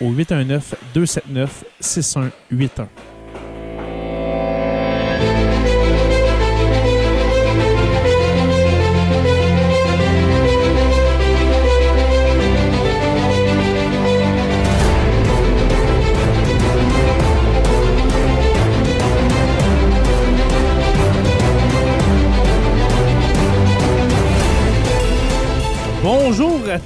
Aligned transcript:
au 0.00 0.10
819 0.12 0.74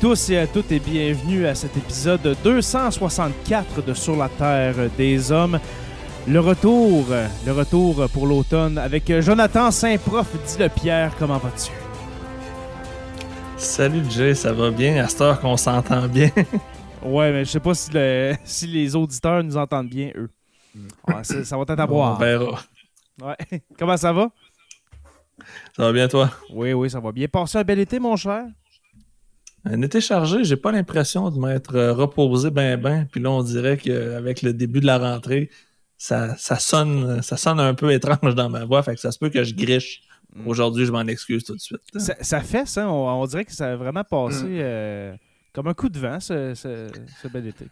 tous 0.00 0.30
et 0.30 0.38
à 0.38 0.46
toutes 0.46 0.70
et 0.72 0.78
bienvenue 0.80 1.46
à 1.46 1.54
cet 1.54 1.76
épisode 1.76 2.36
264 2.42 3.84
de 3.84 3.94
Sur 3.94 4.16
la 4.16 4.28
Terre 4.28 4.74
des 4.96 5.32
Hommes. 5.32 5.58
Le 6.26 6.40
retour, 6.40 7.06
le 7.46 7.52
retour 7.52 8.08
pour 8.12 8.26
l'automne 8.26 8.78
avec 8.78 9.20
Jonathan 9.20 9.70
Saint-Prof, 9.70 10.26
dit 10.46 10.58
le 10.62 10.68
Pierre, 10.68 11.12
comment 11.18 11.38
vas-tu? 11.38 11.70
Salut 13.56 14.02
Jay, 14.10 14.34
ça 14.34 14.52
va 14.52 14.70
bien? 14.70 15.02
À 15.04 15.08
cette 15.08 15.20
heure 15.20 15.40
qu'on 15.40 15.56
s'entend 15.56 16.08
bien? 16.08 16.30
ouais, 17.04 17.32
mais 17.32 17.44
je 17.44 17.50
sais 17.50 17.60
pas 17.60 17.74
si, 17.74 17.90
le- 17.92 18.34
si 18.44 18.66
les 18.66 18.94
auditeurs 18.96 19.42
nous 19.44 19.56
entendent 19.56 19.88
bien, 19.88 20.10
eux. 20.16 20.30
Ouais, 21.08 21.22
ça, 21.22 21.56
va 21.56 21.62
être 21.62 21.78
à 21.80 21.86
boire. 21.86 22.16
On 22.16 22.20
verra. 22.20 22.60
Ouais. 23.22 23.62
Comment 23.78 23.96
ça 23.96 24.12
va? 24.12 24.28
Ça 25.76 25.84
va 25.84 25.92
bien 25.92 26.08
toi? 26.08 26.30
Oui, 26.52 26.72
oui, 26.72 26.90
ça 26.90 27.00
va 27.00 27.12
bien. 27.12 27.26
Passé 27.28 27.58
un 27.58 27.62
bel 27.64 27.78
été, 27.78 27.98
mon 27.98 28.16
cher? 28.16 28.44
Un 29.64 29.80
été 29.82 30.00
chargé, 30.00 30.44
j'ai 30.44 30.56
pas 30.56 30.72
l'impression 30.72 31.30
de 31.30 31.38
m'être 31.38 31.74
euh, 31.76 31.92
reposé 31.92 32.50
ben 32.50 32.78
ben. 32.80 33.06
Puis 33.10 33.20
là, 33.20 33.30
on 33.30 33.42
dirait 33.42 33.76
qu'avec 33.78 34.42
le 34.42 34.52
début 34.52 34.80
de 34.80 34.86
la 34.86 34.98
rentrée, 34.98 35.50
ça, 35.96 36.36
ça 36.36 36.58
sonne 36.58 37.22
ça 37.22 37.36
sonne 37.36 37.58
un 37.60 37.74
peu 37.74 37.92
étrange 37.92 38.34
dans 38.34 38.50
ma 38.50 38.64
voix. 38.64 38.82
Fait 38.82 38.94
que 38.94 39.00
ça 39.00 39.10
se 39.10 39.18
peut 39.18 39.30
que 39.30 39.42
je 39.42 39.54
griche. 39.54 40.02
Mm. 40.34 40.48
Aujourd'hui, 40.48 40.84
je 40.84 40.92
m'en 40.92 41.02
excuse 41.06 41.44
tout 41.44 41.54
de 41.54 41.60
suite. 41.60 41.80
Ça, 41.96 42.14
ça 42.20 42.40
fait 42.40 42.66
ça, 42.66 42.88
on, 42.90 43.08
on 43.22 43.26
dirait 43.26 43.44
que 43.44 43.52
ça 43.52 43.72
a 43.72 43.76
vraiment 43.76 44.04
passé 44.04 44.44
euh, 44.48 45.14
comme 45.54 45.68
un 45.68 45.74
coup 45.74 45.88
de 45.88 45.98
vent, 45.98 46.18
ce, 46.20 46.54
ce- 46.54 46.88
ce 47.22 47.28
bel 47.28 47.46
été. 47.46 47.66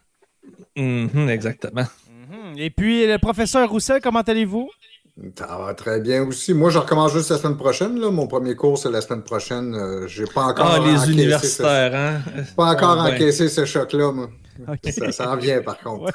Mhm, 0.75 1.29
exactement. 1.29 1.83
Mhm. 2.09 2.57
Et 2.57 2.69
puis, 2.69 3.05
le 3.05 3.17
professeur 3.17 3.69
Roussel, 3.69 3.99
comment 4.01 4.21
allez-vous? 4.21 4.69
Ça 5.37 5.45
va 5.63 5.73
très 5.75 5.99
bien 5.99 6.23
aussi. 6.23 6.55
Moi, 6.55 6.71
je 6.71 6.79
recommence 6.79 7.13
juste 7.13 7.29
la 7.29 7.37
semaine 7.37 7.55
prochaine. 7.55 7.99
Là. 7.99 8.09
Mon 8.09 8.25
premier 8.25 8.55
cours, 8.55 8.79
c'est 8.79 8.89
la 8.89 8.99
semaine 8.99 9.21
prochaine. 9.21 9.75
Euh, 9.75 10.07
j'ai 10.07 10.25
pas 10.25 10.45
encore 10.45 10.71
Ah, 10.73 10.79
les 10.79 10.95
encaissé 10.97 11.11
universitaires, 11.11 11.91
hein? 11.95 12.21
Pas 12.57 12.71
encore 12.71 12.99
Ah, 12.99 13.09
ben. 13.09 13.13
encaissé 13.15 13.47
ce 13.47 13.63
choc-là, 13.63 14.11
moi. 14.11 14.29
Ça 14.91 15.11
s'en 15.11 15.35
vient, 15.37 15.61
par 15.61 15.77
contre. 15.83 16.13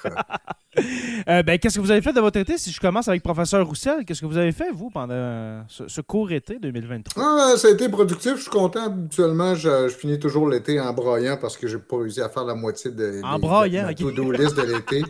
Euh, 1.28 1.42
ben, 1.42 1.58
qu'est-ce 1.58 1.76
que 1.76 1.80
vous 1.80 1.90
avez 1.90 2.02
fait 2.02 2.12
de 2.12 2.20
votre 2.20 2.38
été? 2.38 2.56
Si 2.58 2.70
je 2.70 2.80
commence 2.80 3.08
avec 3.08 3.22
professeur 3.22 3.66
Roussel, 3.66 4.04
qu'est-ce 4.04 4.20
que 4.20 4.26
vous 4.26 4.36
avez 4.36 4.52
fait, 4.52 4.70
vous, 4.72 4.90
pendant 4.90 5.64
ce, 5.68 5.88
ce 5.88 6.00
court 6.00 6.30
été 6.30 6.58
2023? 6.58 7.22
Ah, 7.24 7.56
ça 7.56 7.68
a 7.68 7.70
été 7.72 7.88
productif. 7.88 8.36
Je 8.36 8.42
suis 8.42 8.50
content. 8.50 8.84
Habituellement, 8.86 9.54
je, 9.54 9.88
je 9.88 9.94
finis 9.94 10.18
toujours 10.18 10.48
l'été 10.48 10.80
en 10.80 10.92
broyant 10.92 11.36
parce 11.40 11.56
que 11.56 11.66
j'ai 11.66 11.78
pas 11.78 11.96
réussi 11.98 12.20
à 12.20 12.28
faire 12.28 12.44
la 12.44 12.54
moitié 12.54 12.90
de, 12.92 13.20
En 13.24 13.36
des- 13.36 13.40
broyant, 13.42 13.80
de 13.82 13.86
ma 13.86 13.92
ok. 13.92 13.98
to-do 13.98 14.30
list 14.30 14.56
de 14.56 14.62
l'été. 14.62 15.02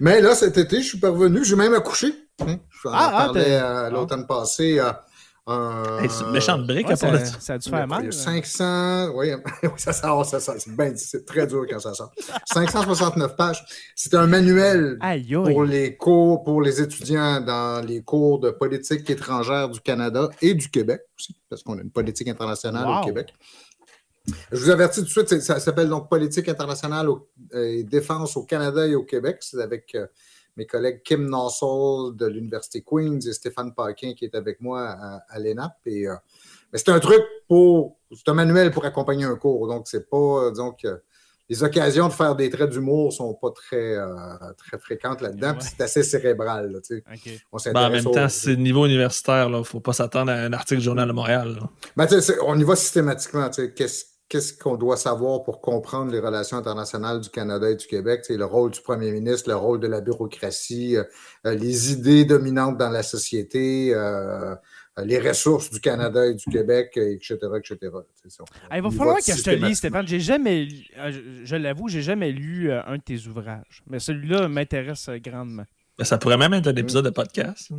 Mais 0.00 0.20
là, 0.20 0.34
cet 0.34 0.58
été, 0.58 0.82
je 0.82 0.88
suis 0.88 0.98
parvenu. 0.98 1.44
J'ai 1.44 1.56
même 1.56 1.74
accouché. 1.74 2.08
Hein? 2.40 2.56
Je 2.70 2.88
en 2.88 2.92
Ah, 2.92 3.10
ah, 3.12 3.24
parlais 3.26 3.44
euh, 3.48 3.90
l'automne 3.90 4.26
passé. 4.26 4.78
euh, 4.78 4.90
un- 5.50 5.98
Hey, 6.02 6.08
c'est 6.10 6.24
une 6.24 6.30
méchante 6.30 6.66
brique 6.66 6.86
Ouais, 6.86 6.94
à 6.94 6.96
part 6.96 7.12
de 7.12 7.18
ça, 7.24 7.54
a 7.54 7.58
dû 7.58 7.68
faire 7.70 7.86
mal. 7.86 8.00
il 8.00 8.04
y 8.04 8.06
a 8.06 8.08
euh. 8.08 8.12
500, 8.12 9.12
oui, 9.14 9.32
oui, 9.64 9.68
ça 9.76 9.92
sort, 9.92 10.24
ça 10.24 10.40
sort. 10.40 10.54
C'est 10.58 10.74
bien- 10.76 10.92
c'est 10.96 11.24
très 11.26 11.46
dur 11.46 11.64
quand 11.68 11.78
ça 11.80 11.94
sort. 11.94 12.12
569 12.52 13.36
pages. 13.36 13.64
C'est 13.94 14.14
un 14.14 14.26
manuel 14.26 14.96
Aïe, 15.00 15.34
pour 15.34 15.64
les 15.64 15.96
cours, 15.96 16.42
pour 16.44 16.62
les 16.62 16.80
étudiants 16.80 17.40
dans 17.40 17.84
les 17.84 18.02
cours 18.02 18.40
de 18.40 18.50
politique 18.50 19.08
étrangère 19.10 19.68
du 19.68 19.80
Canada 19.80 20.28
et 20.40 20.54
du 20.54 20.68
Québec 20.70 21.02
aussi, 21.18 21.36
parce 21.48 21.62
qu'on 21.62 21.78
a 21.78 21.82
une 21.82 21.90
politique 21.90 22.28
internationale 22.28 22.86
Wow. 22.86 23.00
au 23.02 23.04
Québec. 23.04 23.34
Je 24.52 24.58
vous 24.62 24.70
avertis 24.70 25.00
tout 25.00 25.06
de 25.06 25.28
suite, 25.28 25.40
ça 25.40 25.58
s'appelle 25.60 25.88
donc 25.88 26.08
Politique 26.08 26.48
internationale 26.48 27.08
au- 27.08 27.28
euh, 27.54 27.78
et 27.78 27.82
défense 27.84 28.36
au 28.36 28.44
Canada 28.44 28.86
et 28.86 28.94
au 28.94 29.02
Québec. 29.02 29.38
C'est 29.40 29.60
avec 29.60 29.94
euh, 29.94 30.06
mes 30.60 30.66
collègues 30.66 31.00
Kim 31.02 31.26
Nossel 31.28 32.14
de 32.16 32.26
l'Université 32.26 32.82
Queen's 32.86 33.26
et 33.26 33.32
Stéphane 33.32 33.72
Paquin 33.74 34.12
qui 34.14 34.26
est 34.26 34.34
avec 34.34 34.60
moi 34.60 34.82
à, 34.90 35.22
à 35.28 35.38
l'ENAP. 35.38 35.72
Et, 35.86 36.06
euh, 36.06 36.14
mais 36.72 36.78
c'est 36.78 36.90
un 36.90 37.00
truc 37.00 37.22
pour. 37.48 37.96
C'est 38.14 38.28
un 38.28 38.34
manuel 38.34 38.70
pour 38.70 38.84
accompagner 38.84 39.24
un 39.24 39.36
cours. 39.36 39.66
Donc, 39.68 39.88
c'est 39.88 40.08
pas. 40.08 40.16
euh, 40.16 40.70
que 40.82 41.00
les 41.48 41.64
occasions 41.64 42.06
de 42.06 42.12
faire 42.12 42.36
des 42.36 42.48
traits 42.50 42.70
d'humour 42.70 43.12
sont 43.12 43.34
pas 43.34 43.50
très, 43.50 43.96
euh, 43.96 44.06
très 44.56 44.78
fréquentes 44.78 45.20
là-dedans. 45.20 45.52
Ouais. 45.54 45.58
C'est 45.60 45.80
assez 45.80 46.02
cérébral. 46.04 46.70
là, 46.70 46.80
tu 46.80 46.96
sais. 46.98 47.04
OK. 47.12 47.40
On 47.52 47.58
Ben, 47.72 47.86
en 47.86 47.90
même 47.90 48.04
temps, 48.04 48.28
c'est 48.28 48.50
le 48.50 48.56
niveau 48.56 48.84
universitaire. 48.86 49.48
Là. 49.48 49.64
Faut 49.64 49.80
pas 49.80 49.92
s'attendre 49.94 50.30
à 50.30 50.34
un 50.36 50.52
article 50.52 50.78
du 50.80 50.84
Journal 50.84 51.08
de 51.08 51.12
Montréal. 51.12 51.58
Ben, 51.96 52.06
tu 52.06 52.14
sais, 52.14 52.20
c'est- 52.20 52.38
on 52.46 52.56
y 52.58 52.62
va 52.62 52.76
systématiquement. 52.76 53.48
tu 53.50 53.62
sais, 53.62 53.72
Qu'est-ce 53.72 54.04
qu'est-ce 54.30 54.54
qu'on 54.56 54.76
doit 54.76 54.96
savoir 54.96 55.42
pour 55.42 55.60
comprendre 55.60 56.12
les 56.12 56.20
relations 56.20 56.56
internationales 56.56 57.20
du 57.20 57.28
Canada 57.28 57.68
et 57.68 57.74
du 57.74 57.86
Québec? 57.86 58.24
Sais, 58.24 58.36
le 58.36 58.44
rôle 58.46 58.70
du 58.70 58.80
premier 58.80 59.10
ministre, 59.10 59.50
le 59.50 59.56
rôle 59.56 59.80
de 59.80 59.88
la 59.88 60.00
bureaucratie, 60.00 60.96
euh, 60.96 61.02
euh, 61.46 61.54
les 61.54 61.92
idées 61.92 62.24
dominantes 62.24 62.78
dans 62.78 62.90
la 62.90 63.02
société, 63.02 63.92
euh, 63.92 64.54
les 65.04 65.18
ressources 65.18 65.70
du 65.70 65.80
Canada 65.80 66.26
et 66.26 66.34
du 66.34 66.44
Québec, 66.44 66.92
etc., 66.96 67.36
etc. 67.56 67.78
Ça, 68.28 68.44
Ah, 68.70 68.78
il 68.78 68.82
va 68.82 68.90
falloir 68.90 69.16
que 69.16 69.36
je 69.36 69.42
te 69.42 69.50
lise, 69.50 69.78
Stéphane. 69.78 70.06
J'ai 70.06 70.20
jamais 70.20 70.68
je, 70.68 71.20
je 71.44 71.56
l'avoue, 71.56 71.88
j'ai 71.88 72.02
jamais 72.02 72.30
lu 72.30 72.70
un 72.72 72.96
de 72.96 73.02
tes 73.02 73.26
ouvrages. 73.26 73.82
Mais 73.88 73.98
celui-là 73.98 74.48
m'intéresse 74.48 75.10
grandement. 75.22 75.64
Ben, 75.98 76.04
ça 76.04 76.18
pourrait 76.18 76.38
même 76.38 76.54
être 76.54 76.68
un 76.68 76.76
épisode 76.76 77.04
de 77.04 77.10
podcast. 77.10 77.70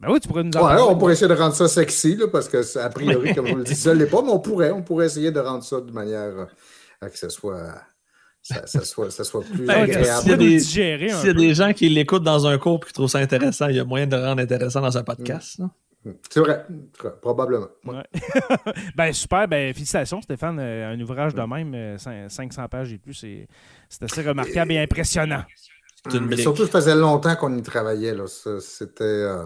Ben 0.00 0.08
oui, 0.10 0.20
tu 0.20 0.28
pourrais 0.28 0.42
nous 0.42 0.50
en 0.56 0.60
Ouais, 0.62 0.68
parler. 0.76 0.82
on 0.86 0.96
pourrait 0.98 1.12
essayer 1.14 1.28
de 1.28 1.34
rendre 1.34 1.54
ça 1.54 1.68
sexy, 1.68 2.16
là, 2.16 2.26
parce 2.28 2.48
que, 2.48 2.78
a 2.78 2.88
priori, 2.90 3.34
comme 3.34 3.46
je 3.46 3.52
vous 3.52 3.58
le 3.58 3.64
dis, 3.64 3.74
ça 3.74 3.94
ne 3.94 3.98
l'est 4.00 4.06
pas, 4.10 4.22
mais 4.22 4.30
on 4.30 4.40
pourrait, 4.40 4.70
on 4.70 4.82
pourrait 4.82 5.06
essayer 5.06 5.30
de 5.30 5.40
rendre 5.40 5.62
ça 5.64 5.80
de 5.80 5.90
manière 5.92 6.38
euh, 6.38 6.44
à 7.00 7.08
que 7.08 7.16
ce 7.18 7.28
soit, 7.28 7.74
ça, 8.42 8.66
ça 8.66 8.84
soit, 8.84 9.10
ça 9.10 9.24
soit 9.24 9.42
plus 9.42 9.64
Ben, 9.64 9.86
Tu 9.86 9.92
s'il 9.92 10.02
y 10.02 10.08
a 10.10 10.16
agréable. 10.18 10.38
des- 10.38 10.60
S'il 10.60 11.26
y 11.26 11.28
a 11.30 11.32
des 11.32 11.54
gens 11.54 11.72
qui 11.72 11.88
l'écoutent 11.88 12.24
dans 12.24 12.46
un 12.46 12.58
cours 12.58 12.80
et 12.82 12.86
qui 12.88 12.92
trouvent 12.92 13.08
ça 13.08 13.18
intéressant, 13.18 13.68
il 13.68 13.76
y 13.76 13.80
a 13.80 13.84
moyen 13.84 14.06
de 14.06 14.16
le 14.16 14.22
rendre 14.24 14.42
intéressant 14.42 14.80
dans 14.82 14.98
un 14.98 15.02
podcast. 15.04 15.58
là. 15.58 15.70
C'est 16.28 16.40
vrai, 16.40 16.66
probablement. 17.22 17.68
Ouais. 17.86 18.02
ben 18.94 19.10
super, 19.14 19.48
ben 19.48 19.72
félicitations 19.72 20.20
Stéphane, 20.20 20.58
Euh, 20.60 20.92
un 20.92 21.00
ouvrage 21.00 21.34
de 21.34 21.40
même, 21.40 21.72
euh, 21.74 21.96
cin- 21.96 22.28
500 22.28 22.68
pages 22.68 22.92
et 22.92 22.98
plus, 22.98 23.14
c'est 23.14 23.48
c'est 23.88 24.02
assez 24.02 24.20
remarquable 24.20 24.72
et 24.72 24.78
impressionnant. 24.80 25.44
Mais 26.12 26.18
brique. 26.20 26.40
surtout, 26.40 26.66
ça 26.66 26.72
faisait 26.72 26.94
longtemps 26.94 27.34
qu'on 27.36 27.56
y 27.56 27.62
travaillait. 27.62 28.14
C'était. 28.60 29.02
euh, 29.04 29.44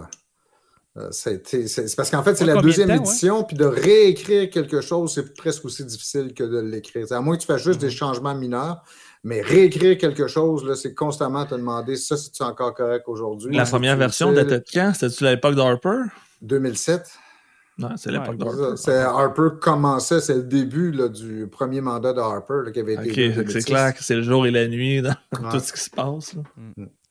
c'est 1.11 1.47
c'est 1.67 1.95
parce 1.95 2.09
qu'en 2.09 2.23
fait, 2.23 2.35
c'est 2.35 2.45
la 2.45 2.55
de 2.55 2.61
deuxième 2.61 2.89
temps, 2.89 2.95
édition, 2.95 3.43
puis 3.43 3.55
de 3.55 3.65
réécrire 3.65 4.49
quelque 4.49 4.81
chose, 4.81 5.13
c'est 5.13 5.33
presque 5.35 5.63
aussi 5.65 5.85
difficile 5.85 6.33
que 6.33 6.43
de 6.43 6.59
l'écrire. 6.59 7.05
C'est 7.07 7.13
À 7.15 7.21
moins 7.21 7.35
que 7.37 7.41
tu 7.41 7.47
fasses 7.47 7.63
juste 7.63 7.79
des 7.79 7.89
changements 7.91 8.35
mineurs, 8.35 8.83
mais 9.23 9.41
réécrire 9.41 9.97
quelque 9.97 10.27
chose, 10.27 10.65
là, 10.65 10.75
c'est 10.75 10.93
constamment 10.93 11.45
te 11.45 11.55
demander 11.55 11.95
ça, 11.95 12.17
c'est-tu 12.17 12.43
encore 12.43 12.73
correct 12.73 13.03
aujourd'hui? 13.07 13.55
La 13.55 13.65
première 13.65 13.95
version 13.97 14.31
datait 14.33 14.59
de 14.59 14.65
quand? 14.73 14.91
C'était-tu 14.93 15.25
à 15.27 15.31
l'époque 15.35 15.55
d'Harper? 15.55 15.97
2007. 16.41 17.01
Non, 17.77 17.89
c'est 17.95 18.11
l'époque 18.11 18.35
Ouais, 18.39 18.75
d'Harper. 18.75 18.91
Harper 18.91 19.47
commençait, 19.61 20.19
c'est 20.19 20.33
le 20.35 20.43
début 20.43 20.91
là, 20.91 21.07
du 21.07 21.47
premier 21.49 21.79
mandat 21.79 22.11
de 22.11 22.19
Harper 22.19 22.61
là, 22.65 22.71
qui 22.71 22.79
avait 22.81 22.95
été. 22.95 23.11
Ok, 23.11 23.17
élu 23.17 23.31
en 23.31 23.35
fait 23.35 23.43
que 23.43 23.47
2006. 23.47 23.53
c'est 23.53 23.65
clair 23.71 23.93
que 23.95 24.03
c'est 24.03 24.15
le 24.15 24.21
jour 24.23 24.45
et 24.45 24.51
la 24.51 24.67
nuit 24.67 25.01
dans 25.01 25.09
Ouais. 25.41 25.49
tout 25.51 25.59
ce 25.59 25.71
qui 25.71 25.79
se 25.79 25.89
passe. 25.89 26.33
là. 26.33 26.41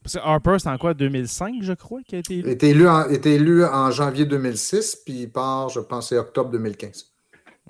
Parce 0.03 0.15
que 0.15 0.21
Harper, 0.21 0.57
c'est 0.59 0.69
en 0.69 0.79
quoi 0.79 0.95
2005, 0.95 1.57
je 1.63 1.73
crois, 1.73 2.01
qui 2.03 2.15
a 2.17 2.19
été 2.19 2.35
Il 2.35 2.41
élu. 2.41 2.51
était 2.51 2.71
élu 2.71 2.89
en, 2.89 3.09
était 3.09 3.35
élu 3.35 3.65
en 3.65 3.91
janvier 3.91 4.25
2006, 4.25 5.03
puis 5.05 5.23
il 5.23 5.31
part, 5.31 5.69
je 5.69 5.81
pense, 5.81 6.09
c'est 6.11 6.17
octobre 6.19 6.51
2015. 6.51 7.13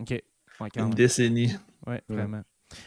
Ok. 0.01 0.11
Ouais, 0.61 0.69
Une 0.77 0.91
décennie. 0.91 1.53
Ouais, 1.87 2.03
vraiment. 2.09 2.43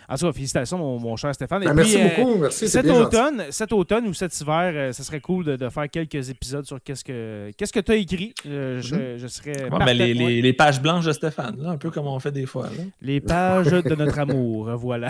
En 0.10 0.16
tout 0.16 0.26
cas, 0.28 0.34
félicitations, 0.34 0.78
mon, 0.78 1.00
mon 1.00 1.16
cher 1.16 1.34
Stéphane. 1.34 1.64
Et 1.64 1.66
Ben, 1.68 1.76
puis, 1.76 1.96
merci 1.96 1.98
euh, 2.02 2.24
beaucoup, 2.24 2.40
merci. 2.40 2.68
Cet 2.68 2.90
automne, 2.90 3.44
cet 3.50 3.72
automne 3.74 4.08
ou 4.08 4.14
cet 4.14 4.40
hiver, 4.40 4.72
euh, 4.76 4.92
ça 4.92 5.04
serait 5.04 5.20
cool 5.22 5.46
de, 5.46 5.56
de 5.56 5.70
faire 5.70 5.90
quelques 5.90 6.30
épisodes 6.30 6.66
sur 6.66 6.82
qu'est-ce 6.84 7.04
que 7.04 7.52
qu'est-ce 7.58 7.72
que 7.74 7.80
tu 7.80 7.92
as 7.92 7.96
écrit. 7.96 8.34
Euh, 8.48 8.82
je, 8.82 9.18
je 9.18 9.28
serais 9.28 9.70
Ouais, 9.70 9.80
ben, 9.86 9.94
les, 9.98 10.14
les- 10.14 10.42
les 10.42 10.54
pages 10.54 10.82
blanches 10.82 11.06
de 11.06 11.12
Stéphane, 11.12 11.56
là, 11.62 11.70
un 11.72 11.78
peu 11.78 11.90
comme 11.92 12.08
on 12.08 12.20
fait 12.20 12.32
des 12.32 12.46
fois. 12.46 12.64
là. 12.64 12.84
Les 13.02 13.22
pages 13.22 13.68
de 13.72 13.96
notre 13.96 14.20
amour, 14.20 14.70
voilà. 14.78 15.10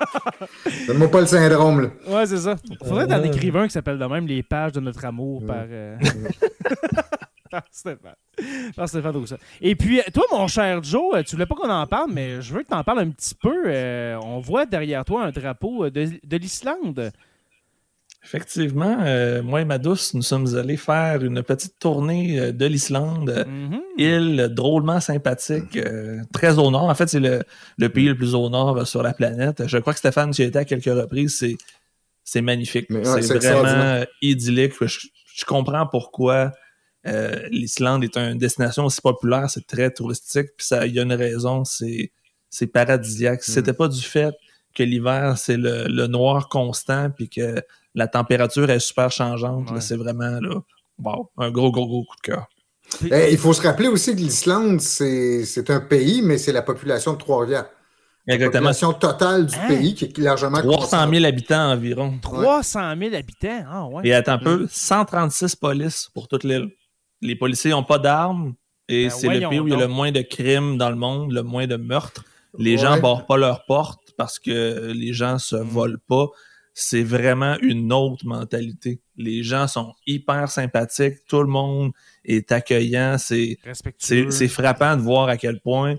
Donne-moi 0.86 1.10
pas 1.10 1.20
le 1.20 1.26
syndrome. 1.26 1.80
Là. 1.82 1.88
Ouais, 2.08 2.26
c'est 2.26 2.36
ça. 2.38 2.56
Faudrait 2.84 3.06
t'en 3.06 3.20
Ouais. 3.20 3.26
écrire 3.28 3.56
un 3.56 3.66
qui 3.66 3.72
s'appelle 3.72 3.98
de 3.98 4.04
même 4.04 4.26
Les 4.26 4.42
pages 4.42 4.72
de 4.72 4.80
notre 4.80 5.04
amour 5.04 5.44
par, 5.46 5.64
euh, 5.68 5.96
par 7.56 7.64
Stéphane. 7.70 8.14
Par 8.74 8.88
Stéphane 8.88 9.16
Rousseau. 9.16 9.36
Et 9.60 9.74
puis, 9.74 10.00
toi, 10.12 10.24
mon 10.32 10.46
cher 10.46 10.82
Joe, 10.82 11.14
euh, 11.14 11.22
tu 11.22 11.36
voulais 11.36 11.46
pas 11.46 11.54
qu'on 11.54 11.70
en 11.70 11.86
parle, 11.86 12.10
mais 12.12 12.42
je 12.42 12.52
veux 12.52 12.62
que 12.62 12.68
tu 12.68 12.74
en 12.74 12.84
parles 12.84 13.00
un 13.00 13.10
petit 13.10 13.34
peu. 13.34 13.64
Euh, 13.66 14.18
on 14.22 14.40
voit 14.40 14.66
derrière 14.66 15.04
toi 15.04 15.24
un 15.24 15.30
drapeau 15.30 15.84
euh, 15.84 15.90
de, 15.90 16.10
de 16.22 16.36
l'Islande. 16.36 17.12
Effectivement, 18.24 18.98
euh, 19.02 19.40
moi 19.40 19.60
et 19.60 19.64
ma 19.64 19.78
douce, 19.78 20.12
nous 20.12 20.22
sommes 20.22 20.56
allés 20.56 20.76
faire 20.76 21.22
une 21.22 21.44
petite 21.44 21.78
tournée 21.78 22.52
de 22.52 22.66
l'Islande. 22.66 23.46
Mhm. 23.46 23.80
Île 23.98 24.48
drôlement 24.50 24.98
sympathique, 24.98 25.76
euh, 25.76 26.20
très 26.32 26.58
au 26.58 26.70
nord. 26.72 26.88
En 26.90 26.94
fait, 26.96 27.08
c'est 27.08 27.20
le, 27.20 27.44
le 27.78 27.88
pays 27.88 28.08
le 28.08 28.16
plus 28.16 28.34
au 28.34 28.50
nord 28.50 28.84
sur 28.86 29.04
la 29.04 29.14
planète. 29.14 29.68
Je 29.68 29.78
crois 29.78 29.92
que 29.92 30.00
Stéphane, 30.00 30.32
tu 30.32 30.42
y 30.42 30.44
étais 30.44 30.58
à 30.58 30.64
quelques 30.64 30.86
reprises. 30.86 31.44
C'est, 32.24 32.42
magnifique. 32.42 32.90
Ouais, 32.90 33.22
c'est 33.22 33.38
vraiment 33.38 34.04
idyllique. 34.20 34.72
Je, 34.80 35.06
je 35.36 35.44
comprends 35.44 35.86
pourquoi 35.86 36.52
euh, 37.06 37.48
l'Islande 37.50 38.04
est 38.04 38.16
une 38.16 38.38
destination 38.38 38.84
aussi 38.84 39.00
populaire. 39.00 39.48
C'est 39.50 39.66
très 39.66 39.90
touristique. 39.90 40.48
Puis 40.56 40.66
ça, 40.66 40.86
il 40.86 40.94
y 40.94 40.98
a 40.98 41.02
une 41.02 41.12
raison. 41.12 41.64
C'est, 41.64 42.12
c'est 42.50 42.66
paradisiaque. 42.66 43.42
Si 43.42 43.50
Mm. 43.50 43.54
c'était 43.54 43.72
pas 43.72 43.88
du 43.88 44.00
fait 44.02 44.34
que 44.74 44.82
l'hiver, 44.82 45.38
c'est 45.38 45.56
le, 45.56 45.86
le 45.88 46.06
noir 46.06 46.48
constant, 46.48 47.10
puis 47.10 47.28
que 47.28 47.62
la 47.94 48.08
température 48.08 48.68
est 48.70 48.78
super 48.80 49.10
changeante, 49.10 49.68
là, 49.68 49.76
Ouais. 49.76 49.80
c'est 49.80 49.96
vraiment 49.96 50.38
là, 50.40 50.60
wow, 51.02 51.30
un 51.38 51.50
gros, 51.50 51.70
gros, 51.72 51.86
gros 51.86 52.04
coup 52.04 52.16
de 52.16 52.20
cœur. 52.20 52.46
Eh, 53.10 53.32
il 53.32 53.38
faut 53.38 53.52
se 53.52 53.62
rappeler 53.62 53.88
aussi 53.88 54.12
que 54.14 54.20
l'Islande, 54.20 54.80
c'est 54.80 55.44
c'est 55.44 55.70
un 55.70 55.80
pays, 55.80 56.20
mais 56.22 56.38
c'est 56.38 56.52
la 56.52 56.62
population 56.62 57.14
de 57.14 57.18
Trois-Rivières. 57.18 57.66
La 58.28 58.34
Exactement. 58.34 58.60
population 58.60 58.92
totale 58.92 59.46
du 59.46 59.54
Hein? 59.56 59.68
pays 59.68 59.94
qui 59.94 60.04
est 60.04 60.18
largement 60.18 60.58
300 60.60 60.78
concentrée. 60.80 61.16
000 61.20 61.24
habitants 61.26 61.70
environ. 61.72 62.18
300 62.20 62.94
000 62.98 63.14
habitants. 63.14 63.64
Ah, 63.68 63.86
ouais. 63.86 64.06
Et 64.06 64.12
attends 64.14 64.32
un 64.32 64.38
peu, 64.38 64.66
136 64.70 65.56
polices 65.56 66.08
pour 66.12 66.28
toute 66.28 66.44
l'île. 66.44 66.68
Les 67.22 67.36
policiers 67.36 67.70
n'ont 67.70 67.82
pas 67.84 67.98
d'armes 67.98 68.54
et 68.88 69.04
Ben 69.04 69.10
c'est 69.10 69.28
le 69.28 69.48
pays 69.48 69.58
où 69.60 69.66
il 69.66 69.72
y 69.72 69.76
a 69.76 69.80
le 69.80 69.88
moins 69.88 70.12
de 70.12 70.20
crimes 70.22 70.76
dans 70.78 70.90
le 70.90 70.96
monde, 70.96 71.32
le 71.32 71.42
moins 71.42 71.66
de 71.66 71.76
meurtres. 71.76 72.24
Les 72.58 72.72
Ouais. 72.72 72.78
gens 72.78 73.00
barrent 73.00 73.26
pas 73.26 73.36
leurs 73.36 73.64
portes 73.66 74.12
parce 74.16 74.38
que 74.38 74.92
les 74.94 75.12
gens 75.12 75.38
se 75.38 75.56
Mm. 75.56 75.62
volent 75.68 75.98
pas. 76.08 76.26
C'est 76.78 77.02
vraiment 77.02 77.56
une 77.62 77.90
autre 77.92 78.26
mentalité. 78.26 79.00
Les 79.16 79.42
gens 79.42 79.66
sont 79.66 79.94
hyper 80.06 80.50
sympathiques, 80.50 81.24
tout 81.26 81.40
le 81.40 81.48
monde 81.48 81.92
est 82.24 82.52
accueillant. 82.52 83.16
C'est 83.18 83.58
frappant 84.48 84.96
de 84.96 85.00
voir 85.02 85.28
à 85.28 85.36
quel 85.38 85.60
point 85.60 85.96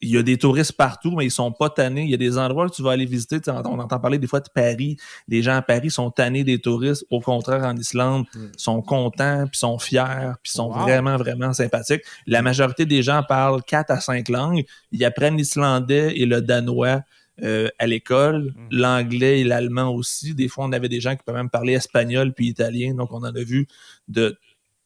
il 0.00 0.10
y 0.10 0.16
a 0.16 0.22
des 0.22 0.36
touristes 0.38 0.72
partout, 0.72 1.10
mais 1.10 1.24
ils 1.26 1.30
sont 1.30 1.50
pas 1.50 1.70
tannés. 1.70 2.04
Il 2.04 2.10
y 2.10 2.14
a 2.14 2.18
des 2.18 2.38
endroits 2.38 2.68
que 2.68 2.74
tu 2.74 2.82
vas 2.82 2.92
aller 2.92 3.04
visiter. 3.06 3.40
Tu 3.40 3.50
sais, 3.50 3.56
On 3.64 3.78
entend 3.80 3.98
parler 3.98 4.18
des 4.18 4.28
fois 4.28 4.38
de 4.40 4.48
Paris. 4.54 4.96
Les 5.26 5.42
gens 5.42 5.56
à 5.56 5.62
Paris 5.62 5.90
sont 5.90 6.10
tannés 6.12 6.44
des 6.44 6.60
touristes. 6.60 7.04
Au 7.10 7.20
contraire, 7.20 7.64
en 7.64 7.76
Islande, 7.76 8.24
Mm. 8.34 8.38
sont 8.56 8.80
contents, 8.82 9.46
puis 9.50 9.58
sont 9.58 9.78
fiers, 9.78 10.32
puis 10.42 10.52
sont 10.52 10.68
Wow. 10.70 10.82
vraiment, 10.82 11.16
vraiment 11.16 11.52
sympathiques. 11.52 12.02
La 12.26 12.42
majorité 12.42 12.86
des 12.86 13.02
gens 13.02 13.22
parlent 13.28 13.62
quatre 13.64 13.90
à 13.90 14.00
cinq 14.00 14.28
langues. 14.28 14.64
Ils 14.92 15.04
apprennent 15.04 15.36
l'islandais 15.36 16.16
et 16.16 16.26
le 16.26 16.42
danois 16.42 17.02
euh, 17.42 17.68
à 17.78 17.86
l'école, 17.86 18.52
Mm. 18.56 18.68
l'anglais 18.72 19.40
et 19.40 19.44
l'allemand 19.44 19.90
aussi. 19.94 20.34
Des 20.34 20.48
fois, 20.48 20.64
on 20.64 20.72
avait 20.72 20.88
des 20.88 21.00
gens 21.00 21.14
qui 21.14 21.22
peuvent 21.24 21.36
même 21.36 21.50
parler 21.50 21.72
espagnol 21.74 22.32
puis 22.34 22.48
italien. 22.48 22.94
Donc, 22.94 23.12
on 23.12 23.18
en 23.18 23.24
a 23.34 23.42
vu 23.42 23.68
de 24.08 24.36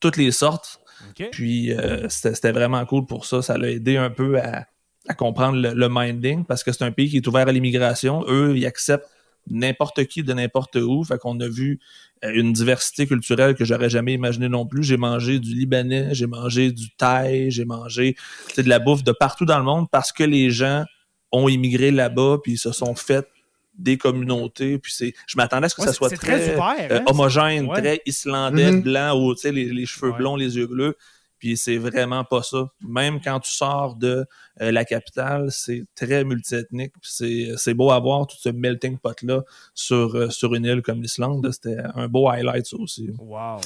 toutes 0.00 0.16
les 0.18 0.32
sortes. 0.32 0.78
Puis 1.30 1.72
euh, 1.72 2.08
c'était 2.10 2.52
vraiment 2.52 2.84
cool 2.84 3.06
pour 3.06 3.24
ça. 3.24 3.40
Ça 3.42 3.56
l'a 3.56 3.70
aidé 3.70 3.96
un 3.96 4.10
peu 4.10 4.38
à, 4.38 4.66
à 5.08 5.14
comprendre 5.14 5.58
le, 5.60 5.74
le 5.74 5.88
minding 5.90 6.44
parce 6.44 6.62
que 6.64 6.72
c'est 6.72 6.84
un 6.84 6.92
pays 6.92 7.08
qui 7.10 7.16
est 7.16 7.26
ouvert 7.26 7.48
à 7.48 7.52
l'immigration. 7.52 8.24
Eux, 8.28 8.56
ils 8.56 8.66
acceptent 8.66 9.08
n'importe 9.50 10.04
qui 10.06 10.22
de 10.22 10.32
n'importe 10.32 10.76
où. 10.76 11.02
Fait 11.04 11.18
qu'on 11.18 11.38
a 11.40 11.48
vu 11.48 11.80
euh, 12.24 12.30
une 12.34 12.52
diversité 12.52 13.06
culturelle 13.06 13.54
que 13.56 13.64
j'aurais 13.64 13.90
jamais 13.90 14.12
imaginé 14.14 14.48
non 14.48 14.64
plus. 14.66 14.84
J'ai 14.84 14.96
mangé 14.96 15.40
du 15.40 15.54
libanais, 15.54 16.14
j'ai 16.14 16.26
mangé 16.28 16.70
du 16.70 16.90
thaï, 16.96 17.50
j'ai 17.50 17.64
mangé 17.64 18.14
de 18.56 18.68
la 18.68 18.78
bouffe 18.78 19.02
de 19.02 19.10
partout 19.12 19.44
dans 19.44 19.58
le 19.58 19.64
monde 19.64 19.86
parce 19.90 20.12
que 20.12 20.22
les 20.22 20.50
gens 20.50 20.84
ont 21.32 21.48
immigré 21.48 21.90
là-bas 21.90 22.38
puis 22.42 22.52
ils 22.52 22.58
se 22.58 22.70
sont 22.72 22.94
fait 22.94 23.26
des 23.76 23.96
communautés 23.96 24.78
puis 24.78 24.92
c'est 24.94 25.14
je 25.26 25.36
m'attendais 25.38 25.64
à 25.64 25.68
ce 25.70 25.74
que 25.74 25.80
Ouais, 25.80 25.86
ça 25.86 25.94
soit 25.94 26.10
très, 26.10 26.38
très 26.38 26.52
ouvert, 26.54 26.74
euh, 26.90 26.98
hein, 26.98 27.04
homogène 27.06 27.66
Ouais. 27.68 27.80
très 27.80 28.00
islandais 28.04 28.70
Mhm. 28.70 28.82
blanc 28.82 29.18
ou 29.18 29.34
tu 29.34 29.40
sais 29.40 29.50
les, 29.50 29.64
les 29.64 29.86
cheveux 29.86 30.10
Ouais. 30.10 30.18
blonds 30.18 30.36
les 30.36 30.56
yeux 30.58 30.66
bleus 30.66 30.94
puis 31.42 31.56
c'est 31.56 31.76
vraiment 31.76 32.22
pas 32.22 32.44
ça 32.44 32.68
même 32.86 33.20
quand 33.20 33.40
tu 33.40 33.50
sors 33.50 33.96
de 33.96 34.24
euh, 34.60 34.70
la 34.70 34.84
capitale 34.84 35.48
c'est 35.50 35.82
très 35.96 36.22
multiethnique 36.22 36.92
puis 37.00 37.10
c'est 37.12 37.48
c'est 37.56 37.74
beau 37.74 37.90
à 37.90 37.98
voir 37.98 38.28
tout 38.28 38.36
ce 38.38 38.48
melting 38.50 38.96
pot 38.98 39.20
là 39.22 39.42
sur 39.74 40.14
euh, 40.14 40.30
sur 40.30 40.54
une 40.54 40.64
île 40.66 40.82
comme 40.82 41.02
l'Islande 41.02 41.50
c'était 41.50 41.78
un 41.96 42.06
beau 42.06 42.28
highlight 42.28 42.64
ça 42.66 42.76
aussi 42.78 43.10
Wow. 43.18 43.58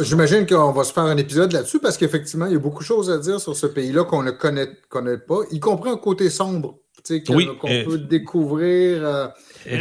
J'imagine 0.00 0.46
qu'on 0.46 0.70
va 0.70 0.84
se 0.84 0.92
faire 0.92 1.02
un 1.04 1.16
épisode 1.16 1.52
là-dessus 1.52 1.80
parce 1.80 1.96
qu'effectivement, 1.96 2.46
il 2.46 2.52
y 2.52 2.56
a 2.56 2.58
beaucoup 2.60 2.82
de 2.82 2.86
choses 2.86 3.10
à 3.10 3.18
dire 3.18 3.40
sur 3.40 3.56
ce 3.56 3.66
pays-là 3.66 4.04
qu'on 4.04 4.22
ne 4.22 4.30
connaît, 4.30 4.68
connaît 4.88 5.18
pas, 5.18 5.38
y 5.50 5.58
compris 5.58 5.90
un 5.90 5.96
côté 5.96 6.30
sombre 6.30 6.78
tu 7.04 7.14
sais, 7.16 7.22
que- 7.22 7.32
Oui, 7.32 7.48
qu'on 7.60 7.68
euh, 7.68 7.84
peut 7.84 7.98
découvrir. 7.98 9.04
euh, 9.04 9.26
Euh, 9.66 9.76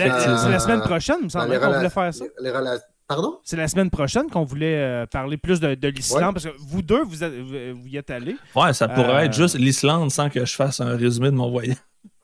la 0.49 0.59
semaine 0.59 0.81
prochaine, 0.81 1.17
il 1.21 1.25
me 1.25 1.29
semble, 1.29 1.51
les 1.51 1.59
qu'on 1.59 1.67
voulait 1.71 1.89
faire 1.89 2.13
ça. 2.13 2.25
les 2.41 2.49
rela- 2.51 2.79
Pardon? 3.07 3.39
C'est 3.43 3.55
la 3.57 3.67
semaine 3.69 3.89
prochaine 3.89 4.29
qu'on 4.29 4.43
voulait 4.43 4.75
euh, 4.75 5.05
parler 5.05 5.37
plus 5.37 5.59
de, 5.59 5.75
de 5.75 5.87
l'Islande, 5.87 6.23
Ouais. 6.23 6.33
parce 6.33 6.45
que 6.45 6.51
vous 6.59 6.81
deux, 6.81 7.03
vous, 7.03 7.23
êtes- 7.23 7.33
vous, 7.39 7.81
vous 7.81 7.87
y 7.87 7.95
êtes 7.97 8.09
allés. 8.11 8.35
ouais 8.55 8.73
ça 8.73 8.87
pourrait 8.89 9.07
Euh, 9.15 9.19
être 9.25 9.33
juste 9.33 9.57
l'Islande 9.57 10.11
sans 10.11 10.29
que 10.29 10.43
je 10.45 10.53
fasse 10.55 10.81
un 10.81 10.97
résumé 10.97 11.27
de 11.31 11.35
mon 11.35 11.49
voyage 11.49 11.77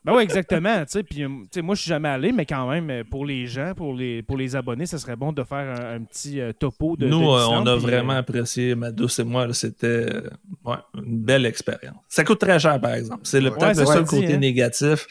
Ben 0.04 0.14
oui, 0.14 0.22
exactement. 0.22 0.80
tu 0.80 0.90
sais, 0.90 1.02
Puis, 1.02 1.24
euh, 1.24 1.28
tu 1.44 1.48
sais, 1.54 1.62
moi, 1.62 1.74
je 1.74 1.80
suis 1.80 1.88
jamais 1.88 2.10
allé, 2.10 2.32
mais 2.32 2.44
quand 2.44 2.68
même, 2.68 2.90
euh, 2.90 3.02
pour 3.10 3.24
les 3.24 3.46
gens, 3.46 3.72
pour 3.74 3.94
les, 3.94 4.22
pour 4.22 4.36
les 4.36 4.54
abonnés, 4.54 4.84
ça 4.84 4.98
serait 4.98 5.16
bon 5.16 5.32
de 5.32 5.42
faire 5.42 5.56
un, 5.80 5.94
un 5.96 6.00
petit 6.02 6.38
euh, 6.42 6.52
topo 6.52 6.94
de. 6.98 7.06
Nous, 7.08 7.18
de 7.20 7.24
euh, 7.24 7.46
on 7.48 7.64
a 7.66 7.76
vraiment 7.76 8.12
euh, 8.12 8.18
apprécié, 8.18 8.74
ma 8.74 8.90
douce 8.92 9.18
et 9.20 9.24
moi, 9.24 9.50
c'était 9.54 9.86
euh, 9.86 10.28
ouais, 10.66 10.76
une 11.02 11.22
belle 11.22 11.46
expérience. 11.46 11.96
Ça 12.10 12.22
coûte 12.24 12.40
très 12.40 12.58
cher, 12.58 12.78
par 12.78 12.92
exemple. 12.92 13.22
C'est 13.24 13.40
le- 13.40 13.48
Ouais, 13.50 13.58
peut-être 13.58 13.80
le 13.80 13.86
seul 13.86 14.04
dit, 14.04 14.10
côté 14.10 14.34
hein. 14.34 14.36
négatif. 14.36 15.06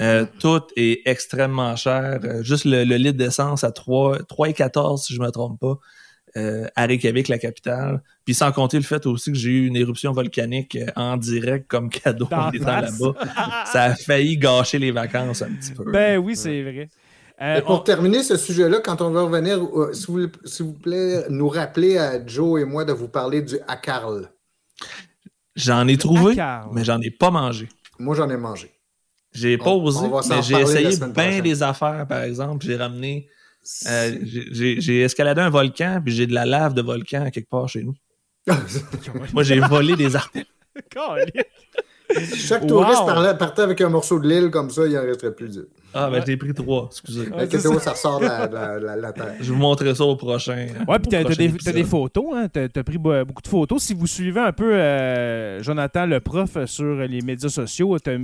Euh, 0.00 0.24
tout 0.40 0.62
est 0.76 1.02
extrêmement 1.04 1.76
cher. 1.76 2.20
Euh, 2.24 2.42
juste 2.42 2.64
le, 2.64 2.84
le 2.84 2.96
litre 2.96 3.18
d'essence 3.18 3.62
à 3.62 3.72
3, 3.72 4.18
3,14, 4.22 5.04
si 5.04 5.14
je 5.14 5.20
me 5.20 5.30
trompe 5.30 5.60
pas, 5.60 5.78
euh, 6.38 6.66
à 6.76 6.86
Reykjavik, 6.86 7.28
la 7.28 7.38
capitale. 7.38 8.02
Puis 8.24 8.34
sans 8.34 8.50
compter 8.52 8.78
le 8.78 8.84
fait 8.84 9.04
aussi 9.06 9.30
que 9.32 9.36
j'ai 9.38 9.50
eu 9.50 9.66
une 9.66 9.76
éruption 9.76 10.12
volcanique 10.12 10.78
en 10.96 11.18
direct 11.18 11.68
comme 11.68 11.90
cadeau 11.90 12.26
en 12.32 12.50
étant 12.50 12.80
là-bas. 12.80 13.64
Ça 13.66 13.82
a 13.82 13.94
failli 13.94 14.38
gâcher 14.38 14.78
les 14.78 14.92
vacances 14.92 15.42
un 15.42 15.50
petit 15.52 15.72
peu. 15.72 15.90
Ben 15.92 16.16
oui, 16.18 16.36
c'est 16.36 16.62
vrai. 16.62 16.88
Euh, 17.42 17.58
Et 17.58 17.60
pour 17.62 17.72
on- 17.76 17.78
terminer 17.80 18.22
ce 18.22 18.36
sujet-là, 18.36 18.78
quand 18.80 19.02
on 19.02 19.10
va 19.10 19.22
revenir, 19.22 19.58
euh, 19.62 19.92
s'il 19.92 20.64
vous, 20.64 20.72
plaît, 20.74 21.24
nous 21.28 21.48
rappeler 21.48 21.98
à 21.98 22.24
Joe 22.24 22.60
et 22.62 22.64
moi 22.64 22.84
de 22.86 22.92
vous 22.92 23.08
parler 23.08 23.42
du 23.42 23.58
Akarl. 23.68 24.30
J'en 25.54 25.86
ai 25.86 25.98
trouvé, 25.98 26.34
mais 26.72 26.84
j'en 26.84 27.00
ai 27.00 27.10
pas 27.10 27.30
mangé. 27.30 27.68
Moi, 27.98 28.14
j'en 28.14 28.30
ai 28.30 28.36
mangé. 28.36 28.70
J'ai 29.32 29.56
pas 29.58 29.70
On- 29.70 29.82
osé, 29.84 30.06
mais 30.28 30.42
j'ai 30.42 30.60
essayé 30.60 30.88
bien 31.14 31.40
des 31.40 31.62
affaires, 31.62 32.06
par 32.08 32.22
exemple. 32.22 32.64
J'ai 32.66 32.76
ramené, 32.76 33.28
euh, 33.88 34.16
j'ai- 34.22 35.00
escaladé 35.02 35.40
un 35.40 35.50
volcan, 35.50 36.00
puis 36.04 36.14
j'ai 36.14 36.26
de 36.26 36.34
la 36.34 36.44
lave 36.44 36.74
de 36.74 36.82
volcan 36.82 37.30
quelque 37.30 37.48
part 37.48 37.68
chez 37.68 37.82
nous. 37.82 37.94
Moi, 39.32 39.42
j'ai 39.42 39.60
volé 39.60 39.96
des 39.96 40.14
artères. 40.16 40.44
Chaque 42.36 42.62
Wow. 42.62 42.68
touriste 42.68 43.06
parlait- 43.06 43.38
partait 43.38 43.62
avec 43.62 43.80
un 43.80 43.88
morceau 43.88 44.18
de 44.18 44.28
l'île 44.28 44.50
comme 44.50 44.68
ça, 44.68 44.86
il 44.86 44.96
en 44.98 45.02
resterait 45.02 45.34
plus. 45.34 45.56
de- 45.56 45.68
Ah, 45.94 46.10
ben, 46.10 46.22
j'ai 46.26 46.36
pris 46.36 46.52
trois, 46.52 46.88
excusez. 46.90 47.28
La 47.34 47.46
KTO, 47.46 47.78
ça 47.78 47.92
ressort 47.92 48.20
de 48.20 48.26
la, 48.26 48.46
la, 48.48 48.78
la, 48.78 48.96
la 48.96 49.12
terre. 49.12 49.34
Je 49.40 49.50
vous 49.52 49.58
montrer 49.58 49.94
ça 49.94 50.04
au 50.04 50.16
prochain. 50.16 50.66
Ouais, 50.88 50.98
puis 50.98 51.08
t'as, 51.08 51.24
des, 51.24 51.48
des 51.48 51.84
photos, 51.84 52.24
hein? 52.34 52.48
T'as, 52.52 52.82
pris 52.82 52.98
beaucoup 52.98 53.42
de 53.42 53.48
photos. 53.48 53.82
Si 53.82 53.94
vous 53.94 54.06
suivez 54.06 54.40
un 54.40 54.52
peu 54.52 54.74
euh, 54.74 55.62
Jonathan, 55.62 56.04
le 56.06 56.20
prof, 56.20 56.50
euh, 56.56 56.66
sur 56.66 56.94
les 56.96 57.20
médias 57.22 57.48
sociaux, 57.48 57.98
t'as, 57.98 58.16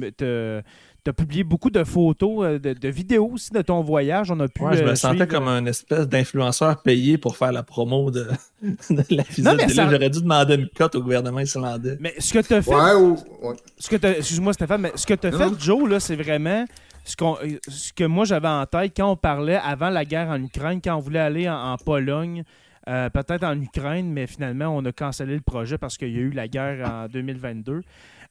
t'as- 1.09 1.13
t'as 1.13 1.23
publié 1.23 1.45
beaucoup 1.45 1.71
de 1.71 1.85
photos, 1.85 2.45
euh, 2.45 2.59
de, 2.59 2.73
de 2.73 2.89
vidéos 2.89 3.31
aussi 3.33 3.51
de 3.53 3.63
ton 3.63 3.81
voyage. 3.83 4.31
On 4.31 4.39
a 4.41 4.49
pu. 4.49 4.63
Ouais, 4.63 4.77
je 4.77 4.83
me 4.85 4.91
euh, 4.91 4.95
sentais 4.95 5.17
suivre- 5.19 5.31
comme 5.33 5.49
un 5.49 5.65
espèce 5.67 6.09
d'influenceur 6.09 6.83
payé 6.83 7.19
pour 7.19 7.37
faire 7.37 7.53
la 7.53 7.63
promo 7.63 8.11
de, 8.11 8.27
de 8.63 9.05
la 9.11 9.23
Non, 9.39 9.53
mais 9.57 9.57
télé. 9.65 9.69
ça- 9.75 9.89
J'aurais 9.91 10.11
dû 10.11 10.21
demander 10.23 10.55
une 10.57 10.69
cote 10.69 10.95
au 10.95 11.03
gouvernement 11.03 11.41
islandais. 11.41 11.97
Mais 12.01 12.15
ce 12.19 12.33
que 12.33 12.39
t'as 12.41 12.63
fait, 12.63 12.75
Ouais, 12.75 12.95
ou. 12.95 13.17
ouais. 13.43 13.57
ce 13.79 13.89
que 13.89 13.97
t'as- 13.97 14.17
excuse-moi 14.19 14.53
Stéphane, 14.53 14.81
mais 14.83 14.93
ce 14.95 15.07
que 15.07 15.15
tu 15.15 15.27
as 15.27 15.31
Non, 15.31 15.39
fait, 15.39 15.47
non. 15.51 15.57
Joe, 15.59 15.89
là, 15.91 16.01
c'est 16.01 16.17
vraiment 16.17 16.65
ce, 17.05 17.17
qu'on- 17.17 17.37
euh, 17.43 17.59
ce 17.69 17.93
que 17.93 18.05
moi 18.05 18.25
j'avais 18.25 18.49
en 18.49 18.67
tête 18.67 18.93
quand 18.97 19.11
on 19.11 19.17
parlait 19.17 19.57
avant 19.63 19.89
la 19.91 20.05
guerre 20.05 20.29
en 20.29 20.43
Ukraine, 20.43 20.81
quand 20.85 20.95
on 20.97 21.01
voulait 21.01 21.19
aller 21.21 21.49
en, 21.49 21.73
en 21.73 21.77
Pologne, 21.79 22.45
euh, 22.89 23.11
peut-être 23.11 23.45
en 23.45 23.59
Ukraine, 23.61 24.11
mais 24.13 24.27
finalement 24.27 24.67
on 24.77 24.85
a 24.85 24.93
cancellé 24.93 25.35
le 25.35 25.41
projet 25.43 25.77
parce 25.79 25.97
qu'il 25.99 26.11
y 26.11 26.17
a 26.17 26.21
eu 26.21 26.31
la 26.31 26.49
guerre 26.49 26.89
en 26.91 27.07
2022. 27.09 27.83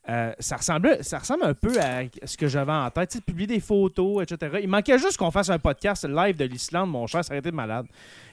Euh, 0.09 0.31
ça, 0.39 0.55
ressemblait, 0.55 1.03
ça 1.03 1.19
ressemble 1.19 1.43
un 1.43 1.53
peu 1.53 1.77
à 1.81 2.03
ce 2.23 2.37
que 2.37 2.47
j'avais 2.47 2.71
en 2.71 2.89
tête, 2.89 3.09
tu 3.09 3.17
sais, 3.17 3.21
publier 3.23 3.47
des 3.47 3.59
photos, 3.59 4.23
etc. 4.23 4.59
Il 4.63 4.69
manquait 4.69 4.97
juste 4.97 5.17
qu'on 5.17 5.31
fasse 5.31 5.49
un 5.49 5.59
podcast 5.59 6.07
live 6.07 6.37
de 6.37 6.45
l'Islande, 6.45 6.89
mon 6.89 7.07
cher, 7.07 7.25
ça 7.25 7.33
aurait 7.33 7.39
été 7.39 7.51
malade. 7.51 7.85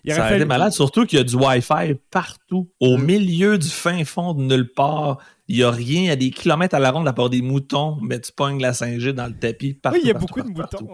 Il 0.05 0.15
Ça 0.15 0.21
aurait 0.21 0.37
été 0.37 0.45
malade, 0.45 0.73
surtout 0.73 1.05
qu'il 1.05 1.19
y 1.19 1.21
a 1.21 1.25
du 1.25 1.35
Wi-Fi 1.35 1.97
partout. 2.13 2.71
Au 2.79 2.97
Mm. 2.97 3.03
milieu 3.05 3.59
du 3.59 3.69
fin 3.69 4.05
fond 4.05 4.35
de 4.35 4.43
nulle 4.43 4.71
part. 4.73 5.19
Il 5.49 5.57
n'y 5.57 5.63
a 5.65 5.71
rien, 5.71 6.01
il 6.03 6.07
y 6.07 6.11
a 6.11 6.17
des 6.17 6.31
kilomètres 6.31 6.75
à 6.75 6.79
la 6.79 6.91
ronde 6.91 7.07
à 7.09 7.13
part 7.13 7.29
des 7.29 7.43
moutons, 7.43 7.99
mais 8.01 8.19
tu 8.21 8.33
pognes 8.33 8.63
la 8.63 8.73
5G 8.73 9.13
dans 9.13 9.27
le 9.27 9.35
tapis. 9.39 9.75
Partout, 9.75 9.97
Oui, 9.99 10.03
il 10.05 10.09
y 10.09 10.11
a 10.11 10.15
partout, 10.15 10.27
beaucoup 10.29 10.41
de 10.43 10.49
moutons. 10.49 10.87
partout. 10.87 10.89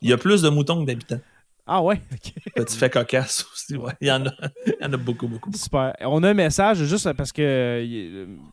Il 0.00 0.08
y 0.08 0.12
a 0.12 0.16
plus 0.16 0.40
de 0.40 0.48
moutons 0.48 0.80
que 0.80 0.86
d'habitants. 0.86 1.20
Ah 1.66 1.82
ouais? 1.82 1.96
ok. 2.12 2.32
Petit 2.54 2.78
fait 2.78 2.90
cocasse 2.90 3.44
aussi, 3.52 3.76
ouais. 3.76 3.92
Il 4.00 4.06
y 4.06 4.12
en 4.12 4.24
a, 4.26 4.30
il 4.66 4.74
y 4.80 4.84
en 4.84 4.92
a 4.92 4.96
beaucoup, 4.96 5.26
beaucoup. 5.26 5.50
beaucoup. 5.50 5.58
Super. 5.58 5.94
On 6.02 6.22
a 6.22 6.30
un 6.30 6.34
message 6.34 6.84
juste 6.84 7.12
parce 7.14 7.32
que 7.32 7.42
euh, 7.42 7.82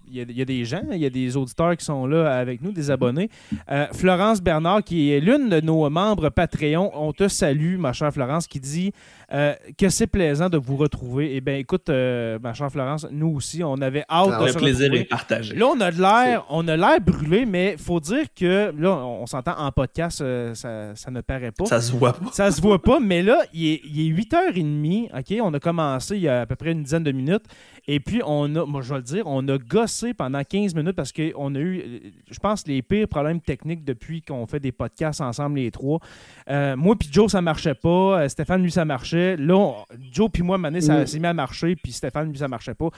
il 0.07 0.15
y, 0.15 0.19
a- 0.19 0.25
il 0.27 0.35
y 0.37 0.41
a 0.41 0.45
des 0.45 0.65
gens, 0.65 0.81
il 0.91 0.97
y 0.97 1.05
a 1.05 1.09
des 1.11 1.37
auditeurs 1.37 1.77
qui 1.77 1.85
sont 1.85 2.07
là 2.07 2.35
avec 2.35 2.61
nous, 2.61 2.71
des 2.71 2.89
abonnés. 2.89 3.29
Euh, 3.69 3.85
Florence 3.93 4.41
Bernard, 4.41 4.83
qui 4.83 5.11
est 5.11 5.19
l'une 5.19 5.47
de 5.49 5.61
nos 5.61 5.87
membres 5.91 6.29
Patreon, 6.29 6.89
on 6.95 7.13
te 7.13 7.27
salue, 7.27 7.77
ma 7.77 7.93
chère 7.93 8.11
Florence, 8.11 8.47
qui 8.47 8.59
dit 8.59 8.91
euh, 9.33 9.53
que 9.77 9.89
c'est 9.89 10.07
plaisant 10.07 10.49
de 10.49 10.57
vous 10.57 10.75
retrouver. 10.77 11.35
Eh 11.35 11.41
bien, 11.41 11.55
écoute, 11.55 11.89
euh, 11.89 12.37
ma 12.41 12.53
chère 12.53 12.71
Florence, 12.71 13.07
nous 13.11 13.29
aussi, 13.35 13.63
on 13.63 13.75
avait 13.81 14.03
hâte 14.09 14.29
Ah 14.33 14.39
de 14.41 14.45
Le 14.45 14.51
se 14.51 14.57
plaisir 14.57 14.83
retrouver. 14.83 15.01
est 15.01 15.05
partagé. 15.05 15.55
Là, 15.55 15.65
on 15.67 15.79
a 15.81 15.91
de 15.91 15.99
l'air, 15.99 16.45
on 16.49 16.67
a 16.67 16.77
l'air 16.77 17.01
brûlé, 17.01 17.45
mais 17.45 17.75
faut 17.77 17.99
dire 17.99 18.25
que 18.37 18.71
là, 18.77 18.91
on 18.91 19.25
s'entend 19.25 19.57
en 19.57 19.71
podcast, 19.71 20.21
euh, 20.21 20.53
ça, 20.53 20.95
ça 20.95 21.09
ne 21.09 21.21
paraît 21.21 21.51
pas. 21.51 21.65
Ça 21.65 21.81
se 21.81 21.91
voit 21.91 22.13
pas. 22.13 22.29
Ça 22.31 22.51
se 22.51 22.61
voit 22.61 22.81
pas, 22.81 22.99
mais 22.99 23.23
là, 23.23 23.39
il 23.53 23.65
est, 23.73 23.81
il 23.85 24.07
est 24.07 24.13
8h30, 24.13 25.09
OK? 25.17 25.37
On 25.41 25.53
a 25.53 25.59
commencé 25.59 26.15
il 26.15 26.21
y 26.23 26.27
a 26.27 26.41
à 26.41 26.45
peu 26.45 26.55
près 26.55 26.71
une 26.71 26.83
dizaine 26.83 27.03
de 27.03 27.11
minutes. 27.11 27.45
Et 27.87 27.99
puis, 27.99 28.21
on 28.25 28.55
a, 28.55 28.65
moi, 28.65 28.81
je 28.81 28.89
vais 28.89 28.97
le 28.97 29.03
dire, 29.03 29.23
on 29.25 29.45
a 29.47 29.57
gossé 29.57 30.13
pendant 30.13 30.41
15 30.43 30.75
minutes 30.75 30.95
parce 30.95 31.11
qu'on 31.11 31.55
a 31.55 31.59
eu, 31.59 32.13
je 32.29 32.39
pense, 32.39 32.65
les 32.67 32.81
pires 32.81 33.07
problèmes 33.07 33.41
techniques 33.41 33.83
depuis 33.83 34.21
qu'on 34.21 34.45
fait 34.47 34.59
des 34.59 34.71
podcasts 34.71 35.21
ensemble, 35.21 35.57
les 35.59 35.71
trois. 35.71 35.99
Moi 36.47 36.95
puis 36.97 37.09
Joe, 37.11 37.31
ça 37.31 37.41
marchait 37.41 37.73
pas. 37.73 38.29
Stéphane, 38.29 38.61
lui, 38.61 38.71
ça 38.71 38.85
marchait. 38.85 39.22
Là, 39.37 39.55
on- 39.55 39.75
Joe 40.11 40.29
puis 40.31 40.43
moi, 40.43 40.57
Mané, 40.57 40.81
ça 40.81 41.01
Mm. 41.01 41.07
s'est 41.07 41.19
mis 41.19 41.27
à 41.27 41.33
marcher. 41.33 41.75
Puis 41.75 41.91
Stéphane, 41.91 42.29
lui, 42.29 42.37
ça 42.37 42.47
marchait 42.47 42.73
pas. 42.75 42.89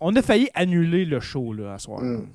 On 0.00 0.14
a 0.16 0.22
failli 0.22 0.48
annuler 0.54 1.04
le 1.04 1.20
show, 1.20 1.52
là, 1.52 1.74
à 1.74 1.78
soir. 1.78 2.00
Mm. 2.02 2.26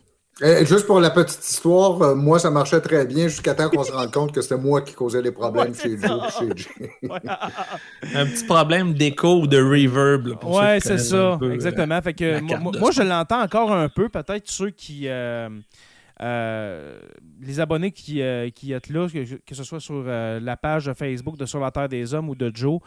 Et 0.41 0.65
juste 0.65 0.88
pour 0.88 1.00
la 1.00 1.12
petite 1.12 1.47
histoire, 1.47 2.01
euh, 2.01 2.15
moi, 2.15 2.39
ça 2.39 2.50
marchait 2.50 2.81
très 2.81 3.05
bien 3.05 3.27
jusqu'à 3.27 3.53
temps 3.53 3.69
qu'on 3.69 3.83
se 3.83 3.91
rende 3.91 4.12
compte 4.12 4.31
que 4.31 4.41
c'était 4.41 4.57
moi 4.57 4.81
qui 4.81 4.95
causais 4.95 5.21
les 5.21 5.31
problèmes 5.31 5.73
Ouais, 5.73 5.77
chez 5.79 5.95
Joe 5.95 6.39
chez 6.39 6.50
Jay. 6.55 6.91
Un 8.15 8.25
petit 8.25 8.43
problème 8.45 8.93
d'écho 8.95 9.41
ou 9.41 9.47
de 9.47 9.57
reverb. 9.59 10.25
là, 10.27 10.35
pour 10.35 10.55
Ouais, 10.55 10.79
c'est 10.79 10.97
ça, 10.97 11.38
euh, 11.39 11.51
exactement. 11.51 12.01
Fait 12.01 12.13
que 12.15 12.39
moi, 12.79 12.89
je 12.91 13.03
l'entends 13.03 13.41
encore 13.43 13.71
un 13.71 13.89
peu. 13.89 14.09
Peut-être 14.09 14.50
ceux 14.50 14.71
qui. 14.71 15.03
euh, 15.07 15.50
euh, 16.21 17.00
les 17.41 17.59
abonnés 17.59 17.91
qui, 17.91 18.21
euh, 18.21 18.50
qui 18.50 18.71
êtes 18.71 18.89
là, 18.89 19.07
que, 19.09 19.35
que 19.35 19.55
ce 19.55 19.63
soit 19.63 19.79
sur 19.79 20.03
euh, 20.07 20.39
la 20.39 20.55
page 20.55 20.91
Facebook 20.93 21.38
de 21.38 21.45
Sur 21.45 21.59
la 21.59 21.71
Terre 21.71 21.89
des 21.89 22.13
Hommes 22.13 22.29
ou 22.29 22.35
de 22.35 22.51
Joe, 22.53 22.79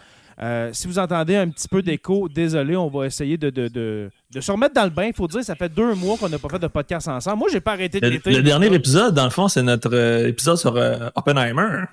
euh, 0.42 0.70
si 0.72 0.86
vous 0.86 0.98
entendez 0.98 1.36
un 1.36 1.48
petit 1.48 1.66
peu 1.68 1.80
d'écho, 1.82 2.28
désolé, 2.28 2.76
on 2.76 2.88
va 2.88 3.06
essayer 3.06 3.36
de, 3.38 3.48
de, 3.50 3.68
de, 3.68 4.10
de 4.32 4.40
se 4.40 4.52
remettre 4.52 4.74
dans 4.74 4.84
le 4.84 4.90
bain. 4.90 5.06
Il 5.06 5.14
faut 5.14 5.26
dire, 5.28 5.42
ça 5.42 5.54
fait 5.54 5.68
deux 5.72 5.94
mois 5.94 6.16
qu'on 6.18 6.28
n'a 6.28 6.38
pas 6.38 6.48
fait 6.48 6.58
de 6.58 6.66
podcast 6.66 7.08
ensemble. 7.08 7.38
Moi, 7.38 7.48
j'ai 7.50 7.60
pas 7.60 7.72
arrêté 7.72 8.00
de 8.00 8.06
Le, 8.06 8.12
l'été. 8.12 8.30
le 8.32 8.42
dernier 8.42 8.72
épisode, 8.74 9.14
dans 9.14 9.24
le 9.24 9.30
fond, 9.30 9.48
c'est 9.48 9.62
notre 9.62 9.94
euh, 9.94 10.28
épisode 10.28 10.58
sur 10.58 10.76
euh, 10.76 11.08
Oppenheimer. 11.14 11.84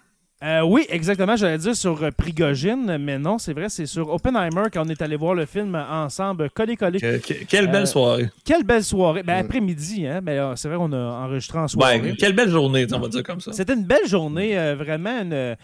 Euh, 0.44 0.60
oui, 0.62 0.86
exactement. 0.90 1.38
J'allais 1.38 1.58
dire 1.58 1.74
sur 1.74 2.04
euh, 2.04 2.12
Prigogine, 2.12 2.98
mais 3.00 3.18
non, 3.18 3.38
c'est 3.38 3.54
vrai, 3.54 3.70
c'est 3.70 3.86
sur 3.86 4.10
Oppenheimer 4.14 4.64
quand 4.74 4.86
on 4.86 4.90
est 4.90 5.02
allé 5.02 5.16
voir 5.16 5.36
le 5.36 5.46
film 5.46 5.74
ensemble, 5.76 6.50
collé-collé. 6.50 7.00
Que- 7.00 7.18
que- 7.20 7.46
quelle 7.46 7.68
belle 7.72 7.84
Euh, 7.84 7.86
soirée. 7.86 8.30
Quelle 8.44 8.64
belle 8.66 8.84
soirée. 8.84 9.24
Ben, 9.24 9.38
Mm. 9.42 9.46
après-midi, 9.46 10.06
hein? 10.06 10.20
Mais 10.22 10.38
euh, 10.40 10.54
c'est 10.58 10.68
vrai 10.68 10.76
qu'on 10.76 10.92
a 10.92 10.98
enregistré 11.26 11.60
en 11.60 11.70
soirée. 11.70 12.00
Ben, 12.00 12.16
quelle 12.18 12.34
belle 12.34 12.50
journée, 12.50 12.86
on 12.92 13.00
va 13.00 13.08
dire 13.08 13.24
comme 13.24 13.40
ça. 13.40 13.54
C'était 13.54 13.74
une 13.74 13.86
belle 13.86 14.06
journée, 14.06 14.60
euh, 14.60 14.76
vraiment 14.76 15.22
une, 15.22 15.56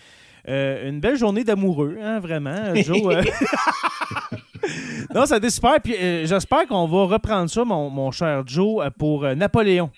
euh, 0.50 0.90
une 0.90 1.00
belle 1.00 1.18
journée 1.18 1.44
d'amoureux, 1.44 1.98
hein, 2.02 2.20
vraiment, 2.20 2.50
euh, 2.50 2.76
Joe. 2.84 3.16
euh. 3.16 3.24
non, 5.14 5.26
ça 5.26 5.36
a 5.36 5.38
été 5.38 5.50
super. 5.50 5.80
Puis 5.82 5.96
euh, 5.96 6.26
j'espère 6.26 6.68
qu'on 6.68 6.88
va 6.88 7.06
reprendre 7.06 7.50
ça, 7.50 7.64
mon, 7.64 7.90
mon 7.90 8.12
cher 8.12 8.44
Joe, 8.46 8.84
pour 8.98 9.26
euh, 9.26 9.36
Napoléon. 9.36 9.90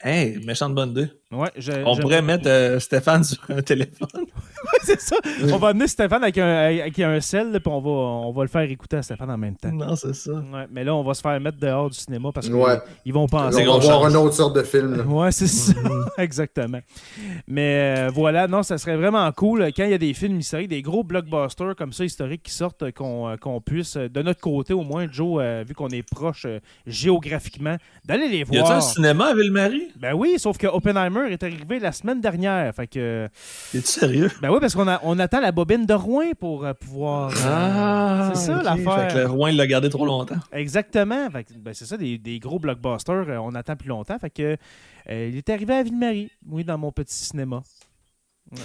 Hey, 0.00 0.38
méchante 0.44 0.74
bonne 0.74 0.90
idée. 0.90 1.08
Ouais, 1.30 1.50
je- 1.58 1.72
On 1.84 1.92
je- 1.92 2.00
pourrait 2.00 2.22
mettre 2.22 2.48
euh, 2.48 2.78
Stéphane 2.80 3.22
sur 3.22 3.38
un 3.50 3.60
téléphone. 3.60 4.08
c'est 4.82 4.98
ça. 4.98 5.16
On 5.52 5.58
va 5.58 5.68
amener 5.68 5.86
Stéphane 5.86 6.22
avec 6.22 6.38
un, 6.38 6.48
avec 6.80 6.98
un 7.00 7.20
sel, 7.20 7.52
là, 7.52 7.60
puis 7.60 7.70
on 7.70 7.82
va, 7.82 7.90
on 7.90 8.32
va 8.32 8.42
le 8.44 8.48
faire 8.48 8.62
écouter 8.62 8.96
à 8.96 9.02
Stéphane 9.02 9.30
en 9.30 9.36
même 9.36 9.54
temps. 9.56 9.70
Non, 9.70 9.94
c'est 9.94 10.14
ça. 10.14 10.32
Ouais, 10.32 10.66
mais 10.70 10.84
là, 10.84 10.94
on 10.94 11.02
va 11.04 11.12
se 11.12 11.20
faire 11.20 11.38
mettre 11.38 11.58
dehors 11.58 11.90
du 11.90 11.98
cinéma 11.98 12.30
parce 12.32 12.46
qu'ils 12.46 12.56
Ouais. 12.56 12.78
vont 13.08 13.24
On 13.24 13.26
penser. 13.26 13.58
va 13.58 13.64
grosse 13.64 13.84
voir 13.84 14.00
chance. 14.04 14.10
une 14.10 14.16
autre 14.16 14.34
sorte 14.34 14.56
de 14.56 14.62
film. 14.62 14.96
là. 14.96 15.02
Ouais, 15.04 15.30
c'est 15.30 15.46
ça. 15.48 15.74
Exactement. 16.16 16.80
Mais 17.46 17.96
euh, 17.98 18.10
voilà, 18.12 18.48
non, 18.48 18.62
ça 18.62 18.78
serait 18.78 18.96
vraiment 18.96 19.30
cool 19.32 19.60
euh, 19.62 19.70
quand 19.76 19.84
il 19.84 19.90
y 19.90 19.94
a 19.94 19.98
des 19.98 20.14
films 20.14 20.38
historiques, 20.40 20.68
des 20.68 20.80
gros 20.80 21.04
blockbusters 21.04 21.76
comme 21.76 21.92
ça 21.92 22.04
historiques 22.06 22.42
qui 22.42 22.52
sortent, 22.52 22.90
qu'on 22.92 23.36
qu'on 23.38 23.60
puisse, 23.60 23.98
de 23.98 24.22
notre 24.22 24.40
côté 24.40 24.72
au 24.72 24.82
moins, 24.82 25.06
Joe, 25.10 25.42
euh, 25.42 25.62
vu 25.68 25.74
qu'on 25.74 25.88
est 25.90 26.02
proche 26.08 26.46
euh, 26.46 26.58
géographiquement, 26.86 27.76
d'aller 28.06 28.28
les 28.28 28.38
Y 28.38 28.42
a-tu 28.44 28.58
voir. 28.60 28.72
un 28.72 28.80
cinéma 28.80 29.26
à 29.26 29.34
Ville-Marie? 29.34 29.88
Ben 29.96 30.14
oui, 30.14 30.36
sauf 30.38 30.56
que 30.56 30.66
Oppenheimer 30.66 31.17
est 31.26 31.42
arrivé 31.42 31.78
la 31.78 31.92
semaine 31.92 32.20
dernière. 32.20 32.74
Fait 32.74 32.86
que. 32.86 33.28
Es-tu 33.74 33.86
sérieux? 33.86 34.30
Ben 34.40 34.50
oui, 34.50 34.58
parce 34.60 34.74
qu'on 34.74 34.86
a- 34.88 35.00
on 35.02 35.18
attend 35.18 35.40
la 35.40 35.52
bobine 35.52 35.84
de 35.86 35.94
Rouen 35.94 36.32
pour 36.38 36.64
euh, 36.64 36.74
pouvoir. 36.74 37.30
euh, 37.30 37.34
Ah, 37.44 38.32
c'est 38.34 38.46
ça, 38.46 38.62
l'affaire. 38.62 39.10
Fait 39.10 39.14
que 39.14 39.18
le 39.18 39.26
Rouen, 39.26 39.48
il 39.48 39.56
l'a 39.56 39.66
gardé 39.66 39.88
trop 39.88 40.06
longtemps. 40.06 40.36
Exactement. 40.52 41.30
Fait 41.30 41.44
que, 41.44 41.52
ben, 41.54 41.74
c'est 41.74 41.86
ça, 41.86 41.96
des, 41.96 42.18
des 42.18 42.38
gros 42.38 42.58
blockbusters, 42.58 43.28
euh, 43.28 43.36
on 43.38 43.54
attend 43.54 43.76
plus 43.76 43.88
longtemps. 43.88 44.18
Fait 44.18 44.30
que 44.30 44.56
euh, 45.10 45.28
il 45.30 45.36
est 45.36 45.48
arrivé 45.50 45.74
à 45.74 45.82
Ville-Marie, 45.82 46.30
oui, 46.48 46.64
dans 46.64 46.78
mon 46.78 46.92
petit 46.92 47.14
cinéma. 47.14 47.62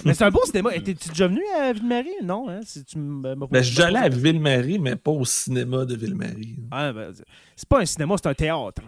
Mais 0.06 0.14
c'est 0.14 0.24
un 0.24 0.30
beau 0.30 0.40
cinéma. 0.46 0.74
Étais-tu 0.74 1.10
déjà 1.10 1.26
venu 1.28 1.42
à 1.60 1.70
Ville-Marie? 1.74 2.08
Non, 2.22 2.48
hein? 2.48 2.60
Si 2.64 2.82
tu 2.86 2.96
m'as 2.98 3.34
Ben, 3.34 3.46
je 3.60 3.60
suis 3.68 3.76
déjà 3.76 3.88
allé 3.88 3.98
à 3.98 4.08
Ville-Marie, 4.08 4.78
mais 4.78 4.96
pas 4.96 5.10
au 5.10 5.26
cinéma 5.26 5.84
de 5.84 5.94
Ville-Marie. 5.94 6.56
Ah, 6.70 6.90
ben, 6.90 7.12
c'est 7.54 7.68
pas 7.68 7.80
un 7.80 7.84
cinéma, 7.84 8.14
c'est 8.16 8.28
un 8.28 8.34
théâtre. 8.34 8.80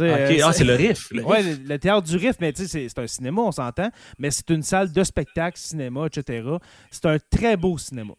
Euh, 0.00 0.38
ah, 0.44 0.52
c'est 0.52 0.64
le 0.64 0.74
riff. 0.74 1.10
le 1.12 1.22
Ouais, 1.22 1.38
riff. 1.40 1.60
le, 1.68 1.78
théâtre 1.78 2.02
du 2.08 2.16
Riff, 2.16 2.36
mais 2.40 2.52
tu 2.52 2.66
sais, 2.66 2.88
c'est- 2.88 2.98
un 2.98 3.06
cinéma, 3.06 3.42
on 3.42 3.52
s'entend, 3.52 3.90
mais 4.18 4.30
c'est 4.30 4.50
une 4.50 4.62
salle 4.62 4.92
de 4.92 5.04
spectacle, 5.04 5.56
cinéma, 5.58 6.06
etc. 6.06 6.48
C'est 6.90 7.06
un 7.06 7.18
très 7.30 7.56
beau 7.56 7.78
cinéma. 7.78 8.14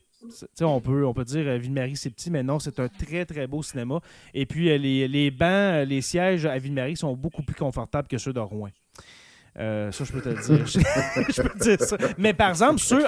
On, 0.61 0.79
peut, 0.81 1.05
on 1.05 1.13
peut 1.13 1.25
dire 1.25 1.45
euh, 1.47 1.57
Ville-Marie, 1.57 1.97
c'est 1.97 2.09
petit, 2.09 2.31
mais 2.31 2.41
non, 2.41 2.59
c'est 2.59 2.79
un 2.79 2.87
très, 2.87 3.25
très 3.25 3.45
beau 3.45 3.61
cinéma. 3.61 3.99
Et 4.33 4.45
puis, 4.45 4.71
euh, 4.71 4.77
les, 4.77 5.07
les 5.07 5.29
bancs, 5.29 5.87
les 5.87 6.01
sièges 6.01 6.45
à 6.45 6.57
Ville-Marie 6.57 6.95
sont 6.95 7.13
beaucoup 7.13 7.43
plus 7.43 7.55
confortables 7.55 8.07
que 8.07 8.17
ceux 8.17 8.33
de 8.33 8.39
Rouen. 8.39 8.69
Euh, 9.57 9.91
ça, 9.91 10.03
je 10.03 10.11
peux 10.11 10.21
te 10.21 10.29
le 10.29 10.35
dire. 10.35 10.65
je 10.67 11.41
peux 11.41 11.49
te 11.59 11.63
dire 11.63 11.79
ça. 11.81 11.97
Mais 12.17 12.33
par 12.33 12.49
exemple, 12.49 12.79
ceux, 12.79 13.05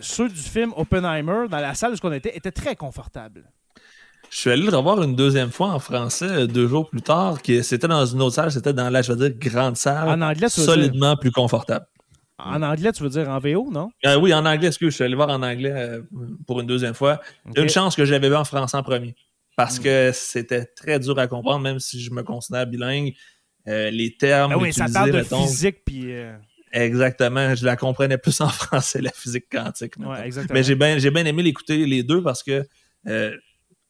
ceux 0.00 0.28
du 0.28 0.40
film 0.40 0.72
Oppenheimer, 0.76 1.46
dans 1.48 1.60
la 1.60 1.74
salle 1.74 1.92
où 1.94 1.96
on 2.02 2.12
était, 2.12 2.36
étaient 2.36 2.50
très 2.50 2.74
confortables. 2.76 3.44
Je 4.34 4.40
suis 4.40 4.50
allé 4.50 4.64
le 4.64 4.76
revoir 4.76 5.00
une 5.00 5.14
deuxième 5.14 5.52
fois 5.52 5.68
en 5.68 5.78
français 5.78 6.24
euh, 6.28 6.46
deux 6.48 6.66
jours 6.66 6.90
plus 6.90 7.02
tard. 7.02 7.40
qui- 7.40 7.62
C'était 7.62 7.86
dans 7.86 8.04
une 8.04 8.20
autre 8.20 8.34
salle, 8.34 8.50
c'était 8.50 8.72
dans 8.72 8.90
la, 8.90 9.00
je 9.00 9.12
veux 9.12 9.28
dire, 9.30 9.38
grande 9.38 9.76
salle. 9.76 10.08
En 10.08 10.20
anglais, 10.22 10.48
tu 10.50 10.58
veux 10.60 10.66
solidement 10.66 11.16
plus 11.16 11.30
confortable. 11.30 11.86
En 12.40 12.60
anglais, 12.62 12.90
tu 12.90 13.04
veux 13.04 13.08
dire 13.10 13.28
en 13.28 13.38
VO, 13.38 13.70
non? 13.70 13.90
Euh, 14.04 14.16
oui, 14.16 14.34
en 14.34 14.44
anglais, 14.44 14.66
excuse, 14.66 14.90
je 14.90 14.94
suis 14.96 15.04
allé 15.04 15.14
voir 15.14 15.28
en 15.28 15.40
anglais 15.42 15.70
euh, 15.72 16.02
pour 16.48 16.60
une 16.60 16.66
deuxième 16.66 16.94
fois. 16.94 17.20
Une 17.54 17.68
chance 17.68 17.94
que 17.94 18.04
j'avais 18.04 18.28
vu 18.28 18.34
en 18.34 18.44
français 18.44 18.76
en 18.76 18.82
premier. 18.82 19.14
Parce 19.56 19.78
Mm. 19.78 19.82
que 19.84 20.10
c'était 20.12 20.64
très 20.64 20.98
dur 20.98 21.16
à 21.20 21.28
comprendre, 21.28 21.60
même 21.60 21.78
si 21.78 22.00
je 22.02 22.10
me 22.10 22.24
considère 22.24 22.66
bilingue. 22.66 23.14
Euh, 23.68 23.88
les 23.90 24.16
termes. 24.16 24.50
Ah 24.52 24.58
oui, 24.58 24.72
ça 24.72 24.82
utilisés, 24.82 24.98
parle 24.98 25.12
de 25.12 25.16
mettons, 25.16 25.42
physique, 25.46 25.76
puis... 25.86 26.12
Exactement. 26.72 27.54
Je 27.54 27.64
la 27.64 27.76
comprenais 27.76 28.18
plus 28.18 28.40
en 28.40 28.48
français, 28.64 29.00
la 29.00 29.12
physique 29.12 29.44
quantique. 29.50 29.94
ouais, 29.96 30.26
exactement. 30.26 30.54
Mais 30.58 30.64
j'ai 30.98 31.10
bien 31.10 31.24
aimé 31.24 31.42
l'écouter 31.44 31.86
les 31.86 32.02
deux 32.02 32.20
parce 32.20 32.42
que 32.42 32.64
euh, 33.06 33.32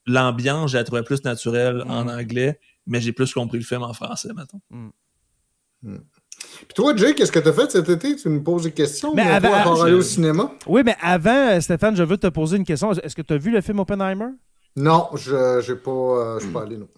l'ambiance, 0.07 0.73
je 0.73 0.77
la 0.79 0.85
trouvais 0.85 1.03
plus 1.03 1.23
naturelle 1.25 1.83
en 1.89 2.05
Mm. 2.05 2.09
anglais, 2.09 2.61
mais 2.87 3.01
j'ai 3.01 3.13
plus 3.13 3.33
compris 3.33 3.59
le 3.59 3.65
film 3.65 3.83
en 3.83 3.93
français, 3.93 4.31
mettons. 4.37 4.61
Puis 5.83 6.75
toi, 6.75 6.95
Jay, 6.97 7.15
qu'est-ce 7.15 7.33
que 7.33 7.39
tu 7.39 7.49
as 7.49 7.53
fait 7.53 7.71
cet 7.71 7.89
été? 7.89 8.17
Tu 8.17 8.29
me 8.29 8.43
poses 8.43 8.65
des 8.65 8.73
questions? 8.73 9.15
Mais 9.15 9.23
avant- 9.23 9.83
aller 9.83 9.93
au 9.95 10.03
cinéma? 10.03 10.51
Oui, 10.67 10.83
mais 10.85 10.97
avant, 11.01 11.51
euh, 11.57 11.61
Stéphane, 11.61 11.97
je 11.97 12.03
veux 12.03 12.17
te 12.17 12.27
poser 12.29 12.57
une 12.57 12.65
question. 12.65 12.93
Est-ce 12.93 13.15
que 13.15 13.23
tu 13.23 13.35
as 13.35 13.39
vu 13.39 13.51
le 13.51 13.61
film 13.61 13.79
Oppenheimer? 13.81 14.29
Non, 14.77 15.09
je 15.15 15.63
j'ai 15.65 15.77
pas, 15.77 15.91
euh, 15.91 16.39
je 16.39 16.45
suis 16.45 16.53
pas 16.53 16.63
allé, 16.63 16.77
non. 16.77 16.89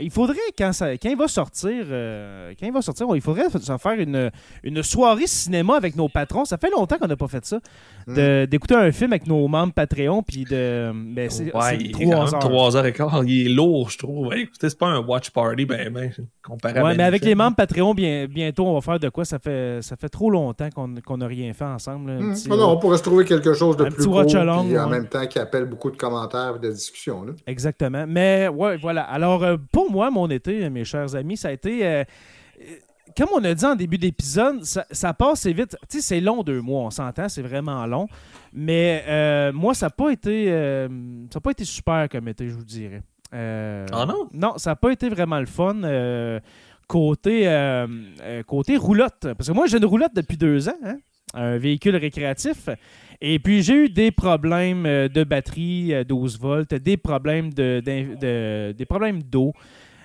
Il 0.00 0.10
faudrait, 0.10 0.36
quand, 0.58 0.72
ça, 0.72 0.92
quand 0.98 1.08
il 1.08 1.16
va 1.16 1.28
sortir, 1.28 1.84
euh, 1.90 2.52
quand 2.58 2.66
il 2.66 2.72
va 2.72 2.82
sortir, 2.82 3.06
il 3.14 3.20
faudrait 3.20 3.48
se 3.50 3.76
faire 3.78 3.92
une, 3.98 4.30
une 4.64 4.82
soirée 4.82 5.26
cinéma 5.26 5.76
avec 5.76 5.96
nos 5.96 6.08
patrons. 6.08 6.44
Ça 6.44 6.56
fait 6.58 6.70
longtemps 6.70 6.96
qu'on 6.98 7.06
n'a 7.06 7.16
pas 7.16 7.28
fait 7.28 7.44
ça. 7.44 7.58
De- 8.06 8.44
D'écouter 8.46 8.74
un 8.74 8.90
film 8.92 9.12
avec 9.12 9.26
nos 9.26 9.46
membres 9.46 9.72
Patreon, 9.72 10.22
puis 10.22 10.44
de. 10.44 10.90
Ben, 11.14 11.28
c'est 11.30 11.54
Ouais, 11.54 11.60
c'est 11.70 11.76
il 11.76 11.90
est 12.02 12.04
quand 12.10 12.22
heures. 12.32 12.38
trois 12.38 12.76
heures 12.76 12.86
et 12.86 12.92
quart. 12.92 13.22
Il 13.24 13.46
est 13.46 13.50
lourd, 13.50 13.90
je 13.90 13.98
trouve. 13.98 14.28
Ouais, 14.28 14.40
écoutez, 14.42 14.68
c'est 14.68 14.78
pas 14.78 14.86
un 14.88 15.00
watch 15.00 15.30
party, 15.30 15.64
ben, 15.66 15.90
ben, 15.92 16.10
comparé 16.42 16.78
à 16.78 16.84
Ouais, 16.84 16.94
mais 16.96 17.02
avec 17.04 17.24
les 17.24 17.34
membres 17.34 17.56
Patreon, 17.56 17.94
bien, 17.94 18.26
bientôt, 18.26 18.66
on 18.66 18.74
va 18.74 18.80
faire 18.80 18.98
de 18.98 19.08
quoi? 19.10 19.24
Ça 19.24 19.38
fait, 19.38 19.78
ça 19.82 19.96
fait 19.96 20.08
trop 20.08 20.30
longtemps 20.30 20.68
qu'on 20.74 20.94
qu'on 21.04 21.18
n'a 21.18 21.26
rien 21.26 21.52
fait 21.52 21.64
ensemble. 21.64 22.10
là. 22.12 22.20
Hmm. 22.20 22.32
petit- 22.32 22.48
Ah 22.50 22.56
non, 22.56 22.70
on 22.72 22.78
pourrait 22.78 22.98
se 22.98 23.02
trouver 23.02 23.24
quelque 23.24 23.52
chose 23.54 23.76
de 23.76 23.84
Un 23.84 23.88
plus 23.88 23.96
petit 23.98 24.06
court, 24.06 24.16
watch 24.16 24.34
along, 24.34 24.66
puis 24.68 24.78
en 24.78 24.88
même 24.88 25.06
temps 25.08 25.26
qui 25.26 25.38
appelle 25.38 25.66
beaucoup 25.66 25.90
de 25.90 25.96
commentaires 25.96 26.54
et 26.56 26.66
de 26.66 26.72
discussions. 26.72 27.22
Là. 27.24 27.32
Exactement. 27.46 28.04
Mais 28.08 28.48
ouais, 28.48 28.76
voilà. 28.78 29.02
Alors, 29.02 29.44
euh, 29.44 29.56
pour 29.72 29.89
moi, 29.90 30.10
mon 30.10 30.28
été, 30.30 30.68
mes 30.70 30.84
chers 30.84 31.14
amis, 31.14 31.36
ça 31.36 31.48
a 31.48 31.52
été. 31.52 31.84
euh, 31.86 32.04
euh, 32.60 32.64
comme 33.16 33.28
on 33.34 33.42
a 33.44 33.52
dit 33.54 33.64
en 33.64 33.74
début 33.74 33.98
d'épisode, 33.98 34.62
ça, 34.64 34.86
ça 34.90 35.12
passe 35.12 35.40
assez 35.40 35.52
vite. 35.52 35.76
Tu 35.88 35.98
sais, 35.98 36.00
c'est 36.00 36.20
long 36.20 36.42
deux 36.44 36.60
mois, 36.60 36.82
on 36.84 36.90
s'entend, 36.90 37.28
c'est 37.28 37.42
vraiment 37.42 37.84
long. 37.86 38.06
Mais 38.52 39.02
euh, 39.08 39.52
moi, 39.52 39.74
ça 39.74 39.86
n'a 39.86 39.90
pas 39.90 40.10
été. 40.10 40.46
euh, 40.50 40.86
ça 41.30 41.38
n'a 41.38 41.40
pas 41.40 41.50
été 41.50 41.64
super 41.64 42.08
comme 42.08 42.28
été, 42.28 42.48
je 42.48 42.54
vous 42.54 42.64
dirais. 42.64 43.02
Ah 43.92 44.06
non? 44.06 44.28
Non, 44.32 44.54
ça 44.58 44.70
n'a 44.70 44.76
pas 44.76 44.92
été 44.92 45.08
vraiment 45.08 45.40
le 45.40 45.46
fun. 45.46 45.74
côté, 46.86 47.46
côté 48.46 48.76
roulotte. 48.76 49.20
Parce 49.36 49.48
que 49.48 49.52
moi, 49.54 49.66
j'ai 49.66 49.78
une 49.78 49.84
roulotte 49.84 50.14
depuis 50.14 50.36
deux 50.36 50.68
ans, 50.68 50.78
hein, 50.84 50.98
un 51.34 51.56
véhicule 51.58 51.96
récréatif. 51.96 52.68
Et 53.20 53.38
puis, 53.38 53.62
j'ai 53.62 53.84
eu 53.84 53.88
des 53.88 54.10
problèmes 54.10 54.84
de 54.84 55.24
batterie 55.24 55.92
euh, 55.94 56.04
12 56.04 56.38
volts, 56.40 56.74
des 56.74 56.96
problèmes 56.96 57.52
de- 57.52 58.72
des 58.72 58.84
problèmes 58.86 59.22
d'eau, 59.22 59.52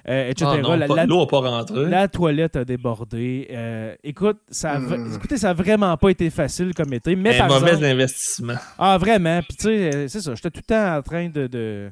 euh, 0.07 0.29
etc. 0.29 0.51
Ah 0.53 0.57
non, 0.61 0.75
La- 0.75 0.87
pas- 0.87 0.95
la- 0.95 1.05
l'eau 1.05 1.19
n'a 1.21 1.25
pas 1.25 1.39
rentré. 1.39 1.85
la 1.89 2.07
toilette 2.07 2.55
a 2.55 2.65
débordé. 2.65 3.47
Euh, 3.51 3.95
écoute, 4.03 4.37
ça 4.49 4.73
a, 4.73 4.79
v- 4.79 4.97
Mm. 4.97 5.15
écoutez, 5.15 5.37
ça 5.37 5.49
a 5.49 5.53
vraiment 5.53 5.95
pas 5.97 6.09
été 6.09 6.29
facile 6.29 6.73
comme 6.75 6.93
été. 6.93 7.15
Mais 7.15 7.35
un 7.39 7.47
par 7.47 7.59
mauvais 7.59 7.71
exemple- 7.71 7.85
investissement. 7.85 8.53
ah, 8.77 8.97
vraiment. 8.97 9.41
Puis, 9.41 9.57
tu 9.57 9.63
sais, 9.65 9.95
euh, 9.95 10.07
c'est 10.07 10.21
ça. 10.21 10.35
J'étais 10.35 10.51
tout 10.51 10.61
le 10.67 10.73
temps 10.75 10.97
en 10.97 11.01
train 11.01 11.29
de, 11.29 11.47
de, 11.47 11.91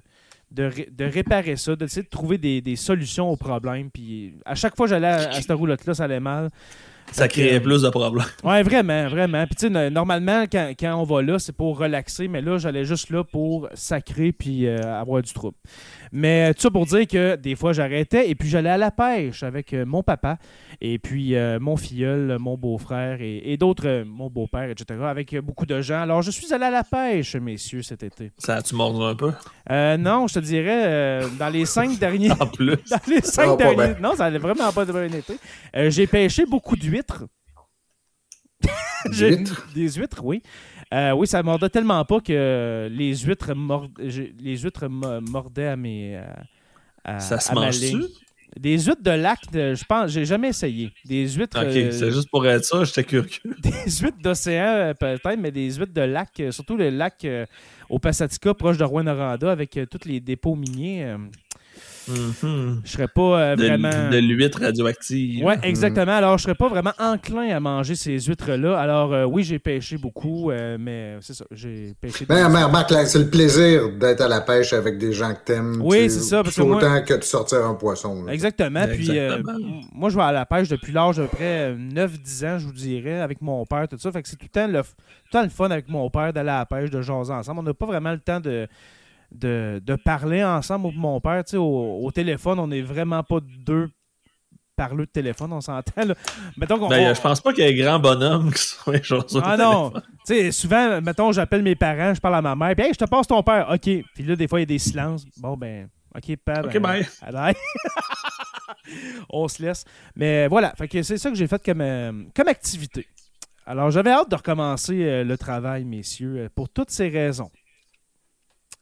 de, 0.51 0.63
ré- 0.63 0.89
de 0.95 1.05
réparer 1.05 1.55
ça, 1.55 1.75
d'essayer 1.75 2.03
de 2.03 2.09
trouver 2.09 2.37
des, 2.37 2.61
des 2.61 2.75
solutions 2.75 3.29
aux 3.31 3.37
problèmes. 3.37 3.89
Puis, 3.89 4.35
à 4.45 4.53
chaque 4.55 4.75
fois 4.75 4.85
que 4.85 4.91
j'allais 4.91 5.07
à, 5.07 5.29
à 5.29 5.41
cette 5.41 5.51
roulotte-là, 5.51 5.93
ça 5.95 6.03
allait 6.03 6.19
mal. 6.19 6.49
Ça 7.13 7.27
créait 7.27 7.55
euh, 7.55 7.59
plus 7.59 7.81
de 7.81 7.89
problèmes. 7.89 8.25
Ouais, 8.43 8.61
vraiment, 8.63 9.07
vraiment. 9.07 9.45
Puis, 9.45 9.55
tu 9.55 9.61
sais, 9.67 9.69
no- 9.69 9.89
normalement, 9.89 10.43
quand, 10.51 10.71
quand 10.79 10.95
on 10.95 11.03
va 11.03 11.21
là, 11.21 11.39
c'est 11.39 11.55
pour 11.55 11.77
relaxer, 11.77 12.27
mais 12.27 12.41
là, 12.41 12.57
j'allais 12.57 12.85
juste 12.85 13.09
là 13.09 13.23
pour 13.23 13.69
sacrer 13.73 14.31
puis 14.31 14.67
euh, 14.67 14.77
avoir 14.99 15.21
du 15.21 15.31
trouble. 15.31 15.55
Mais 16.11 16.49
euh, 16.49 16.53
tout 16.53 16.61
ça 16.61 16.69
pour 16.69 16.85
dire 16.85 17.07
que 17.07 17.35
des 17.37 17.55
fois, 17.55 17.73
j'arrêtais 17.73 18.29
et 18.29 18.35
puis 18.35 18.47
j'allais 18.49 18.69
à 18.69 18.77
la 18.77 18.91
pêche 18.91 19.41
avec 19.43 19.73
mon 19.73 20.03
papa 20.03 20.37
et 20.81 20.99
puis 20.99 21.35
euh, 21.35 21.59
mon 21.59 21.75
filleul, 21.77 22.37
mon 22.39 22.55
beau-frère 22.57 23.17
et, 23.21 23.41
et 23.51 23.57
d'autres, 23.57 23.87
euh, 23.87 24.03
mon 24.05 24.29
beau-père, 24.29 24.69
etc., 24.69 24.99
avec 25.07 25.35
beaucoup 25.39 25.65
de 25.65 25.81
gens. 25.81 26.01
Alors, 26.01 26.21
je 26.21 26.29
suis 26.31 26.53
allé 26.53 26.65
à 26.65 26.69
la 26.71 26.83
pêche, 26.83 27.35
messieurs, 27.37 27.81
cet 27.81 28.03
été. 28.03 28.31
Ça 28.37 28.57
a-tu 28.57 28.75
mordu 28.75 29.01
un 29.03 29.15
peu? 29.15 29.31
Non, 29.97 30.27
je 30.27 30.35
te 30.35 30.39
dirais, 30.39 31.21
dans 31.39 31.49
les 31.49 31.65
cinq 31.77 31.97
derniers. 31.97 32.31
En 32.31 32.47
plus. 32.47 32.75
Dans 32.89 32.99
les 33.07 33.21
cinq 33.21 33.49
Ah, 33.53 33.55
derniers. 33.55 33.95
Non, 34.01 34.15
ça 34.15 34.25
allait 34.25 34.37
vraiment 34.39 34.71
pas 34.71 34.85
de 34.85 34.91
bon 34.91 35.11
été. 35.13 35.33
J'ai 35.89 36.05
pêché 36.07 36.45
beaucoup 36.45 36.75
d'huîtres. 36.75 37.02
Huîtres? 39.11 39.67
Des 39.75 39.91
huîtres, 39.91 40.23
oui. 40.23 40.41
Euh, 40.93 41.11
oui, 41.11 41.27
ça 41.27 41.43
mordait 41.43 41.69
tellement 41.69 42.03
pas 42.05 42.21
que 42.21 42.87
les 42.91 43.15
huîtres, 43.17 43.53
mord- 43.53 43.89
les 43.97 44.57
huîtres 44.57 44.87
mo- 44.87 45.19
mordaient 45.21 45.67
à 45.67 45.75
mes. 45.75 46.17
euh, 46.17 46.23
à- 47.03 47.19
Ça 47.19 47.39
se 47.39 47.53
mange-tu? 47.53 48.01
Des 48.57 48.77
huîtres 48.79 49.01
de 49.01 49.09
lac, 49.11 49.39
je 49.51 49.83
pense, 49.85 50.11
j'ai 50.11 50.25
jamais 50.25 50.49
essayé. 50.49 50.91
Des 51.05 51.27
huîtres. 51.27 51.59
Ok, 51.59 51.75
euh, 51.75 51.91
c'est 51.91 52.11
juste 52.11 52.29
pour 52.29 52.45
être 52.45 52.63
ça, 52.63 52.83
j'étais 52.83 53.03
curieux. 53.03 53.27
des 53.63 53.89
huîtres 53.99 54.19
d'océan, 54.21 54.93
peut-être, 54.97 55.39
mais 55.39 55.51
des 55.51 55.71
huîtres 55.73 55.91
de 55.93 56.01
lac, 56.01 56.41
surtout 56.51 56.77
le 56.77 56.89
lac 56.91 57.25
euh, 57.25 57.45
au 57.89 57.97
Passatica, 57.99 58.53
proche 58.53 58.77
de 58.77 58.83
Rouen-Noranda, 58.83 59.51
avec 59.51 59.75
euh, 59.77 59.85
tous 59.87 60.07
les 60.07 60.19
dépôts 60.19 60.55
miniers. 60.55 61.15
Mhm. 62.07 62.81
je 62.83 62.91
serais 62.91 63.07
pas 63.07 63.39
euh, 63.39 63.55
De, 63.55 63.65
vraiment. 63.65 64.09
de 64.11 64.17
l'huître 64.17 64.59
radioactive. 64.61 65.43
Ouais, 65.43 65.57
exactement. 65.63 66.11
Alors, 66.11 66.37
je 66.37 66.43
serais 66.43 66.55
pas 66.55 66.67
vraiment 66.67 66.91
enclin 66.99 67.55
à 67.55 67.59
manger 67.59 67.95
ces 67.95 68.19
huîtres-là. 68.19 68.77
Alors, 68.79 69.13
euh, 69.13 69.23
oui, 69.25 69.43
j'ai 69.43 69.59
pêché 69.59 69.97
beaucoup, 69.97 70.51
euh, 70.51 70.77
mais 70.79 71.17
c'est 71.21 71.33
ça, 71.33 71.45
j'ai 71.51 71.93
pêché. 71.99 72.25
Mais, 72.29 72.43
remarque, 72.43 72.91
là, 72.91 73.05
c'est 73.05 73.19
le 73.19 73.29
plaisir 73.29 73.89
d'être 73.97 74.21
à 74.21 74.27
la 74.27 74.41
pêche 74.41 74.73
avec 74.73 74.97
des 74.97 75.13
gens 75.13 75.33
que 75.33 75.43
t'aimes. 75.45 75.81
Oui, 75.81 76.09
c'est 76.09 76.19
ça, 76.21 76.43
parce 76.43 76.55
que 76.55 76.61
moi- 76.61 76.77
autant 76.77 77.01
que 77.03 77.13
de 77.13 77.23
sortir 77.23 77.65
un 77.65 77.75
poisson. 77.75 78.23
là. 78.25 78.33
Exactement. 78.33 78.85
Puis, 78.87 79.09
Exactement. 79.17 79.53
moi, 79.93 80.09
je 80.09 80.15
vais 80.17 80.23
à 80.23 80.31
la 80.31 80.45
pêche 80.45 80.67
depuis 80.69 80.91
l'âge 80.91 81.17
de 81.17 81.25
près 81.25 81.73
9-10 81.75 82.45
ans, 82.45 82.59
je 82.59 82.65
vous 82.65 82.73
dirais, 82.73 83.21
avec 83.21 83.41
mon 83.41 83.65
père, 83.65 83.87
tout 83.87 83.97
ça. 83.97 84.11
Fait 84.11 84.21
que 84.21 84.27
c'est 84.29 84.35
tout 84.35 84.45
le 84.45 84.49
temps 84.61 84.67
le, 84.67 84.79
f- 84.79 84.83
tout 84.83 84.93
le 85.25 85.31
temps 85.31 85.43
le 85.43 85.49
fun 85.49 85.71
avec 85.71 85.87
mon 85.87 86.09
père 86.09 86.33
d'aller 86.33 86.49
à 86.49 86.59
la 86.59 86.65
pêche, 86.65 86.89
de 86.89 87.01
jaser 87.01 87.31
ensemble. 87.33 87.59
On 87.59 87.63
n'a 87.63 87.73
pas 87.73 87.85
vraiment 87.85 88.11
le 88.11 88.19
temps 88.19 88.39
de, 88.39 88.67
de, 89.33 89.81
de 89.83 89.95
parler 89.95 90.43
ensemble 90.43 90.87
avec 90.87 90.97
mon 90.97 91.19
père. 91.21 91.43
Tu 91.43 91.51
sais, 91.51 91.57
au, 91.57 91.99
au 92.03 92.11
téléphone, 92.11 92.59
on 92.59 92.67
n'est 92.67 92.81
vraiment 92.81 93.23
pas 93.23 93.39
deux 93.65 93.89
parleux 94.75 95.05
de 95.05 95.11
téléphone, 95.11 95.53
on 95.53 95.61
s'entend. 95.61 96.03
là. 96.03 96.15
Mettons 96.57 96.79
qu'on. 96.79 96.87
Ben, 96.87 97.11
on- 97.11 97.13
je 97.13 97.21
pense 97.21 97.41
pas 97.41 97.53
qu'il 97.53 97.63
y 97.63 97.67
ait 97.67 97.75
grand 97.75 97.99
bonhomme 97.99 98.51
qui 98.51 98.61
soit 98.63 98.99
Ah 99.43 99.55
non! 99.57 99.91
Tu 99.91 100.01
sais, 100.25 100.51
souvent, 100.51 100.99
mettons, 101.01 101.31
j'appelle 101.31 101.61
mes 101.61 101.75
parents, 101.75 102.13
je 102.13 102.19
parle 102.19 102.35
à 102.35 102.41
ma 102.41 102.55
mère, 102.55 102.75
puis 102.75 102.85
hey, 102.85 102.93
je 102.93 102.97
te 102.97 103.05
passe 103.05 103.27
ton 103.27 103.43
père. 103.43 103.69
OK. 103.71 103.81
Puis 103.81 104.23
là, 104.23 104.35
des 104.35 104.47
fois, 104.47 104.59
il 104.59 104.63
y 104.63 104.63
a 104.63 104.67
des 104.67 104.79
silences. 104.79 105.25
Bon, 105.37 105.55
ben, 105.55 105.89
OK, 106.15 106.35
pas. 106.37 106.61
Ok, 106.63 106.77
bye. 106.79 107.05
bye. 107.31 107.53
On 109.29 109.47
se 109.47 109.61
laisse. 109.61 109.85
Mais 110.15 110.47
voilà, 110.47 110.73
fait 110.77 110.87
que 110.87 111.01
c'est 111.03 111.17
ça 111.17 111.29
que 111.29 111.35
j'ai 111.35 111.47
fait 111.47 111.63
comme, 111.63 111.81
euh, 111.81 112.11
comme 112.35 112.47
activité. 112.47 113.07
Alors, 113.65 113.91
j'avais 113.91 114.11
hâte 114.11 114.29
de 114.29 114.35
recommencer 114.35 115.03
euh, 115.03 115.23
le 115.23 115.37
travail, 115.37 115.85
messieurs, 115.85 116.35
euh, 116.37 116.49
pour 116.53 116.69
toutes 116.69 116.89
ces 116.91 117.07
raisons. 117.09 117.49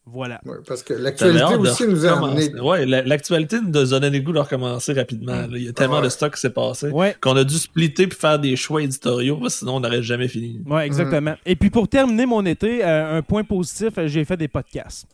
Voilà. 0.06 0.42
Ouais, 0.46 0.58
parce 0.68 0.82
que 0.82 0.94
l'actualité 0.96 1.56
aussi 1.56 1.88
nous 1.88 2.06
a 2.06 2.14
amené. 2.18 2.50
la- 2.86 3.04
l'actualité 3.04 3.58
nous 3.62 3.94
a 3.94 4.00
donné 4.00 4.18
le 4.18 4.24
goût 4.26 4.32
de 4.34 4.40
recommencer 4.40 4.94
rapidement. 4.94 5.32
là. 5.34 5.48
Il 5.52 5.64
y 5.64 5.70
a 5.70 5.74
tellement 5.74 5.98
Ouais. 5.98 6.04
de 6.06 6.10
stock 6.10 6.34
qui 6.34 6.42
s'est 6.42 6.50
passé 6.50 6.90
Ouais. 6.90 7.16
qu'on 7.22 7.36
a 7.36 7.44
dû 7.44 7.54
splitter 7.56 8.08
puis 8.08 8.18
faire 8.18 8.40
des 8.40 8.56
choix 8.56 8.82
éditoriaux, 8.82 9.48
sinon 9.50 9.76
on 9.76 9.80
n'aurait 9.80 10.02
jamais 10.02 10.28
fini. 10.28 10.60
Ouais, 10.66 10.86
exactement. 10.88 11.36
Et 11.46 11.56
puis 11.56 11.70
pour 11.70 11.88
terminer 11.88 12.26
mon 12.26 12.44
été, 12.46 12.84
euh, 12.84 13.18
un 13.20 13.22
point 13.22 13.44
positif, 13.44 13.90
euh, 14.00 14.08
j'ai 14.08 14.26
fait 14.26 14.38
des 14.38 14.48
podcasts. 14.48 15.06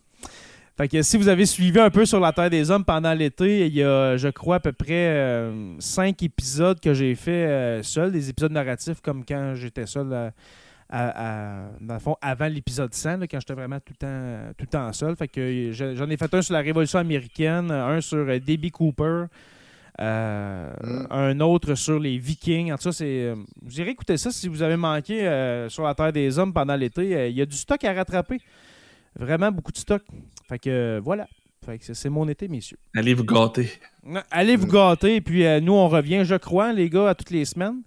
Fait 0.78 0.88
que 0.88 1.02
si 1.02 1.18
vous 1.18 1.28
avez 1.28 1.46
suivi 1.48 1.80
un 1.80 1.90
peu 1.90 2.06
sur 2.06 2.20
la 2.20 2.32
Terre 2.32 2.50
des 2.52 2.70
Hommes 2.72 2.86
pendant 2.86 3.14
l'été, 3.14 3.66
il 3.66 3.74
y 3.76 3.84
a, 3.84 4.16
je 4.16 4.28
crois, 4.30 4.58
à 4.58 4.60
peu 4.60 4.72
près 4.72 4.88
euh, 5.10 5.74
cinq 5.80 6.22
épisodes 6.24 6.80
que 6.80 6.94
j'ai 6.94 7.14
fait 7.16 7.32
euh, 7.48 7.84
seul, 7.84 8.12
des 8.12 8.30
épisodes 8.30 8.52
narratifs 8.52 9.02
comme 9.02 9.26
quand 9.26 9.54
j'étais 9.56 9.86
seul 9.88 10.32
à, 10.90 11.08
à- 11.08 11.66
à- 11.66 11.70
dans 11.82 11.94
le 11.96 12.00
fond, 12.00 12.16
avant 12.22 12.48
l'épisode 12.48 12.94
100, 12.94 13.18
là, 13.18 13.28
quand 13.28 13.40
j'étais 13.40 13.54
vraiment 13.54 13.80
tout 13.80 13.94
le 13.94 13.98
temps, 13.98 14.54
tout 14.58 14.64
le 14.66 14.68
temps 14.70 14.94
seul. 14.94 15.16
Fait 15.16 15.28
que 15.28 15.72
je- 15.74 15.96
j'en 15.96 16.10
ai 16.10 16.18
fait 16.18 16.34
un 16.34 16.42
sur 16.42 16.54
la 16.54 16.62
Révolution 16.62 17.00
américaine, 17.00 17.72
un 17.72 18.00
sur 18.02 18.18
euh, 18.20 18.40
D.B. 18.40 18.70
Cooper, 18.72 19.26
euh, 20.00 20.74
Mm. 20.84 21.08
un 21.10 21.40
autre 21.42 21.76
sur 21.76 22.00
les 22.00 22.18
Vikings. 22.18 22.72
En 22.72 22.78
tout 22.78 22.86
cas, 22.86 22.92
c'est, 22.94 23.06
euh, 23.24 23.36
vous 23.62 23.80
irez 23.82 23.90
écouter 23.92 24.18
ça 24.18 24.32
si 24.32 24.48
vous 24.48 24.62
avez 24.62 24.78
manqué 24.78 25.28
euh, 25.28 25.70
sur 25.70 25.84
la 25.84 25.94
Terre 25.96 26.14
des 26.14 26.38
Hommes 26.40 26.54
pendant 26.54 26.76
l'été. 26.76 27.16
Euh, 27.16 27.28
Il 27.30 27.36
y 27.36 27.42
a 27.42 27.46
du 27.46 27.56
stock 27.58 27.84
à 27.84 27.94
rattraper. 27.94 28.40
Vraiment 29.20 29.52
beaucoup 29.52 29.72
de 29.72 29.78
stock. 29.78 30.04
Fait 30.48 30.60
que 30.60 30.70
euh, 30.70 31.02
voilà. 31.04 31.28
Fait 31.66 31.80
que 31.80 31.84
c'est- 31.84 31.96
c'est 31.96 32.10
mon 32.10 32.28
été, 32.30 32.48
messieurs. 32.48 32.78
Allez 32.96 33.14
vous 33.14 33.26
gâter. 33.26 33.70
Allez 34.32 34.56
vous 34.56 34.68
gâter, 34.68 35.16
et 35.16 35.22
puis 35.22 35.46
euh, 35.46 35.60
nous, 35.60 35.74
on 35.74 35.90
revient, 35.90 36.22
je 36.24 36.36
crois, 36.36 36.72
les 36.72 36.90
gars, 36.90 37.10
à 37.10 37.16
toutes 37.16 37.32
les 37.32 37.44
semaines. 37.44 37.82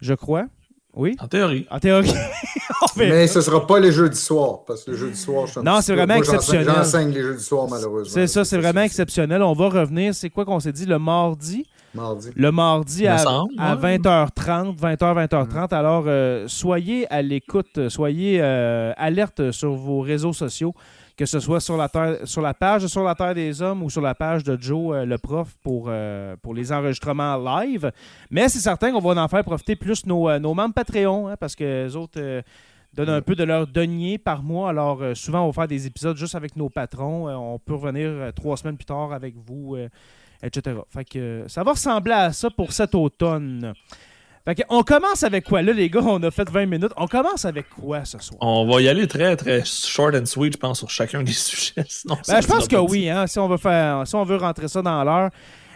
Je 0.00 0.14
crois. 0.14 0.46
Oui, 0.94 1.16
En 1.20 1.26
théorie. 1.28 1.66
en 1.70 1.78
théorie. 1.78 2.12
Verra. 2.96 3.14
Mais 3.14 3.26
ce 3.26 3.38
ne 3.38 3.44
sera 3.44 3.66
pas 3.66 3.80
les 3.80 3.92
jeudis 3.92 4.20
soirs, 4.20 4.64
parce 4.66 4.84
que 4.84 4.90
les 4.90 4.96
jeudis 4.98 5.18
soirs, 5.18 5.46
je 5.46 5.60
Non, 5.60 5.80
c'est 5.80 5.94
vraiment 5.94 6.14
moi, 6.14 6.18
exceptionnel. 6.18 6.66
J'enseigne 6.66 7.10
les 7.10 7.22
jeudis 7.22 7.42
soirs, 7.44 7.66
malheureusement. 7.70 8.12
C'est 8.12 8.26
ça, 8.26 8.44
c'est 8.44 8.58
vraiment 8.58 8.82
exceptionnel. 8.82 9.42
On 9.42 9.54
va 9.54 9.68
revenir. 9.68 10.14
C'est 10.14 10.28
quoi 10.28 10.44
qu'on 10.44 10.60
s'est 10.60 10.72
dit 10.72 10.84
le 10.84 10.98
mardi? 10.98 11.64
Mardi. 11.94 12.30
Le 12.34 12.52
mardi 12.52 13.06
à, 13.06 13.18
semble, 13.18 13.52
à 13.58 13.76
ouais. 13.76 13.98
20h30, 13.98 14.78
20h, 14.78 15.26
20h30. 15.28 15.74
Alors, 15.74 16.04
euh, 16.06 16.44
soyez 16.48 17.06
à 17.12 17.22
l'écoute, 17.22 17.88
soyez 17.88 18.38
euh, 18.40 18.92
alerte 18.96 19.50
sur 19.50 19.72
vos 19.74 20.00
réseaux 20.00 20.32
sociaux, 20.32 20.74
que 21.16 21.26
ce 21.26 21.40
soit 21.40 21.60
sur 21.60 21.76
la, 21.76 21.88
sur 22.24 22.42
la 22.42 22.54
page 22.54 22.86
Sur 22.86 23.04
la 23.04 23.14
Terre 23.14 23.34
des 23.34 23.60
Hommes 23.62 23.82
ou 23.82 23.90
sur 23.90 24.00
la 24.00 24.14
page 24.14 24.44
de 24.44 24.56
Joe, 24.60 24.96
euh, 24.96 25.04
le 25.04 25.18
prof, 25.18 25.54
pour, 25.62 25.86
euh, 25.88 26.36
pour 26.42 26.54
les 26.54 26.72
enregistrements 26.72 27.36
live. 27.36 27.90
Mais 28.30 28.48
c'est 28.48 28.60
certain 28.60 28.92
qu'on 28.92 29.00
va 29.00 29.22
en 29.22 29.28
faire 29.28 29.44
profiter 29.44 29.76
plus 29.76 30.06
nos, 30.06 30.28
euh, 30.28 30.38
nos 30.38 30.54
membres 30.54 30.74
Patreon, 30.74 31.28
hein, 31.28 31.36
parce 31.38 31.54
que 31.54 31.84
les 31.84 31.96
autres 31.96 32.42
donnent 32.94 33.10
un 33.10 33.22
peu 33.22 33.34
de 33.34 33.44
leur 33.44 33.66
denier 33.66 34.18
par 34.18 34.42
mois. 34.42 34.70
Alors, 34.70 35.02
souvent, 35.14 35.42
on 35.42 35.46
va 35.48 35.52
faire 35.52 35.68
des 35.68 35.86
épisodes 35.86 36.16
juste 36.16 36.34
avec 36.34 36.56
nos 36.56 36.68
patrons. 36.68 37.28
On 37.28 37.58
peut 37.58 37.74
revenir 37.74 38.32
trois 38.34 38.56
semaines 38.56 38.76
plus 38.76 38.84
tard 38.84 39.12
avec 39.12 39.34
vous. 39.36 39.76
etc. 40.42 40.76
Fait 40.90 41.04
que 41.04 41.44
ça 41.46 41.62
va 41.62 41.72
ressembler 41.72 42.12
à 42.12 42.32
ça 42.32 42.50
pour 42.50 42.72
cet 42.72 42.94
automne. 42.94 43.72
Fait 44.44 44.56
que 44.56 44.62
on 44.68 44.82
commence 44.82 45.22
avec 45.22 45.44
quoi? 45.44 45.62
Là, 45.62 45.72
les 45.72 45.88
gars, 45.88 46.00
on 46.02 46.20
a 46.24 46.30
fait 46.30 46.48
20 46.50 46.66
minutes. 46.66 46.90
On 46.96 47.06
commence 47.06 47.44
avec 47.44 47.68
quoi 47.70 48.04
ce 48.04 48.18
soir? 48.18 48.38
On 48.40 48.66
va 48.68 48.80
y 48.82 48.88
aller 48.88 49.06
très, 49.06 49.36
très 49.36 49.64
short 49.64 50.14
and 50.16 50.26
sweet, 50.26 50.54
je 50.54 50.58
pense, 50.58 50.78
sur 50.78 50.90
chacun 50.90 51.22
des 51.22 51.32
sujets. 51.32 51.84
Sinon, 51.88 52.16
ça 52.22 52.34
Ben, 52.34 52.40
je 52.42 52.46
pense 52.48 52.66
que 52.66 52.76
oui, 52.76 53.08
hein, 53.08 53.26
si, 53.28 53.38
on 53.38 53.46
veut 53.48 53.56
faire, 53.56 54.06
si 54.06 54.14
on 54.16 54.24
veut 54.24 54.36
rentrer 54.36 54.66
ça 54.68 54.82
dans 54.82 55.04
l'heure. 55.04 55.30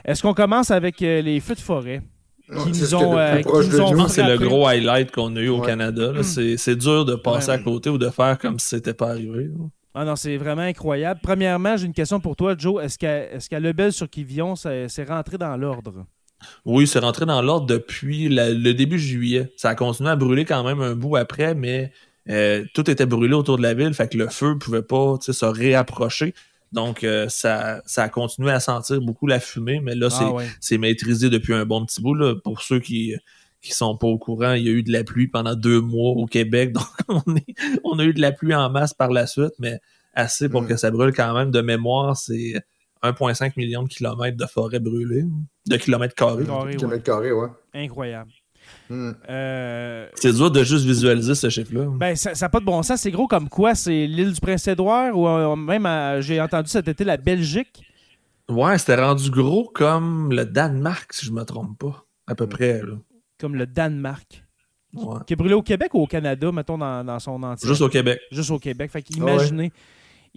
Est-ce 0.05 0.23
qu'on 0.23 0.35
commence 0.35 0.71
avec 0.71 1.01
euh, 1.03 1.21
les 1.23 1.39
feux 1.41 1.55
de 1.55 1.61
forêt? 1.61 2.03
Qui 2.49 2.75
c'est 2.75 2.95
nous 2.95 2.95
ont, 2.95 3.19
euh, 3.19 3.37
le 3.39 4.37
gros 4.39 4.67
highlight 4.69 5.11
qu'on 5.11 5.35
a 5.35 5.41
eu 5.41 5.49
au 5.49 5.59
Ouais. 5.61 5.67
Canada. 5.67 6.13
là. 6.13 6.21
Mm. 6.21 6.57
C'est 6.57 6.77
dur 6.77 7.05
de 7.05 7.17
passer 7.17 7.49
Ouais. 7.51 7.55
à 7.55 7.59
côté 7.59 7.91
ou 7.91 7.99
de 7.99 8.09
faire 8.11 8.39
comme 8.39 8.59
si 8.61 8.69
c'était 8.69 8.95
pas 8.95 9.11
arrivé. 9.11 9.45
là. 9.45 9.65
Ah 9.95 10.05
non, 10.05 10.15
c'est 10.15 10.37
vraiment 10.37 10.63
incroyable. 10.63 11.21
Premièrement, 11.23 11.77
j'ai 11.77 11.87
une 11.87 11.93
question 11.95 12.21
pour 12.21 12.37
toi, 12.37 12.55
Joe. 12.57 12.85
Est-ce 12.85 12.99
qu'à 12.99 13.57
est 13.57 13.61
Lebel 13.61 13.93
sur 13.93 14.09
Kivion, 14.11 14.55
c'est 14.55 15.05
rentré 15.09 15.39
dans 15.39 15.57
l'ordre? 15.57 16.05
Oui, 16.65 16.87
c'est 16.87 16.99
rentré 16.99 17.27
dans 17.27 17.41
l'ordre 17.43 17.67
depuis 17.67 18.29
la- 18.29 18.51
le 18.51 18.75
début 18.75 18.99
juillet. 18.99 19.53
Ça 19.57 19.71
a 19.71 19.75
continué 19.75 20.11
à 20.11 20.17
brûler 20.17 20.45
quand 20.45 20.63
même 20.65 20.81
un 20.81 20.95
bout 20.95 21.17
après, 21.17 21.55
mais 21.55 21.93
euh, 22.29 22.65
tout 22.75 22.91
était 22.91 23.07
brûlé 23.07 23.35
autour 23.35 23.57
de 23.57 23.63
la 23.63 23.75
ville, 23.75 23.95
fait 23.95 24.09
que 24.13 24.19
le 24.19 24.29
feu 24.29 24.59
pouvait 24.59 24.83
pas 24.83 25.15
se 25.21 25.45
réapprocher. 25.45 26.35
Donc, 26.73 27.05
euh, 27.05 27.29
ça, 27.29 27.81
ça 27.87 28.03
a 28.05 28.09
continué 28.09 28.51
à 28.51 28.61
sentir 28.61 29.01
beaucoup 29.01 29.27
la 29.27 29.41
fumée, 29.41 29.81
mais 29.81 29.95
là, 29.95 30.11
c'est 30.11 30.25
Ah 30.25 30.33
ouais. 30.33 30.47
c'est 30.61 30.79
maîtrisé 30.79 31.31
depuis 31.31 31.55
un 31.55 31.65
bon 31.65 31.85
petit 31.87 32.03
bout. 32.03 32.15
Là. 32.15 32.35
Pour 32.43 32.63
ceux 32.63 32.81
qui 32.81 33.15
qui 33.63 33.73
sont 33.73 33.97
pas 33.97 34.07
au 34.07 34.19
courant, 34.19 34.53
il 34.53 34.65
y 34.65 34.69
a 34.69 34.73
eu 34.73 34.83
de 34.85 34.93
la 34.93 35.03
pluie 35.03 35.27
pendant 35.27 35.55
deux 35.57 35.81
mois 35.81 36.11
au 36.11 36.27
Québec, 36.27 36.73
donc 36.75 36.87
on, 37.09 37.37
est, 37.37 37.55
on 37.83 37.99
a 37.99 38.05
eu 38.05 38.13
de 38.13 38.21
la 38.21 38.31
pluie 38.31 38.55
en 38.55 38.71
masse 38.71 38.95
par 38.95 39.11
la 39.11 39.27
suite, 39.27 39.55
mais 39.59 39.81
assez 40.13 40.49
pour 40.49 40.67
que 40.67 40.77
ça 40.77 40.91
brûle 40.91 41.13
quand 41.13 41.35
même. 41.35 41.51
De 41.51 41.61
mémoire, 41.63 42.17
c'est 42.17 42.61
1,5 43.03 43.53
million 43.57 43.83
de 43.83 43.89
kilomètres 43.89 44.37
de 44.37 44.47
forêt 44.47 44.81
brûlée, 44.81 45.25
de 45.69 45.77
kilomètres 45.77 46.15
carrés. 46.15 46.45
Carré. 46.45 46.77
Kilomètres 46.77 47.03
carrés, 47.05 47.33
ouais. 47.33 47.49
Incroyable. 47.75 48.31
Hmm. 48.91 49.13
Euh, 49.29 50.09
C'est 50.15 50.33
dur 50.33 50.51
de 50.51 50.65
juste 50.65 50.85
visualiser 50.85 51.35
ce 51.37 51.49
chiffre-là. 51.49 51.87
ben, 51.95 52.17
ça 52.17 52.33
n'a 52.41 52.49
pas 52.49 52.59
de 52.61 52.65
bon 52.65 52.83
sens. 52.83 53.01
C'est 53.01 53.11
gros 53.13 53.29
comme 53.29 53.49
quoi? 53.49 53.75
C'est 53.77 54.07
l'île 54.07 54.33
du 54.33 54.41
Prince-Édouard 54.41 55.17
ou 55.17 55.29
euh, 55.29 55.55
même, 55.55 55.87
euh, 55.87 56.21
j'ai 56.21 56.41
entendu 56.41 56.69
cet 56.69 56.89
été, 56.89 57.05
la 57.05 57.17
Belgique? 57.17 57.83
Ouais, 58.49 58.77
c'était 58.79 59.01
rendu 59.01 59.31
gros 59.31 59.71
comme 59.73 60.33
le 60.33 60.45
Danemark, 60.45 61.13
si 61.13 61.27
je 61.27 61.33
me 61.33 61.45
trompe 61.45 61.79
pas. 61.79 62.05
À 62.27 62.35
peu 62.35 62.49
près, 62.49 62.83
là. 62.83 62.95
comme 63.39 63.55
le 63.55 63.67
Danemark. 63.67 64.43
Ouais. 64.95 65.19
Qui 65.27 65.35
est 65.35 65.37
brûlé 65.37 65.55
au 65.55 65.63
Québec 65.63 65.93
ou 65.95 66.01
au 66.03 66.07
Canada, 66.07 66.51
mettons, 66.51 66.79
dans, 66.79 67.05
dans 67.05 67.19
son 67.19 67.43
entier? 67.43 67.69
Juste 67.69 67.83
au 67.83 67.89
Québec. 67.89 68.19
Juste 68.33 68.51
au 68.51 68.59
Québec. 68.59 68.91
Fait 68.91 68.99
Ah 68.99 69.03
qu'imaginez. 69.03 69.71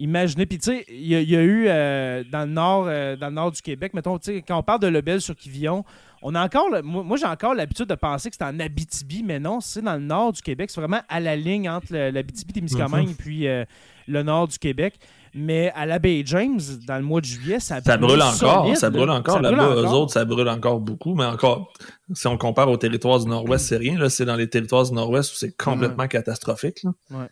Imaginez, 0.00 0.46
puis 0.46 0.58
tu 0.58 0.64
sais, 0.72 0.84
il 0.88 1.06
y, 1.06 1.14
a- 1.14 1.20
il 1.20 1.30
y 1.30 1.36
a 1.36 1.42
eu 1.42 1.66
euh, 1.68 2.24
dans, 2.32 2.40
le 2.46 2.50
nord, 2.52 2.86
euh, 2.88 3.16
dans 3.16 3.28
le 3.28 3.34
nord 3.34 3.52
du 3.52 3.60
Québec, 3.60 3.92
mettons, 3.94 4.18
tu 4.18 4.32
sais, 4.32 4.42
quand 4.42 4.56
on 4.58 4.62
parle 4.62 4.80
de 4.80 4.86
Lebel 4.88 5.20
sur 5.20 5.36
Quivillon, 5.36 5.84
on 6.22 6.34
a 6.34 6.42
encore, 6.44 6.70
le- 6.70 6.80
moi, 6.82 7.02
moi, 7.02 7.16
j'ai 7.18 7.26
encore 7.26 7.54
l'habitude 7.54 7.86
de 7.86 7.94
penser 7.94 8.30
que 8.30 8.36
c'est 8.38 8.44
en 8.44 8.58
Abitibi, 8.58 9.22
mais 9.22 9.38
non, 9.38 9.60
c'est 9.60 9.82
dans 9.82 9.94
le 9.94 10.00
nord 10.00 10.32
du 10.32 10.40
Québec, 10.42 10.70
c'est 10.70 10.80
vraiment 10.80 11.02
à 11.08 11.20
la 11.20 11.36
ligne 11.36 11.68
entre 11.68 11.94
l'Abitibi, 11.94 12.52
Témiscamingue 12.54 13.08
Mhm. 13.08 13.14
puis 13.16 13.46
euh, 13.46 13.64
le 14.08 14.22
nord 14.22 14.48
du 14.48 14.58
Québec. 14.58 14.94
Mais 15.32 15.70
à 15.76 15.86
la 15.86 16.00
James, 16.24 16.58
dans 16.88 16.96
le 16.96 17.02
mois 17.04 17.20
de 17.20 17.26
juillet, 17.26 17.60
ça, 17.60 17.80
Ça 17.80 17.96
brûle 17.96 18.20
encore, 18.20 18.66
ça 18.74 18.90
brûle 18.90 19.10
encore 19.10 19.36
là-bas. 19.42 19.74
Eux 19.76 19.86
autres, 19.92 20.12
ça 20.12 20.24
brûle 20.24 20.48
encore 20.48 20.80
beaucoup, 20.80 21.14
mais 21.14 21.24
encore, 21.24 21.72
si 22.14 22.26
on 22.26 22.36
compare 22.36 22.68
au 22.68 22.76
territoire 22.76 23.20
du 23.20 23.26
Nord-Ouest, 23.26 23.66
c'est 23.66 23.76
rien. 23.76 24.08
C'est 24.08 24.24
dans 24.24 24.34
les 24.34 24.48
territoires 24.50 24.82
du 24.84 24.92
Nord-Ouest 24.92 25.32
où 25.32 25.36
c'est 25.36 25.56
complètement 25.56 26.08
catastrophique. 26.08 26.82
Là. 26.82 27.28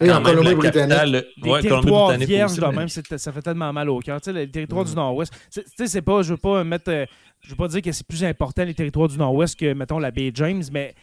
Et 0.00 0.10
en 0.10 0.22
Colombie-Britannique. 0.22 1.24
ouais, 1.44 1.62
territoires 1.62 2.10
vierges 2.18 2.60
même, 2.72 2.88
ça 2.88 3.32
fait 3.32 3.42
tellement 3.42 3.72
mal 3.72 3.88
au 3.88 4.00
cœur. 4.00 4.20
Tu 4.20 4.26
sais, 4.26 4.32
les 4.32 4.50
territoires 4.50 4.84
du 4.84 4.94
Nord-Ouest, 4.94 5.32
c'est- 5.50 5.62
tu 5.64 5.70
sais, 5.76 5.86
c'est 5.86 6.02
pas, 6.02 6.22
je 6.22 6.30
veux 6.32 6.36
pas 6.36 6.64
mettre, 6.64 6.90
euh, 6.90 7.06
je 7.42 7.50
veux 7.50 7.56
pas 7.56 7.68
dire 7.68 7.80
que 7.82 7.92
c'est 7.92 8.06
plus 8.06 8.24
important 8.24 8.64
les 8.64 8.74
territoires 8.74 9.08
du 9.08 9.16
Nord-Ouest 9.18 9.58
que, 9.58 9.72
mettons, 9.72 9.98
la 9.98 10.10
baie 10.10 10.32
James, 10.34 10.62
mais 10.72 10.94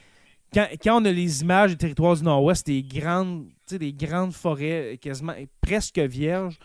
quand, 0.54 0.68
quand 0.84 1.02
on 1.02 1.06
a 1.06 1.12
les 1.12 1.42
images 1.42 1.72
des 1.72 1.78
territoires 1.78 2.16
du 2.18 2.24
Nord-Ouest, 2.24 2.68
des 2.68 2.84
grandes, 2.84 3.46
tu 3.46 3.76
sais, 3.76 3.80
des 3.80 3.94
grandes 3.94 4.34
forêts 4.34 5.00
quasiment 5.02 5.34
presque 5.62 6.00
vierges, 6.00 6.58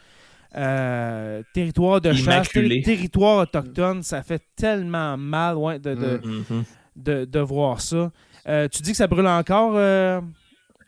euh, 0.56 1.42
territoires 1.54 2.00
de 2.00 2.12
chasse, 2.12 2.24
Immaculées. 2.24 2.82
ter- 2.82 2.96
territoires 2.96 3.38
autochtones, 3.42 4.02
ça 4.02 4.22
fait 4.22 4.42
tellement 4.56 5.16
mal 5.16 5.56
ouais, 5.56 5.78
de, 5.78 5.94
de, 5.94 6.20
Mhm. 6.24 6.64
de, 6.96 7.24
de 7.24 7.40
voir 7.40 7.80
ça. 7.80 8.10
Euh, 8.48 8.68
tu 8.68 8.82
dis 8.82 8.92
que 8.92 8.96
ça 8.96 9.06
brûle 9.06 9.26
encore 9.26 9.72
euh, 9.74 10.20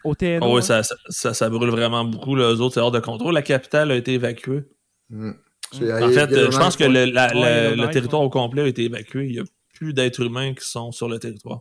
au 0.04 0.14
TNO? 0.14 0.38
Ah 0.42 0.48
oui, 0.48 0.58
hein? 0.58 0.60
ça, 0.62 0.82
ça, 0.82 0.94
ça- 1.08 1.34
ça 1.34 1.48
brûle 1.50 1.70
vraiment 1.70 2.04
beaucoup. 2.04 2.34
Là. 2.36 2.52
Eux 2.52 2.60
autres, 2.60 2.74
c'est 2.74 2.80
hors 2.80 2.90
de 2.90 3.00
contrôle. 3.00 3.34
La 3.34 3.42
capitale 3.42 3.90
a 3.90 3.96
été 3.96 4.14
évacuée. 4.14 4.64
Hmm. 5.10 5.32
C'est- 5.72 5.92
En 6.02 6.08
fait, 6.10 6.32
euh, 6.32 6.50
je 6.50 6.58
pense 6.58 6.76
que 6.76 6.84
le- 6.84 7.04
le, 7.06 7.12
la- 7.12 7.26
Ouais, 7.28 7.34
le- 7.34 7.40
Yellowknife, 7.40 7.86
le 7.86 7.90
territoire 7.92 8.22
au 8.22 8.30
complet 8.30 8.62
a 8.62 8.66
été 8.66 8.84
évacué. 8.84 9.26
Il 9.26 9.32
n'y 9.32 9.38
a 9.40 9.44
plus 9.74 9.92
d'êtres 9.92 10.22
humains 10.22 10.54
qui 10.54 10.64
sont 10.66 10.92
sur 10.92 11.08
le 11.08 11.18
territoire. 11.18 11.60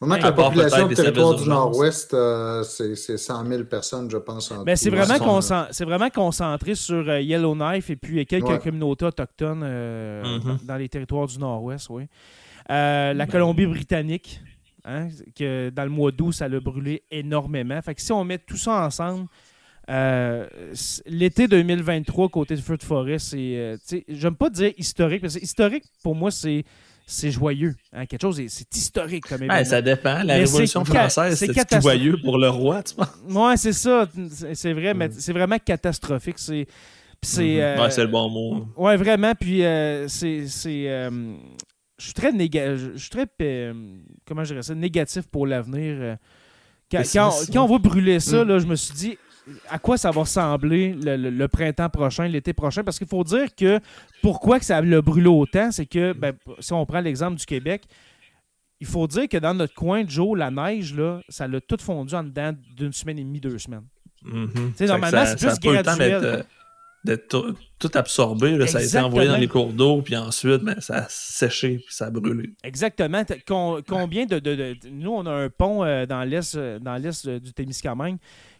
moment 0.00 0.16
que 0.16 0.20
À 0.22 0.24
la 0.24 0.32
part 0.32 0.46
population 0.46 0.76
peut-être 0.78 0.88
du 0.88 0.94
des 0.96 1.02
territoire 1.02 1.34
du. 1.36 1.48
Nord-Ouest, 1.48 2.14
euh, 2.14 2.62
c'est 2.64 2.94
c'est 2.96 3.16
100 3.16 3.46
000 3.46 3.64
personnes, 3.64 4.10
je 4.10 4.16
pense. 4.16 4.50
en 4.50 4.64
Ben, 4.64 4.74
c'est 4.76 4.90
vraiment, 4.90 6.10
concentré 6.10 6.74
sur 6.74 7.08
euh, 7.08 7.20
Yellowknife 7.20 7.90
et 7.90 7.96
puis 7.96 8.24
quelques 8.26 8.48
Ouais. 8.48 8.58
communautés 8.58 9.04
autochtones 9.04 9.62
euh, 9.62 10.22
Mhm. 10.38 10.40
dans, 10.44 10.58
dans 10.64 10.76
les 10.76 10.88
territoires 10.88 11.26
du 11.26 11.38
Nord-Ouest, 11.38 11.86
oui. 11.90 12.04
Euh, 12.70 13.12
la 13.12 13.26
Colombie-Britannique, 13.26 14.40
hein, 14.84 15.08
que 15.36 15.70
dans 15.70 15.84
le 15.84 15.90
mois 15.90 16.12
d'août, 16.12 16.32
ça 16.32 16.48
l'a 16.48 16.60
brûlé 16.60 17.02
énormément. 17.10 17.80
Fait 17.82 17.94
que 17.94 18.00
si 18.02 18.12
on 18.12 18.24
met 18.24 18.38
tout 18.38 18.56
ça 18.56 18.84
ensemble, 18.86 19.26
euh, 19.90 20.46
l'été 21.06 21.46
2023, 21.48 22.28
côté 22.30 22.56
de 22.56 22.60
feu 22.60 22.76
de 22.76 22.82
forêt, 22.82 23.18
c'est. 23.18 23.36
euh, 23.56 23.76
J'aime 24.08 24.34
pas 24.36 24.48
dire 24.50 24.72
historique, 24.78 25.20
parce 25.20 25.34
que 25.36 25.42
historique, 25.42 25.84
pour 26.02 26.14
moi, 26.14 26.30
c'est. 26.30 26.64
C'est 27.06 27.30
joyeux. 27.30 27.74
hein, 27.92 28.06
quelque 28.06 28.22
chose, 28.22 28.40
c'est 28.48 28.74
historique 28.74 29.26
comme 29.28 29.40
Ouais, 29.42 29.44
événement. 29.44 29.64
ça 29.66 29.82
dépend. 29.82 30.14
La 30.20 30.24
Mais 30.24 30.38
Révolution 30.44 30.86
française, 30.86 31.34
c'est 31.38 31.80
joyeux 31.82 32.16
pour 32.24 32.38
le 32.38 32.48
roi, 32.48 32.82
tu 32.82 32.94
vois. 32.94 33.10
Ouais, 33.50 33.58
c'est 33.58 33.74
ça. 33.74 34.08
C'est 34.54 34.72
vrai, 34.72 34.94
mais 34.94 35.08
Mm. 35.08 35.12
c'est 35.18 35.32
vraiment 35.34 35.58
catastrophique. 35.58 36.38
C'est. 36.38 36.60
Mhm. 36.60 36.66
euh, 37.60 37.82
Ouais, 37.82 37.90
c'est 37.90 38.00
le 38.00 38.06
bon 38.08 38.30
mot. 38.30 38.66
Ouais, 38.78 38.96
vraiment. 38.96 39.34
Puis 39.38 39.62
euh, 39.66 40.08
c'est. 40.08 40.46
c'est, 40.46 40.88
euh, 40.88 41.34
je 41.98 42.04
suis 42.04 42.14
très 42.14 42.32
néga- 42.32 42.76
je 42.76 42.92
je 42.94 42.98
suis 42.98 43.10
très 43.10 43.26
euh, 43.42 43.72
comment 44.26 44.42
je 44.44 44.50
dirais 44.50 44.62
ça 44.62 44.74
négatif 44.74 45.26
pour 45.26 45.46
l'avenir. 45.46 45.96
euh. 46.00 46.16
Quand, 46.90 47.02
on 47.62 47.66
va 47.66 47.78
brûler 47.78 48.20
ça, 48.20 48.44
Mm. 48.44 48.48
là, 48.48 48.58
je 48.58 48.66
me 48.66 48.76
suis 48.76 48.94
dit 48.94 49.18
à 49.68 49.78
quoi 49.78 49.96
ça 49.98 50.10
va 50.10 50.20
ressembler 50.22 50.92
le, 50.94 51.16
le- 51.16 51.30
le 51.30 51.48
printemps 51.48 51.88
prochain, 51.90 52.26
l'été 52.28 52.52
prochain, 52.52 52.82
parce 52.84 52.98
qu'il 52.98 53.06
faut 53.08 53.24
dire 53.24 53.54
que 53.54 53.80
pourquoi 54.22 54.58
que 54.58 54.64
ça 54.64 54.80
l'a 54.80 55.02
brûlé 55.02 55.26
autant, 55.26 55.70
c'est 55.70 55.86
que 55.86 56.12
ben, 56.12 56.32
si 56.60 56.72
on 56.72 56.84
prend 56.86 57.00
l'exemple 57.00 57.36
du 57.36 57.44
Québec, 57.46 57.82
il 58.80 58.86
faut 58.86 59.06
dire 59.06 59.28
que 59.28 59.36
dans 59.38 59.54
notre 59.54 59.74
coin, 59.74 60.04
Joe, 60.06 60.36
la 60.38 60.50
neige, 60.50 60.94
là, 60.94 61.20
ça 61.28 61.46
l'a 61.48 61.60
tout 61.60 61.76
fondu 61.80 62.14
en 62.14 62.22
dedans 62.24 62.52
d'une 62.76 62.92
semaine 62.92 63.18
et 63.18 63.24
demie, 63.24 63.40
deux 63.40 63.58
semaines. 63.58 63.84
Mhm. 64.22 64.72
que 64.78 64.84
normalement, 64.84 65.24
c'est 65.26 65.34
le 65.44 65.82
temps 65.82 65.96
graduel. 65.96 66.44
D'être, 67.04 67.28
tout, 67.78 67.90
absorbé. 67.94 68.56
là. 68.56 68.66
Ça 68.66 68.78
a 68.78 68.82
été 68.82 68.98
envoyé 68.98 69.28
dans 69.28 69.36
les 69.36 69.48
cours 69.48 69.72
d'eau, 69.72 70.00
puis 70.02 70.16
ensuite, 70.16 70.62
ben, 70.62 70.80
ça 70.80 71.04
a 71.04 71.06
séché, 71.08 71.76
puis 71.78 71.94
ça 71.94 72.06
a 72.06 72.10
brûlé. 72.10 72.50
Exactement. 72.62 73.22
Con- 73.46 73.82
combien 73.86 74.24
de, 74.26 74.38
de- 74.38 74.54
de- 74.54 74.76
Nous, 74.90 75.10
on 75.12 75.26
a 75.26 75.32
un 75.32 75.50
pont 75.50 75.84
euh, 75.84 76.06
dans 76.06 76.24
l'est 76.24 76.56
euh, 76.56 76.78
euh, 76.86 77.38
du 77.40 77.52
Témiscamingue 77.52 78.16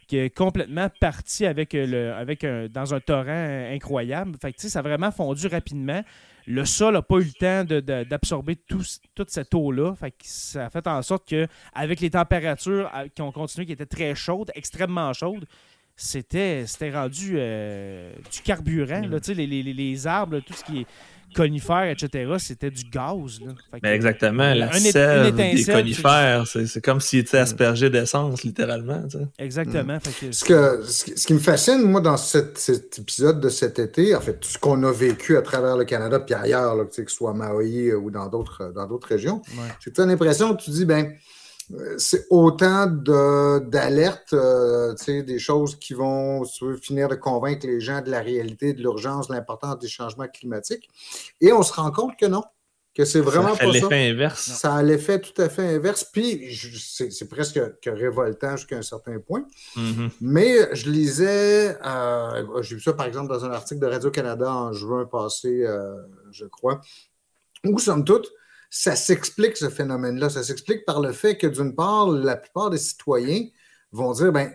qui 0.07 0.19
est 0.19 0.29
complètement 0.29 0.89
parti 1.01 1.47
avec 1.47 1.73
le, 1.73 2.13
avec 2.13 2.45
un, 2.45 2.69
dans 2.69 2.93
un 2.93 3.01
torrent 3.01 3.69
incroyable. 3.73 4.37
Fait 4.41 4.53
que, 4.53 4.61
ça 4.61 4.81
a 4.81 4.83
vraiment 4.83 5.11
fondu 5.11 5.47
rapidement. 5.47 6.03
Le 6.47 6.67
sol 6.67 6.93
n'a 6.93 7.01
pas 7.01 7.17
eu 7.17 7.25
le 7.25 7.33
temps 7.33 7.65
d'absorber 8.05 8.57
tout 8.57 8.83
toute 9.15 9.31
cette 9.31 9.55
eau-là. 9.55 9.95
Fait 9.95 10.11
que 10.11 10.17
ça 10.25 10.67
a 10.67 10.69
fait 10.71 10.87
en 10.87 11.01
sorte 11.01 11.27
que, 11.27 11.47
avec 11.75 12.01
les 12.01 12.11
températures 12.11 12.91
qui 13.15 13.23
ont 13.23 13.33
continué, 13.33 13.65
qui 13.65 13.73
étaient 13.73 13.87
très 13.87 14.15
chaudes, 14.15 14.51
extrêmement 14.55 15.11
chaudes, 15.15 15.47
c'était 15.97 16.65
c'était 16.67 16.91
rendu 16.93 17.35
euh, 17.37 18.13
du 18.33 18.41
carburant. 18.43 19.07
là. 19.09 19.21
Tu 19.21 19.27
sais, 19.27 19.35
les, 19.35 19.47
les- 19.47 19.63
les- 19.63 19.73
les 19.75 20.07
arbres, 20.07 20.35
là, 20.37 20.41
tout 20.47 20.53
ce 20.55 20.65
qui 20.65 20.81
est 20.81 20.87
conifères, 21.35 21.89
etc., 21.91 22.33
c'était 22.39 22.71
du 22.71 22.85
gaz. 22.85 23.41
Là. 23.41 23.53
Fait 23.73 23.79
que- 23.81 23.83
Ben, 23.83 23.93
exactement. 23.93 24.55
La 24.55 24.67
Un 24.69 24.71
é- 24.75 24.79
une 24.79 24.93
sève 24.93 25.35
des 25.35 25.65
conifères, 25.65 26.47
c'est, 26.47 26.67
c'est 26.69 26.81
comme 26.81 27.01
s'il 27.01 27.19
était 27.21 27.39
aspergé 27.39 27.91
d'essence, 27.91 28.45
littéralement. 28.45 29.03
Exactement. 29.39 29.99
Fait 29.99 30.27
que- 30.27 30.33
Ce, 30.33 30.45
que, 30.45 30.83
ce, 30.85 31.27
qui- 31.27 31.35
me 31.35 31.41
fascine, 31.41 31.83
moi, 31.83 32.01
dans 32.01 32.17
cet, 32.17 32.57
cet 32.59 33.01
épisode 33.01 33.41
de 33.41 33.49
cet 33.49 33.81
été, 33.81 34.15
en 34.15 34.21
fait, 34.21 34.39
tout 34.39 34.49
ce 34.49 34.59
qu'on 34.59 34.81
a 34.85 34.93
vécu 34.93 35.37
à 35.37 35.43
travers 35.43 35.77
le 35.77 35.85
Canada 35.85 36.21
puis 36.21 36.35
ailleurs, 36.37 36.77
là, 36.77 36.85
tu 36.85 36.93
sais, 36.93 37.05
que 37.05 37.11
ce 37.11 37.17
soit 37.17 37.31
à 37.31 37.35
Maui 37.35 37.89
euh, 37.89 37.97
ou 37.97 38.13
dans 38.13 38.29
d'autres 38.29 38.73
dans 38.73 38.87
d'autres 38.87 39.09
régions, 39.09 39.43
Ouais. 39.57 39.65
c'est 39.81 39.91
que 39.91 39.97
tu 39.97 40.01
as 40.03 40.07
l'impression 40.07 40.55
que 40.55 40.63
tu 40.63 40.71
dis, 40.71 40.85
ben, 40.85 41.05
euh, 41.07 41.11
c'est 41.99 42.27
autant 42.31 42.87
de- 42.87 43.59
d'alertes, 43.69 44.33
euh, 44.33 44.95
tu 44.95 45.05
sais, 45.05 45.23
des 45.23 45.39
choses 45.39 45.77
qui 45.77 45.95
vont 45.95 46.45
finir 46.81 47.09
de 47.09 47.15
convaincre 47.15 47.67
les 47.67 47.81
gens 47.81 48.01
de 48.01 48.11
la 48.11 48.21
réalité, 48.21 48.73
de 48.75 48.81
l'urgence, 48.81 49.29
de 49.29 49.35
l'importance 49.35 49.79
des 49.79 49.89
changements 49.89 50.29
climatiques. 50.29 50.89
Et 51.41 51.53
on 51.53 51.63
se 51.63 51.73
rend 51.73 51.91
compte 51.91 52.17
que 52.19 52.27
non. 52.27 52.43
que 52.97 53.05
c'est 53.05 53.21
vraiment 53.21 53.49
ça 53.49 53.57
fait 53.57 53.67
pas 53.67 53.73
ça. 53.73 53.79
l'effet 53.81 54.11
inverse. 54.11 54.41
Ça 54.53 54.75
a 54.77 54.83
l'effet 54.85 55.21
tout 55.21 55.43
à 55.43 55.49
fait 55.49 55.75
inverse. 55.75 56.05
Puis, 56.05 56.57
c'est 57.11 57.29
presque 57.29 57.59
que 57.81 57.91
révoltant 57.91 58.57
jusqu'à 58.57 58.77
un 58.77 58.83
certain 58.83 59.19
point. 59.19 59.45
Mhm. 59.75 60.11
Mais 60.21 60.73
je 60.77 60.89
lisais, 60.91 61.77
euh, 61.85 62.63
j'ai 62.63 62.77
vu 62.77 62.81
ça 62.81 62.93
par 62.93 63.07
exemple 63.07 63.29
dans 63.33 63.45
un 63.45 63.51
article 63.51 63.81
de 63.81 63.87
Radio-Canada 63.89 64.49
en 64.49 64.73
juin 64.73 65.07
passé, 65.07 65.65
euh, 65.67 65.97
je 66.31 66.45
crois, 66.47 66.81
où, 67.67 67.81
somme 67.81 68.05
toute, 68.05 68.31
ça 68.77 68.97
s'explique 68.97 69.57
ce 69.57 69.71
phénomène-là. 69.71 70.29
Ça 70.29 70.43
s'explique 70.43 70.85
par 70.85 71.01
le 71.01 71.13
fait 71.13 71.39
que, 71.39 71.47
d'une 71.47 71.77
part, 71.77 72.09
la 72.09 72.37
plupart 72.37 72.71
des 72.71 72.79
citoyens 72.79 73.47
vont 73.93 74.11
dire, 74.11 74.33
ben, 74.33 74.53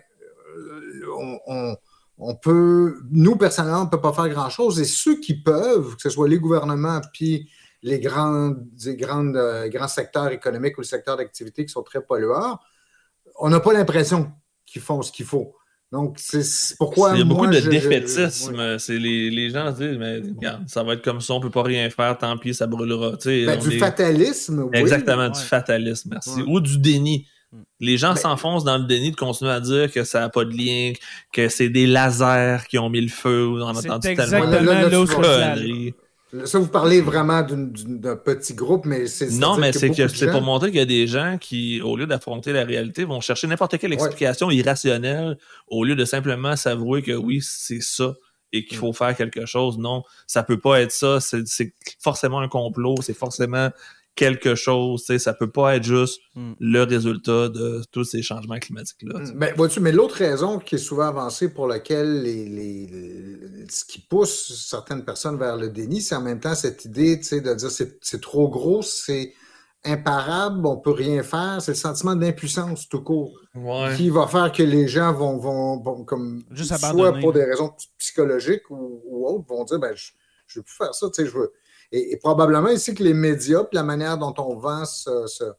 euh, 0.58 1.74
on, 2.18 2.34
peut, 2.34 3.00
nous, 3.10 3.36
personnellement, 3.36 3.80
on 3.80 3.84
ne 3.86 3.88
peut 3.88 4.00
pas 4.02 4.12
faire 4.12 4.28
grand-chose. 4.28 4.78
Et 4.78 4.84
ceux 4.84 5.18
qui 5.20 5.40
peuvent, 5.40 5.96
que 5.96 6.02
ce 6.02 6.10
soit 6.10 6.28
les 6.28 6.38
gouvernements, 6.38 7.00
puis 7.14 7.50
les 7.82 7.98
grands, 7.98 8.54
les 8.84 8.96
grandes, 8.96 9.38
euh, 9.38 9.70
grands 9.70 9.88
secteurs 9.88 10.28
économiques 10.28 10.76
ou 10.76 10.82
le 10.82 10.86
secteur 10.86 11.16
d'activité 11.16 11.64
qui 11.64 11.72
sont 11.72 11.82
très 11.82 12.02
pollueurs, 12.02 12.58
on 13.36 13.48
n'a 13.48 13.60
pas 13.60 13.72
l'impression 13.72 14.30
qu'ils 14.66 14.82
font 14.82 15.00
ce 15.00 15.12
qu'il 15.12 15.24
faut. 15.24 15.56
Donc, 15.92 16.16
c'est 16.18 16.76
pourquoi. 16.78 17.12
Il 17.14 17.18
y 17.18 17.22
a 17.22 17.24
beaucoup 17.24 17.42
moi, 17.44 17.48
de 17.50 17.54
je- 17.58 17.62
je- 17.64 17.70
défaitisme. 17.70 18.54
ouais. 18.56 18.76
C'est 18.78 18.96
les, 18.96 19.28
les 19.30 19.50
gens 19.50 19.74
se 19.74 19.82
disent, 19.82 19.98
mais 19.98 20.18
regarde, 20.20 20.62
ça 20.68 20.84
va 20.84 20.92
être 20.94 21.02
comme 21.02 21.20
ça, 21.20 21.34
on 21.34 21.40
peut 21.40 21.50
pas 21.50 21.64
rien 21.64 21.90
faire, 21.90 22.16
tant 22.16 22.36
pis, 22.38 22.54
ça 22.54 22.66
brûlera. 22.68 23.12
Ben, 23.24 23.58
du 23.58 23.74
est- 23.74 23.78
fatalisme, 23.78 24.60
oui. 24.64 24.70
Exactement, 24.78 25.24
Ouais. 25.24 25.30
du 25.30 25.40
fatalisme, 25.40 26.10
merci. 26.12 26.30
Ouais. 26.42 26.44
Ou 26.46 26.60
du 26.60 26.78
déni. 26.78 27.26
Mm. 27.52 27.56
Les 27.80 27.96
gens 27.98 28.10
Ben- 28.14 28.20
s'enfoncent 28.20 28.62
dans 28.62 28.78
le 28.78 28.84
déni 28.84 29.10
de 29.10 29.16
continuer 29.16 29.50
à 29.50 29.58
dire 29.58 29.90
que 29.90 30.04
ça 30.04 30.20
n'a 30.20 30.28
pas 30.28 30.44
de 30.44 30.52
lien, 30.56 30.92
que 31.32 31.48
c'est 31.48 31.68
des 31.68 31.86
lasers 31.88 32.58
qui 32.68 32.78
ont 32.78 32.88
mis 32.88 33.00
le 33.00 33.08
feu. 33.08 33.48
On 33.60 33.66
a 33.66 33.74
C'est 33.74 33.90
entendu 33.90 34.08
exactement 34.08 34.48
tellement 34.48 34.72
là, 34.72 34.82
là, 34.88 35.54
là 35.56 35.90
Ça, 36.44 36.58
vous 36.60 36.68
parlez 36.68 37.00
vraiment 37.00 37.42
d'un 37.42 38.16
petit 38.16 38.54
groupe, 38.54 38.84
mais 38.84 39.06
c'est. 39.06 39.30
Non, 39.30 39.56
mais 39.56 39.72
c'est 39.72 39.92
gens- 39.92 40.30
pour 40.30 40.42
montrer 40.42 40.68
qu'il 40.70 40.78
y 40.78 40.82
a 40.82 40.86
des 40.86 41.06
gens 41.08 41.38
qui, 41.40 41.80
au 41.80 41.96
lieu 41.96 42.06
d'affronter 42.06 42.52
la 42.52 42.64
réalité, 42.64 43.04
vont 43.04 43.20
chercher 43.20 43.48
n'importe 43.48 43.78
quelle 43.78 43.90
Ouais. 43.90 43.96
explication 43.96 44.50
irrationnelle 44.50 45.36
au 45.66 45.82
lieu 45.84 45.96
de 45.96 46.04
simplement 46.04 46.54
s'avouer 46.54 47.02
que 47.02 47.12
oui, 47.12 47.40
c'est 47.42 47.80
ça 47.80 48.14
et 48.52 48.64
qu'il 48.64 48.76
Mm. 48.76 48.80
faut 48.80 48.92
faire 48.92 49.16
quelque 49.16 49.44
chose. 49.46 49.78
Non, 49.78 50.02
ça 50.28 50.42
peut 50.44 50.58
pas 50.60 50.80
être 50.80 50.92
ça. 50.92 51.18
C'est 51.20 51.74
forcément 52.00 52.40
un 52.40 52.48
complot. 52.48 52.94
C'est 53.02 53.14
forcément 53.16 53.70
quelque 54.20 54.54
chose. 54.54 55.00
tu 55.00 55.06
sais, 55.14 55.18
Ça 55.18 55.32
peut 55.34 55.50
pas 55.50 55.76
être 55.76 55.82
juste 55.84 56.20
Mm. 56.36 56.52
le 56.60 56.82
résultat 56.84 57.48
de 57.48 57.82
tous 57.90 58.04
ces 58.04 58.22
changements 58.22 58.58
climatiques-là. 58.58 59.20
tu 59.20 59.26
sais. 59.26 59.32
Ben, 59.34 59.54
vois-tu, 59.56 59.80
mais 59.80 59.92
l'autre 59.92 60.16
raison 60.16 60.58
qui 60.58 60.74
est 60.76 60.78
souvent 60.90 61.08
avancée 61.08 61.48
pour 61.52 61.66
laquelle 61.66 62.22
les, 62.22 62.44
les- 62.48 62.86
les- 62.86 63.66
ce 63.70 63.84
qui 63.84 64.00
pousse 64.00 64.36
certaines 64.68 65.04
personnes 65.04 65.38
vers 65.38 65.56
le 65.56 65.68
déni, 65.70 66.00
c'est 66.02 66.14
en 66.14 66.20
même 66.22 66.38
temps 66.40 66.54
cette 66.54 66.84
idée 66.84 67.18
tu 67.18 67.24
sais, 67.24 67.40
de 67.40 67.52
dire 67.54 67.70
c'est 67.70 67.98
c'est 68.02 68.20
trop 68.20 68.48
gros, 68.48 68.82
c'est 68.82 69.32
imparable, 69.84 70.66
on 70.66 70.76
peut 70.76 70.90
rien 70.90 71.22
faire, 71.22 71.56
c'est 71.62 71.72
le 71.72 71.76
sentiment 71.76 72.14
d'impuissance 72.14 72.88
tout 72.88 73.02
court 73.02 73.32
Ouais. 73.54 73.94
qui 73.96 74.10
va 74.10 74.26
faire 74.26 74.52
que 74.52 74.62
les 74.62 74.86
gens 74.88 75.12
vont, 75.14 75.38
vont, 75.38 75.80
vont 75.82 76.04
comme 76.04 76.42
Juste 76.50 76.76
soit 76.76 76.88
abandonner. 76.90 77.20
pour 77.22 77.32
des 77.32 77.44
raisons 77.44 77.70
psychologiques 77.98 78.68
ou, 78.70 79.00
ou 79.06 79.26
autres, 79.26 79.46
vont 79.48 79.64
dire 79.64 79.78
ben, 79.78 79.92
je 79.96 80.12
ne 80.58 80.60
veux 80.60 80.64
plus 80.64 80.74
faire 80.76 80.94
ça, 80.94 81.06
tu 81.08 81.22
sais, 81.22 81.28
je 81.28 81.34
veux. 81.36 81.50
Et, 81.92 82.16
probablement 82.18 82.68
ici 82.68 82.94
que 82.94 83.02
les 83.02 83.14
médias, 83.14 83.64
puis 83.64 83.74
la 83.76 83.82
manière 83.82 84.16
dont 84.18 84.34
on 84.38 84.56
vend 84.56 84.84
ce, 84.84 85.26
ce- 85.26 85.52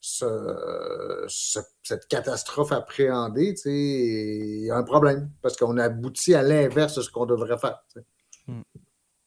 ce- 0.00 1.24
ce- 1.28 1.60
cette 1.82 2.06
catastrophe 2.06 2.72
appréhendée, 2.72 3.54
il 3.64 4.64
y 4.66 4.70
a 4.70 4.76
un 4.76 4.82
problème 4.82 5.30
parce 5.42 5.56
qu'on 5.56 5.76
aboutit 5.78 6.34
à 6.34 6.42
l'inverse 6.42 6.96
de 6.96 7.02
ce 7.02 7.10
qu'on 7.10 7.26
devrait 7.26 7.58
faire. 7.58 7.78
sais. 7.94 8.04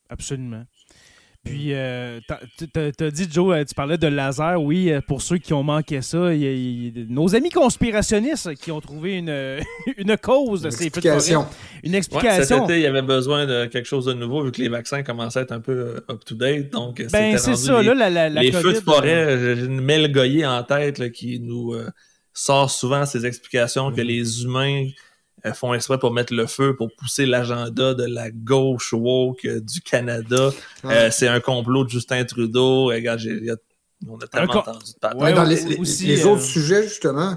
Absolument. 0.09 0.65
Puis, 1.43 1.73
euh, 1.73 2.21
t'as- 2.27 3.11
dit, 3.11 3.27
Joe, 3.29 3.53
euh, 3.53 3.65
tu 3.65 3.75
parlais 3.75 3.97
de 3.97 4.07
laser. 4.07 4.61
Oui, 4.61 4.89
euh, 4.91 5.01
pour 5.05 5.21
ceux 5.21 5.37
qui 5.37 5.53
ont 5.53 5.61
manqué 5.63 6.01
ça, 6.01 6.33
il 6.33 6.41
y 6.41 6.47
a- 6.47 6.51
il 6.53 6.97
y 6.97 7.01
a 7.01 7.05
nos 7.09 7.35
amis 7.35 7.49
conspirationnistes 7.49 8.55
qui 8.55 8.71
ont 8.71 8.79
trouvé 8.79 9.17
une, 9.17 9.29
une 9.97 10.15
cause 10.17 10.61
de 10.61 10.67
Une 10.67 10.71
ces 10.71 10.89
feux 10.89 11.01
de 11.01 11.07
forêt. 11.09 11.15
explication. 11.15 11.45
Une 11.83 11.91
Ouais, 11.95 12.01
cet 12.01 12.13
explication. 12.13 12.63
été, 12.63 12.75
il 12.77 12.81
y 12.83 12.85
avait 12.87 13.01
besoin 13.01 13.45
de 13.45 13.65
quelque 13.65 13.85
chose 13.87 14.05
de 14.05 14.13
nouveau 14.13 14.41
vu 14.43 14.51
que 14.53 14.61
les 14.61 14.69
vaccins 14.69 15.03
commençaient 15.03 15.39
à 15.39 15.41
être 15.41 15.51
un 15.51 15.59
peu 15.59 15.73
euh, 15.73 15.99
up-to-date. 16.09 16.69
Donc, 16.71 17.05
ben, 17.11 17.37
c'est 17.37 17.55
ça, 17.57 17.81
les- 17.81 17.87
là, 17.89 17.93
la, 17.93 18.09
la, 18.09 18.29
la 18.29 18.41
les 18.41 18.51
COVID, 18.51 18.63
feux 18.63 18.73
de 18.73 18.79
forêt, 18.79 19.37
j'ai 19.57 19.65
une 19.65 19.81
Mel 19.81 20.11
Goyer 20.13 20.45
en 20.45 20.63
tête 20.63 20.97
là, 20.97 21.09
qui 21.09 21.41
nous 21.41 21.73
euh, 21.73 21.89
sort 22.33 22.71
souvent 22.71 23.05
ces 23.05 23.25
explications 23.25 23.91
que 23.91 23.99
Mhm. 24.01 24.07
les 24.07 24.43
humains 24.43 24.85
font 25.51 25.73
exprès 25.73 25.97
pour 25.99 26.13
mettre 26.13 26.33
le 26.33 26.47
feu, 26.47 26.75
pour 26.75 26.89
pousser 26.97 27.25
l'agenda 27.25 27.93
de 27.93 28.05
la 28.05 28.31
gauche 28.31 28.93
woke 28.93 29.43
euh, 29.45 29.59
du 29.59 29.81
Canada. 29.81 30.49
Ouais. 30.83 30.93
Euh, 30.93 31.09
c'est 31.11 31.27
un 31.27 31.39
complot 31.41 31.83
de 31.83 31.89
Justin 31.89 32.23
Trudeau. 32.23 32.85
Regarde, 32.85 33.19
j'ai- 33.19 33.31
il 33.31 33.45
y 33.45 33.49
a- 33.51 33.55
on 34.07 34.17
a 34.17 34.27
tellement 34.27 34.53
entendu 34.57 34.79
parler. 35.01 35.21
Ouais, 35.21 35.33
dans 35.33 35.43
les, 35.43 35.61
les- 35.63 35.77
aussi, 35.77 36.07
les 36.07 36.25
euh, 36.25 36.29
autres 36.29 36.41
sujets, 36.43 36.83
justement, 36.83 37.35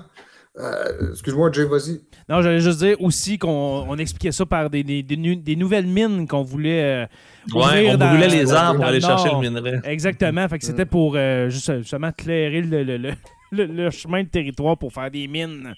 euh, 0.58 1.10
excuse-moi, 1.10 1.50
Jay, 1.52 1.64
vas-y. 1.64 2.00
Non, 2.28 2.42
j'allais 2.42 2.60
juste 2.60 2.78
dire 2.78 2.96
aussi 3.00 3.38
qu'on 3.38 3.84
on 3.88 3.96
expliquait 3.98 4.32
ça 4.32 4.46
par 4.46 4.68
des, 4.70 4.82
des, 4.82 5.02
des 5.02 5.16
nu- 5.16 5.36
des 5.36 5.54
nouvelles 5.54 5.86
mines 5.86 6.26
qu'on 6.26 6.42
voulait. 6.42 6.82
euh, 6.82 7.06
Ouais, 7.54 7.62
ouvrir 7.62 7.94
on 7.94 7.96
dans- 7.98 8.08
brûlait 8.10 8.28
les 8.28 8.52
arbres 8.52 8.76
pour 8.76 8.84
le 8.84 8.90
aller 8.90 9.00
chercher 9.00 9.26
le 9.26 9.30
nord. 9.32 9.42
minerai. 9.42 9.80
Exactement. 9.84 10.48
Fait 10.48 10.58
que 10.58 10.64
c'était 10.64 10.86
pour 10.86 11.14
euh, 11.16 11.48
juste- 11.50 11.78
justement 11.78 12.10
clairer 12.10 12.62
le, 12.62 12.82
le, 12.82 12.96
le, 12.96 13.12
le- 13.52 13.66
le 13.66 13.90
chemin 13.90 14.24
de 14.24 14.28
territoire 14.28 14.76
pour 14.76 14.92
faire 14.92 15.10
des 15.10 15.28
mines. 15.28 15.74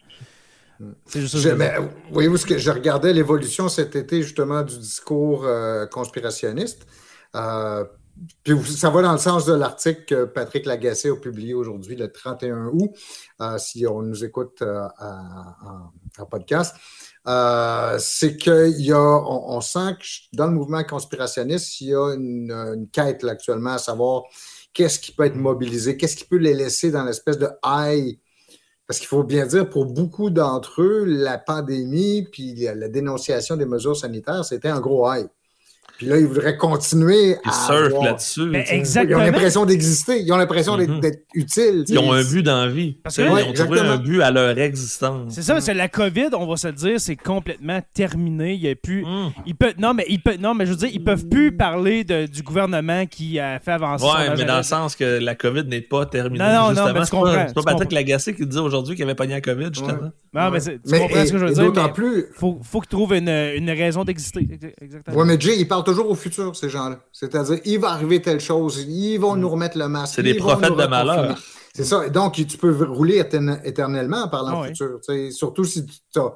C'est 1.06 1.20
juste 1.20 1.36
Je- 1.38 1.50
ben, 1.50 1.90
voyez-vous 2.12 2.36
ce 2.36 2.46
que 2.46 2.58
je 2.58 2.70
regardais 2.70 3.12
l'évolution 3.12 3.68
cet 3.68 3.96
été 3.96 4.22
justement 4.22 4.62
du 4.62 4.78
discours 4.78 5.44
euh, 5.44 5.86
conspirationniste. 5.86 6.86
Euh, 7.34 7.84
puis 8.42 8.58
ça 8.64 8.90
va 8.90 9.02
dans 9.02 9.12
le 9.12 9.18
sens 9.18 9.44
de 9.44 9.52
l'article 9.52 10.04
que 10.04 10.24
Patrick 10.24 10.66
Lagacé 10.66 11.08
a 11.08 11.16
publié 11.16 11.54
aujourd'hui 11.54 11.94
le 11.94 12.10
31 12.10 12.70
août, 12.72 12.90
euh, 13.40 13.58
si 13.58 13.86
on 13.86 14.02
nous 14.02 14.24
écoute 14.24 14.62
en, 14.62 16.24
podcast. 16.28 16.74
C'est 18.00 18.36
qu'il 18.36 18.80
y 18.80 18.92
a, 18.92 18.98
on, 19.00 19.56
on 19.56 19.60
sent 19.60 19.94
que 20.00 20.36
dans 20.36 20.46
le 20.46 20.52
mouvement 20.52 20.82
conspirationniste, 20.82 21.80
il 21.80 21.88
y 21.88 21.94
a 21.94 22.14
une, 22.14 22.50
une 22.50 22.88
quête 22.90 23.22
là, 23.22 23.32
actuellement 23.32 23.74
à 23.74 23.78
savoir 23.78 24.24
qu'est-ce 24.72 24.98
qui 24.98 25.12
peut 25.12 25.24
être 25.24 25.36
mobilisé, 25.36 25.96
qu'est-ce 25.96 26.16
qui 26.16 26.24
peut 26.24 26.38
les 26.38 26.54
laisser 26.54 26.90
dans 26.90 27.04
l'espèce 27.04 27.38
de 27.38 27.48
high 27.64 28.18
parce 28.88 29.01
qu'il 29.01 29.09
faut 29.09 29.22
bien 29.22 29.44
dire, 29.46 29.68
pour 29.68 29.85
beaucoup 29.85 30.31
d'entre 30.31 30.81
eux, 30.81 31.05
la 31.05 31.37
pandémie 31.37 32.22
puis 32.33 32.55
la, 32.55 32.88
dénonciation 32.88 33.57
des 33.57 33.66
mesures 33.66 33.96
sanitaires, 33.96 34.46
c'était 34.46 34.68
un 34.68 34.81
gros 34.81 35.12
high. 35.12 35.29
Puis 35.98 36.06
là, 36.06 36.16
ils 36.16 36.26
voudraient 36.26 36.56
continuer 36.56 37.30
Ils 37.44 37.48
à. 37.48 37.52
surfent 37.52 37.87
avoir- 37.87 38.04
là-dessus. 38.04 38.50
Ben. 38.50 38.64
Ils 38.70 39.14
ont 39.14 39.18
l'impression 39.18 39.66
d'exister. 39.66 40.20
Ils 40.22 40.32
ont 40.32 40.37
l'impression 40.37 40.76
d'être 40.76 40.90
Mhm. 40.90 41.00
d'être 41.00 41.24
utiles. 41.34 41.84
Ils 41.88 41.98
ont 41.98 42.12
un 42.12 42.22
but 42.22 42.42
dans 42.44 42.61
la 42.64 42.68
vie. 42.68 42.96
Parce 43.02 43.16
que- 43.16 43.22
ils 43.22 43.28
ont 43.50 43.52
trouvé 43.52 43.80
un 43.80 43.96
but 43.96 44.22
à 44.22 44.30
leur 44.30 44.56
existence. 44.58 45.34
C'est 45.34 45.42
ça, 45.42 45.61
c'est 45.61 45.74
la 45.74 45.88
COVID, 45.88 46.28
on 46.34 46.46
va 46.46 46.56
se 46.56 46.68
le 46.68 46.72
dire, 46.74 47.00
c'est 47.00 47.16
complètement 47.16 47.80
terminé. 47.94 48.54
Il 48.54 48.61
y 48.61 48.68
a 48.70 48.76
plus. 48.76 49.04
Hum. 49.04 49.32
Ils 49.44 49.56
peuvent, 49.56 49.74
non, 49.78 49.92
mais 49.92 50.04
ils 50.08 50.20
peuvent, 50.22 50.38
non, 50.40 50.54
mais 50.54 50.66
je 50.66 50.70
veux 50.70 50.76
dire, 50.76 50.90
ils 50.92 51.02
peuvent 51.02 51.26
plus 51.26 51.50
parler 51.52 52.04
de- 52.04 52.26
du 52.26 52.42
gouvernement 52.42 53.04
qui 53.06 53.38
a 53.40 53.58
fait 53.58 53.72
avancer 53.72 54.04
Ouais, 54.04 54.37
mais 54.37 54.44
dans 54.44 54.58
le 54.58 54.62
sens 54.62 54.94
que 54.94 55.18
la 55.18 55.34
COVID 55.34 55.64
n'est 55.64 55.80
pas 55.80 56.06
terminée. 56.06 56.38
Non, 56.38 56.46
non, 56.46 56.52
non, 56.52 56.68
justement. 56.68 56.87
mais 56.94 57.00
tu 57.00 57.06
C'est 57.48 57.54
pas- 57.54 57.62
pas 57.62 57.72
Patrick. 57.72 57.92
Lagacé 57.92 58.34
qui 58.34 58.46
disait 58.46 58.61
aujourd'hui 58.61 58.94
qu'il 58.94 59.04
avait 59.04 59.14
pogné 59.16 59.34
la 59.34 59.40
COVID, 59.40 59.68
justement. 59.72 59.88
Ouais. 59.94 60.08
Non, 60.34 60.50
mais 60.52 60.61
tu 60.61 60.78
comprends 61.00 61.26
ce 61.26 61.32
que 61.32 61.38
je 61.38 61.44
veux 61.46 61.52
dire. 61.54 61.64
D'autant 61.64 61.88
plus. 61.88 62.26
Faut, 62.34 62.61
faut 62.62 62.80
qu'ils 62.80 62.88
trouvent 62.90 63.14
une, 63.14 63.28
une 63.28 63.70
raison 63.70 64.04
d'exister. 64.04 64.46
Ex- 64.52 64.74
Exactement. 64.80 65.16
Ouais, 65.16 65.24
mais 65.24 65.40
Jay, 65.40 65.58
ils 65.58 65.66
parlent 65.66 65.84
toujours 65.92 66.11
au 66.11 66.14
futur, 66.14 66.55
ces 66.57 66.68
gens-là. 66.68 66.98
C'est-à-dire, 67.12 67.59
il 67.64 67.79
va 67.81 67.90
arriver 67.90 68.20
telle 68.22 68.40
chose, 68.40 68.85
ils 68.88 69.18
vont 69.18 69.37
nous 69.37 69.48
remettre 69.48 69.79
le 69.79 69.88
masque. 69.88 70.14
C'est 70.16 70.22
des 70.22 70.35
prophètes 70.35 70.77
de 70.77 70.87
malheur. 70.87 71.37
C'est 71.74 71.85
ça. 71.85 72.09
Donc, 72.09 72.35
tu 72.35 72.59
peux 72.59 72.74
rouler 72.85 73.20
étern- 73.22 73.61
éternellement 73.64 74.24
en 74.24 74.29
parlant 74.29 74.59
Ah 74.59 74.61
ouais. 74.62 74.68
futur. 74.68 74.98
Surtout 75.31 75.64
si 75.64 75.87
tu 75.87 76.18
as, 76.18 76.33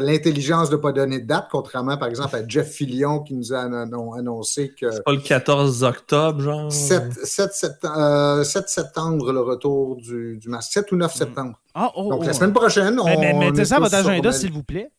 l'intelligence 0.00 0.68
de 0.68 0.76
ne 0.76 0.80
pas 0.80 0.92
donner 0.92 1.20
de 1.20 1.26
date, 1.26 1.46
contrairement, 1.50 1.96
par 1.96 2.08
exemple, 2.08 2.36
à 2.36 2.46
Jeff 2.46 2.70
Fillion 2.70 3.20
qui 3.20 3.32
nous 3.34 3.54
a 3.54 3.60
annon- 3.60 4.12
annoncé 4.12 4.74
que 4.78 4.90
C'est 4.90 5.02
pas 5.04 5.12
le 5.12 5.20
14 5.20 5.82
octobre, 5.84 6.40
genre? 6.42 6.70
7, 6.70 7.12
7 7.24 7.52
septembre, 7.54 7.94
euh, 7.98 8.44
7 8.44 8.68
septembre, 8.68 9.32
le 9.32 9.40
retour 9.40 9.96
du, 9.96 10.36
du 10.38 10.48
masque. 10.50 10.72
7 10.72 10.92
ou 10.92 10.96
9 10.96 11.14
septembre. 11.14 11.58
Ah, 11.74 11.90
oh, 11.96 12.10
Donc, 12.10 12.20
oh, 12.22 12.26
la 12.26 12.32
semaine 12.34 12.52
prochaine, 12.52 12.98
on. 13.00 13.04
Mais, 13.04 13.16
mais- 13.16 13.32
mettez 13.50 13.62
est 13.62 13.64
ça 13.66 13.76
à 13.76 13.80
votre 13.80 13.94
agenda, 13.94 14.32
s'il 14.32 14.52
vous 14.52 14.62
plaît. 14.64 14.90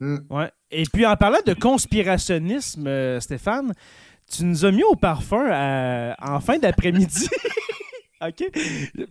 Hmm. 0.00 0.16
Ouais. 0.30 0.50
Et 0.70 0.84
puis, 0.92 1.04
en 1.06 1.14
parlant 1.16 1.38
de 1.46 1.52
conspirationnisme, 1.54 2.86
euh, 2.86 3.20
Stéphane, 3.20 3.72
tu 4.32 4.44
nous 4.44 4.64
as 4.64 4.70
mis 4.70 4.82
au 4.84 4.94
parfum 4.96 5.46
à- 5.50 6.16
en 6.34 6.40
fin 6.40 6.58
d'après-midi. 6.58 7.28
OK? 8.26 8.44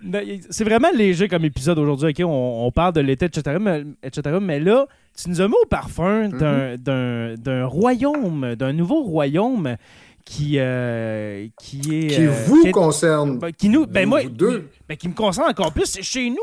Ben, 0.04 0.40
C'est 0.50 0.64
vraiment 0.64 0.90
léger 0.96 1.28
comme 1.28 1.44
épisode 1.46 1.80
aujourd'hui. 1.80 2.10
OK? 2.10 2.20
On, 2.28 2.66
on 2.68 2.72
parle 2.72 2.94
de 2.94 3.02
l'été, 3.02 3.26
etc., 3.26 3.58
mais, 3.60 3.84
etc., 4.04 4.38
mais 4.42 4.60
là, 4.60 4.86
tu 5.22 5.30
nous 5.30 5.42
as 5.42 5.48
mis 5.48 5.56
au 5.62 5.66
parfum 5.66 6.30
d'un- 6.30 6.78
d'un 6.78 7.36
d'un 7.36 7.66
royaume, 7.66 8.56
d'un 8.56 8.72
nouveau 8.72 9.02
royaume 9.04 9.76
qui, 10.26 10.60
euh, 10.60 11.48
qui 11.60 11.80
est. 11.80 12.08
Qui 12.08 12.28
euh, 12.28 12.32
vous 12.46 12.62
qui 12.62 12.68
est- 12.68 12.72
concerne. 12.72 13.40
ben, 13.40 13.52
qui 13.52 13.68
nous, 13.70 13.88
ben 13.88 14.04
Vous 14.04 14.10
moi, 14.10 14.24
deux. 14.26 14.70
ben, 14.88 14.96
qui 14.96 15.08
me 15.10 15.14
concerne 15.16 15.50
encore 15.50 15.74
plus, 15.74 15.86
c'est 15.86 16.04
chez 16.04 16.30
nous. 16.30 16.38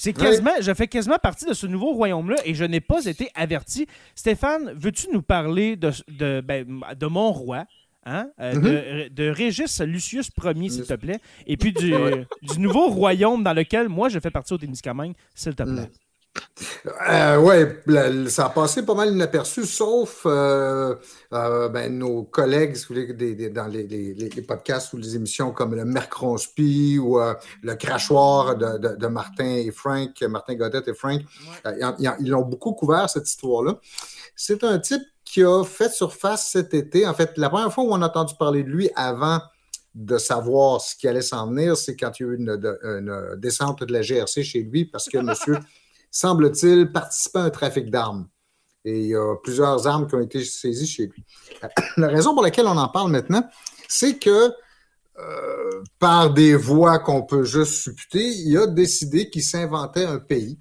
C'est 0.00 0.16
Oui. 0.16 0.22
quasiment, 0.24 0.52
je 0.60 0.72
fais 0.74 0.86
quasiment 0.86 1.18
partie 1.20 1.44
de 1.44 1.52
ce 1.54 1.66
nouveau 1.66 1.92
royaume-là 1.92 2.36
et 2.44 2.54
je 2.54 2.64
n'ai 2.64 2.80
pas 2.80 3.04
été 3.04 3.30
averti. 3.34 3.86
Stéphane, 4.14 4.72
veux-tu 4.76 5.08
nous 5.12 5.22
parler 5.22 5.74
de, 5.74 5.90
de, 6.06 6.40
ben, 6.40 6.64
de 6.98 7.06
mon 7.06 7.32
roi, 7.32 7.64
Hein? 8.06 8.30
Euh, 8.40 8.54
Mhm. 8.54 8.62
de, 8.62 9.08
de 9.08 9.28
Régis 9.28 9.80
Lucius 9.82 10.30
Ier, 10.42 10.68
s'il 10.70 10.84
te 10.84 10.94
plaît. 10.94 11.18
Et 11.46 11.56
puis 11.58 11.72
du, 11.72 11.92
du 12.42 12.58
nouveau 12.60 12.88
royaume 12.88 13.42
dans 13.42 13.52
lequel 13.52 13.88
moi 13.90 14.08
je 14.08 14.18
fais 14.18 14.30
partie 14.30 14.54
au 14.54 14.56
Témiscamingue, 14.58 15.14
s'il 15.34 15.54
te 15.54 15.62
plaît? 15.64 15.90
Euh, 17.10 17.74
la- 17.86 18.28
ça 18.30 18.46
a 18.46 18.48
passé 18.50 18.82
pas 18.84 18.94
mal 18.94 19.10
inaperçu, 19.12 19.64
sauf 19.66 20.22
euh, 20.26 20.94
euh, 21.32 21.68
ben, 21.68 21.96
nos 21.98 22.24
collègues, 22.24 22.74
si 22.76 22.86
vous 22.86 22.94
voulez, 22.94 23.12
des- 23.12 23.34
des- 23.34 23.50
dans 23.50 23.66
les, 23.66 23.86
les- 23.86 24.14
les- 24.14 24.28
les 24.28 24.42
podcasts 24.42 24.92
ou 24.92 24.96
les 24.96 25.14
émissions 25.16 25.52
comme 25.52 25.74
le 25.74 25.84
Mercronspi 25.84 26.98
ou 26.98 27.18
le 27.62 27.74
Crachoir 27.74 28.56
de, 28.56 28.78
de- 28.78 28.96
de 28.96 29.06
Martin 29.06 29.44
et 29.56 29.70
Frank, 29.70 30.20
Martin 30.22 30.54
Godette 30.54 30.88
et 30.88 30.94
Frank. 30.94 31.20
Ils, 31.64 31.94
ils- 32.00 32.14
ils 32.20 32.34
ont 32.34 32.42
beaucoup 32.42 32.72
couvert 32.72 33.08
cette 33.08 33.28
histoire-là. 33.28 33.78
C'est 34.34 34.64
un 34.64 34.78
type 34.78 35.02
qui 35.24 35.42
a 35.44 35.62
fait 35.64 35.92
surface 35.92 36.50
cet 36.52 36.72
été. 36.74 37.06
En 37.06 37.14
fait, 37.14 37.32
la 37.36 37.50
première 37.50 37.72
fois 37.72 37.84
où 37.84 37.92
on 37.92 38.00
a 38.02 38.06
entendu 38.06 38.34
parler 38.38 38.62
de 38.62 38.68
lui 38.70 38.88
avant 38.96 39.40
de 39.94 40.16
savoir 40.16 40.80
ce 40.80 40.94
qui 40.96 41.08
allait 41.08 41.22
s'en 41.22 41.48
venir, 41.48 41.76
c'est 41.76 41.96
quand 41.96 42.18
il 42.18 42.22
y 42.22 42.26
a 42.26 42.32
eu 42.32 42.36
une, 42.36 42.50
une 42.84 43.36
descente 43.36 43.82
de 43.82 43.92
la 43.92 44.00
GRC 44.02 44.42
chez 44.44 44.62
lui 44.62 44.84
parce 44.84 45.08
que 45.08 45.18
monsieur 45.18 45.58
semble-t-il, 46.10 46.92
participait 46.92 47.38
à 47.38 47.44
un 47.44 47.50
trafic 47.50 47.90
d'armes. 47.90 48.28
Et 48.84 49.00
il 49.00 49.06
y 49.08 49.14
a 49.14 49.36
plusieurs 49.42 49.86
armes 49.86 50.06
qui 50.06 50.14
ont 50.14 50.20
été 50.20 50.42
saisies 50.44 50.86
chez 50.86 51.06
lui. 51.06 51.24
La 51.96 52.08
raison 52.08 52.34
pour 52.34 52.42
laquelle 52.42 52.66
on 52.66 52.76
en 52.76 52.88
parle 52.88 53.10
maintenant, 53.10 53.44
c'est 53.88 54.18
que 54.18 54.52
euh, 55.18 55.82
par 55.98 56.32
des 56.32 56.54
voies 56.54 56.98
qu'on 57.00 57.22
peut 57.22 57.42
juste 57.42 57.82
supputer, 57.82 58.24
il 58.24 58.56
a 58.56 58.66
décidé 58.66 59.30
qu'il 59.30 59.42
s'inventait 59.42 60.04
un 60.04 60.18
pays, 60.18 60.58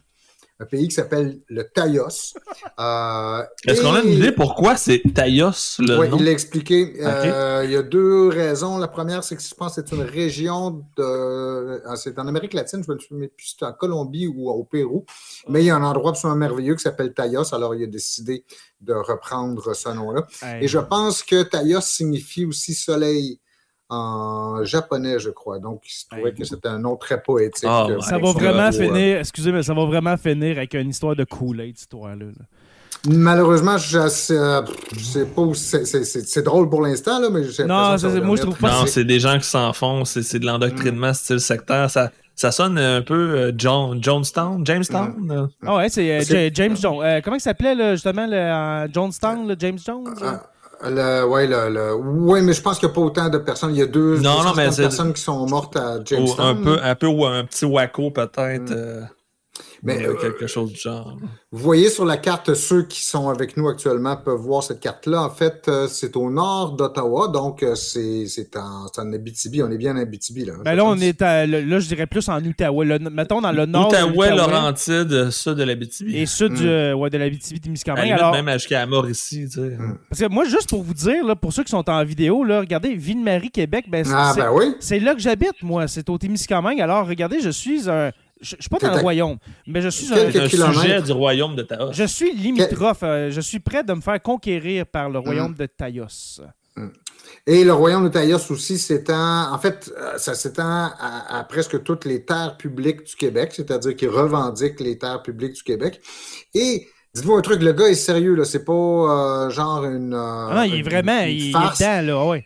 un 0.60 0.66
pays 0.66 0.88
qui 0.88 0.96
s'appelle 0.96 1.40
le 1.48 1.64
Taïos. 1.70 2.34
Euh, 2.80 3.44
Est-ce 3.68 3.82
qu'on 3.82 3.94
a 3.94 4.02
une 4.02 4.14
idée 4.14 4.32
pourquoi 4.32 4.76
c'est 4.76 5.02
Taïos 5.14 5.78
le 5.80 6.00
oui, 6.00 6.10
nom? 6.10 6.18
il 6.18 6.26
l'a 6.26 6.32
expliqué. 6.32 6.94
Euh, 7.00 7.62
il 7.66 7.72
y 7.72 7.76
a 7.76 7.84
deux 7.84 8.30
raisons. 8.30 8.78
La 8.80 8.88
première, 8.88 9.24
c'est 9.24 9.36
que 9.36 9.42
je 9.42 9.54
pense 9.54 9.76
que 9.76 9.82
c'est 9.88 9.96
une 9.96 10.02
région 10.02 10.84
de. 10.98 11.82
ah, 11.86 11.96
C'est 11.96 12.18
en 12.18 12.28
Amérique 12.28 12.54
latine, 12.54 12.84
je 12.86 12.92
me 12.92 12.98
souviens 13.00 13.28
plus 13.28 13.46
si 13.46 13.56
c'est 13.60 13.66
en 13.66 13.74
Colombie 13.74 14.28
ou 14.28 14.50
au 14.50 14.64
Pérou. 14.64 15.06
Mais 15.48 15.62
il 15.64 15.68
y 15.68 15.70
a 15.70 15.76
un 15.76 15.84
endroit 15.84 16.12
absolument 16.12 16.38
merveilleux 16.40 16.76
qui 16.76 16.82
s'appelle 16.84 17.14
Taïos. 17.14 17.54
Alors, 17.54 17.76
il 17.76 17.84
a 17.84 17.88
décidé 17.88 18.44
de 18.82 18.94
reprendre 18.94 19.76
ce 19.76 19.90
nom-là. 19.90 20.26
Hey. 20.42 20.66
Et 20.66 20.68
je 20.68 20.80
pense 20.80 21.22
que 21.24 21.44
Taïos 21.44 21.82
signifie 21.82 22.46
aussi 22.46 22.74
soleil 22.74 23.40
en 23.90 24.64
japonais, 24.64 25.18
je 25.20 25.30
crois. 25.30 25.60
Donc, 25.60 25.82
il 25.86 25.92
se 25.92 26.06
trouvait 26.10 26.34
que 26.34 26.44
c'était 26.44 26.68
un 26.68 26.80
nom 26.80 26.96
très 26.98 27.22
poétique. 27.22 27.66
Ah, 27.68 27.88
Euh. 27.90 28.02
Ça 28.02 28.18
va 28.18 28.32
vraiment 28.34 28.72
finir, 28.72 29.20
excusez, 29.20 29.52
mais 29.52 29.64
ça 29.64 29.74
va 29.74 29.86
vraiment 29.86 30.18
finir 30.18 30.58
avec 30.58 30.74
une 30.74 30.90
histoire 30.90 31.16
de 31.16 31.24
Kool-Aid, 31.24 31.76
cette 31.78 31.82
histoire-là. 31.82 32.26
là. 32.26 32.46
Malheureusement, 33.08 33.78
je 33.78 34.08
sais, 34.10 34.38
euh, 34.38 34.62
je 34.92 35.04
sais 35.04 35.26
pas 35.26 35.42
où 35.44 35.54
c'est- 35.54 35.86
c'est 35.86 36.04
c'est- 36.04 36.28
c'est 36.28 36.42
drôle 36.42 36.68
pour 36.70 36.82
l'instant, 36.82 37.20
là, 37.22 37.30
mais 37.30 37.42
Non, 37.42 37.48
ça 37.98 38.08
va 38.08 38.14
c'est- 38.16 38.22
moi, 38.22 38.36
je 38.36 38.42
trouve 38.42 38.58
pas 38.58 38.72
Non, 38.82 38.86
c'est 38.88 39.06
des 39.06 39.20
gens 39.20 39.38
qui 39.38 39.46
s'enfoncent, 39.48 40.12
c'est 40.12 40.24
c'est 40.24 40.40
de 40.40 40.44
Mm. 40.46 40.48
l'endoctrinement 40.48 41.14
style 41.14 41.40
sectaire. 41.40 41.90
Ça, 41.92 42.12
ça 42.36 42.52
sonne 42.52 42.78
un 42.78 43.02
peu 43.04 43.14
euh, 43.14 43.52
John, 43.56 44.04
Jonestown, 44.04 44.66
Jamestown. 44.66 45.14
Mm. 45.18 45.48
Ah 45.66 45.76
ouais, 45.78 45.90
c'est 45.90 46.20
euh, 46.20 46.50
James 46.54 46.76
Jones. 46.76 47.00
Euh, 47.04 47.22
comment 47.24 47.38
il 47.38 47.42
s'appelait 47.42 47.92
justement 47.94 48.26
le 48.26 48.36
euh, 48.36 48.88
Jonestown, 48.92 49.48
le 49.48 49.56
James 49.60 49.80
Jones? 49.86 50.04
Le, 50.84 51.26
ouais, 51.26 51.48
le, 51.48 51.70
le- 51.70 51.96
ouais, 51.96 52.42
mais 52.42 52.54
je 52.54 52.62
pense 52.62 52.80
qu'il 52.80 52.88
n'y 52.88 52.94
a 52.94 52.96
pas 52.96 53.02
autant 53.02 53.30
de 53.30 53.38
personnes. 53.38 53.72
Il 53.72 53.78
y 53.78 53.82
a 53.82 53.86
deux, 53.88 54.18
Non, 54.18 54.44
non, 54.44 54.52
250 54.52 54.56
mais 54.58 54.72
c'est- 54.72 54.82
personnes 54.84 55.14
qui 55.14 55.22
sont 55.22 55.48
mortes 55.48 55.76
à 55.78 55.98
Jamestown. 56.04 56.46
un 56.46 56.56
peu, 56.64 56.78
un 56.82 56.96
peu 56.96 57.08
ou 57.08 57.26
un 57.26 57.44
petit 57.46 57.66
wacko 57.66 58.12
peut-être. 58.12 58.72
Mm. 58.74 59.08
Mais, 59.84 60.06
euh, 60.06 60.12
euh, 60.12 60.16
quelque 60.16 60.48
chose 60.48 60.72
du 60.74 60.80
genre. 60.80 61.18
Vous 61.52 61.60
voyez 61.64 61.90
sur 61.90 62.06
la 62.06 62.18
carte, 62.18 62.54
ceux 62.54 62.84
qui 62.84 63.02
sont 63.06 63.30
avec 63.30 63.58
nous 63.58 63.68
actuellement 63.68 64.18
peuvent 64.18 64.40
voir 64.40 64.64
cette 64.64 64.80
carte-là. 64.80 65.22
En 65.24 65.30
fait, 65.30 65.66
euh, 65.68 65.88
c'est 65.88 66.16
au 66.18 66.30
nord 66.30 66.74
d'Ottawa, 66.74 67.28
donc 67.30 67.64
c'est 67.76 68.26
c'est 68.28 68.56
en, 68.58 68.86
en 68.98 69.14
Abitibi. 69.14 69.62
On 69.64 69.70
est 69.72 69.78
bien 69.78 69.96
en 69.96 70.00
Abitibi, 70.00 70.46
là. 70.46 70.54
Ben 70.64 70.72
je 70.72 70.78
là, 70.78 70.86
on 70.86 70.98
est 70.98 71.22
à, 71.22 71.46
le- 71.46 71.62
là, 71.62 71.80
je 71.80 71.88
dirais 71.88 72.08
plus 72.08 72.28
en 72.30 72.44
Outaouais. 72.44 72.86
Là, 72.86 73.00
mettons 73.00 73.42
dans 73.42 73.52
le 73.52 73.66
nord. 73.66 73.92
de 73.92 73.98
Outaouais, 73.98 74.36
Laurentide, 74.36 75.30
sud 75.32 75.54
de 75.54 75.64
l'Abitibi. 75.64 76.18
Et 76.18 76.26
sud 76.26 76.54
Mm. 76.54 76.66
euh, 76.66 76.94
ouais, 76.94 77.10
de 77.10 77.18
l'Abitibi 77.18 77.60
Témiscamingue. 77.60 78.12
Alors, 78.12 78.32
même 78.34 78.50
jusqu'à 78.54 78.86
Mauricie, 78.86 79.46
tu 79.46 79.52
sais. 79.62 79.78
Mm. 79.78 79.98
parce 80.10 80.22
que 80.22 80.28
moi, 80.28 80.46
juste 80.46 80.70
pour 80.70 80.84
vous 80.84 80.94
dire, 80.94 81.26
là, 81.26 81.36
pour 81.36 81.54
ceux 81.54 81.64
qui 81.64 81.72
sont 81.72 81.90
en 81.90 82.04
vidéo, 82.04 82.44
là, 82.44 82.60
regardez, 82.62 82.96
Ville-Marie, 82.96 83.52
Québec, 83.52 83.86
ben, 83.90 84.04
c'est- 84.04 84.12
Ah, 84.16 84.32
c'est 84.34 84.42
ben 84.42 84.52
oui. 84.54 84.76
c'est 84.80 85.00
là 85.00 85.14
que 85.14 85.22
j'habite, 85.22 85.62
moi. 85.62 85.88
C'est 85.88 86.10
au 86.10 86.18
Témiscamingue. 86.18 86.82
Alors, 86.82 87.08
regardez, 87.08 87.40
je 87.42 87.50
suis 87.50 87.90
un. 87.90 88.12
Je 88.42 88.56
je 88.56 88.62
suis 88.62 88.70
pas 88.70 88.78
dans 88.80 88.94
le 88.94 89.00
royaume, 89.02 89.38
mais 89.66 89.82
je 89.82 89.90
suis 89.90 90.14
un. 90.14 90.28
Un 90.28 90.72
sujet 90.72 91.02
du 91.02 91.12
royaume 91.12 91.56
de 91.56 91.64
Taos. 91.64 91.92
Je 91.94 92.04
suis 92.04 92.34
limitrophe. 92.36 93.04
euh, 93.04 93.32
je 93.32 93.42
suis 93.42 93.60
prêt 93.60 93.84
de 93.84 93.94
me 93.94 94.02
faire 94.02 94.22
conquérir 94.22 94.86
par 94.86 95.10
Mm. 95.10 95.14
le 95.14 95.20
royaume 95.20 95.54
de 95.56 95.66
Taïos. 95.66 96.42
Et 97.48 97.64
le 97.64 97.74
royaume 97.74 98.04
de 98.04 98.10
Taïos 98.10 98.52
aussi 98.52 98.78
s'étend, 98.78 99.52
en 99.54 99.58
fait, 99.58 99.92
euh, 99.98 100.18
ça 100.18 100.36
s'étend 100.36 100.92
à, 101.00 101.40
à 101.40 101.44
presque 101.46 101.82
toutes 101.84 102.06
les 102.06 102.24
terres 102.26 102.58
publiques 102.58 103.04
du 103.06 103.16
Québec, 103.16 103.54
c'est-à-dire 103.56 103.96
qu'il 103.96 104.10
revendique 104.10 104.80
les 104.82 104.98
terres 104.98 105.22
publiques 105.24 105.54
du 105.54 105.64
Québec. 105.64 106.00
Et 106.54 106.88
dites-vous 107.16 107.34
un 107.36 107.42
truc, 107.42 107.64
le 107.64 107.72
gars 107.74 107.88
est 107.88 107.96
sérieux, 107.96 108.36
là, 108.36 108.44
c'est 108.46 108.66
pas 108.66 108.74
euh, 108.74 109.50
genre 109.50 109.86
une. 109.86 110.14
euh, 110.14 110.48
Ah 110.52 110.56
non, 110.56 110.64
il 110.64 110.76
est 110.76 110.78
une- 110.80 110.84
vraiment. 110.86 111.22
une 111.24 111.30
Il, 111.30 111.42
il 111.42 111.48
est 111.50 111.80
dedans, 111.80 112.02
là. 112.06 112.26
ouais. 112.28 112.46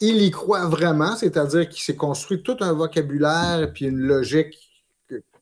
il 0.00 0.20
y 0.22 0.30
croit 0.32 0.66
vraiment, 0.66 1.14
c'est-à-dire 1.16 1.68
qu'il 1.68 1.80
s'est 1.80 1.96
construit 1.96 2.42
tout 2.42 2.56
un 2.60 2.72
vocabulaire 2.72 3.60
et 3.62 3.72
puis 3.72 3.86
une 3.86 3.98
logique 4.00 4.58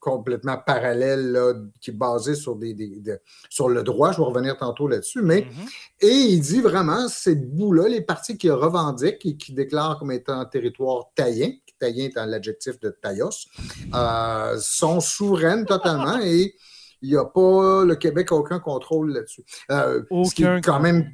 complètement 0.00 0.56
parallèle 0.58 1.30
là, 1.32 1.52
qui 1.80 1.90
est 1.90 1.94
basée 1.94 2.34
sur, 2.34 2.56
des, 2.56 2.74
des- 2.74 3.00
de- 3.00 3.20
sur 3.48 3.68
le 3.68 3.82
droit. 3.82 4.12
Je 4.12 4.16
vais 4.18 4.24
revenir 4.24 4.56
tantôt 4.56 4.88
là-dessus. 4.88 5.22
Mais, 5.22 5.42
Mhm. 5.42 5.66
et 6.00 6.08
il 6.14 6.40
dit 6.40 6.60
vraiment, 6.60 7.06
ces 7.08 7.34
bouts-là, 7.36 7.88
les 7.88 8.00
parties 8.00 8.36
qu'il 8.38 8.52
revendique 8.52 9.24
et 9.26 9.36
qui 9.36 9.52
déclarent 9.52 9.98
comme 9.98 10.10
étant 10.12 10.44
territoire 10.46 11.10
taïen, 11.14 11.52
taïen 11.78 12.06
étant 12.06 12.26
l'adjectif 12.26 12.80
de 12.80 12.90
Taïos, 12.90 13.46
euh, 13.94 14.56
sont 14.60 15.00
souveraines 15.00 15.64
totalement 15.66 16.18
et 16.22 16.54
il 17.02 17.10
n'y 17.10 17.16
a 17.16 17.24
pas, 17.24 17.84
le 17.84 17.94
Québec 17.96 18.30
n'a 18.30 18.36
aucun 18.36 18.58
contrôle 18.60 19.12
là-dessus. 19.14 19.44
Euh, 19.70 20.02
ce 20.24 20.34
qui 20.34 20.44
est 20.44 20.60
quand 20.62 20.80
même 20.80 21.10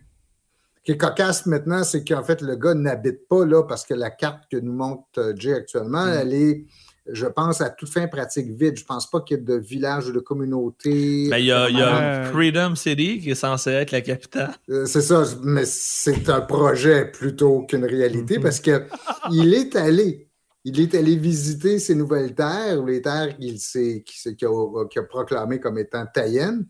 qui 0.85 0.92
est 0.92 0.96
cocasse 0.96 1.46
maintenant, 1.46 1.83
c'est 1.83 2.05
qu'en 2.05 2.22
fait, 2.22 2.40
le 2.42 2.55
gars 2.55 2.75
n'habite 2.75 3.27
pas 3.29 3.44
là 3.44 3.64
parce 3.64 3.85
que 3.85 3.94
la 3.94 4.11
carte 4.11 4.44
que 4.51 4.57
nous 4.57 4.72
montre 4.72 5.05
euh, 5.18 5.33
Jay 5.37 5.53
actuellement, 5.53 6.05
Mm. 6.05 6.12
elle 6.20 6.35
est, 6.35 6.64
je 7.12 7.27
pense, 7.27 7.61
à 7.61 7.71
toute 7.71 7.88
fin 7.88 8.07
pratique 8.09 8.49
vide. 8.51 8.79
Je 8.79 8.85
pense 8.85 9.09
pas 9.11 9.21
qu'il 9.21 9.37
y 9.37 9.40
ait 9.40 9.42
de 9.42 9.55
village 9.57 10.09
ou 10.09 10.12
de 10.12 10.19
communauté. 10.21 11.29
Ben, 11.31 11.38
il 11.38 11.47
y 11.47 11.53
a, 11.53 11.69
il 11.71 11.79
y 11.79 11.83
a 11.83 12.01
Euh, 12.01 12.33
Freedom 12.33 12.75
City 12.75 13.21
qui 13.21 13.31
est 13.31 13.35
censé 13.35 13.71
être 13.71 13.92
la 13.92 14.01
capitale. 14.01 14.55
Euh, 14.71 14.87
C'est 14.87 15.03
ça, 15.03 15.25
mais 15.42 15.64
c'est 15.66 16.29
un 16.29 16.40
projet 16.40 17.05
plutôt 17.11 17.62
qu'une 17.62 17.85
réalité 17.85 18.37
Mhm. 18.38 18.42
parce 18.42 18.61
que 18.61 18.85
il 19.31 19.55
est 19.55 19.77
allé. 19.77 20.29
Il 20.69 20.81
est 20.81 20.97
allé 20.97 21.14
visiter 21.14 21.79
ces 21.79 21.95
nouvelles 21.95 22.35
terres, 22.35 22.83
ou 22.83 22.87
les 22.87 23.01
terres 23.01 23.37
qu'il 23.38 23.55
a, 23.55 24.85
qu'il 24.88 24.99
a 24.99 25.03
proclamées 25.05 25.61
comme 25.61 25.79
étant 25.79 26.05
taïennes, 26.12 26.66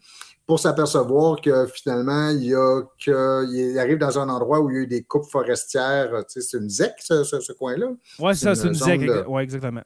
pour 0.46 0.60
s'apercevoir 0.60 1.40
que 1.40 1.66
finalement, 1.66 2.30
il, 2.30 2.44
y 2.44 2.54
a 2.54 2.82
que, 3.04 3.46
il 3.52 3.78
arrive 3.78 3.98
dans 3.98 4.18
un 4.18 4.28
endroit 4.28 4.60
où 4.60 4.70
il 4.70 4.76
y 4.76 4.78
a 4.78 4.82
eu 4.82 4.86
des 4.86 5.02
coupes 5.02 5.28
forestières. 5.30 6.10
Tu 6.30 6.40
sais, 6.40 6.48
c'est 6.48 6.58
une 6.58 6.70
ZEC, 6.70 6.92
ce, 7.00 7.24
ce- 7.24 7.40
ce 7.40 7.52
coin-là. 7.52 7.88
Ouais, 8.20 8.34
c'est 8.34 8.44
ça, 8.44 8.54
C'est 8.54 8.60
c'est 8.62 8.66
une 8.68 8.72
une 8.74 8.74
zone 8.74 8.88
zec. 8.88 9.00
de- 9.08 9.24
Ouais, 9.28 9.42
exactement. 9.42 9.82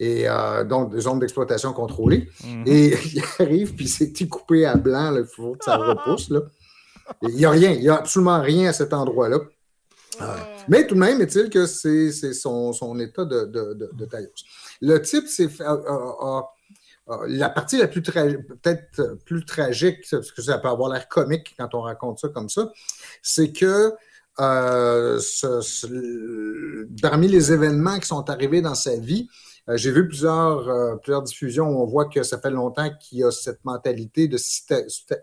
Et 0.00 0.28
euh, 0.28 0.64
donc, 0.64 0.92
des 0.94 1.00
zones 1.00 1.18
d'exploitation 1.20 1.72
contrôlées. 1.72 2.28
Mhm. 2.44 2.62
Et 2.66 2.88
il 3.14 3.22
arrive, 3.38 3.74
puis 3.74 3.88
c'est 3.88 4.12
coupé 4.28 4.64
à 4.66 4.76
blanc, 4.76 5.10
là, 5.12 5.20
il 5.20 5.26
faut 5.26 5.52
que 5.54 5.64
ça 5.64 5.76
repousse. 5.76 6.30
Là. 6.30 6.40
Il 7.22 7.34
n'y 7.36 7.44
a 7.44 7.50
rien, 7.50 7.70
il 7.70 7.80
n'y 7.80 7.88
a 7.88 7.96
absolument 7.96 8.40
rien 8.40 8.68
à 8.70 8.72
cet 8.72 8.92
endroit-là. 8.92 9.38
Euh, 10.20 10.36
mais 10.68 10.86
tout 10.86 10.94
de 10.96 11.00
même, 11.00 11.20
est-il 11.20 11.48
que 11.50 11.66
c'est 11.66 12.10
c'est 12.10 12.32
son, 12.32 12.72
son 12.72 12.98
état 12.98 13.24
de, 13.24 13.44
de, 13.44 13.74
de. 13.74 14.08
Le 14.80 14.98
type, 15.00 15.24
a- 15.60 15.64
a- 15.64 15.74
a- 15.74 16.50
la 17.26 17.48
partie 17.48 17.78
la 17.78 17.88
plus 17.88 18.02
peut-être 18.02 19.18
plus 19.24 19.44
tragique, 19.44 20.06
parce 20.10 20.32
que 20.32 20.42
ça 20.42 20.58
peut 20.58 20.68
avoir 20.68 20.92
l'air 20.92 21.08
comique 21.08 21.54
quand 21.58 21.74
on 21.74 21.80
raconte 21.80 22.18
ça 22.18 22.28
comme 22.28 22.48
ça, 22.48 22.70
c'est 23.22 23.52
que 23.52 23.94
euh, 24.40 25.20
parmi 27.02 27.28
les 27.28 27.52
événements 27.52 27.98
qui 27.98 28.06
sont 28.06 28.30
arrivés 28.30 28.62
dans 28.62 28.76
sa 28.76 28.96
vie, 28.96 29.28
euh, 29.68 29.76
j'ai 29.76 29.90
vu 29.90 30.06
plusieurs, 30.06 30.68
euh, 30.68 31.20
diffusions 31.22 31.68
où 31.68 31.82
on 31.82 31.86
voit 31.86 32.06
que 32.06 32.22
ça 32.22 32.38
fait 32.38 32.50
longtemps 32.50 32.88
qu'il 33.00 33.18
y 33.18 33.24
a 33.24 33.30
cette 33.30 33.64
mentalité 33.64 34.28
de 34.28 34.38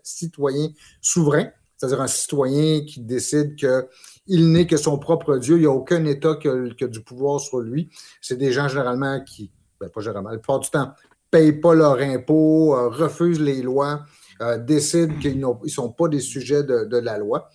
citoyen 0.03 0.69
souverain, 1.01 1.47
c'est-à-dire 1.77 2.01
un 2.01 2.07
citoyen 2.07 2.85
qui 2.85 3.01
décide 3.01 3.55
qu'il 3.55 4.51
n'est 4.51 4.67
que 4.67 4.77
son 4.77 4.99
propre 4.99 5.37
Dieu, 5.37 5.55
il 5.55 5.61
n'y 5.61 5.65
a 5.65 5.71
aucun 5.71 6.03
État 6.05 6.35
qui 6.35 6.47
a, 6.47 6.87
du 6.87 7.01
pouvoir 7.01 7.39
sur 7.39 7.59
lui. 7.59 7.89
C'est 8.21 8.37
des 8.37 8.51
gens 8.51 8.67
généralement 8.67 9.21
qui, 9.21 9.51
ben 9.79 9.89
pas 9.89 10.01
généralement, 10.01 10.29
la 10.29 10.37
plupart 10.37 10.59
du 10.59 10.69
temps, 10.69 10.93
payent 11.35 11.59
pas 11.65 11.73
leurs 11.75 11.99
impôts, 11.99 12.75
euh, 12.75 12.87
refusent 12.89 13.41
les 13.41 13.61
lois, 13.61 14.05
euh, 14.41 14.57
décident 14.57 15.15
qu'ils 15.19 15.39
ne 15.39 15.67
sont 15.67 15.91
pas 15.91 16.07
des 16.07 16.21
sujets 16.21 16.63
de, 16.63 16.85
de 16.85 16.97
la 16.97 17.17
loi. 17.17 17.49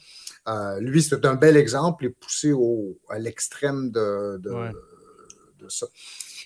Euh, 0.48 0.78
lui, 0.80 1.02
c'est 1.02 1.24
un 1.24 1.34
bel 1.34 1.56
exemple, 1.56 2.04
il 2.04 2.08
est 2.08 2.10
poussé 2.10 2.52
au, 2.52 2.98
à 3.08 3.18
l'extrême 3.18 3.90
de, 3.90 4.38
de, 4.38 4.50
Ouais. 4.50 4.72
de 5.60 5.68
ça. 5.68 5.86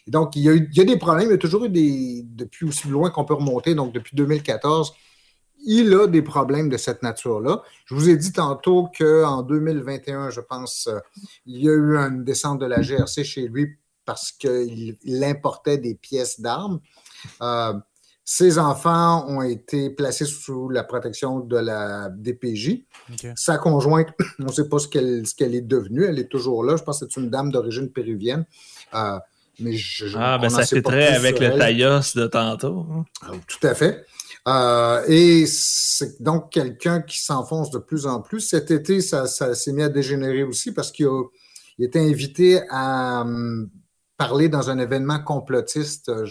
Et 0.06 0.10
donc, 0.10 0.36
il 0.36 0.42
y, 0.42 0.48
a 0.48 0.52
eu- 0.54 0.68
il 0.70 0.76
y 0.78 0.80
a 0.80 0.84
des 0.84 0.98
problèmes, 0.98 1.28
il 1.28 1.32
y 1.32 1.34
a 1.34 1.38
toujours 1.38 1.64
eu 1.64 1.70
des, 1.70 2.22
depuis 2.24 2.66
aussi 2.68 2.86
loin 2.88 3.10
qu'on 3.10 3.24
peut 3.24 3.34
remonter, 3.34 3.74
donc 3.74 3.92
depuis 3.94 4.14
2014, 4.16 4.92
il 5.66 5.94
a 5.94 6.06
des 6.06 6.20
problèmes 6.22 6.68
de 6.68 6.76
cette 6.76 7.02
nature-là. 7.02 7.62
Je 7.86 7.94
vous 7.94 8.08
ai 8.10 8.16
dit 8.16 8.32
tantôt 8.32 8.88
qu'en 8.96 9.42
2021, 9.42 10.28
je 10.30 10.40
pense, 10.42 10.88
il 11.46 11.64
y 11.64 11.68
a 11.68 11.72
eu 11.72 11.96
une 11.96 12.22
descente 12.22 12.60
de 12.60 12.66
la 12.66 12.80
GRC 12.82 13.24
chez 13.24 13.48
lui 13.48 13.76
parce 14.04 14.30
qu'il 14.32 14.98
importait 15.24 15.78
des 15.78 15.94
pièces 15.94 16.38
d'armes. 16.40 16.80
Euh, 17.42 17.74
ses 18.24 18.58
enfants 18.58 19.26
ont 19.28 19.42
été 19.42 19.90
placés 19.90 20.24
sous 20.24 20.70
la 20.70 20.82
protection 20.82 21.40
de 21.40 21.58
la 21.58 22.08
DPJ. 22.08 22.84
Sa 23.36 23.58
conjointe, 23.58 24.08
on 24.38 24.44
ne 24.44 24.52
sait 24.52 24.68
pas 24.68 24.78
ce 24.78 24.88
qu'elle 24.88 25.54
est 25.54 25.60
devenue. 25.60 26.04
Elle 26.04 26.18
est 26.18 26.30
toujours 26.30 26.64
là. 26.64 26.76
Je 26.76 26.82
pense 26.82 27.00
que 27.00 27.06
c'est 27.08 27.20
une 27.20 27.28
dame 27.28 27.52
d'origine 27.52 27.90
péruvienne. 27.90 28.46
Euh, 28.94 29.18
mais 29.60 29.76
ah, 30.16 30.38
ben 30.38 30.48
ça 30.48 30.64
fitterait 30.64 31.14
avec 31.14 31.38
le 31.38 31.56
taillos 31.56 32.00
de 32.16 32.26
tantôt. 32.26 32.86
Hein. 32.90 33.04
Ah, 33.22 33.32
tout 33.46 33.66
à 33.66 33.74
fait. 33.74 34.04
Euh, 34.46 35.02
et 35.06 35.46
c'est 35.46 36.20
donc 36.20 36.50
quelqu'un 36.50 37.00
qui 37.00 37.20
s'enfonce 37.20 37.70
de 37.70 37.78
plus 37.78 38.06
en 38.06 38.20
plus. 38.20 38.40
Cet 38.40 38.70
été, 38.70 39.00
ça, 39.00 39.26
s'est 39.26 39.72
mis 39.72 39.82
à 39.82 39.88
dégénérer 39.88 40.42
aussi 40.42 40.72
parce 40.72 40.90
qu'il 40.90 41.06
a, 41.06 41.22
été 41.78 41.98
invité 41.98 42.62
à 42.70 43.24
parler 44.16 44.48
dans 44.48 44.70
un 44.70 44.78
événement 44.78 45.18
complotiste, 45.18 46.08
euh, 46.08 46.26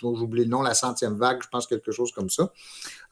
dont 0.00 0.14
j'oublie 0.14 0.44
le 0.44 0.50
nom, 0.50 0.62
la 0.62 0.74
centième 0.74 1.16
vague, 1.16 1.42
je 1.42 1.48
pense 1.48 1.66
quelque 1.66 1.92
chose 1.92 2.12
comme 2.12 2.30
ça. 2.30 2.52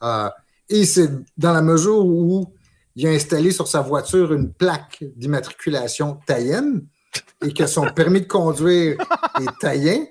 Euh, 0.03 0.29
et 0.69 0.85
c'est 0.85 1.09
dans 1.37 1.53
la 1.53 1.61
mesure 1.61 2.05
où 2.05 2.53
il 2.95 3.07
a 3.07 3.11
installé 3.11 3.51
sur 3.51 3.67
sa 3.67 3.81
voiture 3.81 4.33
une 4.33 4.53
plaque 4.53 5.03
d'immatriculation 5.15 6.19
taïenne 6.25 6.85
et 7.43 7.53
que 7.53 7.65
son 7.65 7.87
permis 7.93 8.21
de 8.21 8.27
conduire 8.27 8.97
est 9.39 9.59
taïen, 9.59 10.05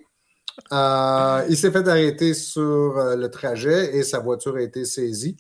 euh, 0.73 1.47
il 1.49 1.57
s'est 1.57 1.71
fait 1.71 1.87
arrêter 1.89 2.35
sur 2.35 2.95
le 3.17 3.27
trajet 3.29 3.97
et 3.97 4.03
sa 4.03 4.19
voiture 4.19 4.57
a 4.57 4.63
été 4.63 4.85
saisie. 4.85 5.37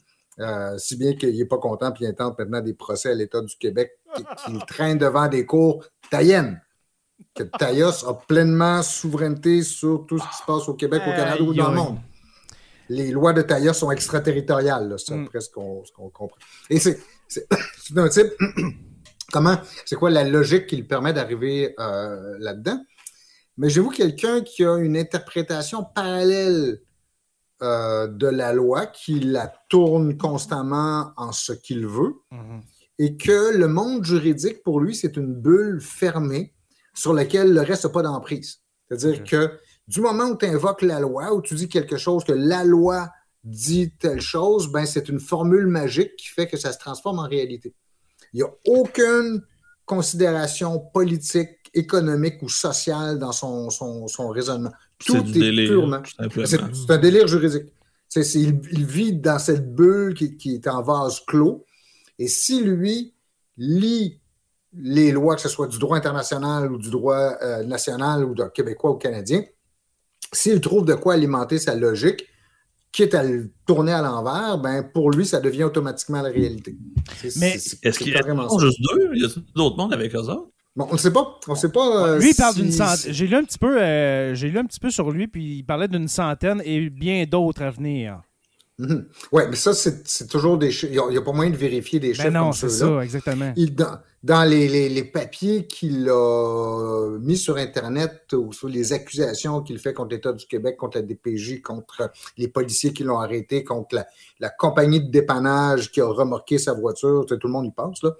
Si 0.78 0.96
bien 0.96 1.14
qu'il 1.16 1.36
n'est 1.36 1.44
pas 1.44 1.58
content, 1.58 1.92
puis 1.92 2.04
il 2.04 2.08
intente 2.08 2.38
maintenant 2.38 2.62
des 2.62 2.72
procès 2.72 3.10
à 3.10 3.14
l'État 3.14 3.42
du 3.42 3.54
Québec 3.56 3.98
qu'il 4.46 4.58
traîne 4.64 4.96
devant 4.96 5.28
des 5.28 5.44
cours 5.44 5.84
taïennes. 6.10 6.62
Que 7.34 7.44
Taïos 7.44 8.04
a 8.06 8.14
pleinement 8.14 8.82
souveraineté 8.82 9.62
sur 9.62 10.06
tout 10.06 10.18
ce 10.18 10.24
qui 10.24 10.36
se 10.36 10.44
passe 10.46 10.68
au 10.68 10.74
Québec, 10.74 11.02
au 11.06 11.10
Canada 11.10 11.42
ou 11.42 11.54
dans 11.54 11.70
le 11.70 11.76
monde. 11.76 11.98
Les 12.88 13.12
lois 13.12 13.32
de 13.32 13.42
Taïos 13.42 13.74
sont 13.74 13.90
extraterritoriales, 13.90 14.96
c'est 14.98 15.14
mm. 15.14 15.28
presque 15.28 15.52
ce 15.54 15.92
qu'on 15.92 16.10
comprend. 16.10 16.38
Et 16.68 16.80
c'est 16.80 16.98
un 17.96 18.08
type. 18.08 18.32
Comment, 19.32 19.56
c'est 19.84 19.94
quoi 19.94 20.10
la 20.10 20.24
logique 20.24 20.66
qui 20.66 20.76
lui 20.76 20.82
permet 20.82 21.12
d'arriver 21.12 21.72
là-dedans? 21.78 22.84
Mais 23.56 23.68
j'ai 23.68 23.80
vous 23.80 23.90
quelqu'un 23.90 24.40
qui 24.40 24.64
a 24.64 24.76
une 24.78 24.96
interprétation 24.96 25.84
parallèle 25.84 26.80
euh, 27.62 28.06
de 28.06 28.26
la 28.26 28.54
loi, 28.54 28.86
qui 28.86 29.20
la 29.20 29.52
tourne 29.68 30.16
constamment 30.16 31.12
en 31.18 31.30
ce 31.30 31.52
qu'il 31.52 31.86
veut, 31.86 32.14
mhm. 32.30 32.62
et 32.98 33.18
que 33.18 33.54
le 33.54 33.68
monde 33.68 34.02
juridique, 34.02 34.62
pour 34.62 34.80
lui, 34.80 34.94
c'est 34.94 35.14
une 35.18 35.34
bulle 35.34 35.78
fermée 35.82 36.54
sur 36.94 37.12
laquelle 37.12 37.52
le 37.52 37.60
reste 37.60 37.84
n'a 37.84 37.90
pas 37.90 38.02
d'emprise. 38.02 38.60
C'est-à-dire 38.88 39.24
que 39.24 39.58
du 39.86 40.00
moment 40.00 40.30
où 40.30 40.36
tu 40.36 40.46
invoques 40.46 40.82
la 40.82 41.00
loi, 41.00 41.32
où 41.34 41.42
tu 41.42 41.54
dis 41.54 41.68
quelque 41.68 41.96
chose, 41.96 42.24
que 42.24 42.32
la 42.32 42.64
loi 42.64 43.10
dit 43.44 43.92
telle 43.98 44.20
chose, 44.20 44.70
ben 44.70 44.84
c'est 44.86 45.08
une 45.08 45.20
formule 45.20 45.66
magique 45.66 46.16
qui 46.16 46.28
fait 46.28 46.46
que 46.46 46.56
ça 46.56 46.72
se 46.72 46.78
transforme 46.78 47.18
en 47.18 47.28
réalité. 47.28 47.74
Il 48.32 48.36
n'y 48.36 48.42
a 48.42 48.50
aucune 48.66 49.42
considération 49.84 50.78
politique, 50.78 51.50
économique 51.74 52.42
ou 52.42 52.48
sociale 52.48 53.18
dans 53.18 53.32
son, 53.32 53.70
son, 53.70 54.28
raisonnement. 54.28 54.72
Tout 54.98 55.16
est, 55.16 55.66
purement. 55.66 56.02
C'est 56.44 56.90
un 56.90 56.98
délire 56.98 57.26
juridique. 57.26 57.72
il, 58.14 58.86
vit 58.86 59.14
dans 59.14 59.38
cette 59.38 59.74
bulle 59.74 60.14
qui, 60.14 60.54
est 60.54 60.68
en 60.68 60.82
vase 60.82 61.20
clos. 61.26 61.64
Et 62.18 62.28
si 62.28 62.62
lui 62.62 63.14
lit 63.56 64.19
les 64.72 65.12
lois, 65.12 65.34
que 65.34 65.40
ce 65.40 65.48
soit 65.48 65.66
du 65.66 65.78
droit 65.78 65.96
international 65.96 66.70
ou 66.72 66.78
du 66.78 66.90
droit 66.90 67.34
euh, 67.42 67.64
national 67.64 68.24
ou 68.24 68.34
de 68.34 68.44
québécois 68.44 68.90
ou 68.90 68.94
canadien, 68.94 69.42
s'il 70.32 70.60
trouve 70.60 70.84
de 70.84 70.94
quoi 70.94 71.14
alimenter 71.14 71.58
sa 71.58 71.74
logique, 71.74 72.26
quitte 72.92 73.14
à 73.14 73.22
le 73.22 73.50
tourner 73.66 73.92
à 73.92 74.02
l'envers, 74.02 74.58
ben 74.58 74.82
pour 74.82 75.10
lui, 75.10 75.26
ça 75.26 75.40
devient 75.40 75.64
automatiquement 75.64 76.22
la 76.22 76.30
réalité. 76.30 76.76
Mais 77.36 77.54
est-ce 77.82 77.98
qu'il 77.98 78.12
y 78.12 78.16
a 78.16 78.22
juste 78.60 78.80
deux? 78.80 79.10
Il 79.14 79.22
y 79.22 79.24
a 79.24 79.28
d'autres 79.54 79.76
mondes 79.76 79.92
avec 79.92 80.14
eux 80.14 80.18
autres? 80.18 80.50
Bon, 80.76 80.86
on 80.88 80.92
ne 80.92 80.98
sait 80.98 81.12
pas. 81.12 81.38
On 81.48 81.54
sait 81.56 81.70
pas. 81.70 82.06
Euh, 82.06 82.18
lui, 82.20 82.30
il 82.30 82.36
parle 82.36 82.54
d'une 82.54 82.70
centaine. 82.70 83.12
J'ai 83.12 83.26
lu 83.26 83.34
un 83.34 83.44
petit 83.44 83.58
peu. 83.58 83.80
Euh, 83.80 84.34
j'ai 84.34 84.48
lu 84.48 84.58
un 84.58 84.64
petit 84.64 84.78
peu 84.78 84.90
sur 84.90 85.10
lui, 85.10 85.26
puis 85.26 85.58
il 85.58 85.62
parlait 85.64 85.88
d'une 85.88 86.06
centaine 86.06 86.62
et 86.64 86.88
bien 86.90 87.24
d'autres 87.24 87.62
à 87.62 87.70
venir. 87.70 88.22
Mhm. 88.78 89.06
Oui, 89.32 89.42
mais 89.50 89.56
ça, 89.56 89.74
c'est 89.74 90.26
toujours 90.28 90.58
des. 90.58 90.70
Il 90.84 90.92
n'y 91.10 91.16
a, 91.16 91.22
pas 91.22 91.32
moyen 91.32 91.50
de 91.50 91.56
vérifier 91.56 91.98
des 91.98 92.10
ben 92.10 92.14
chiffres. 92.14 92.30
non, 92.30 92.52
c'est 92.52 92.70
ça, 92.70 93.00
exactement. 93.02 93.52
dans, 93.56 93.98
les, 94.22 95.04
papiers 95.04 95.66
qu'il 95.66 96.08
a 96.08 97.18
mis 97.20 97.36
sur 97.36 97.56
Internet 97.56 98.32
ou 98.34 98.52
sur 98.52 98.68
les 98.68 98.92
accusations 98.92 99.62
qu'il 99.62 99.78
fait 99.78 99.94
contre 99.94 100.10
l'État 100.10 100.32
du 100.32 100.46
Québec, 100.46 100.76
contre 100.76 100.98
la 100.98 101.02
DPJ, 101.02 101.62
contre 101.62 102.10
les 102.36 102.48
policiers 102.48 102.92
qui 102.92 103.02
l'ont 103.02 103.18
arrêté, 103.18 103.64
contre 103.64 104.04
la, 104.38 104.50
compagnie 104.50 105.00
de 105.00 105.10
dépannage 105.10 105.90
qui 105.90 106.00
a 106.00 106.06
remorqué 106.06 106.58
sa 106.58 106.74
voiture, 106.74 107.24
tout 107.26 107.38
le 107.42 107.52
monde 107.52 107.66
y 107.66 107.72
pense, 107.72 108.02
là. 108.02 108.12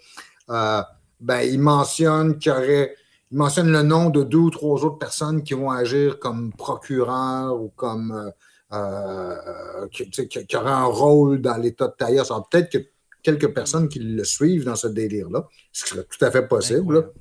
Euh, 0.51 0.83
ben, 1.21 1.41
il 1.41 1.61
mentionne 1.61 2.39
qu'il 2.39 2.53
aurait. 2.53 2.95
Mentionne 3.33 3.71
le 3.71 3.83
nom 3.83 4.11
de 4.11 4.25
deux 4.25 4.39
ou 4.39 4.51
trois 4.51 4.85
autres 4.85 4.99
personnes 4.99 5.45
qui 5.45 5.55
vont 5.55 5.71
agir 5.71 6.19
comme 6.19 6.53
procureurs 6.53 7.61
ou 7.61 7.71
comme. 7.77 8.11
Euh, 8.13 8.31
euh 8.73 9.87
qui, 9.93 10.11
qui, 10.11 10.57
auraient 10.57 10.71
un 10.71 10.85
rôle 10.85 11.41
dans 11.41 11.57
l'État 11.57 11.89
de 11.89 11.95
Taïa. 11.97 12.25
Peut-être 12.51 12.73
que 12.73 12.79
quelques 13.23 13.53
personnes 13.53 13.89
qui 13.89 13.99
le 13.99 14.25
suivent 14.25 14.65
dans 14.65 14.77
ce 14.77 14.87
délire-là, 14.87 15.47
ce 15.73 15.85
qui 15.85 15.91
serait 15.91 16.05
tout 16.05 16.25
à 16.25 16.31
fait 16.31 16.47
possible. 16.47 17.13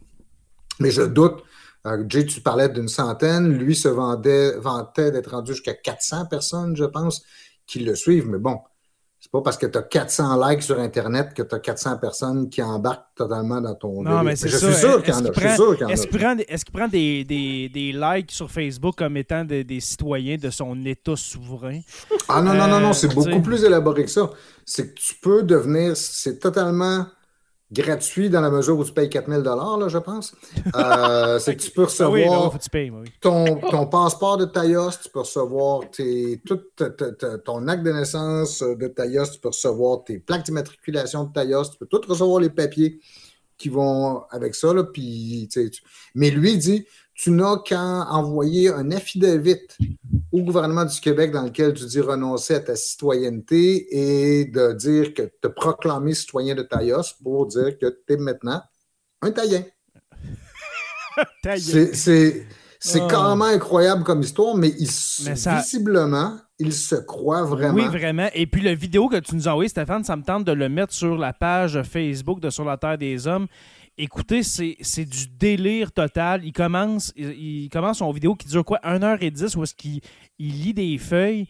Mais 0.79 0.91
je 0.91 1.01
doute. 1.01 1.43
Euh, 1.85 2.03
Jay, 2.07 2.25
tu 2.25 2.41
parlais 2.41 2.69
d'une 2.69 2.87
centaine. 2.87 3.57
Lui 3.57 3.75
se 3.75 3.87
vendait, 3.87 4.57
vantait 4.57 5.11
d'être 5.11 5.31
rendu 5.31 5.53
jusqu'à 5.53 5.73
400 5.73 6.25
personnes, 6.25 6.75
je 6.75 6.85
pense, 6.85 7.23
qui 7.65 7.79
le 7.79 7.95
suivent. 7.95 8.27
Mais 8.27 8.37
bon, 8.37 8.59
c'est 9.31 9.37
pas 9.37 9.43
parce 9.43 9.57
que 9.57 9.67
tu 9.67 9.77
as 9.77 9.83
400 9.83 10.49
likes 10.49 10.63
sur 10.63 10.79
Internet 10.79 11.35
que 11.35 11.43
tu 11.43 11.53
as 11.53 11.59
400 11.59 11.97
personnes 11.99 12.49
qui 12.49 12.63
embarquent 12.63 13.13
totalement 13.13 13.61
dans 13.61 13.75
ton. 13.75 14.01
Non, 14.01 14.23
mais 14.23 14.35
c'est 14.35 14.49
Je 14.49 14.57
suis 14.57 14.73
sûr 14.73 15.03
qu'il 15.03 15.13
y 15.13 15.17
en 15.17 15.23
a. 15.23 15.91
Est-ce 15.91 16.07
qu'il 16.07 16.17
prend, 16.17 16.35
est 16.35 16.71
prend 16.71 16.87
des, 16.87 17.23
des, 17.25 17.69
des, 17.69 17.91
likes 17.91 18.31
sur 18.31 18.49
Facebook 18.49 18.95
comme 18.97 19.17
étant 19.17 19.45
des, 19.45 19.63
des 19.63 19.81
citoyens 19.81 20.37
de 20.37 20.49
son 20.49 20.83
État 20.83 21.15
souverain? 21.15 21.81
Ah 22.27 22.41
non, 22.41 22.55
non, 22.55 22.67
non, 22.67 22.79
non, 22.79 22.93
c'est 22.93 23.11
euh, 23.11 23.13
beaucoup 23.13 23.41
plus 23.43 23.63
élaboré 23.63 24.05
que 24.05 24.09
ça. 24.09 24.31
C'est 24.65 24.95
que 24.95 24.99
tu 24.99 25.13
peux 25.21 25.43
devenir. 25.43 25.95
C'est 25.95 26.39
totalement 26.39 27.05
gratuit 27.71 28.29
dans 28.29 28.41
la 28.41 28.49
mesure 28.49 28.77
où 28.77 28.83
tu 28.83 28.91
payes 28.91 29.09
4000 29.09 29.39
là, 29.41 29.87
je 29.87 29.97
pense. 29.97 30.35
Euh, 30.75 31.39
c'est 31.39 31.55
que 31.55 31.61
tu 31.61 31.71
peux 31.71 31.81
ah 31.83 31.85
recevoir 31.85 32.57
ton, 33.21 33.85
passeport 33.87 34.37
de 34.37 34.45
Taïos, 34.45 34.91
tu 35.03 35.09
peux 35.09 35.19
recevoir 35.19 35.89
tes, 35.91 36.41
tout 36.45 36.61
ton 37.45 37.67
acte 37.67 37.83
de 37.83 37.91
naissance 37.91 38.61
de 38.61 38.87
Taïos, 38.87 39.31
tu 39.33 39.39
peux 39.39 39.49
recevoir 39.49 40.03
tes 40.03 40.19
plaques 40.19 40.45
d'immatriculation 40.45 41.25
de 41.25 41.33
Taïos, 41.33 41.65
tu 41.71 41.77
peux 41.77 41.85
tout 41.85 42.01
recevoir 42.07 42.39
les 42.39 42.49
papiers 42.49 42.99
qui 43.57 43.69
vont 43.69 44.23
avec 44.31 44.55
ça. 44.55 44.73
Là, 44.73 44.85
puis, 44.85 45.47
mais 46.15 46.31
lui 46.31 46.57
dit, 46.57 46.85
tu 47.13 47.31
n'as 47.31 47.57
qu'à 47.57 47.81
envoyer 48.09 48.69
un 48.69 48.91
affidavit 48.91 49.67
au 50.31 50.41
gouvernement 50.41 50.85
du 50.85 50.99
Québec 50.99 51.31
dans 51.31 51.43
lequel 51.43 51.73
tu 51.73 51.85
dis 51.85 52.01
renoncer 52.01 52.55
à 52.55 52.59
ta 52.59 52.75
citoyenneté 52.75 53.87
et 53.89 54.45
de 54.45 54.73
dire 54.73 55.13
que 55.13 55.23
te 55.41 55.47
proclamer 55.47 56.13
citoyen 56.13 56.55
de 56.55 56.63
Taïos 56.63 57.15
pour 57.23 57.47
dire 57.47 57.77
que 57.79 57.87
tu 58.07 58.13
es 58.13 58.17
maintenant 58.17 58.61
un 59.21 59.31
Taïen. 59.31 59.63
C'est 61.93 62.45
c'est 62.81 63.01
ah. 63.01 63.07
carrément 63.09 63.45
incroyable 63.45 64.03
comme 64.03 64.21
histoire, 64.21 64.55
mais, 64.55 64.69
il, 64.69 64.87
visiblement, 64.87 66.37
il 66.59 66.71
se 66.71 66.95
croit 66.95 67.43
vraiment. 67.43 67.73
Oui, 67.73 67.85
vraiment. 67.87 68.29
Et 68.33 68.47
puis, 68.47 68.61
la 68.61 68.73
vidéo 68.73 69.09
que 69.09 69.17
tu 69.17 69.35
nous 69.35 69.49
as 69.49 69.51
envoyée, 69.51 69.67
Stéphane, 69.67 70.05
ça 70.05 70.15
me 70.15 70.23
tente 70.23 70.45
de 70.45 70.53
le 70.53 70.69
mettre 70.69 70.93
sur 70.93 71.17
la 71.17 71.33
page 71.33 71.81
Facebook 71.83 72.39
de 72.39 72.49
Sur 72.49 72.63
la 72.63 72.77
Terre 72.77 72.97
des 72.97 73.27
Hommes. 73.27 73.47
Écoutez, 74.01 74.43
c'est 74.43 75.03
du 75.03 75.27
délire 75.37 75.91
total. 75.91 76.45
Il 76.45 76.53
commence, 76.53 77.11
il, 77.17 77.67
commence 77.69 77.97
son 77.97 78.09
vidéo 78.13 78.33
qui 78.33 78.47
dure 78.47 78.63
quoi? 78.63 78.79
1h10 78.81 79.57
où 79.57 79.63
est-ce 79.63 79.75
qu'il 79.75 80.01
lit 80.39 80.73
des 80.73 80.97
feuilles 80.97 81.47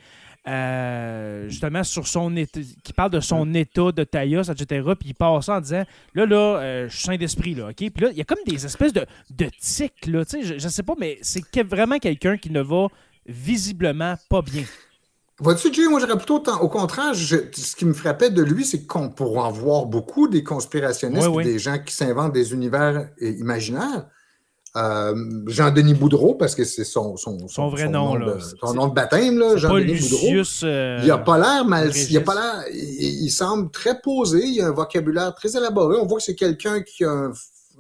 euh, 0.48 1.48
justement 1.48 1.84
sur 1.84 2.08
son 2.08 2.36
état, 2.36 2.60
qui 2.84 2.92
parle 2.92 3.12
de 3.12 3.20
son 3.20 3.54
état 3.54 3.92
de 3.92 4.04
taillas, 4.04 4.50
etc. 4.52 4.82
Puis 5.00 5.10
il 5.10 5.14
passe 5.14 5.48
en 5.48 5.62
disant 5.62 5.84
là, 6.16 6.26
là, 6.26 6.36
euh, 6.38 6.90
je 6.90 6.96
suis 6.96 7.04
saint 7.04 7.18
d'esprit, 7.18 7.54
là, 7.54 7.68
OK? 7.68 7.76
Puis 7.76 8.04
là, 8.04 8.10
il 8.10 8.18
y 8.18 8.22
a 8.22 8.24
comme 8.24 8.40
des 8.48 8.66
espèces 8.66 8.94
de, 8.94 9.06
de 9.30 9.46
tics, 9.60 10.08
là, 10.08 10.26
tu 10.26 10.42
sais, 10.42 10.44
je, 10.44 10.58
je 10.58 10.70
sais 10.70 10.82
pas, 10.82 10.96
mais 10.98 11.20
c'est 11.22 11.62
vraiment 11.62 12.00
quelqu'un 12.00 12.36
qui 12.38 12.50
ne 12.50 12.62
va 12.62 12.88
visiblement 13.28 14.16
pas 14.28 14.42
bien. 14.42 14.64
Vois-tu, 15.40 15.74
Jay, 15.74 15.88
moi, 15.88 16.00
j'aurais 16.00 16.18
plutôt. 16.18 16.44
Au 16.62 16.68
contraire, 16.68 17.16
ce 17.16 17.76
qui 17.76 17.86
me 17.86 17.94
frappait 17.94 18.30
de 18.30 18.42
lui, 18.42 18.66
c'est 18.66 18.86
qu'on 18.86 19.10
pourrait 19.10 19.42
en 19.42 19.52
voir 19.52 19.86
beaucoup 19.86 20.28
des 20.28 20.44
conspirationnistes, 20.44 21.30
des 21.44 21.60
gens 21.60 21.80
qui 21.80 21.94
s'inventent 21.94 22.34
des 22.34 22.54
univers 22.54 23.10
euh, 23.22 23.32
imaginaires. 23.40 24.08
Euh, 24.76 25.16
Jean-Denis 25.48 25.96
Boudreau, 25.96 26.36
parce 26.36 26.54
que 26.54 26.64
c'est 26.64 26.84
son, 26.84 27.18
son, 27.18 27.48
son, 27.48 27.70
vrai 27.70 27.88
nom, 27.88 28.10
nom 28.10 28.16
là. 28.16 28.36
De, 28.36 28.40
son 28.40 28.74
nom 28.74 28.88
de 28.88 28.94
baptême, 28.94 29.42
Jean-Denis 29.56 30.00
Boudreau. 30.00 30.44
Euh, 30.64 31.02
il 31.04 31.10
a 31.10 31.18
pas 31.18 31.40
l'air 31.40 31.66
mal. 31.66 31.92
Il, 31.96 32.18
a 32.18 32.22
pas 32.22 32.36
l'air, 32.36 32.66
il, 32.72 33.24
il, 33.24 33.30
semble 33.32 33.72
très 33.72 34.00
posé, 34.00 34.46
il 34.46 34.62
a 34.62 34.68
un 34.68 34.72
vocabulaire 34.72 35.34
très 35.34 35.58
élaboré. 35.58 35.98
On 35.98 36.06
voit 36.06 36.20
que 36.20 36.24
c'est 36.26 36.36
quelqu'un 36.36 36.82
qui 36.82 37.04
a 37.04 37.10
un, 37.10 37.32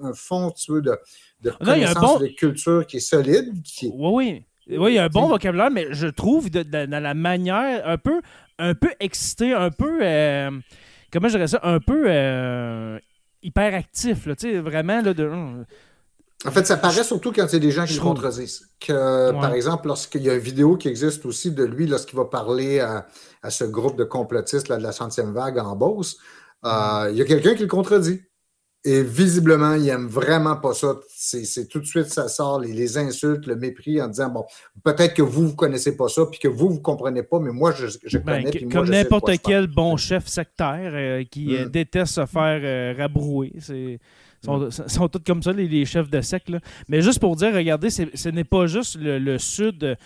un 0.01 0.13
fond, 0.13 0.51
tu 0.51 0.71
veux, 0.71 0.81
de, 0.81 0.97
de 1.41 1.51
non, 1.61 1.73
il 1.73 1.81
y 1.81 1.85
a 1.85 1.91
un 1.91 1.93
bon... 1.93 2.19
de 2.19 2.27
culture 2.27 2.85
qui 2.87 2.97
est 2.97 3.01
solide. 3.01 3.53
Qui... 3.63 3.91
Oui, 3.93 4.11
oui. 4.13 4.45
Oui, 4.69 4.91
il 4.91 4.95
y 4.95 4.99
a 4.99 5.05
un 5.05 5.09
bon 5.09 5.27
vocabulaire, 5.27 5.71
mais 5.71 5.87
je 5.91 6.07
trouve 6.07 6.49
de, 6.49 6.63
de, 6.63 6.85
dans 6.85 7.01
la 7.01 7.13
manière 7.13 7.87
un 7.87 7.97
peu, 7.97 8.21
un 8.59 8.75
peu 8.75 8.89
excité, 8.99 9.53
un 9.53 9.71
peu. 9.71 9.99
Euh, 10.01 10.51
comment 11.11 11.27
je 11.27 11.33
dirais 11.33 11.47
ça? 11.47 11.59
Un 11.63 11.79
peu 11.79 12.03
euh, 12.07 12.99
hyperactif, 13.41 14.25
là, 14.25 14.35
tu 14.35 14.51
sais, 14.51 14.59
vraiment, 14.59 15.01
là, 15.01 15.13
de. 15.13 15.29
En 16.45 16.51
fait, 16.51 16.65
ça 16.65 16.77
paraît 16.77 17.03
surtout 17.03 17.33
quand 17.33 17.45
il 17.47 17.53
y 17.53 17.55
a 17.57 17.59
des 17.59 17.71
gens 17.71 17.85
qui 17.85 17.95
le 17.95 17.99
contredisent. 17.99 18.69
Que, 18.79 19.33
Ouais. 19.33 19.41
Par 19.41 19.53
exemple, 19.53 19.87
lorsqu'il 19.87 20.21
y 20.21 20.29
a 20.29 20.35
une 20.35 20.39
vidéo 20.39 20.77
qui 20.77 20.87
existe 20.87 21.25
aussi 21.25 21.51
de 21.51 21.65
lui, 21.65 21.85
lorsqu'il 21.85 22.17
va 22.17 22.25
parler 22.25 22.79
à, 22.79 23.07
à 23.43 23.49
ce 23.49 23.65
groupe 23.65 23.97
de 23.97 24.05
complotistes 24.05 24.69
là, 24.69 24.77
de 24.77 24.83
la 24.83 24.93
centième 24.93 25.33
vague 25.33 25.57
en 25.57 25.75
Beauce, 25.75 26.17
euh, 26.65 27.09
il 27.11 27.17
y 27.17 27.21
a 27.21 27.25
quelqu'un 27.25 27.55
qui 27.55 27.63
le 27.63 27.67
contredit. 27.67 28.21
Et 28.85 29.03
visiblement, 29.03 29.73
il 29.75 29.89
aime 29.89 30.07
vraiment 30.07 30.55
pas 30.55 30.73
ça. 30.73 30.95
C'est 31.09 31.67
tout 31.67 31.79
de 31.81 31.85
suite, 31.85 32.05
ça 32.05 32.29
sort 32.29 32.61
les, 32.61 32.71
les 32.71 32.97
insultes, 32.97 33.45
le 33.45 33.57
mépris 33.57 34.01
en 34.01 34.07
disant 34.07 34.29
bon, 34.29 34.45
peut-être 34.85 35.13
que 35.15 35.21
vous, 35.21 35.49
vous 35.49 35.55
connaissez 35.55 35.97
pas 35.97 36.07
ça, 36.07 36.25
puis 36.31 36.39
que 36.39 36.47
vous, 36.47 36.69
vous 36.69 36.79
comprenez 36.81 37.23
pas, 37.23 37.39
mais 37.39 37.51
moi, 37.51 37.73
je, 37.77 37.87
je 38.05 38.17
Ben, 38.19 38.41
connais. 38.43 38.61
moi, 38.65 38.71
comme 38.71 38.89
n'importe 38.89 39.31
quel 39.43 39.67
bon 39.67 39.97
chef 39.97 40.27
sectaire 40.27 40.91
euh, 40.93 41.23
qui 41.29 41.57
euh, 41.57 41.65
Mm. 41.65 41.69
déteste 41.71 42.13
se 42.13 42.25
faire 42.25 42.61
euh, 42.63 42.93
rabrouer. 42.97 43.51
C'est. 43.59 43.99
Sont, 44.45 44.69
sont 44.71 45.09
tous 45.09 45.19
comme 45.27 45.43
ça, 45.43 45.51
les, 45.51 45.67
les 45.67 45.83
chefs 45.83 46.09
de 46.09 46.21
secte. 46.21 46.47
là. 46.47 46.61
Mais 46.87 47.01
juste 47.01 47.19
pour 47.19 47.35
dire, 47.35 47.53
regardez, 47.53 47.89
ce 47.89 48.29
n'est 48.29 48.45
pas 48.45 48.67
juste 48.67 48.95
le, 48.97 49.19
le 49.19 49.37
sud 49.37 49.97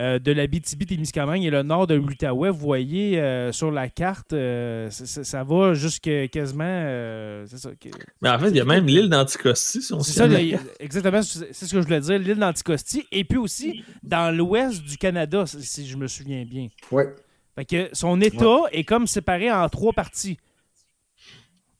euh, 0.00 0.18
de 0.18 0.32
la 0.32 0.46
BTB-Témiscamingue 0.46 1.44
et 1.44 1.50
le 1.50 1.62
nord 1.62 1.86
de 1.86 1.94
l'Outaouais. 1.94 2.48
Vous 2.50 2.58
voyez 2.58 3.20
euh, 3.20 3.52
sur 3.52 3.70
la 3.70 3.88
carte, 3.88 4.32
euh, 4.32 4.88
ça 4.90 5.44
va 5.44 5.74
jusque 5.74 6.10
quasiment. 6.30 6.64
euh, 6.66 7.44
c'est 7.46 7.58
ça. 7.58 7.70
que- 7.78 7.88
Mais 8.22 8.30
en 8.30 8.38
fait, 8.38 8.48
il 8.50 8.56
y 8.56 8.60
a 8.60 8.64
même 8.64 8.86
l'île 8.86 9.08
d'Anticosti, 9.10 9.82
si 9.82 9.92
on 9.92 10.00
C'est 10.00 10.12
ça, 10.12 10.26
là, 10.26 10.38
exactement, 10.80 11.22
c'est 11.22 11.52
ce 11.52 11.72
que 11.72 11.80
je 11.80 11.84
voulais 11.86 12.00
dire, 12.00 12.18
l'île 12.18 12.38
d'Anticosti, 12.38 13.06
et 13.12 13.24
puis 13.24 13.38
aussi 13.38 13.84
dans 14.02 14.34
l'ouest 14.34 14.82
du 14.82 14.96
Canada, 14.96 15.44
si- 15.46 15.86
je 15.86 15.96
me 15.96 16.06
souviens 16.08 16.44
bien. 16.44 16.68
Ouais. 16.90 17.12
Fait 17.54 17.64
que 17.66 17.88
son 17.92 18.18
État 18.22 18.60
est 18.72 18.84
comme 18.84 19.06
séparé 19.06 19.52
en 19.52 19.68
trois 19.68 19.92
parties. 19.92 20.38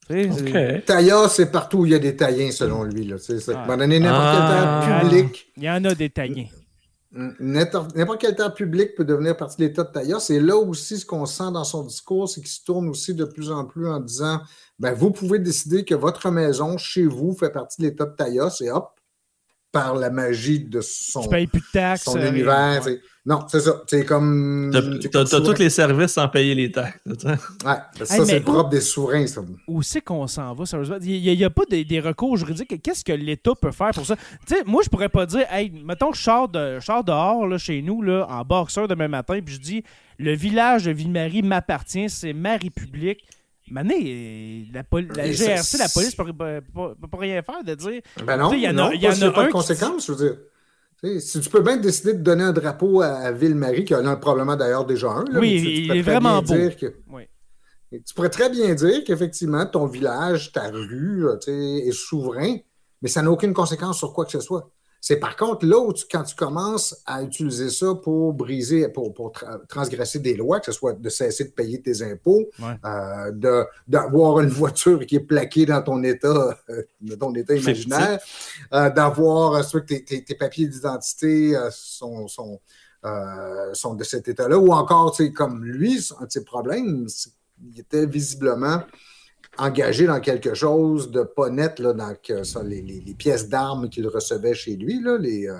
Tu 0.07 0.13
sais, 0.23 0.29
c'est- 0.31 0.77
OK. 0.79 0.85
Tailla, 0.85 1.29
c'est 1.29 1.51
partout 1.51 1.79
où 1.79 1.85
il 1.85 1.93
y 1.93 1.95
a 1.95 1.99
des 1.99 2.15
taillins, 2.15 2.51
selon 2.51 2.83
lui. 2.83 3.05
Là. 3.05 3.15
C'est 3.17 3.39
ça. 3.39 3.53
Ah. 3.55 3.59
À 3.59 3.63
un 3.63 3.65
moment 3.67 3.77
donné, 3.77 3.99
n'importe 3.99 4.21
Ah. 4.23 4.81
quelle 4.85 4.89
terre 4.89 5.01
publique. 5.23 5.47
Il 5.57 5.63
y 5.63 5.69
en 5.69 5.83
a 5.85 5.95
des 5.95 6.09
taillins. 6.09 6.47
N'importe 7.13 8.19
quelle 8.19 8.35
terre 8.35 8.53
publique 8.53 8.95
peut 8.95 9.05
devenir 9.05 9.37
partie 9.37 9.57
de 9.57 9.67
l'État 9.67 9.83
de 9.83 9.91
Taïa. 9.91 10.19
C'est 10.19 10.39
là 10.39 10.57
aussi 10.57 10.97
ce 10.97 11.05
qu'on 11.05 11.27
sent 11.27 11.51
dans 11.53 11.63
son 11.63 11.83
discours, 11.83 12.27
c'est 12.27 12.41
qu'il 12.41 12.49
se 12.49 12.63
tourne 12.63 12.89
aussi 12.89 13.13
de 13.13 13.25
plus 13.25 13.51
en 13.51 13.65
plus 13.65 13.87
en 13.87 13.99
disant 13.99 14.41
ben, 14.79 14.93
vous 14.93 15.11
pouvez 15.11 15.37
décider 15.37 15.85
que 15.85 15.93
votre 15.93 16.31
maison, 16.31 16.77
chez 16.77 17.05
vous, 17.05 17.33
fait 17.33 17.51
partie 17.51 17.81
de 17.81 17.87
l'État 17.87 18.05
de 18.05 18.15
Taïa. 18.15 18.49
C'est 18.49 18.71
hop, 18.71 18.92
par 19.73 19.95
la 19.95 20.11
magie 20.11 20.59
de 20.59 20.79
son, 20.81 21.23
Tu 21.23 21.29
payes 21.29 21.47
plus 21.47 21.59
de 21.59 21.65
taxes. 21.73 22.03
son 22.03 22.15
euh, 22.15 22.29
univers. 22.29 22.81
ouais. 22.85 23.01
Non, 23.25 23.39
c'est 23.47 23.61
ça. 23.61 23.81
C'est 23.87 24.05
comme. 24.05 24.69
T'as 25.11 25.25
tous 25.25 25.57
les 25.57 25.69
services 25.69 26.11
sans 26.11 26.27
payer 26.27 26.53
les 26.53 26.71
taxes. 26.71 26.99
Ouais, 27.05 28.05
ça, 28.05 28.17
Hey, 28.17 28.25
c'est 28.25 28.41
propre 28.41 28.69
des 28.69 28.81
souverains, 28.81 29.25
ça. 29.25 29.41
Où 29.67 29.81
c'est 29.81 30.01
qu'on 30.01 30.27
s'en 30.27 30.53
va, 30.53 30.65
sérieusement? 30.65 30.97
Il 31.01 31.21
n'y 31.35 31.43
a, 31.43 31.49
pas 31.49 31.63
des, 31.69 31.85
des 31.85 31.99
recours 32.01 32.35
juridiques. 32.37 32.81
Qu'est-ce 32.83 33.03
que 33.03 33.13
l'État 33.13 33.53
peut 33.59 33.71
faire 33.71 33.91
pour 33.91 34.05
ça? 34.05 34.15
Tu 34.45 34.55
sais, 34.55 34.63
moi, 34.65 34.81
je 34.83 34.89
pourrais 34.89 35.09
pas 35.09 35.25
dire, 35.25 35.45
hey, 35.49 35.71
mettons 35.85 36.11
que 36.11 36.17
je 36.17 36.23
sors, 36.23 36.49
de, 36.49 36.79
je 36.79 36.85
sors 36.85 37.03
dehors, 37.03 37.47
là, 37.47 37.57
chez 37.57 37.81
nous, 37.81 38.01
là, 38.01 38.27
en 38.29 38.43
boxeur 38.43 38.87
demain 38.89 39.07
matin, 39.07 39.39
puis 39.43 39.55
je 39.55 39.59
dis, 39.61 39.83
le 40.19 40.35
village 40.35 40.83
de 40.83 40.91
Ville-Marie 40.91 41.41
m'appartient, 41.43 42.09
c'est 42.09 42.33
ma 42.33 42.57
république. 42.57 43.23
Mané, 43.73 44.67
la, 44.71 44.83
pol- 44.83 45.07
la 45.15 45.25
Et 45.25 45.33
GRC, 45.33 45.63
ça- 45.63 45.77
la 45.83 45.89
police 45.89 46.13
peut, 46.15 46.25
peut- 46.25 46.33
peut- 46.73 46.95
peut 47.01 47.07
pas 47.07 47.17
rien 47.17 47.41
faire 47.41 47.63
de 47.63 47.73
dire. 47.73 48.01
Ben 48.25 48.37
non, 48.37 48.49
Tu 48.49 48.57
il 48.57 48.61
y 48.63 48.67
en 48.67 48.69
a- 48.69 48.73
non, 48.73 48.91
y 48.91 49.07
en 49.07 49.21
a 49.21 49.25
a 49.27 49.31
pas 49.31 49.47
de 49.47 49.51
conséquences, 49.51 50.05
je 50.07 50.11
veux 50.13 50.29
dire. 50.29 50.37
Tu 51.03 51.19
Si 51.19 51.39
tu 51.41 51.49
peux 51.49 51.61
bien 51.61 51.77
décider 51.77 52.13
de 52.13 52.19
donner 52.21 52.43
un 52.43 52.53
drapeau 52.53 53.01
à, 53.01 53.31
Ville-Marie, 53.31 53.83
qui 53.83 53.95
en 53.95 54.05
a 54.05 54.11
un 54.11 54.15
probablement 54.15 54.55
d'ailleurs 54.55 54.85
déjà 54.85 55.09
un. 55.09 55.25
là, 55.25 55.39
Oui, 55.39 55.57
tu- 55.59 55.63
tu 55.63 55.69
il 55.71 55.87
pourrais 55.87 55.99
est 55.99 56.03
très 56.03 56.11
vraiment 56.13 56.41
bien 56.41 56.55
beau. 56.55 56.61
dire 56.61 56.77
que- 56.77 56.93
Oui. 57.11 57.23
Et 57.91 58.01
Tu 58.01 58.13
pourrais 58.13 58.29
très 58.29 58.49
bien 58.49 58.73
dire 58.75 59.03
qu'effectivement, 59.05 59.65
ton 59.65 59.87
village, 59.87 60.51
ta 60.51 60.69
rue, 60.69 61.25
tu 61.41 61.45
sais, 61.51 61.87
est 61.87 61.91
souverain, 61.91 62.57
mais 63.01 63.09
ça 63.09 63.21
n'a 63.21 63.31
aucune 63.31 63.53
conséquence 63.53 63.97
sur 63.97 64.13
quoi 64.13 64.25
que 64.25 64.31
ce 64.31 64.39
soit. 64.39 64.69
C'est 65.05 65.17
par 65.17 65.35
contre 65.35 65.65
là 65.65 65.77
où, 65.79 65.91
tu- 65.91 66.05
quand 66.09 66.23
tu 66.23 66.33
commences 66.33 66.95
à 67.05 67.21
utiliser 67.23 67.69
ça 67.69 67.93
pour 67.93 68.31
briser, 68.31 68.87
pour, 68.87 69.13
pour 69.13 69.31
tra- 69.33 69.59
transgresser 69.67 70.19
des 70.19 70.33
lois, 70.33 70.61
que 70.61 70.67
ce 70.67 70.71
soit 70.71 70.93
de 70.93 71.09
cesser 71.09 71.43
de 71.43 71.49
payer 71.51 71.81
tes 71.81 72.01
impôts, 72.03 72.45
Ouais. 72.57 72.75
euh, 72.85 73.65
d'avoir 73.85 74.39
une 74.39 74.47
voiture 74.47 75.05
qui 75.05 75.17
est 75.17 75.19
plaquée 75.19 75.65
dans 75.65 75.81
ton 75.81 76.01
état, 76.03 76.57
euh, 76.69 76.83
dans 77.01 77.17
ton 77.17 77.35
état 77.35 77.53
imaginaire, 77.53 78.17
euh, 78.73 78.89
d'avoir 78.91 79.55
euh, 79.55 79.61
que 79.61 79.77
tes, 79.79 80.05
tes- 80.05 80.23
tes 80.23 80.35
papiers 80.35 80.67
d'identité 80.67 81.53
sont, 81.69 82.29
sont, 82.29 82.61
sont 83.73 83.95
de 83.95 84.03
cet 84.05 84.29
état-là, 84.29 84.57
ou 84.57 84.71
encore, 84.71 85.11
tu 85.11 85.25
sais, 85.25 85.31
comme 85.33 85.65
lui, 85.65 85.99
un 86.21 86.25
de 86.27 86.31
ses 86.31 86.45
problèmes, 86.45 87.07
qu'il 87.59 87.77
était 87.81 88.05
visiblement 88.05 88.79
engagé 89.57 90.07
dans 90.07 90.19
quelque 90.19 90.53
chose 90.53 91.11
de 91.11 91.23
pas 91.23 91.49
net, 91.49 91.79
là, 91.79 91.93
dans 91.93 92.13
que, 92.21 92.43
ça, 92.43 92.63
les, 92.63 92.81
les- 92.81 93.01
les 93.05 93.13
pièces 93.13 93.49
d'armes 93.49 93.89
qu'il 93.89 94.07
recevait 94.07 94.53
chez 94.53 94.75
lui, 94.75 95.01
là, 95.01 95.17
les, 95.17 95.47
euh, 95.47 95.55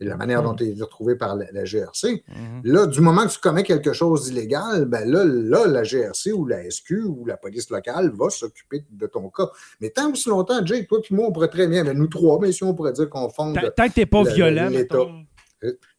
la 0.00 0.16
manière 0.16 0.42
dont 0.42 0.56
il 0.56 0.78
est 0.78 0.82
retrouvé 0.82 1.14
par 1.14 1.36
la, 1.36 1.46
la 1.52 1.64
GRC. 1.64 2.24
Mhm. 2.28 2.62
Là, 2.64 2.86
du 2.86 3.00
moment 3.00 3.26
que 3.26 3.32
tu 3.32 3.38
commets 3.38 3.62
quelque 3.62 3.92
chose 3.92 4.24
d'illégal, 4.24 4.86
ben 4.86 5.08
là, 5.08 5.24
là, 5.24 5.66
la 5.66 5.82
GRC 5.84 6.32
ou 6.32 6.46
la 6.46 6.68
SQ 6.68 7.04
ou 7.06 7.24
la 7.26 7.36
police 7.36 7.70
locale 7.70 8.10
va 8.18 8.28
s'occuper 8.30 8.84
de 8.90 9.06
ton 9.06 9.28
cas. 9.30 9.48
Mais 9.80 9.90
tant 9.90 10.10
aussi 10.10 10.28
longtemps, 10.28 10.64
Jake, 10.64 10.88
toi 10.88 11.00
puis 11.02 11.14
moi, 11.14 11.26
on 11.28 11.32
pourrait 11.32 11.48
très 11.48 11.68
bien, 11.68 11.84
mais 11.84 11.94
nous 11.94 12.08
trois, 12.08 12.38
mais 12.40 12.50
si 12.50 12.64
on 12.64 12.74
pourrait 12.74 12.92
dire 12.92 13.08
qu'on 13.08 13.28
fonde. 13.28 13.54
Tant, 13.54 13.60
tant 13.76 13.88
que 13.88 13.94
t'es 13.94 14.06
pas 14.06 14.22
le- 14.24 14.30
violent, 14.30 14.68
mettons. 14.70 15.10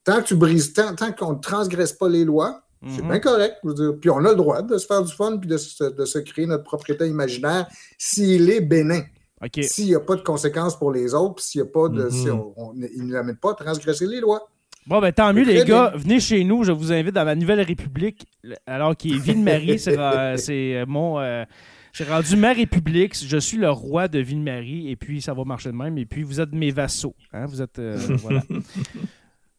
Tant 0.04 0.22
que 0.22 0.28
tu 0.28 0.36
brises, 0.36 0.74
tant, 0.74 0.94
tant 0.94 1.12
qu'on 1.12 1.34
ne 1.34 1.40
transgresse 1.40 1.94
pas 1.94 2.08
les 2.10 2.24
lois, 2.26 2.62
c'est 2.88 3.02
Mhm. 3.02 3.10
bien 3.10 3.20
correct. 3.20 3.56
je 3.64 3.70
veux 3.70 3.74
dire. 3.76 3.94
Puis 4.00 4.10
on 4.10 4.18
a 4.26 4.30
le 4.30 4.36
droit 4.36 4.62
de 4.62 4.78
se 4.78 4.86
faire 4.86 5.04
du 5.04 5.12
fun 5.14 5.38
puis 5.38 5.50
de 5.50 5.58
se, 5.58 5.84
de 5.84 6.06
se 6.06 6.20
créer 6.20 6.46
notre 6.46 6.64
propre 6.64 6.90
état 6.92 7.06
imaginaire 7.06 7.68
s'il 7.98 8.50
est 8.50 8.62
bénin. 8.62 9.02
S'il 9.62 9.86
n'y 9.88 9.96
a 9.96 10.00
pas 10.00 10.16
de 10.16 10.22
conséquences 10.22 10.78
pour 10.78 10.92
les 10.92 11.14
autres, 11.14 11.36
puis 11.36 11.46
s'il 11.46 11.62
n'y 11.62 11.68
a 11.68 11.72
pas 11.72 11.88
de. 11.90 12.04
Mhm. 12.06 12.10
si 12.12 12.30
on, 12.32 12.54
on- 12.58 12.74
il 12.76 13.06
ne 13.08 13.14
l'amène 13.14 13.36
pas 13.38 13.52
à 13.52 13.54
transgresser 13.56 14.08
les 14.08 14.20
lois. 14.20 14.50
Bon, 14.88 15.00
ben 15.02 15.12
tant 15.12 15.34
mieux, 15.34 15.44
les 15.44 15.54
bien. 15.56 15.66
gars. 15.66 15.94
Venez 15.96 16.20
chez 16.20 16.44
nous. 16.44 16.64
Je 16.64 16.72
vous 16.72 16.92
invite 16.94 17.14
dans 17.14 17.26
ma 17.26 17.34
nouvelle 17.36 17.62
République. 17.62 18.26
Alors, 18.68 18.96
qui 18.96 19.14
est 19.14 19.18
Ville-Marie. 19.18 19.80
c'est 19.80 19.98
c'est 20.38 20.76
euh, 20.78 20.86
mon. 20.88 21.20
euh, 21.20 21.44
j'ai 21.92 22.04
rendu 22.04 22.36
ma 22.36 22.54
République. 22.54 23.16
Je 23.26 23.38
suis 23.38 23.58
le 23.58 23.70
roi 23.72 24.08
de 24.08 24.20
Ville-Marie. 24.20 24.90
Et 24.92 24.96
puis, 24.96 25.22
ça 25.22 25.34
va 25.34 25.44
marcher 25.44 25.70
de 25.72 25.76
même. 25.76 25.98
Et 25.98 26.06
puis, 26.06 26.22
vous 26.24 26.40
êtes 26.40 26.52
mes 26.52 26.70
vassaux. 26.72 27.16
hein, 27.34 27.46
Vous 27.48 27.62
êtes. 27.64 27.80
euh, 27.80 27.98
voilà. 28.22 28.44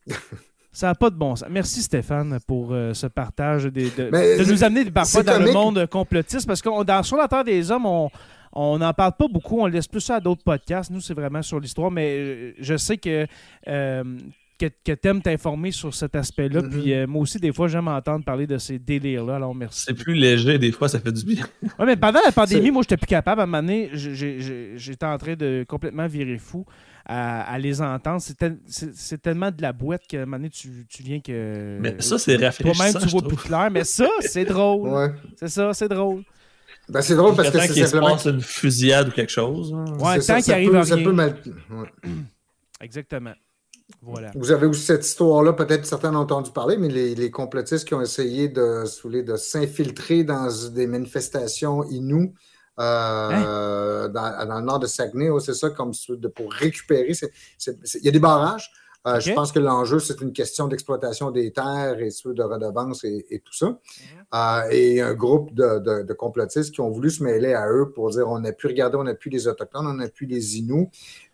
Ça 0.77 0.89
n'a 0.89 0.95
pas 0.95 1.09
de 1.09 1.17
bon 1.17 1.35
sens. 1.37 1.49
Merci 1.51 1.81
Stéphane 1.81 2.39
pour 2.47 2.75
euh, 2.75 2.93
ce 2.93 3.07
partage 3.07 3.65
des- 3.65 3.89
de, 3.89 4.11
Mais 4.13 4.37
de 4.37 4.45
nous 4.45 4.63
amener 4.63 4.85
parfois 4.91 5.23
dans 5.23 5.43
le 5.43 5.51
monde 5.51 5.87
complotiste 5.87 6.47
parce 6.47 6.61
que 6.61 6.85
dans 6.85 7.03
Sur 7.03 7.17
la 7.17 7.29
Terre 7.29 7.45
des 7.45 7.71
Hommes, 7.71 7.87
on 7.87 8.11
on 8.53 8.79
n'en 8.79 8.93
parle 8.93 9.13
pas 9.19 9.27
beaucoup, 9.27 9.61
on 9.61 9.67
laisse 9.67 9.87
plus 9.89 10.03
ça 10.03 10.17
à 10.17 10.21
d'autres 10.21 10.43
podcasts. 10.45 10.91
Nous, 10.91 11.01
c'est 11.01 11.15
vraiment 11.15 11.41
sur 11.41 11.61
l'histoire, 11.61 11.91
mais 11.91 12.17
euh, 12.19 12.53
je 12.59 12.77
sais 12.77 12.97
que, 12.99 13.27
euh, 13.69 14.05
que, 14.59 14.67
que 14.85 14.93
tu 14.93 15.09
aimes 15.09 15.21
t'informer 15.23 15.71
sur 15.73 15.95
cet 15.95 16.15
aspect-là. 16.15 16.61
Mhm. 16.63 16.71
Puis 16.71 16.93
euh, 16.95 17.07
moi 17.07 17.23
aussi, 17.23 17.39
des 17.39 17.53
fois, 17.53 17.69
j'aime 17.69 17.89
entendre 17.89 18.25
parler 18.25 18.47
de 18.47 18.59
ces 18.59 18.79
délires-là. 18.79 19.37
Alors, 19.37 19.55
merci. 19.55 19.85
C'est 19.87 19.95
plus 19.95 20.15
léger, 20.15 20.59
des 20.59 20.73
fois, 20.73 20.89
ça 20.89 21.01
fait 21.01 21.13
du 21.13 21.25
bien. 21.25 21.45
Ouais, 21.79 21.87
mais 21.87 21.97
pendant 21.97 22.21
la 22.25 22.33
pandémie, 22.33 22.71
moi, 22.71 22.83
j'étais 22.83 22.97
plus 22.99 23.07
capable. 23.07 23.41
À 23.43 23.45
un 23.45 23.47
moment 23.47 23.63
donné, 23.63 23.91
j'étais 23.95 25.07
en 25.07 25.19
train 25.19 25.35
de 25.35 25.65
complètement 25.69 26.07
virer 26.07 26.39
fou 26.39 26.65
à, 27.09 27.43
à 27.53 27.59
les 27.59 27.81
entendre. 27.81 28.21
C'est 28.21 28.35
tel- 28.37 28.59
C'est 28.67 28.95
c'est 28.95 29.23
tellement 29.23 29.51
de 29.51 29.63
la 29.63 29.73
boîte 29.73 30.03
qu'à 30.09 30.19
un 30.19 30.25
moment 30.27 30.37
donné, 30.39 30.51
tu, 30.51 30.87
tu 30.89 31.03
viens 31.03 31.21
que. 31.21 31.79
Mais 31.81 31.97
ça, 32.01 32.19
c'est 32.19 32.37
rafraîchissant. 32.37 32.85
Toi-même, 32.85 33.03
tu 33.03 33.09
vois 33.09 33.21
trouve. 33.23 33.35
plus 33.35 33.47
clair. 33.49 33.71
Mais 33.71 33.85
ça, 33.85 34.09
c'est 34.21 34.45
drôle. 34.45 34.89
Ouais. 34.91 35.13
C'est 35.39 35.49
ça, 35.49 35.73
c'est 35.73 35.89
drôle. 35.89 36.23
Ben, 36.89 37.01
c'est 37.03 37.17
drôle 37.17 37.35
parce 37.35 37.51
que 37.51 37.59
c'est 37.59 37.67
qu'il 37.73 37.83
se 37.83 37.89
simplement. 37.91 38.13
passe 38.13 38.27
une 38.27 38.41
fusillade 38.41 39.09
ou 39.09 39.11
quelque 39.13 39.33
chose. 39.33 39.73
hein. 39.75 39.85
Ouais, 39.99 40.15
c'est 40.17 40.21
ça, 40.23 40.33
tant 40.35 40.39
qu'il 40.39 40.45
ça 40.45 40.53
arrive 40.55 40.71
peut- 40.71 40.79
à 40.79 40.85
ça 40.85 40.95
rien. 40.95 41.05
peut 41.05 41.13
mal- 41.13 41.43
ouais. 41.71 41.89
Exactement. 42.81 43.33
Voilà. 44.03 44.31
Vous 44.35 44.51
avez 44.51 44.67
aussi 44.67 44.83
cette 44.83 45.07
histoire-là, 45.07 45.53
peut-être 45.53 45.87
certains 45.87 46.13
ont 46.15 46.19
entendu 46.21 46.51
parler, 46.51 46.77
mais 46.77 46.89
les, 46.89 47.15
les 47.15 47.31
complotistes 47.31 47.87
qui 47.87 47.95
ont 47.95 48.03
essayé 48.03 48.49
de, 48.49 48.83
si 48.85 48.97
vous 49.01 49.09
voulez, 49.09 49.23
de 49.23 49.37
s'infiltrer 49.37 50.25
dans 50.25 50.49
des 50.75 50.87
manifestations 50.87 51.85
inoues 51.91 52.35
euh, 52.79 54.09
dans, 54.09 54.47
dans 54.49 54.59
le 54.61 54.65
nord 54.65 54.79
de 54.79 54.87
Saguenay, 54.87 55.31
ouais, 55.31 55.41
c'est 55.41 55.55
ça, 55.55 55.71
comme 55.71 55.93
de- 56.09 56.29
pour 56.29 56.53
récupérer. 56.53 57.13
Il 57.17 58.05
y 58.05 58.09
a 58.09 58.13
des 58.13 58.19
barrages. 58.19 58.71
Euh, 59.07 59.21
Je 59.21 59.33
pense 59.33 59.53
que 59.53 59.59
l'enjeu, 59.59 60.01
c'est 60.01 60.21
une 60.21 60.33
question 60.33 60.67
d'exploitation 60.67 61.31
des 61.31 61.53
terres 61.53 62.01
et 62.01 62.09
de 62.09 62.43
redevances 62.43 63.05
et, 63.05 63.25
et 63.31 63.39
tout 63.39 63.53
ça. 63.53 63.67
Mhm. 63.67 63.79
Euh, 64.35 64.63
et 64.71 65.01
un 65.01 65.15
groupe 65.15 65.55
de, 65.55 65.79
de, 65.79 66.03
de, 66.03 66.13
complotistes 66.13 66.75
qui 66.75 66.81
ont 66.81 66.91
voulu 66.91 67.11
se 67.11 67.23
mêler 67.23 67.55
à 67.55 67.71
eux 67.71 67.93
pour 67.95 68.11
dire 68.11 68.29
on 68.29 68.41
n'a 68.41 68.53
plus 68.53 68.69
regardé, 68.69 68.97
on 68.97 69.05
n'a 69.05 69.15
plus 69.15 69.31
les 69.31 69.47
Autochtones, 69.47 69.87
on 69.87 69.95
n'a 69.95 70.09
plus 70.09 70.27
les 70.27 70.59
Inuits, 70.59 70.89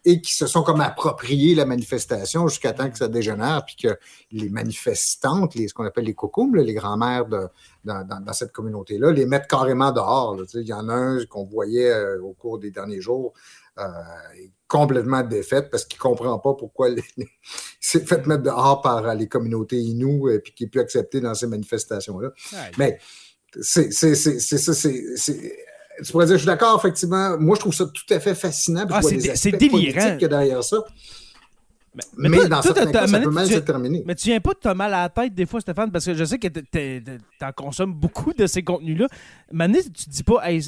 et 0.04 0.20
qui 0.20 0.34
se 0.34 0.46
sont 0.46 0.62
comme 0.62 0.80
appropriés 0.80 1.54
la 1.54 1.64
manifestation 1.64 2.46
jusqu'à 2.48 2.72
temps 2.72 2.90
que 2.90 2.98
ça 2.98 3.08
dégénère, 3.08 3.64
puis 3.64 3.76
que 3.76 3.96
les 4.32 4.50
manifestantes, 4.50 5.54
les, 5.54 5.68
ce 5.68 5.74
qu'on 5.74 5.84
appelle 5.84 6.04
les 6.04 6.14
cocums, 6.14 6.54
les 6.56 6.74
grands-mères 6.74 7.26
de, 7.26 7.46
dans, 7.84 8.06
dans, 8.06 8.20
dans, 8.20 8.32
cette 8.32 8.52
communauté-là, 8.52 9.12
les 9.12 9.26
mettent 9.26 9.48
carrément 9.48 9.92
dehors. 9.92 10.36
Là, 10.36 10.44
il 10.54 10.66
y 10.66 10.72
en 10.72 10.88
a 10.88 10.94
un 10.94 11.24
qu'on 11.26 11.44
voyait 11.44 11.90
euh, 11.90 12.20
au 12.20 12.32
cours 12.32 12.58
des 12.58 12.70
derniers 12.70 13.00
jours, 13.00 13.32
complètement 14.68 15.22
défaite 15.22 15.70
parce 15.70 15.84
qu'il 15.84 15.98
ne 15.98 16.02
comprend 16.02 16.38
pas 16.38 16.54
pourquoi 16.54 16.88
il 16.88 17.02
s'est 17.80 18.04
fait 18.04 18.26
mettre 18.26 18.42
dehors 18.42 18.80
par 18.80 19.06
euh, 19.06 19.14
les 19.14 19.28
communautés 19.28 19.76
Inuits 19.76 20.34
et 20.34 20.38
puis 20.38 20.54
qui 20.54 20.64
n'est 20.64 20.70
plus 20.70 20.80
accepté 20.80 21.20
dans 21.20 21.34
ces 21.34 21.46
manifestations-là. 21.46 22.30
Mais 22.78 22.98
c'est 23.60 23.92
ça, 23.92 24.74
c'est 24.74 25.56
tu 26.02 26.10
pourrais 26.10 26.26
dire, 26.26 26.36
je 26.36 26.40
suis 26.40 26.46
d'accord, 26.46 26.78
effectivement. 26.78 27.36
Moi, 27.38 27.54
je 27.56 27.60
trouve 27.60 27.74
ça 27.74 27.84
tout 27.84 28.14
à 28.14 28.18
fait 28.18 28.34
fascinant. 28.34 28.86
Ah, 28.90 29.02
c'est 29.02 29.52
délirant. 29.52 30.16
Que 30.18 30.26
derrière 30.26 30.64
ça. 30.64 30.78
Mais, 31.94 32.02
mais, 32.16 32.28
mais 32.30 32.36
toi, 32.38 32.48
dans 32.48 32.62
certains 32.62 32.90
cas, 32.90 33.06
ça 33.06 33.20
peut 33.20 33.30
mal 33.30 33.46
se 33.46 33.58
terminer. 33.58 34.02
Mais 34.06 34.14
tu 34.14 34.28
viens 34.28 34.40
pas 34.40 34.54
de 34.54 34.58
te 34.58 34.68
mal 34.68 34.94
à 34.94 35.02
la 35.02 35.08
tête 35.10 35.34
des 35.34 35.44
fois, 35.44 35.60
Stéphane, 35.60 35.90
parce 35.92 36.06
que 36.06 36.14
je 36.14 36.24
sais 36.24 36.38
que 36.38 36.48
tu 36.48 37.04
en 37.42 37.52
consommes 37.52 37.92
beaucoup 37.92 38.32
de 38.32 38.46
ces 38.46 38.62
contenus-là. 38.62 39.08
Mané, 39.50 39.82
tu 39.82 40.08
dis 40.08 40.22
pas, 40.22 40.40
hey, 40.48 40.62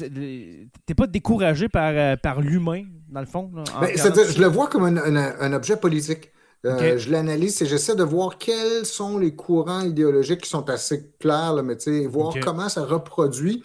t'es 0.85 0.93
pas 0.93 1.07
découragé 1.07 1.67
par, 1.67 1.91
euh, 1.95 2.15
par 2.15 2.41
l'humain, 2.41 2.83
dans 3.09 3.21
le 3.21 3.25
fond. 3.25 3.51
Là, 3.55 3.63
ben, 3.81 3.89
je 3.95 4.39
le 4.39 4.47
vois 4.47 4.67
comme 4.67 4.83
un, 4.83 4.97
un, 4.97 5.39
un 5.39 5.53
objet 5.53 5.77
politique. 5.77 6.31
Euh, 6.65 6.75
okay. 6.75 6.97
Je 6.97 7.11
l'analyse 7.11 7.61
et 7.61 7.65
j'essaie 7.67 7.95
de 7.95 8.03
voir 8.03 8.39
quels 8.39 8.85
sont 8.85 9.19
les 9.19 9.35
courants 9.35 9.81
idéologiques 9.81 10.41
qui 10.41 10.49
sont 10.49 10.67
assez 10.69 11.11
clairs, 11.19 11.53
là, 11.53 11.61
mais 11.61 11.75
voir 12.07 12.29
okay. 12.29 12.39
comment 12.39 12.69
ça 12.69 12.83
reproduit, 12.83 13.63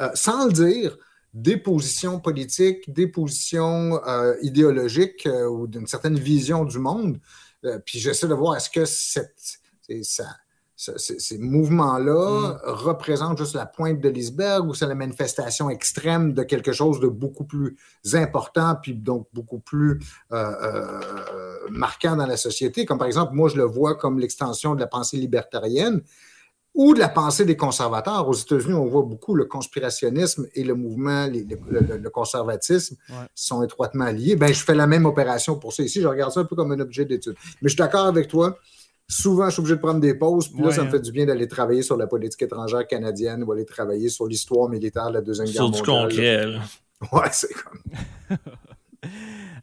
euh, 0.00 0.08
sans 0.14 0.46
le 0.46 0.52
dire, 0.52 0.98
des 1.32 1.56
positions 1.56 2.20
politiques, 2.20 2.92
des 2.92 3.06
positions 3.06 4.00
euh, 4.06 4.34
idéologiques 4.42 5.26
euh, 5.26 5.48
ou 5.48 5.66
d'une 5.66 5.86
certaine 5.86 6.18
vision 6.18 6.64
du 6.64 6.78
monde. 6.78 7.18
Euh, 7.64 7.78
puis 7.84 7.98
j'essaie 7.98 8.26
de 8.26 8.34
voir 8.34 8.56
est-ce 8.56 8.70
que 8.70 8.84
cette, 8.84 9.60
ça, 10.02 10.24
ça, 10.74 10.92
ces 10.96 11.38
mouvements-là 11.38 12.54
mm. 12.54 12.58
représentent 12.64 13.38
juste 13.38 13.54
la 13.54 13.66
pointe 13.66 14.00
de 14.00 14.08
l'iceberg 14.08 14.66
ou 14.66 14.74
c'est 14.74 14.86
la 14.86 14.94
manifestation 14.94 15.70
extrême 15.70 16.32
de 16.32 16.42
quelque 16.42 16.72
chose 16.72 16.98
de 16.98 17.06
beaucoup 17.06 17.44
plus 17.44 17.76
important, 18.14 18.76
puis 18.82 18.94
donc 18.94 19.28
beaucoup 19.32 19.60
plus 19.60 20.00
marquant 21.70 22.16
dans 22.16 22.26
la 22.26 22.36
société? 22.36 22.86
Comme 22.86 22.98
par 22.98 23.06
exemple, 23.06 23.34
moi, 23.34 23.48
je 23.48 23.56
le 23.56 23.64
vois 23.64 23.94
comme 23.94 24.18
l'extension 24.18 24.74
de 24.74 24.80
la 24.80 24.86
pensée 24.86 25.18
libertarienne 25.18 26.02
ou 26.74 26.94
de 26.94 26.98
la 26.98 27.08
pensée 27.08 27.44
des 27.44 27.56
conservateurs. 27.56 28.28
Aux 28.28 28.34
États-Unis, 28.34 28.74
on 28.74 28.86
voit 28.86 29.02
beaucoup 29.02 29.34
le 29.34 29.44
conspirationnisme 29.44 30.46
et 30.54 30.62
le 30.64 30.74
mouvement, 30.74 31.26
les, 31.26 31.44
le, 31.44 31.80
le, 31.80 31.96
le, 31.98 32.10
conservatisme 32.10 32.96
ouais. 33.08 33.26
sont 33.34 33.62
étroitement 33.62 34.10
liés. 34.10 34.36
Ben, 34.36 34.52
je 34.52 34.62
fais 34.64 34.74
la 34.74 34.86
même 34.86 35.04
opération 35.06 35.58
pour 35.58 35.72
ça 35.72 35.82
ici. 35.82 36.00
Je 36.00 36.06
regarde 36.06 36.32
ça 36.32 36.40
un 36.40 36.44
peu 36.44 36.56
comme 36.56 36.72
un 36.72 36.80
objet 36.80 37.04
d'étude. 37.04 37.34
Mais 37.60 37.68
je 37.68 37.70
suis 37.70 37.76
d'accord 37.76 38.06
avec 38.06 38.28
toi. 38.28 38.58
Souvent, 39.08 39.46
je 39.46 39.54
suis 39.54 39.60
obligé 39.60 39.74
de 39.74 39.80
prendre 39.80 40.00
des 40.00 40.14
pauses. 40.14 40.48
Puis 40.48 40.60
là, 40.60 40.68
ouais, 40.68 40.74
ça 40.74 40.82
me 40.82 40.88
hein. 40.88 40.90
fait 40.92 41.00
du 41.00 41.10
bien 41.10 41.26
d'aller 41.26 41.48
travailler 41.48 41.82
sur 41.82 41.96
la 41.96 42.06
politique 42.06 42.42
étrangère 42.42 42.86
canadienne 42.86 43.42
ou 43.42 43.50
aller 43.50 43.64
travailler 43.64 44.08
sur 44.08 44.26
l'histoire 44.26 44.68
militaire 44.68 45.08
de 45.08 45.14
la 45.14 45.20
Deuxième 45.20 45.48
Guerre 45.48 45.62
mondiale. 45.62 45.84
Sur 45.84 46.06
du 46.06 46.14
concret. 46.14 46.46
Là. 46.46 46.60
Ouais, 47.12 47.28
c'est 47.32 47.52
comme... 47.52 47.80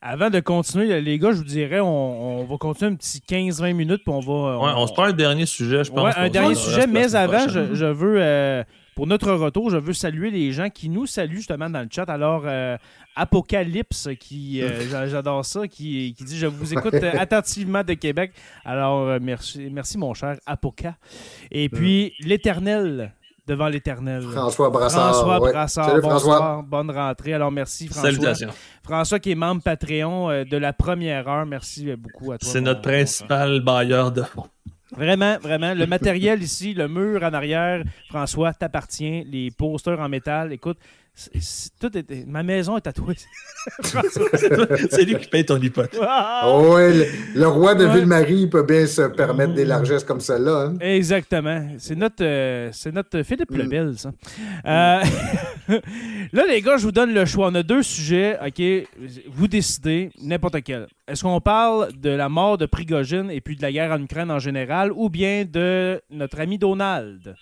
Avant 0.02 0.30
de 0.30 0.40
continuer, 0.40 1.02
les 1.02 1.20
gars, 1.20 1.32
je 1.32 1.38
vous 1.38 1.44
dirais, 1.44 1.80
on, 1.80 2.42
on 2.42 2.44
va 2.44 2.58
continuer 2.58 2.92
un 2.92 2.96
petit 2.96 3.20
15-20 3.20 3.74
minutes, 3.74 4.02
puis 4.04 4.14
on 4.14 4.20
va. 4.20 4.32
On, 4.32 4.66
ouais, 4.66 4.72
on 4.76 4.88
se 4.88 4.94
prend 4.94 5.04
un 5.06 5.14
dernier 5.14 5.46
sujet, 5.46 5.84
je 5.84 5.92
pense. 5.92 6.04
Ouais, 6.04 6.14
un 6.16 6.30
dernier 6.30 6.56
sujet, 6.56 6.88
mais 6.88 7.16
avant, 7.16 7.48
je, 7.48 7.74
je, 7.74 7.86
veux, 7.86 8.18
euh, 8.20 8.64
pour 8.96 9.08
notre 9.08 9.32
retour, 9.32 9.70
je 9.70 9.78
veux 9.78 9.94
saluer 9.94 10.30
les 10.30 10.52
gens 10.52 10.70
qui 10.70 10.90
nous 10.90 11.08
saluent 11.08 11.38
justement 11.38 11.70
dans 11.70 11.82
le 11.82 11.88
chat. 11.92 12.10
Alors, 12.10 12.44
euh, 12.46 12.78
Apocalypse, 13.16 14.10
qui 14.20 14.62
euh, 14.62 15.08
j'adore 15.08 15.46
ça, 15.46 15.68
qui, 15.68 16.14
qui, 16.18 16.24
dit 16.24 16.38
Je 16.38 16.48
vous 16.48 16.74
écoute 16.74 16.94
attentivement 16.94 17.84
de 17.84 17.94
Québec. 17.94 18.34
Alors, 18.66 19.20
merci, 19.20 19.70
merci, 19.72 19.98
mon 19.98 20.14
cher 20.14 20.38
Apoca. 20.46 20.96
Et 21.52 21.70
puis, 21.70 22.14
l'Éternel 22.20 23.14
devant 23.48 23.70
l'éternel. 23.70 24.22
François 24.24 24.70
Brassard. 24.70 25.14
François 25.14 25.42
ouais. 25.42 25.52
Brassard. 25.52 25.90
Salut, 25.90 26.02
bonsoir, 26.02 26.38
François. 26.38 26.66
bonne 26.68 26.92
rentrée. 26.92 27.34
Alors, 27.34 27.52
merci, 27.52 27.88
François. 27.88 28.12
Salutations. 28.12 28.50
François 28.84 29.20
qui 29.20 29.32
est 29.32 29.36
membre 29.36 29.64
Patreon 29.64 30.30
euh, 30.30 30.44
de 30.44 30.58
la 30.58 30.74
première 30.74 31.28
heure. 31.28 31.46
Merci 31.46 31.96
beaucoup 31.96 32.34
à 32.34 32.38
toi. 32.38 32.50
C'est 32.50 32.62
notre 32.62 32.82
principal 32.82 33.62
bailleur 33.62 34.12
de 34.12 34.22
fonds. 34.22 34.48
Vraiment, 34.92 35.38
vraiment. 35.42 35.74
Le 35.74 35.86
matériel 35.86 36.42
ici, 36.42 36.74
le 36.74 36.88
mur 36.88 37.22
en 37.24 37.34
arrière, 37.34 37.84
François, 38.10 38.54
t'appartient. 38.54 39.24
Les 39.26 39.52
posters 39.52 40.00
en 40.00 40.08
métal, 40.08 40.54
écoute, 40.54 40.78
tout 41.80 41.98
est, 41.98 42.26
ma 42.28 42.44
maison 42.44 42.78
est 42.78 42.82
tatouée. 42.82 43.16
c'est 43.82 45.04
lui 45.04 45.16
qui 45.18 45.28
paye 45.28 45.46
ton 45.46 45.60
hypothèque. 45.60 46.00
Oh, 46.46 46.74
ouais, 46.76 46.94
le, 46.94 47.06
le, 47.36 47.48
roi 47.48 47.74
de 47.74 47.86
ouais. 47.86 47.96
Ville-Marie 47.96 48.48
peut 48.48 48.64
bien 48.64 48.86
se 48.86 49.02
permettre 49.02 49.54
des 49.54 49.66
largesses 49.66 50.04
comme 50.04 50.20
celle-là. 50.20 50.68
Hein? 50.68 50.78
Exactement. 50.80 51.70
C'est 51.80 51.96
notre, 51.96 52.24
euh, 52.24 52.70
c'est 52.72 52.94
notre 52.94 53.24
Philippe 53.24 53.50
mm. 53.52 53.58
Lebel, 53.58 53.98
ça. 53.98 54.12
Euh, 54.66 55.04
là, 56.34 56.44
les 56.48 56.62
gars, 56.62 56.78
je 56.78 56.84
vous 56.84 56.92
donne 56.92 57.14
le 57.14 57.26
choix. 57.26 57.48
On 57.48 57.56
a 57.56 57.64
deux 57.64 57.84
sujets. 57.84 58.38
OK, 58.46 58.62
vous 59.32 59.48
décidez 59.48 60.12
n'importe 60.22 60.62
quel. 60.64 60.88
Est-ce 61.08 61.24
qu'on 61.24 61.42
parle 61.42 61.90
de 61.94 62.12
la 62.12 62.30
mort 62.30 62.58
de 62.58 62.68
Prigogine 62.68 63.32
et 63.32 63.42
puis 63.42 63.56
de 63.56 63.62
la 63.64 63.72
guerre 63.72 63.92
en 63.92 64.02
Ukraine 64.02 64.30
en 64.30 64.40
général 64.40 64.92
ou 64.94 65.10
bien 65.10 65.46
de 65.46 66.00
notre 66.12 66.40
ami 66.40 66.58
Donald? 66.58 67.36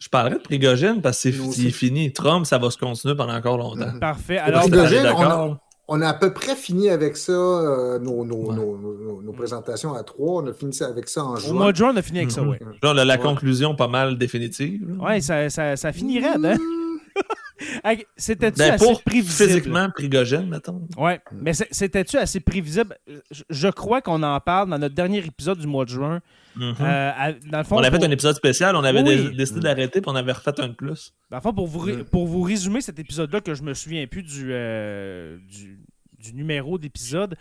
Je 0.00 0.08
parlerai 0.08 0.36
de 0.36 0.40
Prigogine 0.40 1.00
parce 1.02 1.22
que 1.22 1.30
c'est 1.52 1.70
fini. 1.70 2.10
Trump, 2.12 2.46
ça 2.46 2.56
va 2.56 2.70
se 2.70 2.78
continuer 2.78 3.14
pendant 3.14 3.34
encore 3.34 3.58
longtemps. 3.58 3.98
Parfait. 4.00 4.38
Alors, 4.38 4.62
Prigogine, 4.62 5.06
on 5.14 5.22
a, 5.22 5.60
on 5.88 6.00
a, 6.00 6.08
à 6.08 6.14
peu 6.14 6.32
près 6.32 6.56
fini 6.56 6.88
avec 6.88 7.18
ça, 7.18 7.32
euh, 7.32 7.98
nos, 7.98 8.24
nos, 8.24 8.50
ouais. 8.50 8.56
nos, 8.56 9.20
nos, 9.22 9.32
présentations 9.32 9.92
à 9.92 10.02
trois. 10.02 10.42
On 10.42 10.46
a 10.46 10.54
fini 10.54 10.72
ça 10.72 10.86
avec 10.86 11.06
ça 11.08 11.22
en 11.22 11.36
juin. 11.36 11.50
Au 11.50 11.54
mois 11.54 11.72
de 11.72 11.76
juin, 11.76 11.90
on 11.92 11.96
a 11.96 12.02
fini 12.02 12.20
avec 12.20 12.30
ça, 12.30 12.42
oui. 12.42 12.56
Là, 12.82 12.92
on 12.94 12.96
a 12.96 13.04
la 13.04 13.16
ouais. 13.16 13.20
conclusion 13.20 13.74
pas 13.74 13.88
mal 13.88 14.16
définitive. 14.16 14.80
Oui, 15.00 15.20
ça, 15.20 15.50
ça, 15.50 15.76
ça 15.76 15.92
finirait, 15.92 16.36
hein? 16.42 16.56
C'était-tu 18.16 18.58
ben, 18.58 18.74
assez 18.74 18.94
prévisible? 19.04 19.48
Physiquement, 19.48 19.90
Prigogine, 19.90 20.48
mettons. 20.48 20.86
Oui, 20.96 21.12
mais 21.32 21.52
c'était-tu 21.52 22.16
assez 22.16 22.40
prévisible? 22.40 22.96
Je, 23.30 23.42
je 23.48 23.68
crois 23.68 24.00
qu'on 24.00 24.22
en 24.22 24.40
parle 24.40 24.70
dans 24.70 24.78
notre 24.78 24.94
dernier 24.94 25.18
épisode 25.18 25.58
du 25.58 25.66
mois 25.66 25.84
de 25.84 25.90
juin. 25.90 26.20
Mm 26.56 26.72
-hmm. 26.72 26.74
euh, 26.80 27.32
dans 27.50 27.58
le 27.58 27.64
fond, 27.64 27.76
on 27.76 27.78
avait 27.78 27.90
pour... 27.90 28.00
fait 28.00 28.06
un 28.06 28.10
épisode 28.10 28.34
spécial, 28.34 28.74
on 28.74 28.82
avait 28.84 29.02
oui. 29.02 29.36
décidé 29.36 29.60
d'arrêter, 29.60 30.00
puis 30.00 30.10
on 30.10 30.16
avait 30.16 30.32
refait 30.32 30.58
un 30.60 30.68
de 30.68 30.74
plus. 30.74 31.14
Dans 31.30 31.36
le 31.36 31.42
fond, 31.42 31.54
pour 31.54 31.66
vous, 31.66 31.86
mm. 31.88 32.04
pour 32.04 32.26
vous 32.26 32.42
résumer 32.42 32.80
cet 32.80 32.98
épisode-là, 32.98 33.40
que 33.40 33.54
je 33.54 33.62
me 33.62 33.74
souviens 33.74 34.06
plus 34.06 34.22
du, 34.22 34.48
euh, 34.50 35.38
du, 35.48 35.78
du, 36.18 36.34
numéro 36.34 36.78
d'épisode, 36.78 37.36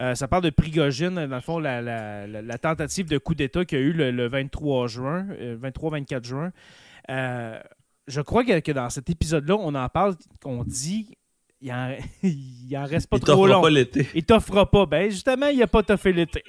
euh, 0.00 0.14
ça 0.14 0.28
parle 0.28 0.44
de 0.44 0.50
Prigogine, 0.50 1.14
dans 1.14 1.36
le 1.36 1.40
fond, 1.40 1.58
la, 1.58 1.82
la, 1.82 2.26
la, 2.26 2.40
la 2.42 2.58
tentative 2.58 3.06
de 3.08 3.18
coup 3.18 3.34
d'État 3.34 3.64
qu'il 3.64 3.78
y 3.78 3.82
a 3.82 3.84
eu 3.84 3.92
le, 3.92 4.10
le 4.10 4.28
23 4.28 4.88
juin, 4.88 5.26
23-24 5.62 6.14
euh, 6.14 6.22
juin. 6.22 6.52
Je 8.06 8.20
crois 8.20 8.44
que, 8.44 8.58
que 8.60 8.72
dans 8.72 8.90
cet 8.90 9.08
épisode-là, 9.10 9.56
on 9.58 9.74
en 9.74 9.88
parle, 9.88 10.14
qu'on 10.42 10.64
dit 10.64 11.16
il 11.60 11.72
en, 11.72 11.96
il 12.22 12.76
en 12.76 12.84
reste 12.84 13.08
pas 13.08 13.16
il 13.16 13.22
trop 13.24 13.46
long. 13.46 13.62
pas 13.62 13.70
l'été. 13.70 14.06
Il 14.14 14.24
t'offrira 14.24 14.70
pas. 14.70 14.86
Ben 14.86 15.10
justement, 15.10 15.46
il 15.46 15.62
a 15.62 15.66
pas 15.66 15.82
toffé 15.82 16.12
l'été. 16.12 16.42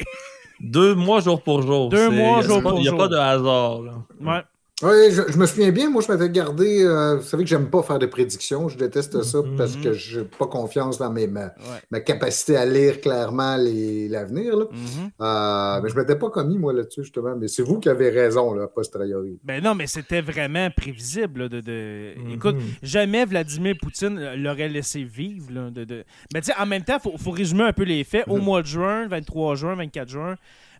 Deux 0.60 0.95
mois 0.95 1.20
jour 1.22 1.41
pour 1.41 1.62
jour. 1.62 1.89
Deux 1.89 2.10
mois 2.10 2.41
jour 2.41 2.62
pour 2.62 2.72
jour. 2.72 2.80
Il 2.80 2.84
n'y 2.84 2.88
a 2.89 2.93
pas 2.93 3.08
de 3.08 3.18
hasard. 3.18 3.82
Là. 3.82 3.93
Ouais. 4.22 4.41
Oui, 4.84 5.09
je, 5.09 5.21
je, 5.32 5.38
me 5.38 5.45
souviens 5.45 5.71
bien, 5.71 5.89
moi 5.89 6.01
je 6.01 6.11
m'avais 6.11 6.30
gardé, 6.30 6.84
euh, 6.84 7.15
vous 7.15 7.23
savez 7.23 7.45
que 7.45 7.49
j'aime 7.49 7.69
pas 7.69 7.82
faire 7.82 7.97
de 7.97 8.07
prédictions, 8.07 8.67
je 8.67 8.78
déteste 8.78 9.23
ça 9.23 9.38
mm 9.38 9.41
-hmm. 9.41 9.55
parce 9.55 9.78
que 9.78 9.93
je 9.93 10.19
n'ai 10.19 10.26
pas 10.26 10.47
confiance 10.47 10.97
dans 10.97 11.09
mes, 11.09 11.28
ma, 11.28 11.45
ouais. 11.45 11.82
ma, 11.91 12.01
capacité 12.01 12.57
à 12.57 12.65
lire 12.65 12.99
clairement 12.99 13.55
l'avenir. 13.55 14.53
Mm 14.57 14.67
-hmm. 14.67 15.09
euh, 15.21 15.82
mais 15.82 15.89
je 15.89 15.95
m'étais 15.95 16.17
pas 16.17 16.30
commis 16.30 16.57
moi 16.57 16.73
là-dessus 16.73 17.03
justement, 17.03 17.36
mais 17.39 17.47
c'est 17.47 17.63
vous 17.63 17.80
qui 17.80 17.88
avez 17.88 18.09
raison, 18.09 18.53
là, 18.53 18.67
posteriori. 18.67 19.39
Ben 19.45 19.63
non, 19.63 19.76
mais 19.76 19.88
c'était 19.88 20.23
vraiment 20.32 20.69
prévisible. 20.82 21.38
Là, 21.43 21.47
de, 21.55 21.61
de... 21.61 21.78
Mm 22.17 22.28
-hmm. 22.28 22.36
Écoute, 22.36 22.57
jamais 22.84 23.23
Vladimir 23.34 23.76
Poutine 23.82 24.15
l'aurait 24.43 24.71
laissé 24.78 25.01
vivre. 25.19 25.47
Là, 25.57 25.63
de, 25.78 25.84
de... 25.91 25.97
Mais 26.34 26.41
tu 26.41 26.47
sais, 26.47 26.57
en 26.63 26.67
même 26.73 26.84
temps, 26.88 26.99
il 27.01 27.05
faut, 27.05 27.17
faut, 27.26 27.36
résumer 27.43 27.65
un 27.71 27.76
peu 27.80 27.86
les 27.93 28.03
faits. 28.11 28.26
Au 28.28 28.38
mois 28.47 28.61
de 28.65 28.69
juin, 28.76 29.07
23 29.07 29.55
juin, 29.61 29.76
24 29.76 30.09
juin, 30.15 30.36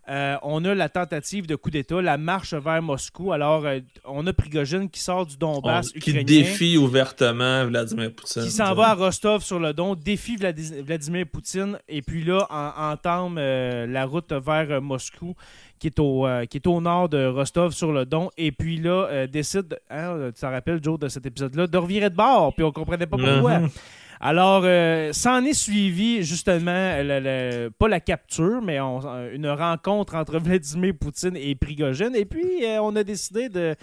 euh, 0.08 0.36
on 0.42 0.64
a 0.64 0.74
la 0.74 0.88
tentative 0.88 1.46
de 1.48 1.56
coup 1.56 1.70
d'État, 1.70 2.00
la 2.00 2.16
marche 2.16 2.54
vers 2.54 2.80
Moscou. 2.80 3.32
Alors, 3.32 3.66
euh, 3.66 3.80
on 4.04 4.24
a 4.28 4.32
Prigogine 4.32 4.88
qui 4.88 5.00
sort 5.00 5.26
du 5.26 5.36
Donbass 5.36 5.90
on, 5.96 5.98
Qui 5.98 6.22
défie 6.22 6.76
ouvertement 6.76 7.66
Vladimir 7.66 8.12
Poutine. 8.12 8.44
Qui 8.44 8.50
s'en 8.50 8.72
va 8.74 8.90
à 8.90 8.94
Rostov-sur-le-Don, 8.94 9.96
défie 9.96 10.36
Vladimir 10.36 11.26
Poutine, 11.26 11.78
et 11.88 12.02
puis 12.02 12.22
là, 12.22 12.46
en, 12.50 12.92
entame 12.92 13.36
euh, 13.38 13.86
la 13.86 14.06
route 14.06 14.32
vers 14.32 14.80
Moscou, 14.80 15.34
qui 15.80 15.88
est, 15.88 15.98
au, 15.98 16.26
qui 16.48 16.58
est 16.58 16.66
au 16.68 16.80
nord 16.80 17.08
de 17.08 17.26
Rostov-sur-le-Don, 17.26 18.30
et 18.38 18.52
puis 18.52 18.78
là, 18.78 19.26
décide, 19.26 19.78
hein, 19.90 20.30
tu 20.34 20.40
te 20.40 20.46
rappelles, 20.46 20.82
Joe, 20.82 20.98
de 21.00 21.08
cet 21.08 21.26
épisode-là, 21.26 21.66
de 21.66 21.78
revirer 21.78 22.10
de 22.10 22.14
bord, 22.14 22.54
puis 22.54 22.64
on 22.64 22.70
comprenait 22.70 23.06
pas 23.06 23.16
pourquoi. 23.16 23.58
Mm 23.58 23.66
-hmm. 23.66 23.70
Alors, 24.20 24.62
euh, 24.64 25.12
ça 25.12 25.34
en 25.34 25.44
est 25.44 25.52
suivi 25.52 26.22
justement, 26.22 26.96
le- 27.02 27.20
le- 27.20 27.70
pas 27.70 27.88
la 27.88 28.00
capture, 28.00 28.62
mais 28.62 28.80
on- 28.80 29.00
une 29.32 29.48
rencontre 29.48 30.14
entre 30.14 30.38
Vladimir 30.38 30.94
Poutine 30.98 31.36
et 31.36 31.54
Prigogine. 31.54 32.14
Et 32.14 32.24
puis, 32.24 32.64
euh, 32.64 32.80
on 32.82 32.96
a 32.96 33.04
décidé 33.04 33.48
de, 33.48 33.74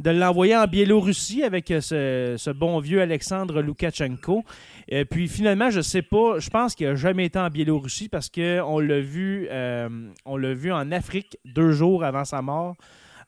de 0.00 0.10
l'envoyer 0.10 0.56
en 0.56 0.66
Biélorussie 0.66 1.42
avec 1.42 1.70
euh, 1.70 1.80
ce, 1.80 2.34
ce 2.36 2.50
bon 2.50 2.78
vieux 2.80 3.00
Alexandre 3.00 3.62
Loukachenko. 3.62 4.44
Et 4.88 5.04
puis, 5.06 5.26
finalement, 5.26 5.70
je 5.70 5.80
sais 5.80 6.02
pas, 6.02 6.38
je 6.38 6.50
pense 6.50 6.74
qu'il 6.74 6.86
n'a 6.86 6.94
jamais 6.94 7.24
été 7.24 7.38
en 7.38 7.48
Biélorussie 7.48 8.08
parce 8.08 8.28
qu'on 8.28 8.78
l'a 8.80 9.00
vu, 9.00 9.48
euh, 9.50 9.88
on 10.26 10.36
l'a 10.36 10.52
vu 10.54 10.70
en 10.70 10.92
Afrique 10.92 11.38
deux 11.46 11.72
jours 11.72 12.04
avant 12.04 12.24
sa 12.24 12.42
mort. 12.42 12.76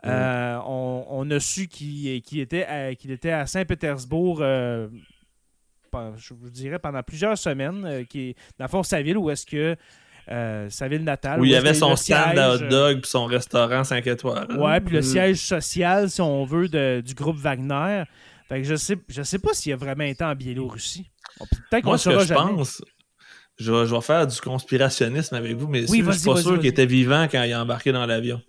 Euh, 0.07 0.59
on, 0.67 1.05
on 1.11 1.31
a 1.31 1.41
su 1.41 1.69
qu'il 1.69 2.23
était, 2.41 2.65
à- 2.65 2.95
qu'il 2.95 3.11
était 3.11 3.33
à 3.33 3.47
Saint-Pétersbourg, 3.47 4.39
euh, 4.41 4.89
je 6.17 6.35
vous 6.35 6.51
dirais, 6.51 6.79
pendant 6.79 7.03
plusieurs 7.03 7.37
semaines, 7.39 7.85
euh, 7.85 8.05
qui 8.05 8.31
est, 8.31 8.35
dans 8.59 8.65
le 8.67 8.71
fond, 8.71 8.83
sa 8.83 9.03
ville, 9.03 9.17
où 9.19 9.31
est-ce 9.31 9.47
que 9.47 9.77
euh, 10.31 10.69
sa 10.71 10.87
ville 10.87 11.03
natale. 11.03 11.41
Où 11.41 11.45
il 11.45 11.51
y 11.51 11.57
avait 11.57 11.75
son 11.75 11.97
stand 11.97 12.39
à 12.39 12.55
hot 12.55 12.59
dog 12.69 13.01
puis 13.01 13.11
son 13.11 13.25
restaurant 13.25 13.83
5 13.83 14.07
étoiles. 14.07 14.47
Ouais, 14.59 14.81
puis 14.81 14.95
le 14.95 15.01
Mm. 15.01 15.03
siège 15.03 15.39
social, 15.39 16.09
si 16.11 16.21
on 16.21 16.45
veut, 16.45 16.69
de- 16.69 17.03
du 17.05 17.15
groupe 17.15 17.37
Wagner. 17.37 18.05
Fait 18.49 18.63
que 18.63 18.69
je 18.69 18.75
sais, 18.77 18.97
je 19.09 19.23
sais 19.23 19.39
pas 19.41 19.53
s'il 19.55 19.73
a 19.73 19.77
vraiment 19.77 20.05
été 20.05 20.23
en 20.23 20.35
Biélorussie. 20.35 21.11
Bon, 21.39 21.47
Peut-être 21.47 21.83
qu'on 21.83 21.89
Moi, 21.91 21.95
le 21.97 21.99
ce 21.99 22.11
que 22.11 22.19
je 22.21 22.25
jamais. 22.27 22.41
pense, 22.41 22.83
je 23.59 23.73
vais, 23.73 23.87
je 23.87 23.95
vais 23.95 24.01
faire 24.03 24.27
du 24.27 24.41
conspirationnisme 24.41 25.35
avec 25.35 25.57
vous, 25.57 25.67
mais 25.69 25.91
Oui, 25.91 26.03
je 26.07 26.11
suis 26.13 26.25
pas 26.31 26.37
sûr 26.37 26.59
qu'il 26.59 26.67
était 26.69 26.87
vivant 26.87 27.27
quand 27.31 27.43
il 27.43 27.53
a 27.53 27.61
embarqué 27.63 27.91
dans 27.91 28.07
l'avion. 28.07 28.41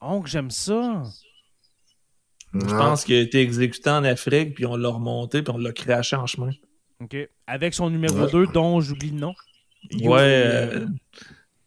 Oh, 0.00 0.20
que 0.20 0.28
j'aime 0.28 0.50
ça. 0.50 1.02
Je 2.54 2.74
Ah. 2.74 2.78
pense 2.78 3.04
qu'il 3.04 3.14
a 3.14 3.20
été 3.20 3.40
exécuté 3.40 3.88
en 3.90 4.04
Afrique, 4.04 4.54
puis 4.54 4.66
on 4.66 4.76
l'a 4.76 4.88
remonté, 4.88 5.42
puis 5.42 5.52
on 5.54 5.58
l'a 5.58 5.72
craché 5.72 6.16
en 6.16 6.26
chemin. 6.26 6.50
OK. 7.00 7.16
Avec 7.46 7.74
son 7.74 7.90
numéro 7.90 8.14
Ouais. 8.16 8.30
2, 8.30 8.46
dont 8.48 8.80
j'oublie 8.80 9.10
le 9.10 9.18
nom. 9.18 9.34
Ouais, 10.02 10.20
euh, 10.20 10.86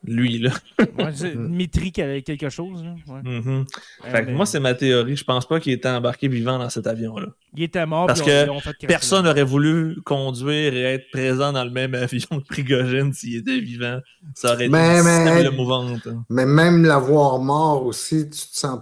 lui, 0.03 0.37
là. 0.37 0.51
Ouais, 0.97 1.35
Mitri 1.35 1.91
qui 1.91 2.01
avait 2.01 2.21
quelque 2.21 2.49
chose. 2.49 2.83
là. 2.83 2.93
Ouais. 3.07 3.21
Mhm. 3.23 3.65
Euh, 4.05 4.11
Fait 4.11 4.21
que 4.21 4.25
mais 4.27 4.33
moi, 4.33 4.45
c'est 4.45 4.59
ma 4.59 4.73
théorie. 4.75 5.17
Je 5.17 5.23
pense 5.23 5.45
pas 5.47 5.59
qu'il 5.59 5.73
était 5.73 5.89
embarqué 5.89 6.27
vivant 6.27 6.59
dans 6.59 6.69
cet 6.69 6.85
avion-là. 6.87 7.27
il 7.57 7.63
était 7.63 7.85
mort. 7.85 8.05
parce 8.07 8.21
puis 8.21 8.31
on- 8.49 8.59
que 8.59 8.85
Personne 8.85 9.25
n'aurait 9.25 9.43
voulu 9.43 9.95
conduire 10.03 10.73
et 10.73 10.81
être 10.83 11.09
présent 11.11 11.51
dans 11.51 11.63
le 11.63 11.71
même 11.71 11.95
avion 11.95 12.27
que 12.39 12.45
Prigogine 12.47 13.11
s'il 13.11 13.37
était 13.37 13.59
vivant. 13.59 13.99
Ça 14.35 14.53
aurait 14.53 14.65
été 14.67 14.71
Mais- 14.71 14.99
une 14.99 15.03
mais- 15.03 15.43
cible 15.43 15.55
mouvante. 15.55 16.05
hein. 16.07 16.23
Mais 16.29 16.45
même 16.45 16.85
l'avoir 16.85 17.39
mort 17.39 17.85
aussi, 17.85 18.25
tu 18.25 18.29
te 18.29 18.55
sens. 18.57 18.79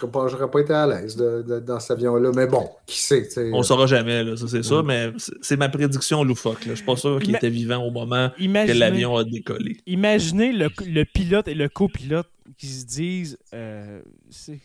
Serais 0.00 0.10
pas, 0.10 0.28
j'aurais 0.28 0.50
pas 0.50 0.60
été 0.60 0.72
à 0.72 0.86
l'aise 0.86 1.16
de- 1.16 1.42
de- 1.42 1.60
dans 1.60 1.78
cet 1.80 1.92
avion-là. 1.92 2.30
Mais 2.34 2.46
bon, 2.46 2.68
qui 2.86 2.98
sait. 3.00 3.28
On 3.52 3.62
saura 3.62 3.86
jamais, 3.86 4.24
là, 4.24 4.36
ça 4.36 4.46
c'est 4.48 4.62
sûr, 4.62 4.82
Mm. 4.82 4.86
mais 4.86 5.12
c'est- 5.42 5.56
ma 5.56 5.68
prédiction 5.68 6.24
loufoque. 6.24 6.64
Là. 6.66 6.72
Je 6.72 6.76
suis 6.76 6.84
pas 6.84 6.96
sûr 6.96 7.18
qu'il 7.20 7.30
Ima- 7.30 7.38
était 7.38 7.50
vivant 7.50 7.82
au 7.84 7.90
moment 7.90 8.30
que 8.38 8.72
l'avion 8.78 9.16
a 9.16 9.24
décollé. 9.24 9.78
imaginez 9.86 10.52
le, 10.52 10.68
le 10.86 11.04
pilote 11.04 11.48
et 11.48 11.54
le 11.54 11.68
copilote 11.68 12.28
qui 12.56 12.66
se 12.66 12.86
disent 12.86 13.38
euh, 13.54 14.00
c'est- 14.30 14.58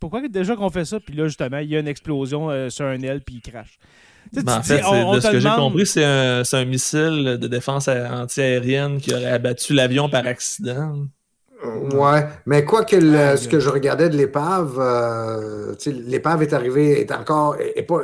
pourquoi 0.00 0.26
déjà 0.28 0.56
qu'on 0.56 0.70
fait 0.70 0.84
ça? 0.84 0.98
Puis 1.00 1.14
là, 1.14 1.26
justement, 1.26 1.58
il 1.58 1.68
y 1.68 1.76
a 1.76 1.80
une 1.80 1.88
explosion 1.88 2.50
euh, 2.50 2.70
sur 2.70 2.86
un 2.86 3.00
aile 3.02 3.20
puis 3.24 3.40
il 3.44 3.50
crache. 3.50 3.78
Ben, 4.32 4.42
en 4.54 4.58
dis, 4.60 4.66
fait, 4.66 4.78
c'est- 4.78 4.84
on- 4.84 5.10
on 5.10 5.14
de 5.14 5.20
ce 5.20 5.30
que 5.30 5.38
j'ai 5.38 5.48
compris, 5.50 5.86
c'est 5.86 6.04
un, 6.04 6.42
c'est 6.42 6.56
un 6.56 6.64
missile 6.64 7.38
de 7.40 7.46
défense 7.46 7.86
antiaérienne 7.88 8.98
qui 9.00 9.14
aurait 9.14 9.26
abattu 9.26 9.72
l'avion 9.72 10.08
par 10.08 10.26
accident. 10.26 11.06
Ouais, 11.94 12.26
mais 12.46 12.64
quoi 12.64 12.84
que 12.84 12.96
le- 12.96 13.16
Ah, 13.18 13.36
ce 13.36 13.48
que 13.48 13.58
je 13.60 13.68
regardais 13.68 14.08
de 14.08 14.16
l'épave, 14.16 14.76
euh, 14.78 15.74
l'épave 15.86 16.42
est 16.42 16.52
arrivée, 16.52 17.00
est 17.00 17.12
encore, 17.12 17.56
est, 17.56 17.72
est 17.78 17.82
pas, 17.82 18.00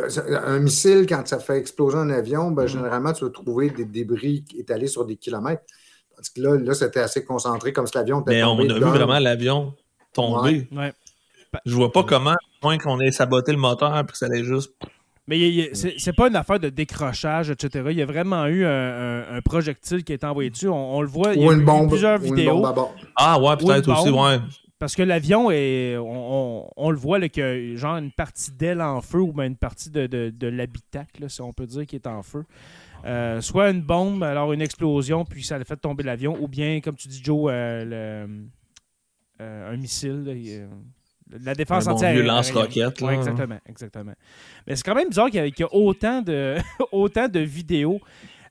un 0.47 0.59
missile, 0.59 1.07
quand 1.09 1.27
ça 1.27 1.39
fait 1.39 1.59
exploser 1.59 1.97
un 1.99 2.11
avion, 2.11 2.51
ben, 2.51 2.65
Mm. 2.65 2.69
généralement, 2.69 3.13
tu 3.13 3.25
vas 3.25 3.31
trouver 3.31 3.71
des 3.71 3.85
débris 3.85 4.45
étalés 4.59 4.87
sur 4.89 5.05
des 5.05 5.17
kilomètres. 5.17 5.63
Parce 6.17 6.29
que 6.31 6.41
là, 6.41 6.57
là 6.57 6.75
c'était 6.75 7.01
assez 7.01 7.25
concentré, 7.25 7.73
comme 7.73 7.87
si 7.87 7.97
l'avion 7.97 8.21
était 8.21 8.33
Mais 8.33 8.43
on 8.45 8.59
a 8.59 8.63
vu 8.75 8.81
vraiment 8.81 9.19
l'avion 9.19 9.75
tomber. 10.13 10.69
Ouais. 10.73 10.93
Je 11.67 11.75
vois 11.75 11.91
pas 11.93 12.03
comment, 12.05 12.31
à 12.31 12.37
moins 12.63 12.79
qu'on 12.79 12.99
ait 13.01 13.11
saboté 13.13 13.53
le 13.53 13.59
moteur 13.59 13.93
puis 14.07 14.13
que 14.13 14.19
ça 14.19 14.27
allait 14.27 14.45
juste. 14.45 14.73
Mais 15.39 15.71
c'est 15.75 15.95
c'est 15.99 16.13
pas 16.13 16.29
une 16.29 16.37
affaire 16.37 16.61
de 16.61 16.69
décrochage, 16.69 17.51
etc. 17.51 17.87
Il 17.91 17.97
y 17.97 18.03
a 18.03 18.07
vraiment 18.07 18.47
eu 18.47 18.65
un, 18.65 18.69
un- 18.71 19.37
un 19.37 19.41
projectile 19.41 20.05
qui 20.05 20.13
a 20.13 20.15
été 20.17 20.27
envoyé 20.27 20.51
dessus. 20.51 20.69
On, 20.69 20.97
on 20.97 21.01
le 21.01 21.09
voit, 21.09 21.35
il 21.35 21.43
y 21.43 21.49
a 21.49 21.53
une 21.53 21.61
eu 21.61 21.65
bombe. 21.65 21.89
plusieurs 21.89 22.21
ou 22.23 22.27
une 22.27 22.35
vidéos. 22.35 22.61
bombe. 22.61 22.89
Ah 23.17 23.41
ouais, 23.41 23.53
Ou 23.53 23.67
peut-être 23.67 23.89
aussi, 23.93 24.11
ouais. 24.11 24.39
Parce 24.79 24.97
que 24.97 25.03
l'avion 25.03 25.51
est. 25.51 25.97
On, 25.97 26.65
on- 26.65 26.71
on 26.77 26.91
le 26.91 26.97
voit 26.97 27.19
là, 27.19 27.27
a 27.37 27.77
genre 27.77 27.97
une 27.97 28.11
partie 28.11 28.51
d'aile 28.53 28.83
en 28.83 29.01
feu 29.01 29.21
ou 29.21 29.33
bien 29.33 29.45
une 29.47 29.57
partie 29.57 29.91
de, 29.91 30.07
de, 30.07 30.31
de 30.37 30.47
l'habitacle, 30.49 31.31
si 31.31 31.41
on 31.41 31.53
peut 31.53 31.67
dire, 31.67 31.87
qui 31.87 31.95
est 31.97 32.07
en 32.07 32.23
feu. 32.23 32.45
Euh, 33.05 33.41
soit 33.41 33.71
une 33.71 33.81
bombe, 33.83 34.23
alors 34.25 34.53
une 34.53 34.61
explosion, 34.63 35.25
puis 35.25 35.43
ça 35.45 35.57
a 35.57 35.65
fait 35.65 35.77
tomber 35.77 36.03
l'avion, 36.05 36.37
ou 36.41 36.47
bien, 36.49 36.81
comme 36.81 36.95
tu 36.97 37.09
dis, 37.09 37.21
Joe, 37.23 37.51
euh, 37.53 37.85
le- 38.27 38.45
euh, 39.41 39.73
un 39.73 39.77
missile. 39.77 40.25
là, 40.25 40.33
il- 40.35 40.51
euh, 40.63 40.67
la 41.45 41.55
défense 41.55 41.87
Un 41.87 41.93
bon 41.93 41.99
vieux 42.13 42.23
lance-roquette. 42.23 43.01
Ouais, 43.01 43.15
exactement, 43.15 43.59
exactement. 43.69 44.13
Mais 44.67 44.77
c'est 44.77 44.83
quand 44.85 44.95
même 44.95 45.09
bizarre 45.09 45.31
qu'il 45.31 45.41
y, 45.43 45.47
a- 45.47 45.51
qu'il 45.51 45.61
y 45.61 45.69
a 45.69 45.75
autant 45.75 46.23
de, 46.23 46.57
autant 46.93 47.29
de 47.29 47.41
vidéos 47.41 48.01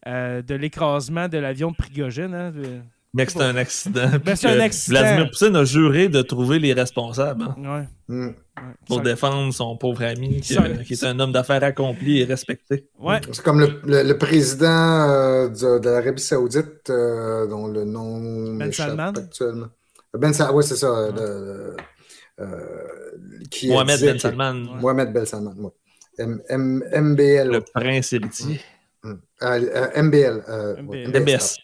euh, 0.08 0.42
de 0.42 0.56
l'écrasement 0.56 1.28
de 1.28 1.38
l'avion 1.38 1.72
de 1.72 1.76
Prigogine. 1.76 2.34
hein, 2.34 2.52
de- 2.52 2.80
Mais 3.14 3.26
que 3.26 3.32
c'est 3.34 3.42
un 3.44 3.56
accident. 3.58 4.10
puis 4.24 4.38
c'est 4.38 4.48
un 4.48 4.60
accident. 4.62 5.00
Vladimir 5.02 5.30
Poutine 5.30 5.56
a 5.58 5.64
juré 5.66 6.08
de 6.10 6.22
trouver 6.22 6.60
les 6.60 6.72
responsables 6.74 7.44
hein, 7.44 7.86
Ouais, 8.10 8.16
ouais. 8.16 8.34
pour 8.88 8.98
Ça- 8.98 9.04
défendre 9.04 9.54
son 9.54 9.76
pauvre 9.78 10.04
ami 10.04 10.40
qui, 10.40 10.54
Ça- 10.54 10.64
qui 10.86 10.94
est 10.94 11.04
un 11.04 11.20
homme 11.20 11.32
d'affaires 11.34 11.64
accompli 11.64 12.22
et 12.22 12.24
respecté. 12.24 12.88
ouais. 13.00 13.20
C'est 13.32 13.44
comme 13.44 13.60
le, 13.60 13.82
le- 13.86 14.04
le 14.04 14.18
président 14.18 15.10
euh, 15.10 15.50
de, 15.50 15.80
de 15.80 15.90
l'Arabie 15.90 16.22
Saoudite, 16.22 16.90
euh, 16.90 17.46
dont 17.48 17.68
le 17.68 17.84
nom 17.84 18.18
m'échappe 18.54 18.88
Salman? 18.88 19.14
actuellement. 19.16 19.68
Ben 20.18 20.34
Salman, 20.34 20.56
oui, 20.58 20.64
c'est 20.66 20.76
ça. 20.78 21.10
le- 21.16 21.76
qui 23.50 23.70
Mohamed 23.70 24.00
Ben 24.02 24.14
que- 24.16 24.20
Salman, 24.22 24.54
Mohamed 24.80 25.14
Ben 25.14 25.26
Salman, 25.26 25.54
oui. 25.58 25.70
MBL. 26.20 27.50
le 27.50 27.62
prince 27.62 28.14
héritier. 28.14 28.60
Euh, 29.04 29.16
euh, 29.42 29.88
MBL. 30.04 30.44
euh, 30.48 30.76
MBS. 30.78 31.58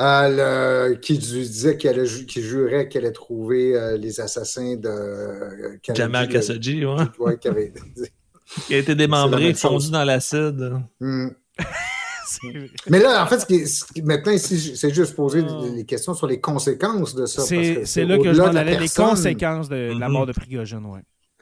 Euh, 0.00 0.88
le- 0.90 0.94
qui 0.96 1.18
disait 1.18 1.76
qu'il 1.76 2.42
jurait 2.42 2.88
qu'elle 2.88 3.04
allait 3.06 3.12
trouver 3.12 3.74
euh, 3.76 3.96
les 3.96 4.20
assassins 4.20 4.76
de 4.76 4.88
euh, 4.88 5.76
Jamal 5.94 6.28
Khashoggi, 6.28 6.84
ouais, 6.86 6.94
ouais, 7.18 7.38
qui 7.38 7.48
avait- 7.48 7.72
qui 8.66 8.74
a 8.74 8.78
été 8.78 8.94
démembré, 8.94 9.52
fondu 9.54 9.90
dans 9.90 10.04
l'acide. 10.04 10.74
Mais 12.88 12.98
là, 13.00 13.22
en 13.22 13.26
fait, 13.26 13.40
ce 13.40 13.46
qui 13.46 13.54
est- 13.56 13.66
ce 13.66 13.84
qui- 13.84 14.02
maintenant, 14.02 14.32
ici, 14.32 14.76
c'est 14.76 14.92
juste 14.94 15.14
poser 15.14 15.44
Ah. 15.48 15.60
les 15.74 15.84
questions 15.84 16.14
sur 16.14 16.26
les 16.26 16.40
conséquences 16.40 17.14
de 17.14 17.26
ça. 17.26 17.36
parce 17.36 17.48
C'est 17.48 17.74
que 17.76 17.84
c'est 17.84 18.04
là 18.04 18.18
que 18.18 18.32
je 18.32 18.40
m'en 18.40 18.48
de 18.48 18.54
la 18.54 18.60
allais, 18.60 18.78
les 18.78 18.88
conséquences 18.88 19.68
de, 19.68 19.92
de 19.94 19.98
la 20.00 20.06
Mhm. 20.08 20.12
mort 20.12 20.26
de 20.26 20.32
Prigogine, 20.32 20.84
ouais. 20.86 21.00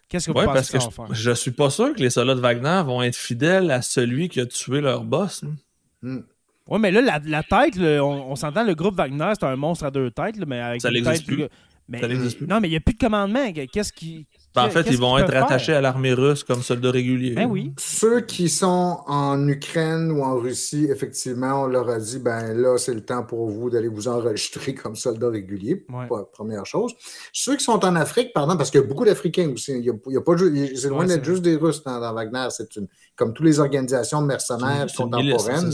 Qu'est-ce 0.09 0.27
que 0.27 0.33
vous 0.33 0.39
Ouais, 0.39 0.45
pensez 0.45 0.55
parce 0.57 0.69
que 0.71 0.79
que 0.79 0.85
je, 0.85 0.91
faire? 0.91 1.15
je 1.15 1.31
suis 1.33 1.51
pas 1.53 1.71
sûr 1.71 1.95
que 1.95 2.01
les 2.01 2.11
soldats 2.11 2.35
de 2.35 2.41
Wagner 2.41 2.83
vont 2.85 3.03
être 3.03 3.17
fidèles 3.17 3.71
à 3.71 3.81
celui 3.81 4.29
qui 4.29 4.41
a 4.41 4.47
tué 4.47 4.81
leur 4.81 5.05
boss. 5.05 5.43
hein. 5.45 5.55
Hmm. 6.03 6.21
Ouais, 6.69 6.79
mais 6.79 6.91
là, 6.91 7.01
la, 7.01 7.21
la 7.25 7.43
tête, 7.43 7.77
là, 7.77 8.05
on, 8.05 8.31
on 8.33 8.37
s'entend, 8.37 8.63
le 8.65 8.75
groupe 8.75 8.95
Wagner, 8.97 9.33
c'est 9.39 9.47
un 9.47 9.57
monstre 9.57 9.85
à 9.85 9.91
deux 9.91 10.11
têtes, 10.11 10.37
là, 10.37 10.45
mais 10.47 10.61
avec 10.61 10.81
Ça 10.81 10.91
tête 10.91 11.25
plus. 11.27 11.45
Mais, 11.89 12.01
Ça 12.01 12.09
n'existe 12.09 12.39
plus. 12.39 12.47
Non, 12.47 12.61
mais 12.61 12.69
il 12.69 12.73
n'y 12.73 12.77
a 12.77 12.81
plus 12.81 12.95
de 12.95 12.99
commandement. 12.99 13.53
Qu'est-ce 13.73 13.93
qui. 13.93 14.27
Ben, 14.55 14.65
en 14.67 14.71
fait, 14.71 14.83
ils 14.91 14.99
vont 14.99 15.17
être 15.17 15.35
attachés 15.35 15.73
à 15.73 15.81
l'armée 15.81 16.13
russe 16.13 16.45
comme 16.45 16.63
soldats 16.63 16.91
réguliers. 16.91 17.35
Ben 17.35 17.47
oui. 17.49 17.73
Ceux 17.79 18.21
qui 18.21 18.49
sont 18.51 18.99
en 19.07 19.49
Ukraine 19.49 20.11
ou 20.13 20.23
en 20.23 20.37
Russie, 20.37 20.89
effectivement, 20.91 21.63
on 21.63 21.67
leur 21.67 21.89
a 21.89 21.99
dit 21.99 22.19
ben 22.19 22.53
là, 22.53 22.77
c'est 22.77 22.93
le 22.93 23.01
temps 23.05 23.23
pour 23.23 23.49
vous 23.49 23.71
d'aller 23.71 23.89
vous 23.89 24.09
enregistrer 24.09 24.75
comme 24.75 24.95
soldats 24.95 25.31
réguliers. 25.31 25.85
Ouais. 25.89 26.07
Pas- 26.07 26.29
Première 26.33 26.67
chose. 26.67 26.93
Ceux 27.33 27.57
qui 27.57 27.65
sont 27.65 27.83
en 27.85 27.97
Afrique, 27.97 28.33
pardon, 28.35 28.57
parce 28.57 28.71
qu'il 28.71 28.81
y 28.81 28.85
a 28.85 28.87
beaucoup 28.87 29.05
d'Africains 29.07 29.51
aussi. 29.55 29.73
Il 29.73 29.85
y 29.87 29.91
a, 29.91 29.95
il 30.07 30.13
y 30.13 30.17
a 30.17 30.21
pas 30.21 30.37
c'est 30.37 30.89
loin 30.89 31.01
Ouais, 31.01 31.07
d'être 31.07 31.25
juste 31.25 31.43
des 31.43 31.57
Russes 31.57 31.83
dans, 31.83 31.99
dans 32.01 32.13
Wagner. 32.13 32.49
C'est 32.51 32.77
une, 32.77 32.89
comme 33.17 33.33
toutes 33.33 33.47
les 33.47 33.59
organisations 33.59 34.21
de 34.21 34.27
mercenaires 34.27 34.87
C'est 34.89 35.03
une 35.03 35.17
milice, 35.17 35.33
contemporaines. 35.35 35.73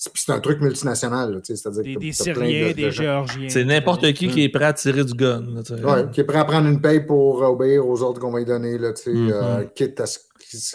C'est. 0.00 0.10
C'est 0.16 0.24
c'est 0.24 0.32
un 0.32 0.40
truc 0.40 0.60
multinational. 0.62 1.34
là, 1.34 1.40
tu 1.40 1.54
sais, 1.54 1.56
C'est-à-dire 1.56 1.98
Des, 2.00 2.12
Syriens, 2.12 2.68
de- 2.68 2.72
des 2.72 2.84
de 2.86 2.90
Géorgiens. 2.90 3.48
C'est 3.50 3.64
n'importe 3.64 4.12
qui 4.14 4.28
Mm. 4.28 4.30
qui 4.30 4.42
est 4.44 4.48
prêt 4.48 4.64
à 4.64 4.72
tirer 4.72 5.04
du 5.04 5.12
gun. 5.12 5.44
là. 5.54 5.94
Ouais, 5.94 6.04
qui 6.12 6.20
est 6.20 6.24
prêt 6.24 6.38
à 6.38 6.44
prendre 6.44 6.66
une 6.68 6.80
paye 6.80 7.00
pour 7.00 7.42
obéir 7.42 7.86
aux 7.86 8.02
ordres 8.02 8.18
qu'on 8.20 8.30
va 8.32 8.38
lui 8.38 8.46
donner, 8.46 8.78
là, 8.78 8.92
tu 8.94 9.02
sais, 9.02 9.10
euh, 9.14 9.64
quitte 9.74 10.00
à 10.00 10.06
ce 10.06 10.18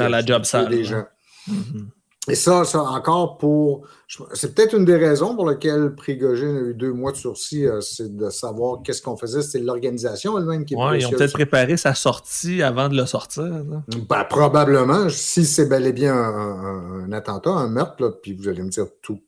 À 0.01 0.09
la 0.09 0.23
job 0.25 0.43
sale, 0.45 0.69
des 0.69 0.83
gens. 0.83 1.05
Mhm. 1.47 1.87
Et 2.27 2.33
ça, 2.35 2.63
ça 2.63 2.81
encore 2.81 3.37
pour. 3.37 3.87
C'est 4.33 4.55
peut-être 4.55 4.73
une 4.75 4.85
des 4.85 4.95
raisons 4.95 5.35
pour 5.35 5.47
lesquelles 5.49 5.93
Prigogine 5.95 6.57
a 6.57 6.61
eu 6.61 6.73
deux 6.73 6.91
mois 6.91 7.11
de 7.11 7.17
sursis, 7.17 7.65
euh, 7.67 7.81
c'est 7.81 8.15
de 8.15 8.29
savoir 8.31 8.81
qu'est-ce 8.83 9.01
qu'on 9.01 9.15
faisait. 9.17 9.41
C'est 9.43 9.59
l'organisation 9.59 10.37
elle-même 10.39 10.65
qui 10.65 10.73
est 10.73 10.77
Ouais, 10.77 10.99
ils 10.99 11.05
ont 11.05 11.11
peut-être 11.11 11.33
préparé 11.33 11.77
sa 11.77 11.93
sortie 11.93 12.63
avant 12.63 12.89
de 12.89 12.97
le 12.97 13.05
sortir. 13.05 13.43
là. 13.43 13.83
Ben, 14.09 14.23
probablement, 14.23 15.07
si 15.09 15.45
c'est 15.45 15.67
bel 15.67 15.85
et 15.85 15.93
bien 15.93 16.15
un, 16.15 17.03
un- 17.03 17.03
un 17.05 17.11
attentat, 17.11 17.51
un 17.51 17.67
meurtre, 17.69 18.01
là, 18.03 18.11
puis 18.11 18.33
vous 18.33 18.47
allez 18.47 18.63
me 18.63 18.69
dire 18.69 18.87
tout 19.03 19.19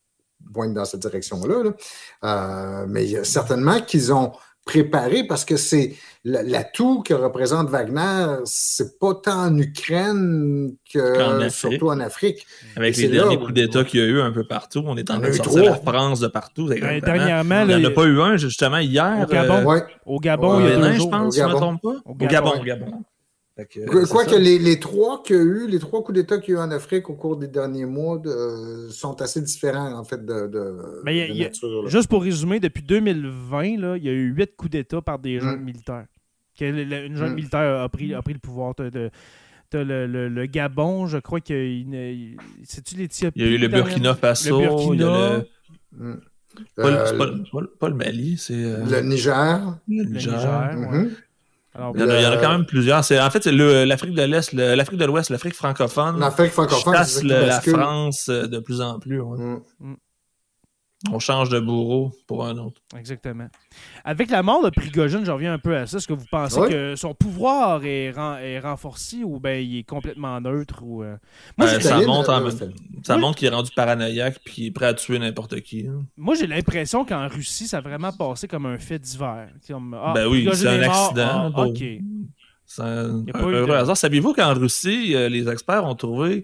pointe 0.54 0.74
dans 0.74 0.86
cette 0.86 1.02
direction-là. 1.02 1.64
là. 1.64 1.72
Euh, 2.24 2.86
mais 2.90 3.24
certainement 3.24 3.80
qu'ils 3.82 4.12
ont 4.14 4.32
préparé 4.66 5.26
parce 5.28 5.46
que 5.46 5.56
c'est 5.56 5.96
l'atout 6.28 7.02
que 7.04 7.14
représente 7.14 7.70
Wagner, 7.70 8.38
c'est 8.46 9.00
pas 9.00 9.14
tant 9.16 9.46
en 9.46 9.58
Ukraine 9.58 10.76
que 10.92 11.50
surtout 11.50 11.90
en 11.90 12.00
Afrique. 12.00 12.46
Avec 12.76 12.98
les 12.98 13.08
derniers 13.08 13.38
coups 13.38 13.54
d'État 13.54 13.84
qu'il 13.84 14.00
y 14.00 14.04
a 14.04 14.06
eu 14.06 14.22
un 14.22 14.32
peu 14.32 14.44
partout, 14.44 14.84
on 14.86 14.98
est 14.98 15.10
en 15.10 15.20
train 15.20 15.30
de 15.30 15.34
sortir 15.34 15.64
la 15.64 15.76
France 15.76 16.20
de 16.20 16.28
partout. 16.28 16.68
Ben, 16.68 17.00
dernièrement, 17.00 17.62
il 17.62 17.78
n'y 17.78 17.86
en 17.86 17.90
a 17.90 17.92
pas 17.92 18.06
eu 18.06 18.20
un 18.20 18.38
justement 18.38 18.78
hier. 18.80 19.26
Au 19.28 19.32
Gabon, 19.32 19.72
euh, 19.72 19.80
au 20.06 20.20
Gabon 20.20 20.60
il 20.60 20.66
y 20.66 20.72
a 20.72 20.78
deux 20.78 20.94
jours. 20.94 21.06
je 21.06 21.18
pense, 21.18 21.34
si 21.34 21.40
je 21.40 21.46
ne 21.46 21.50
me 21.50 21.56
trompe 21.56 21.82
pas. 21.82 21.96
Au 22.06 22.16
Gabon, 22.16 22.60
au 22.60 22.64
Gabon. 22.64 23.04
Quoi 24.10 24.26
que 24.26 24.36
les, 24.36 24.60
les, 24.60 24.80
trois 24.80 25.24
qu'il 25.24 25.36
y 25.36 25.40
a 25.40 25.42
eu, 25.42 25.68
les 25.68 25.80
trois 25.80 26.04
coups 26.04 26.16
d'État 26.16 26.38
qu'il 26.38 26.54
y 26.54 26.58
a 26.58 26.60
eu 26.60 26.64
en 26.64 26.70
Afrique 26.70 27.10
au 27.10 27.16
cours 27.16 27.38
des 27.38 27.48
derniers 27.48 27.86
mois 27.86 28.20
de, 28.20 28.88
sont 28.92 29.20
assez 29.20 29.42
différents, 29.42 29.94
en 29.94 30.04
fait, 30.04 30.24
de, 30.24 30.46
de, 30.46 31.02
Mais 31.04 31.28
y 31.30 31.44
a, 31.44 31.48
nature, 31.48 31.88
Juste 31.88 32.08
pour 32.08 32.22
résumer, 32.22 32.60
depuis 32.60 32.84
2020, 32.84 33.80
là, 33.80 33.98
il 33.98 34.04
y 34.04 34.10
a 34.10 34.12
eu 34.12 34.32
huit 34.32 34.56
coups 34.56 34.72
d'État 34.72 35.02
par 35.02 35.18
des 35.18 35.40
jeunes 35.40 35.62
Mm. 35.62 35.64
militaires. 35.64 36.06
Que 36.58 36.66
une 36.66 37.16
jeune 37.16 37.32
Mm. 37.32 37.36
militaire 37.36 37.82
a 37.82 37.90
pris, 37.90 38.14
a 38.14 38.22
pris 38.22 38.34
le 38.34 38.40
pouvoir. 38.40 38.74
T'as, 38.76 38.90
de- 38.90 39.10
t'as 39.70 39.84
le, 39.84 40.08
le, 40.08 40.28
le 40.30 40.46
Gabon, 40.46 41.08
je 41.08 41.18
crois 41.18 41.40
qu'il 41.40 41.56
y 41.56 41.60
a 41.60 41.64
une... 41.82 42.38
C'est-tu 42.64 42.96
l'Éthiopie? 42.96 43.40
Il 43.40 43.46
y 43.46 43.50
a 43.50 43.52
eu 43.52 43.58
le? 43.58 43.68
Burkina 43.68 44.16
Faso. 44.16 44.60
Le 44.62 44.68
Burkina. 44.68 44.94
il 44.94 45.00
y 45.00 45.04
a 45.04 45.38
le- 45.38 45.48
Mm. 46.00 46.20
Pas, 46.76 46.90
le- 46.92 46.98
Euh, 46.98 47.18
pas, 47.18 47.28
pas 47.62 47.68
pas 47.80 47.90
le 47.90 47.96
Mali, 47.96 48.36
c'est 48.38 48.54
euh, 48.56 48.84
le 48.86 49.02
Niger. 49.02 49.78
le 49.88 50.04
Le 50.04 50.10
Niger. 50.10 50.34
Ouais. 50.34 50.76
Mhm. 50.76 51.12
Alors, 51.76 51.94
Il 51.96 52.02
y, 52.02 52.04
en 52.04 52.10
a, 52.10 52.20
il 52.20 52.24
y 52.24 52.26
en 52.26 52.32
a 52.32 52.38
quand 52.38 52.50
même 52.52 52.66
plusieurs. 52.66 53.04
C'est, 53.04 53.20
en 53.22 53.30
fait, 53.30 53.44
c'est 53.44 53.52
le- 53.52 53.84
l'Afrique 53.86 54.14
de 54.16 54.24
l'Est, 54.24 54.54
le- 54.54 54.74
l'Afrique 54.74 54.98
de 55.00 55.06
l'Ouest, 55.06 55.30
l'Afrique 55.30 55.54
francophone. 55.54 56.20
L'Afrique 56.20 56.52
francophone, 56.52 56.94
chasse 56.96 57.24
la 57.24 57.42
bascule. 57.46 57.74
France 57.74 58.30
euh, 58.30 58.48
de 58.48 58.58
plus 58.60 58.82
en 58.82 59.00
plus. 59.00 59.20
ouais. 59.22 59.38
Mm. 59.80 59.96
On 61.14 61.20
change 61.20 61.50
de 61.50 61.60
bourreau 61.60 62.12
pour 62.26 62.44
un 62.44 62.58
autre. 62.58 62.82
Exactement. 62.98 63.48
Avec 64.04 64.32
la 64.32 64.42
mort 64.42 64.64
de 64.64 64.72
Prigogine, 64.72 65.24
je 65.24 65.30
reviens 65.32 65.54
un 65.54 65.60
peu 65.60 65.76
à 65.78 65.86
ça. 65.86 65.98
Est-ce 65.98 66.08
que 66.08 66.14
vous 66.14 66.26
pensez 66.32 66.60
que 66.70 66.96
son 66.96 67.14
pouvoir 67.14 67.86
est, 67.86 68.10
ren- 68.12 68.40
est 68.40 68.60
renforcé 68.60 69.24
ou 69.24 69.40
bien 69.40 69.58
il 69.58 69.78
est 69.78 69.84
complètement 69.84 70.42
neutre? 70.42 70.80
Ou, 70.82 71.04
euh? 71.04 71.16
Moi, 71.56 71.68
Euh, 71.68 71.80
ça 71.80 71.98
en 72.00 72.46
euh. 72.48 72.50
Ça 73.04 73.16
montre 73.18 73.38
qu'il 73.38 73.48
est 73.48 73.52
rendu 73.52 73.70
paranoïaque 73.76 74.40
puis 74.44 74.66
est 74.66 74.72
prêt 74.72 74.88
à 74.88 74.94
tuer 74.96 75.20
n'importe 75.20 75.62
qui. 75.62 75.86
hein. 75.88 76.04
Moi, 76.18 76.34
j'ai 76.34 76.48
l'impression 76.48 77.06
qu'en 77.06 77.28
Russie, 77.28 77.68
ça 77.68 77.78
a 77.78 77.82
vraiment 77.82 78.12
passé 78.12 78.48
comme 78.48 78.66
un 78.66 78.80
fait 78.80 78.98
divers. 78.98 79.50
Comme, 79.68 79.96
ah, 80.02 80.14
Ben 80.16 80.26
oui, 80.28 80.50
c'est 80.52 80.68
un 80.68 80.88
mort. 80.88 81.04
accident, 81.06 81.52
Ah, 81.56 81.62
OK. 81.68 81.84
C'est 82.70 82.82
un, 82.82 83.20
un 83.20 83.50
eu 83.50 83.54
heureux 83.54 83.68
de- 83.68 83.72
hasard. 83.74 83.96
Saviez-vous 83.96 84.34
qu'en 84.34 84.54
Russie, 84.54 85.16
euh, 85.16 85.30
les 85.30 85.48
experts 85.48 85.86
ont 85.86 85.96
trouvé. 85.96 86.44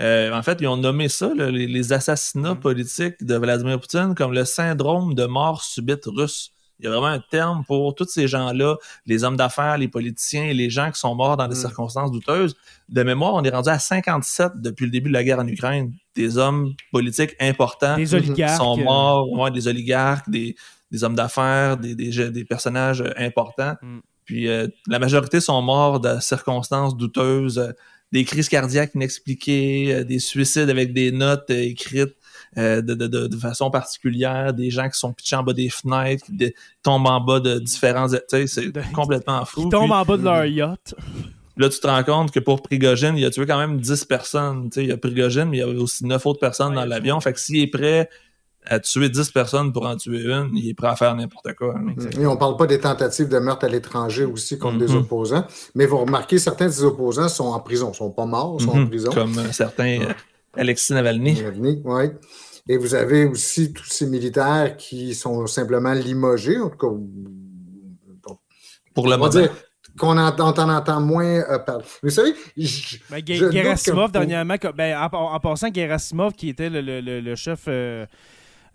Euh, 0.00 0.32
en 0.32 0.42
fait, 0.42 0.58
ils 0.60 0.66
ont 0.66 0.76
nommé 0.76 1.08
ça, 1.08 1.32
là, 1.34 1.50
les, 1.50 1.66
les 1.66 1.92
assassinats 1.92 2.54
Mm. 2.54 2.60
politiques 2.60 3.24
de 3.24 3.36
Vladimir 3.36 3.78
Poutine, 3.80 4.14
comme 4.16 4.32
le 4.32 4.44
syndrome 4.44 5.14
de 5.14 5.24
mort 5.26 5.62
subite 5.62 6.04
russe. 6.06 6.50
Il 6.80 6.86
y 6.86 6.88
a 6.88 6.90
vraiment 6.90 7.06
un 7.06 7.20
terme 7.30 7.62
pour 7.64 7.94
tous 7.94 8.08
ces 8.08 8.26
gens-là, 8.26 8.74
les 9.06 9.22
hommes 9.22 9.36
d'affaires, 9.36 9.78
les 9.78 9.86
politiciens 9.86 10.52
les 10.52 10.70
gens 10.70 10.90
qui 10.90 10.98
sont 10.98 11.14
morts 11.14 11.36
dans 11.36 11.46
des 11.46 11.54
Mm. 11.54 11.60
circonstances 11.60 12.10
douteuses. 12.10 12.56
De 12.88 13.02
mémoire, 13.04 13.34
on 13.34 13.44
est 13.44 13.50
rendu 13.50 13.68
à 13.68 13.78
57 13.78 14.52
depuis 14.56 14.84
le 14.86 14.90
début 14.90 15.08
de 15.08 15.14
la 15.14 15.22
guerre 15.22 15.38
en 15.38 15.46
Ukraine. 15.46 15.92
Des 16.16 16.36
hommes 16.36 16.74
politiques 16.90 17.36
importants 17.40 17.96
Des 17.96 18.12
oligarques. 18.14 18.56
sont 18.56 18.78
euh, 18.78 18.82
morts, 18.82 19.30
ouais, 19.30 19.50
des 19.52 19.68
oligarques, 19.68 20.28
des, 20.28 20.56
des 20.90 21.04
hommes 21.04 21.14
d'affaires, 21.14 21.76
des, 21.76 21.94
des, 21.94 22.10
je- 22.10 22.24
des 22.24 22.44
personnages 22.44 23.02
euh, 23.02 23.12
importants. 23.18 23.74
Mm. 23.80 23.98
Puis 24.24 24.48
euh, 24.48 24.66
la 24.88 24.98
majorité 24.98 25.38
sont 25.40 25.62
morts 25.62 26.00
de 26.00 26.18
circonstances 26.18 26.96
douteuses, 26.96 27.72
des 28.14 28.24
crises 28.24 28.48
cardiaques 28.48 28.94
inexpliquées, 28.94 29.92
euh, 29.92 30.04
des 30.04 30.20
suicides 30.20 30.70
avec 30.70 30.92
des 30.92 31.10
notes 31.10 31.50
euh, 31.50 31.60
écrites 31.60 32.14
euh, 32.56 32.80
de, 32.80 32.94
de, 32.94 33.08
de, 33.08 33.26
de 33.26 33.36
façon 33.36 33.72
particulière, 33.72 34.54
des 34.54 34.70
gens 34.70 34.88
qui 34.88 34.96
sont 34.96 35.12
pitchés 35.12 35.34
en 35.34 35.42
bas 35.42 35.52
des 35.52 35.68
fenêtres, 35.68 36.24
qui 36.26 36.54
tombent 36.84 37.08
en 37.08 37.20
bas 37.20 37.40
de 37.40 37.58
différents... 37.58 38.06
Tu 38.08 38.16
sais, 38.28 38.46
c'est 38.46 38.92
complètement 38.92 39.44
fou. 39.44 39.64
Qui 39.64 39.68
tombent 39.70 39.90
Puis- 39.90 39.92
en 39.92 40.04
bas 40.04 40.16
de 40.16 40.22
leur 40.22 40.44
yacht. 40.46 40.94
Là, 41.56 41.68
tu 41.68 41.78
te 41.80 41.86
rends 41.88 42.02
compte 42.04 42.30
que 42.30 42.38
pour 42.40 42.62
Prigogine, 42.62 43.16
il 43.16 43.24
a 43.24 43.30
tué 43.30 43.46
quand 43.46 43.58
même 43.58 43.80
10 43.80 44.04
personnes. 44.04 44.70
Tu 44.70 44.74
sais, 44.74 44.84
il 44.84 44.88
y 44.90 44.92
a 44.92 44.96
Prigogine, 44.96 45.44
mais 45.46 45.56
il 45.58 45.60
y 45.60 45.62
avait 45.64 45.74
aussi 45.76 46.04
9 46.06 46.24
autres 46.26 46.40
personnes 46.40 46.70
Ouais, 46.70 46.74
dans 46.76 46.84
l'avion. 46.84 47.20
Fait 47.20 47.32
que 47.32 47.40
s'il 47.40 47.56
est 47.60 47.66
prêt 47.68 48.08
à 48.66 48.80
tuer 48.80 49.08
10 49.10 49.30
personnes 49.30 49.72
pour 49.72 49.86
en 49.86 49.96
tuer 49.96 50.22
une, 50.24 50.50
il 50.54 50.68
est 50.70 50.74
prêt 50.74 50.88
à 50.88 50.96
faire 50.96 51.14
n'importe 51.14 51.52
quoi. 51.54 51.74
hein. 51.76 51.94
Et 52.18 52.26
on 52.26 52.36
parle 52.36 52.56
pas 52.56 52.66
des 52.66 52.80
tentatives 52.80 53.28
de 53.28 53.38
meurtre 53.38 53.66
à 53.66 53.68
l'étranger 53.68 54.24
aussi 54.24 54.58
contre 54.58 54.78
des 54.78 54.88
Mhm. 54.88 54.96
opposants. 55.00 55.46
Mais 55.74 55.86
vous 55.86 55.98
remarquez, 55.98 56.38
certains 56.38 56.66
des 56.66 56.82
opposants 56.82 57.28
sont 57.28 57.44
en 57.46 57.60
prison. 57.60 57.90
Ils 57.92 57.96
sont 57.96 58.10
pas 58.10 58.24
morts, 58.26 58.56
ils 58.58 58.64
sont 58.64 58.70
en 58.72 58.76
Mhm. 58.76 58.88
prison. 58.88 59.10
Comme 59.12 59.38
euh, 59.38 59.52
certains 59.52 60.00
euh, 60.00 60.12
Alexis 60.56 60.92
Navalny. 60.94 61.34
Navalny, 61.34 61.82
ouais. 61.84 62.16
Et 62.68 62.78
vous 62.78 62.94
avez 62.94 63.26
aussi 63.26 63.72
tous 63.74 63.84
ces 63.84 64.06
militaires 64.06 64.76
qui 64.78 65.14
sont 65.14 65.46
simplement 65.46 65.92
limogés, 65.92 66.58
en 66.58 66.70
tout 66.70 66.78
cas. 66.78 66.86
bon, 68.26 68.38
Pour 68.94 69.06
le 69.08 69.16
moment. 69.16 69.28
dire 69.28 69.52
qu'on 69.98 70.16
en, 70.18 70.34
on 70.38 70.42
en 70.42 70.68
entend 70.70 71.00
moins 71.00 71.24
euh, 71.50 71.58
parler. 71.58 71.84
Vous 72.02 72.10
savez, 72.10 72.34
je- 72.56 72.96
Ben, 73.10 73.22
je 73.26 73.50
Gerasimov, 73.50 74.06
que- 74.08 74.12
dernièrement, 74.12 74.56
ben, 74.74 74.96
en, 75.12 75.34
en 75.34 75.40
passant, 75.40 75.68
Gerasimov, 75.72 76.32
qui 76.32 76.48
était 76.48 76.70
le, 76.70 76.80
le- 76.80 77.00
le- 77.00 77.20
le 77.20 77.34
chef, 77.36 77.64
euh, 77.68 78.06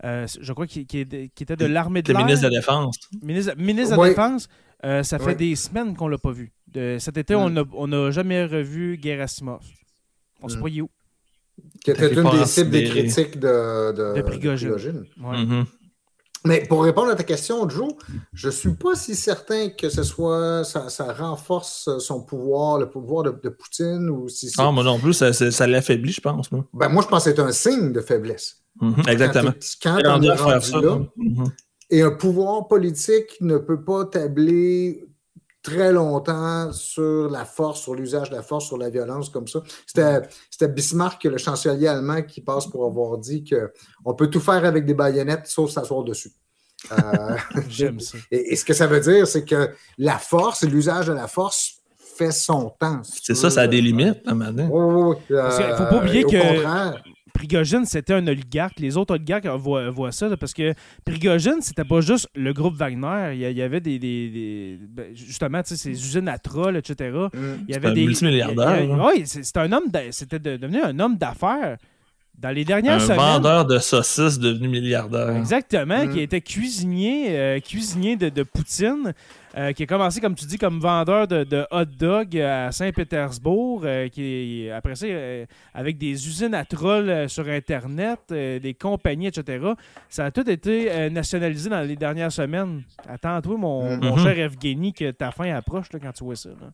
euh, 0.04 0.26
je 0.40 0.52
crois, 0.52 0.66
qui, 0.66 0.86
qui 0.86 0.98
est- 1.00 1.34
qui 1.34 1.42
était 1.42 1.56
de 1.56 1.66
l'armée 1.66 2.02
de 2.02 2.12
Le 2.12 2.18
l'air. 2.18 2.26
ministre 2.26 2.48
de 2.48 2.52
la 2.54 2.60
Défense. 2.60 2.96
Ministre, 3.22 3.52
ministre 3.58 3.96
de 3.96 4.02
la. 4.02 4.08
Défense, 4.08 4.48
euh, 4.84 5.02
ça 5.02 5.18
fait 5.18 5.24
Ouais. 5.26 5.34
des 5.34 5.56
semaines 5.56 5.96
qu'on 5.96 6.08
l'a 6.08 6.18
pas 6.18 6.32
vu. 6.32 6.52
De- 6.68 6.96
cet 6.98 7.16
été, 7.18 7.34
Mm. 7.34 7.64
on 7.74 7.86
n'a 7.88 8.10
jamais 8.10 8.44
revu 8.44 8.98
Gerasimov. 9.02 9.60
On 10.42 10.48
se 10.48 10.54
Mm. 10.54 10.58
croyait 10.58 10.80
où? 10.82 10.90
qui 11.84 11.90
était 11.90 12.08
une 12.14 12.22
qu'il 12.30 12.38
des 12.40 12.46
cibles 12.46 12.70
des 12.70 12.84
critiques 12.84 13.38
de, 13.38 13.92
de, 13.92 14.16
De 14.16 14.22
Prigogine. 14.22 14.70
Prigogine. 14.70 15.04
Ouais. 15.22 15.44
Mhm. 15.44 15.66
Mais 16.46 16.64
pour 16.68 16.84
répondre 16.84 17.10
à 17.10 17.14
ta 17.14 17.22
question, 17.22 17.68
Joe, 17.68 17.92
je 18.32 18.48
suis 18.48 18.72
pas 18.74 18.94
si 18.94 19.14
certain 19.14 19.68
que 19.68 19.90
ce 19.90 20.02
soit 20.02 20.64
ça, 20.64 20.88
ça 20.88 21.12
renforce 21.12 21.88
son 21.98 22.22
pouvoir, 22.22 22.78
le 22.78 22.88
pouvoir 22.88 23.24
de, 23.24 23.30
de 23.42 23.48
Poutine, 23.50 24.08
ou 24.08 24.28
si 24.28 24.48
c'est- 24.48 24.60
Ah, 24.60 24.70
moi 24.72 24.82
non 24.84 24.98
plus, 24.98 25.12
ça, 25.12 25.32
ça, 25.34 25.50
ça 25.50 25.66
l'affaiblit, 25.66 26.12
je 26.12 26.20
pense. 26.20 26.50
moi. 26.50 26.64
Ben, 26.72 26.88
moi, 26.88 27.02
je 27.02 27.08
pense 27.08 27.24
que 27.24 27.30
c'est 27.30 27.40
un 27.40 27.52
signe 27.52 27.92
de 27.92 28.00
faiblesse. 28.00 28.56
Mhm, 28.80 28.94
Exactement. 29.08 29.52
Quand, 29.82 29.98
on 30.04 30.22
est 30.22 30.28
à 30.30 30.36
faire 30.36 30.46
rendu 30.46 30.66
ça, 30.66 30.80
là, 30.80 30.98
Mhm. 31.16 31.44
et 31.90 32.02
un 32.02 32.10
pouvoir 32.12 32.68
politique 32.68 33.36
ne 33.40 33.58
peut 33.58 33.82
pas 33.84 34.06
tabler 34.06 35.04
très 35.62 35.92
longtemps 35.92 36.72
sur 36.72 37.28
la 37.30 37.44
force, 37.44 37.80
sur 37.82 37.94
l'usage 37.94 38.30
de 38.30 38.36
la 38.36 38.42
force, 38.42 38.66
sur 38.66 38.78
la 38.78 38.88
violence 38.90 39.28
comme 39.28 39.46
ça. 39.46 39.60
C'était 39.86 40.20
c'était 40.50 40.68
Bismarck, 40.68 41.22
le 41.24 41.38
chancelier 41.38 41.86
allemand, 41.88 42.22
qui 42.22 42.40
passe 42.40 42.66
pour 42.66 42.84
avoir 42.86 43.18
dit 43.18 43.44
que 43.44 43.72
on 44.04 44.14
peut 44.14 44.28
tout 44.28 44.40
faire 44.40 44.64
avec 44.64 44.86
des 44.86 44.94
baïonnettes 44.94 45.46
sauf 45.46 45.70
s'asseoir 45.70 46.04
dessus. 46.04 46.32
Euh, 46.92 47.36
J'aime 47.68 48.00
ça. 48.00 48.16
et, 48.30 48.52
et 48.52 48.56
ce 48.56 48.64
que 48.64 48.72
ça 48.72 48.86
veut 48.86 49.00
dire, 49.00 49.26
c'est 49.26 49.44
que 49.44 49.70
la 49.98 50.18
force, 50.18 50.62
l'usage 50.62 51.08
de 51.08 51.12
la 51.12 51.26
force 51.28 51.74
fait 52.16 52.32
son 52.32 52.70
temps. 52.78 53.02
si 53.02 53.20
C'est 53.22 53.34
ça, 53.34 53.48
veux. 53.48 53.54
ça 53.54 53.60
a 53.62 53.66
des 53.66 53.80
limites, 53.80 54.20
à 54.26 54.30
un 54.30 54.34
moment 54.34 54.50
donné. 54.52 54.68
Oui, 54.70 54.84
oui, 54.84 55.16
oui. 55.30 55.36
Parce 55.36 55.56
qu'il 55.58 55.66
faut 55.74 55.84
pas 55.84 55.96
oublier 55.98 56.24
que- 56.24 56.30
contraire, 56.54 57.02
Prigogine, 57.30 57.84
c'était 57.84 58.12
un 58.14 58.26
oligarque. 58.26 58.78
Les 58.80 58.96
autres 58.96 59.14
oligarques 59.14 59.46
voient, 59.46 59.90
voient 59.90 60.12
ça, 60.12 60.28
là, 60.28 60.36
parce 60.36 60.52
que 60.52 60.74
Prigogine, 61.04 61.60
c'était 61.60 61.84
pas 61.84 62.00
juste 62.00 62.28
le 62.34 62.52
groupe 62.52 62.74
Wagner. 62.76 63.32
Il 63.34 63.56
y, 63.56 63.62
avait 63.62 63.80
des, 63.80 63.98
des- 63.98 64.28
des- 64.28 64.78
ben, 64.88 65.06
justement, 65.14 65.62
tu 65.62 65.70
sais, 65.70 65.76
ces 65.76 65.90
usines 65.90 66.28
à 66.28 66.38
troll, 66.38 66.76
etc. 66.76 67.10
hum, 67.14 67.30
Il 67.68 67.72
y 67.72 67.76
avait 67.76 67.88
un 67.88 67.92
des 67.92 68.04
multimilliardaire, 68.06 68.68
hein. 68.68 69.08
Oui, 69.14 69.22
c'était 69.26 69.60
un 69.60 69.72
homme. 69.72 69.84
C'était 70.10 70.38
de- 70.38 70.56
devenu 70.56 70.80
un 70.82 70.98
homme 70.98 71.16
d'affaires. 71.16 71.76
Dans 72.38 72.50
les 72.50 72.64
dernières 72.64 72.94
Un 72.94 73.00
semaines. 73.00 73.18
vendeur 73.18 73.66
de 73.66 73.78
saucisses 73.78 74.38
devenu 74.38 74.68
milliardaire. 74.68 75.36
Exactement, 75.36 76.06
Mm. 76.06 76.12
qui 76.14 76.20
était 76.20 76.40
cuisinier, 76.40 77.36
euh, 77.38 77.60
cuisinier 77.60 78.16
de, 78.16 78.30
de 78.30 78.42
Poutine, 78.44 79.12
euh, 79.56 79.72
qui 79.72 79.82
a 79.82 79.86
commencé, 79.86 80.20
comme 80.20 80.34
tu 80.34 80.44
dis, 80.46 80.58
comme 80.58 80.78
vendeur 80.80 81.26
de, 81.26 81.44
de 81.44 81.66
hot 81.70 81.84
dog 81.84 82.38
à 82.38 82.70
Saint-Pétersbourg, 82.72 83.82
euh, 83.84 84.08
qui 84.08 84.66
est- 84.66 84.70
après 84.70 84.94
ça, 84.94 85.06
euh, 85.06 85.44
avec 85.74 85.98
des 85.98 86.12
usines 86.28 86.54
à 86.54 86.64
trolls 86.64 87.28
sur 87.28 87.48
Internet, 87.48 88.20
des 88.30 88.76
compagnies, 88.80 89.26
etc. 89.26 89.64
Ça 90.08 90.26
a 90.26 90.30
tout 90.30 90.48
été 90.48 91.08
nationalisé 91.10 91.68
dans 91.70 91.80
les 91.86 91.96
dernières 91.96 92.32
semaines. 92.32 92.82
Attends-toi, 93.08 93.56
mon, 93.56 93.96
Mm. 93.96 94.00
mon 94.04 94.16
Mhm. 94.16 94.22
cher 94.22 94.38
Evgeny, 94.38 94.92
que 94.92 95.10
ta 95.10 95.30
fin 95.30 95.52
approche 95.54 95.92
là, 95.92 95.98
quand 96.00 96.12
tu 96.12 96.24
vois 96.24 96.36
ça. 96.36 96.50
là. 96.50 96.70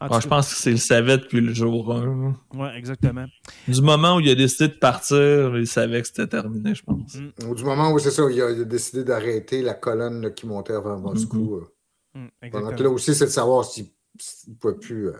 Ah, 0.00 0.20
je 0.22 0.28
pense 0.28 0.48
que 0.54 0.60
c'est 0.60 0.70
le 0.70 0.76
savait 0.76 1.18
depuis 1.18 1.40
le 1.40 1.52
jour 1.52 1.92
1. 1.92 2.34
ouais, 2.54 2.76
exactement. 2.76 3.26
Du 3.66 3.80
moment 3.82 4.16
où 4.16 4.20
il 4.20 4.28
a 4.30 4.34
décidé 4.34 4.68
de 4.68 4.78
partir, 4.78 5.56
il 5.58 5.66
savait 5.66 6.00
que 6.02 6.06
c'était 6.06 6.26
terminé, 6.28 6.74
je 6.74 6.82
pense. 6.84 7.14
Mm. 7.16 7.50
Au 7.50 7.54
du 7.54 7.64
moment 7.64 7.90
où 7.92 7.98
c'est 7.98 8.10
ça, 8.12 8.22
il 8.30 8.40
a, 8.40 8.50
il 8.50 8.60
a 8.60 8.64
décidé 8.64 9.02
d'arrêter 9.04 9.60
la 9.62 9.74
colonne 9.74 10.22
là, 10.22 10.30
qui 10.30 10.46
montait 10.46 10.72
vers 10.74 10.98
Moscou. 10.98 11.56
euh. 11.56 11.60
Mm, 12.14 12.20
Donc 12.24 12.30
exactement. 12.42 12.82
là 12.82 12.90
aussi, 12.90 13.14
c'est 13.14 13.26
de 13.26 13.30
savoir 13.30 13.64
s'il 13.64 13.86
ne 14.48 14.54
pouvait 14.54 14.74
plus. 14.74 15.08
euh, 15.08 15.12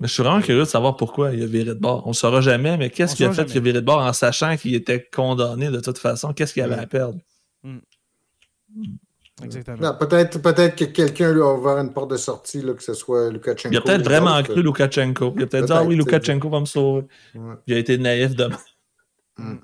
Mais 0.00 0.06
je 0.08 0.12
suis 0.12 0.22
vraiment 0.22 0.40
curieux 0.40 0.60
de 0.60 0.64
savoir 0.64 0.96
pourquoi 0.96 1.32
il 1.32 1.42
a 1.42 1.46
viré 1.46 1.64
de 1.66 1.74
bord. 1.74 2.06
On 2.06 2.10
ne 2.10 2.14
saura 2.14 2.40
jamais, 2.40 2.76
mais 2.76 2.90
qu'est-ce 2.90 3.16
qui 3.16 3.24
a 3.24 3.32
fait 3.32 3.44
qu'il 3.46 3.58
a 3.58 3.60
viré 3.60 3.80
de 3.80 3.84
bord 3.84 4.00
en 4.00 4.12
sachant 4.12 4.56
qu'il 4.56 4.74
était 4.74 5.08
condamné 5.12 5.70
de 5.70 5.80
toute 5.80 5.98
façon? 5.98 6.32
Qu'est-ce 6.32 6.54
qu'il 6.54 6.62
avait 6.62 6.76
Mm. 6.76 6.78
à 6.78 6.86
perdre? 6.86 7.18
Exactement. 9.44 9.94
peut-être 9.94 10.40
peut-être 10.40 10.76
que 10.76 10.84
quelqu'un 10.84 11.32
lui 11.32 11.42
a 11.42 11.52
ouvert 11.54 11.78
une 11.78 11.92
porte 11.92 12.10
de 12.10 12.16
sortie, 12.16 12.62
là, 12.62 12.74
que 12.74 12.82
ce 12.82 12.94
soit 12.94 13.30
Lukashenko. 13.30 13.72
Il 13.72 13.78
a 13.78 13.80
peut-être 13.80 14.04
vraiment 14.04 14.36
d'autres. 14.36 14.52
cru 14.52 14.62
Lukashenko. 14.62 15.34
Il 15.36 15.42
a 15.42 15.46
peut-être 15.46 15.66
dit, 15.66 15.72
ah 15.72 15.84
oui, 15.84 15.96
Lukashenko 15.96 16.48
va 16.48 16.60
me 16.60 16.64
sauver. 16.64 17.06
Ouais. 17.34 17.54
Il 17.66 17.74
a 17.74 17.78
été 17.78 17.98
naïf 17.98 18.34
de 18.34 18.48
Mm. 19.38 19.58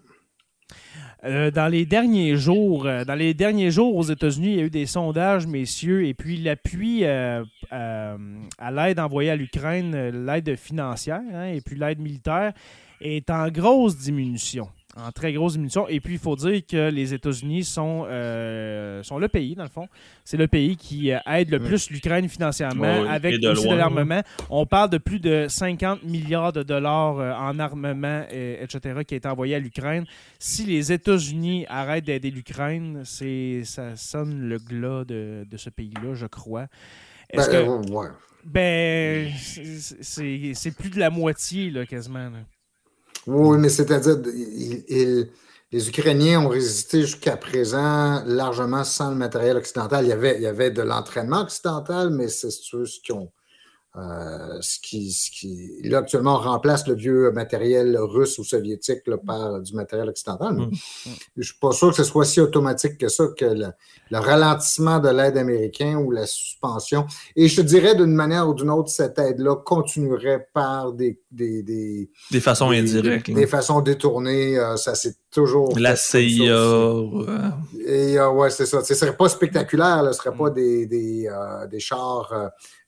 Euh, 1.24 1.50
dans 1.50 1.66
les 1.66 1.86
derniers 1.86 2.36
jours, 2.36 2.86
euh, 2.86 3.04
dans 3.04 3.14
les 3.14 3.34
derniers 3.34 3.70
jours 3.70 3.96
aux 3.96 4.04
États-Unis, 4.04 4.48
il 4.48 4.56
y 4.56 4.60
a 4.60 4.64
eu 4.64 4.70
des 4.70 4.86
sondages, 4.86 5.46
messieurs, 5.46 6.06
et 6.06 6.14
puis 6.14 6.36
l'appui 6.36 7.04
euh, 7.04 7.42
euh, 7.72 8.16
à 8.58 8.70
l'aide 8.70 9.00
envoyée 9.00 9.30
à 9.30 9.36
l'Ukraine, 9.36 10.24
l'aide 10.24 10.56
financière 10.56 11.22
hein, 11.32 11.46
et 11.46 11.60
puis 11.60 11.76
l'aide 11.76 11.98
militaire, 11.98 12.52
est 13.00 13.28
en 13.30 13.48
grosse 13.48 13.96
diminution. 13.96 14.68
En 14.98 15.12
très 15.12 15.32
grosse 15.34 15.52
diminution. 15.52 15.86
Et 15.88 16.00
puis, 16.00 16.14
il 16.14 16.18
faut 16.18 16.36
dire 16.36 16.62
que 16.66 16.88
les 16.90 17.12
États-Unis 17.12 17.64
sont, 17.64 18.06
euh, 18.08 19.02
sont 19.02 19.18
le 19.18 19.28
pays, 19.28 19.54
dans 19.54 19.62
le 19.64 19.68
fond. 19.68 19.88
C'est 20.24 20.38
le 20.38 20.48
pays 20.48 20.76
qui 20.76 21.12
euh, 21.12 21.18
aide 21.26 21.50
le 21.50 21.58
plus 21.60 21.90
l'Ukraine 21.90 22.26
financièrement, 22.30 23.02
oui, 23.02 23.08
avec 23.08 23.38
de 23.40 23.48
aussi 23.50 23.68
de 23.68 23.74
l'armement. 23.74 24.22
On 24.48 24.64
parle 24.64 24.88
de 24.88 24.96
plus 24.98 25.20
de 25.20 25.46
50 25.50 26.02
milliards 26.02 26.54
de 26.54 26.62
dollars 26.62 27.18
euh, 27.18 27.32
en 27.34 27.58
armement, 27.58 28.24
etc., 28.30 29.00
qui 29.06 29.14
est 29.14 29.26
envoyé 29.26 29.54
à 29.56 29.58
l'Ukraine. 29.58 30.06
Si 30.38 30.64
les 30.64 30.90
États-Unis 30.92 31.66
arrêtent 31.68 32.06
d'aider 32.06 32.30
l'Ukraine, 32.30 33.02
c'est 33.04 33.62
ça 33.64 33.96
sonne 33.96 34.48
le 34.48 34.56
glas 34.58 35.04
de, 35.04 35.44
de 35.50 35.56
ce 35.58 35.68
pays-là, 35.68 36.14
je 36.14 36.26
crois. 36.26 36.68
Est-ce 37.28 37.50
Ben, 37.50 37.66
que. 37.84 37.90
ouais. 37.92 38.08
Ben, 38.44 39.30
c'est- 39.36 40.02
c'est 40.02 40.52
c'est 40.54 40.74
plus 40.74 40.88
de 40.90 40.98
la 40.98 41.10
moitié, 41.10 41.70
là, 41.70 41.84
quasiment. 41.84 42.30
là. 42.30 42.38
Oui, 43.26 43.58
mais 43.58 43.68
c'est-à-dire, 43.68 44.16
les 45.72 45.88
Ukrainiens 45.88 46.40
ont 46.42 46.48
résisté 46.48 47.00
jusqu'à 47.02 47.36
présent 47.36 48.22
largement 48.24 48.84
sans 48.84 49.10
le 49.10 49.16
matériel 49.16 49.56
occidental. 49.56 50.04
Il 50.04 50.08
y 50.08 50.12
avait, 50.12 50.38
il 50.38 50.46
avait 50.46 50.70
de 50.70 50.82
l'entraînement 50.82 51.40
occidental, 51.42 52.10
mais 52.10 52.28
c'est 52.28 52.50
ceux 52.50 52.84
qui 53.04 53.12
ont. 53.12 53.32
Euh, 53.96 54.58
ce, 54.60 54.78
qui, 54.80 55.10
ce 55.10 55.30
qui, 55.30 55.70
là, 55.84 55.98
actuellement, 55.98 56.34
on 56.34 56.38
remplace 56.40 56.86
le 56.86 56.94
vieux 56.94 57.30
matériel 57.32 57.96
russe 57.98 58.38
ou 58.38 58.44
soviétique 58.44 59.00
là, 59.06 59.16
par 59.16 59.60
du 59.62 59.74
matériel 59.74 60.08
occidental. 60.08 60.54
Mais 60.54 60.66
Mm. 60.66 60.70
Je 61.04 61.10
ne 61.36 61.42
suis 61.42 61.58
pas 61.60 61.72
sûr 61.72 61.90
que 61.90 61.96
ce 61.96 62.04
soit 62.04 62.24
si 62.24 62.40
automatique 62.40 62.98
que 62.98 63.08
ça, 63.08 63.24
que 63.38 63.44
le, 63.46 63.66
le 64.10 64.18
ralentissement 64.18 64.98
de 64.98 65.08
l'aide 65.08 65.36
américaine 65.38 65.96
ou 65.96 66.10
la 66.10 66.26
suspension. 66.26 67.06
Et 67.36 67.48
je 67.48 67.60
te 67.62 67.66
dirais, 67.66 67.94
d'une 67.94 68.14
manière 68.14 68.48
ou 68.48 68.54
d'une 68.54 68.70
autre, 68.70 68.90
cette 68.90 69.18
aide-là 69.18 69.56
continuerait 69.56 70.48
par 70.52 70.92
des, 70.92 71.20
des, 71.30 71.62
des, 71.62 72.10
Des 72.30 72.40
façons 72.40 72.70
des- 72.70 72.78
indirectes. 72.78 73.30
Des, 73.30 73.46
façons 73.46 73.80
détournées, 73.80 74.58
euh, 74.58 74.76
ça 74.76 74.94
c'est 74.94 75.16
toujours. 75.30 75.78
La 75.78 75.96
CIA. 75.96 76.92
ouais. 76.94 77.24
Et 77.86 78.18
euh, 78.18 78.30
ouais, 78.30 78.50
c'est 78.50 78.66
ça. 78.66 78.82
Ce 78.82 78.94
serait 78.94 79.16
pas 79.16 79.28
spectaculaire, 79.28 80.02
là, 80.02 80.12
ce 80.12 80.18
serait 80.18 80.34
Mm. 80.34 80.38
pas 80.38 80.50
des, 80.50 80.86
des, 80.86 81.28
euh, 81.30 81.66
des 81.66 81.80
chars 81.80 82.32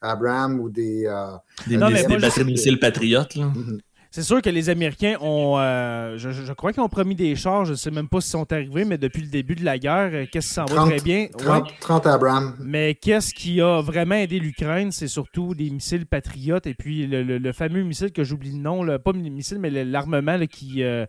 euh, 0.02 0.08
Abraham 0.08 0.60
ou 0.60 0.68
des. 0.70 1.04
euh, 1.06 1.26
Des, 1.66 1.76
Non, 1.76 1.88
des- 1.88 2.06
moi, 2.06 2.18
de 2.18 2.42
missiles 2.44 2.78
patriotes. 2.78 3.34
Là. 3.36 3.46
mhm. 3.46 3.80
C'est 4.10 4.22
sûr 4.22 4.40
que 4.40 4.48
les 4.48 4.70
Américains 4.70 5.16
ont. 5.20 5.56
euh, 5.58 6.16
je, 6.16 6.52
crois 6.54 6.72
qu'ils 6.72 6.82
ont 6.82 6.88
promis 6.88 7.14
des 7.14 7.36
chars. 7.36 7.66
Je 7.66 7.72
ne 7.72 7.76
sais 7.76 7.90
même 7.90 8.08
pas 8.08 8.22
s'ils 8.22 8.30
sont 8.30 8.50
arrivés, 8.52 8.86
mais 8.86 8.96
depuis 8.96 9.20
le 9.20 9.28
début 9.28 9.54
de 9.54 9.64
la 9.64 9.78
guerre, 9.78 10.10
euh, 10.14 10.24
qu'est-ce 10.32 10.48
qui 10.48 10.54
s'en 10.54 10.64
va 10.64 10.76
30, 10.76 10.88
très 10.88 11.00
bien? 11.00 11.26
30, 11.36 11.64
Ouais. 11.66 11.74
30 11.78 12.06
Abraham. 12.06 12.56
Mais 12.58 12.94
qu'est-ce 12.94 13.34
qui 13.34 13.60
a 13.60 13.82
vraiment 13.82 14.14
aidé 14.14 14.38
l'Ukraine? 14.38 14.92
C'est 14.92 15.08
surtout 15.08 15.54
des 15.54 15.68
missiles 15.68 16.06
patriotes 16.06 16.66
et 16.66 16.72
puis 16.72 17.06
le, 17.06 17.22
le- 17.22 17.36
le 17.36 17.52
fameux 17.52 17.82
missile 17.82 18.10
que 18.10 18.24
j'oublie 18.24 18.52
le 18.52 18.58
nom, 18.62 18.82
là, 18.82 18.98
pas 18.98 19.12
le 19.12 19.18
missile, 19.18 19.58
mais 19.58 19.68
l'armement 19.84 20.38
là, 20.38 20.46
qui. 20.46 20.82
euh, 20.82 21.04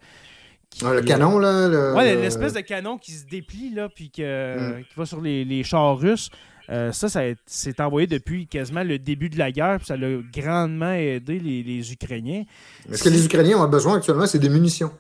qui- 0.70 0.84
Ah, 0.86 0.94
le 0.94 1.02
canon, 1.02 1.40
là. 1.40 1.68
le- 1.70 1.94
Ouais, 1.96 2.16
le- 2.16 2.22
l'espèce 2.22 2.54
de 2.54 2.60
canon 2.60 2.98
qui 2.98 3.14
se 3.14 3.26
déplie, 3.26 3.74
là, 3.74 3.88
puis 3.88 4.12
que- 4.12 4.80
Mm. 4.80 4.84
qui 4.84 4.94
va 4.98 5.06
sur 5.06 5.22
les, 5.22 5.46
les 5.46 5.64
chars 5.64 5.98
russes. 5.98 6.30
Euh, 6.70 6.92
ça, 6.92 7.10
ça 7.10 7.22
a- 7.22 7.34
c'est 7.48 7.80
envoyé 7.80 8.06
depuis 8.08 8.46
quasiment 8.48 8.84
le 8.84 9.00
début 9.00 9.30
de 9.30 9.38
la 9.40 9.52
guerre, 9.52 9.78
puis 9.78 9.88
ça 9.88 9.96
a 9.96 9.98
grandement 10.34 10.92
aidé 10.92 11.40
les, 11.40 11.64
les 11.64 11.92
Ukrainiens. 11.92 12.44
Mais 12.88 12.96
Ce 12.98 13.04
que 13.04 13.10
les 13.10 13.26
Ukrainiens 13.26 13.58
ont 13.58 13.68
besoin 13.68 13.98
actuellement, 13.98 14.28
c'est 14.28 14.40
des 14.40 14.50
munitions. 14.50 14.92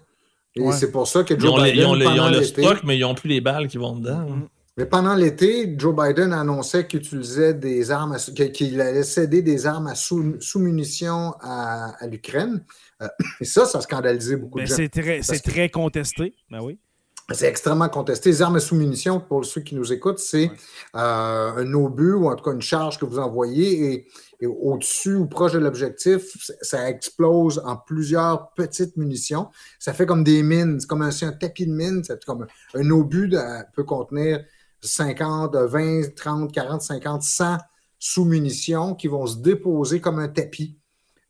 Et 0.55 0.61
Ouais. 0.61 0.73
c'est 0.73 0.91
pour 0.91 1.07
ça 1.07 1.23
que 1.23 1.35
Ils 1.35 1.39
Joe 1.39 1.61
les- 1.63 1.71
Biden, 1.71 1.79
ils 1.79 1.85
ont 1.85 1.93
le, 1.93 2.01
ils 2.01 2.07
ont 2.07 2.15
pendant 2.15 2.29
le 2.31 2.43
stock, 2.43 2.79
mais 2.83 2.97
ils 2.97 3.01
n'ont 3.01 3.13
plus 3.13 3.29
les 3.29 3.39
balles 3.41 3.67
qui 3.67 3.77
vont 3.77 3.95
dedans. 3.95 4.27
Mm. 4.29 4.47
Mais 4.77 4.85
pendant 4.85 5.13
l'été, 5.13 5.75
Joe 5.77 5.93
Biden 5.95 6.31
annonçait 6.33 6.87
qu'il 6.87 7.01
utilisait 7.01 7.53
des 7.53 7.91
armes, 7.91 8.15
qu'il 8.53 8.79
allait 8.81 9.03
céder 9.03 9.41
des 9.41 9.67
armes 9.67 9.87
à 9.87 9.95
sous- 9.95 10.37
sous-munitions 10.39 11.33
à, 11.41 11.93
à 11.99 12.07
l'Ukraine. 12.07 12.63
Euh, 13.01 13.07
et 13.41 13.45
ça, 13.45 13.65
ça 13.65 13.77
a 13.79 13.81
scandalisé 13.81 14.37
beaucoup 14.37 14.57
Ben, 14.57 14.63
de 14.63 14.69
gens. 14.69 14.75
c'est 14.77 14.89
très, 14.89 15.19
que- 15.19 15.49
très 15.49 15.69
contesté. 15.69 16.33
Ben 16.49 16.61
oui. 16.61 16.79
C'est 17.31 17.47
extrêmement 17.47 17.89
contesté. 17.89 18.29
Les 18.29 18.41
armes 18.41 18.55
à 18.55 18.59
sous-munitions, 18.59 19.19
pour 19.19 19.45
ceux 19.45 19.61
qui 19.61 19.75
nous 19.75 19.93
écoutent, 19.93 20.19
c'est 20.19 20.49
euh, 20.95 21.51
un 21.57 21.73
obus 21.73 22.13
ou 22.13 22.27
en 22.29 22.35
tout 22.35 22.43
cas 22.43 22.53
une 22.53 22.61
charge 22.61 22.97
que 22.97 23.05
vous 23.05 23.19
envoyez 23.19 23.93
et, 23.93 24.07
et 24.41 24.47
au-dessus 24.47 25.15
ou 25.15 25.27
proche 25.27 25.51
de 25.53 25.59
l'objectif, 25.59 26.23
ça- 26.61 26.89
explose 26.89 27.61
en 27.65 27.77
plusieurs 27.77 28.51
petites 28.53 28.97
munitions. 28.97 29.49
Ça 29.77 29.93
fait 29.93 30.05
comme 30.07 30.23
des 30.23 30.41
mines. 30.41 30.79
C'est 30.79 30.87
comme 30.87 31.03
un, 31.03 31.11
tapis 31.39 31.67
de 31.67 31.71
mine. 31.73 32.03
C'est 32.03 32.23
comme 32.25 32.47
un, 32.73 32.79
un 32.79 32.89
obus 32.89 33.27
de- 33.27 33.39
peut 33.75 33.83
contenir 33.83 34.43
50, 34.81 35.55
20, 35.55 36.15
30, 36.15 36.51
40, 36.51 36.81
50, 36.81 37.21
100 37.21 37.57
sous-munitions 37.99 38.95
qui 38.95 39.07
vont 39.07 39.27
se 39.27 39.37
déposer 39.37 39.99
comme 40.01 40.19
un 40.19 40.29
tapis 40.29 40.77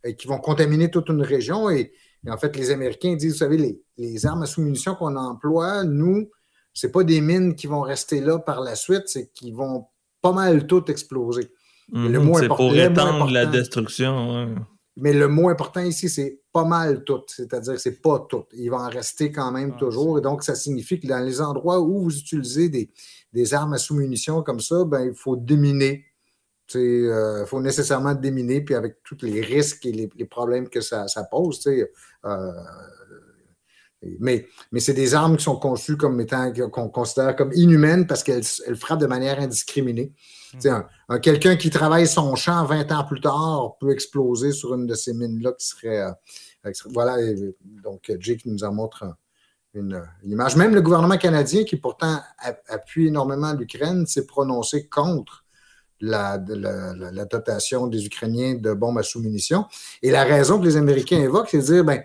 et 0.04 0.16
qui 0.16 0.28
vont 0.28 0.38
contaminer 0.40 0.90
toute 0.90 1.10
une 1.10 1.22
région. 1.22 1.70
Et, 1.70 1.92
et 2.26 2.32
en 2.32 2.38
fait, 2.38 2.56
les 2.56 2.72
Américains 2.72 3.16
disent, 3.16 3.34
vous 3.34 3.40
savez, 3.40 3.58
les, 3.58 3.82
les 4.00 4.26
armes 4.26 4.44
à 4.44 4.46
sous-munitions 4.46 4.96
qu'on 4.96 5.16
emploie, 5.16 5.84
nous, 5.84 6.30
c'est 6.74 6.92
pas 6.92 7.04
des 7.04 7.22
mines 7.22 7.56
qui 7.56 7.68
vont 7.68 7.82
rester 7.82 8.22
là 8.22 8.40
par 8.40 8.62
la 8.62 8.76
suite, 8.76 9.04
c'est 9.08 9.32
qu'ils 9.34 9.54
vont 9.56 9.88
pas 10.22 10.32
mal 10.32 10.66
tout 10.68 10.90
exploser. 10.90 11.52
Mhm, 11.92 12.12
le 12.12 12.20
mot 12.20 12.40
c'est 12.40 12.48
pour 12.48 12.76
étendre 12.76 13.30
la 13.32 13.46
destruction. 13.46 14.46
ouais. 14.46 14.56
Mais 15.02 15.14
le 15.14 15.28
mot 15.30 15.48
important 15.50 15.82
ici, 15.82 16.10
c'est 16.10 16.42
pas 16.52 16.66
mal 16.66 17.04
tout, 17.06 17.22
c'est-à-dire 17.28 17.74
que 17.74 17.80
c'est 17.80 18.02
pas 18.02 18.26
tout. 18.30 18.44
Il 18.54 18.70
va 18.70 18.78
en 18.78 18.90
rester 18.90 19.32
quand 19.32 19.52
même 19.52 19.72
Ah, 19.76 19.80
toujours. 19.80 20.18
Et 20.18 20.22
donc, 20.22 20.44
ça 20.44 20.56
signifie 20.56 21.00
que 21.00 21.08
dans 21.08 21.20
les 21.24 21.40
endroits 21.40 21.80
où 21.80 22.02
vous 22.02 22.18
utilisez 22.18 22.68
des, 22.68 22.92
des 23.32 23.54
armes 23.54 23.74
à 23.74 23.78
sous-munitions 23.78 24.44
comme 24.44 24.60
ça, 24.60 24.84
ben, 24.84 25.04
il 25.04 25.16
faut 25.16 25.38
déminer. 25.38 26.06
Il 26.76 27.46
faut 27.48 27.62
nécessairement 27.62 28.14
déminer, 28.14 28.62
puis 28.62 28.76
avec 28.76 28.98
tous 29.04 29.18
les 29.24 29.42
risques 29.42 29.86
et 29.86 29.92
les, 29.92 30.10
les 30.16 30.26
problèmes 30.26 30.70
que 30.70 30.82
ça, 30.82 31.08
ça 31.08 31.24
pose. 31.24 31.60
tu 31.62 31.64
sais, 31.64 31.92
euh, 32.26 32.52
mais 34.20 34.48
mais 34.72 34.80
c'est 34.80 34.94
des 34.94 35.14
armes 35.14 35.36
qui 35.38 35.44
sont 35.44 35.58
conçues 35.58 35.98
comme 35.98 36.20
étant, 36.22 36.52
qu'on 36.72 36.88
considère 36.90 37.36
comme 37.36 37.52
inhumaines 37.54 38.08
parce 38.08 38.24
qu'elles 38.24 38.44
elles 38.66 38.76
frappent 38.78 39.02
de 39.02 39.08
manière 39.08 39.40
indiscriminée. 39.40 40.14
Un, 40.66 40.86
un- 41.10 41.20
quelqu'un 41.20 41.56
qui 41.58 41.70
travaille 41.70 42.08
son 42.08 42.36
champ 42.36 42.64
20 42.66 42.92
ans 42.92 43.04
plus 43.04 43.22
tard 43.22 43.76
peut 43.80 43.92
exploser 43.92 44.52
sur 44.52 44.74
une 44.74 44.88
de 44.88 44.96
ces 44.96 45.14
mines-là 45.14 45.52
qui 45.54 45.66
serait. 45.68 46.00
euh, 46.02 46.72
voilà, 46.92 47.22
et 47.22 47.36
donc 47.84 48.12
Jake 48.20 48.42
nous 48.46 48.64
en 48.64 48.74
montre 48.74 49.04
un- 49.04 49.16
une, 49.76 50.02
une 50.24 50.32
image. 50.32 50.56
Même 50.56 50.74
le 50.74 50.82
gouvernement 50.82 51.18
canadien, 51.18 51.64
qui 51.64 51.76
pourtant 51.76 52.20
appuie 52.68 53.08
énormément 53.08 53.54
l'Ukraine, 53.54 54.08
s'est 54.08 54.26
prononcé 54.26 54.88
contre 54.88 55.46
la, 56.02 56.42
la- 56.48 56.94
la- 56.96 57.12
la 57.12 57.26
dotation 57.26 57.86
des 57.88 58.06
Ukrainiens 58.06 58.56
de 58.56 58.74
bombes 58.74 58.98
à 58.98 59.04
sous-munitions. 59.04 59.66
Et 60.02 60.10
la 60.10 60.24
raison 60.24 60.58
que 60.60 60.66
les 60.66 60.78
Américains 60.78 61.20
évoquent, 61.20 61.50
c'est 61.50 61.58
de 61.60 61.64
dire 61.64 61.84
ben, 61.84 62.02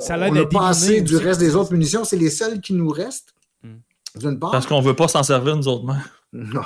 Ça 0.00 0.16
l'aide 0.16 0.34
n'a 0.34 0.40
à 0.40 0.44
pas 0.44 0.48
déminer 0.50 0.66
assez 0.68 1.00
du 1.02 1.16
reste 1.16 1.40
des 1.40 1.54
autres 1.56 1.72
munitions, 1.72 2.04
c'est 2.04 2.16
les 2.16 2.30
seules 2.30 2.60
qui 2.60 2.72
nous 2.72 2.88
restent. 2.90 3.34
Hmm. 3.62 3.76
D'une 4.18 4.38
part. 4.38 4.50
Parce 4.50 4.66
qu'on 4.66 4.80
ne 4.80 4.86
veut 4.86 4.96
pas 4.96 5.08
s'en 5.08 5.22
servir, 5.22 5.56
nous 5.56 5.68
autres. 5.68 5.84
mêmes. 5.84 6.02
Non. 6.32 6.62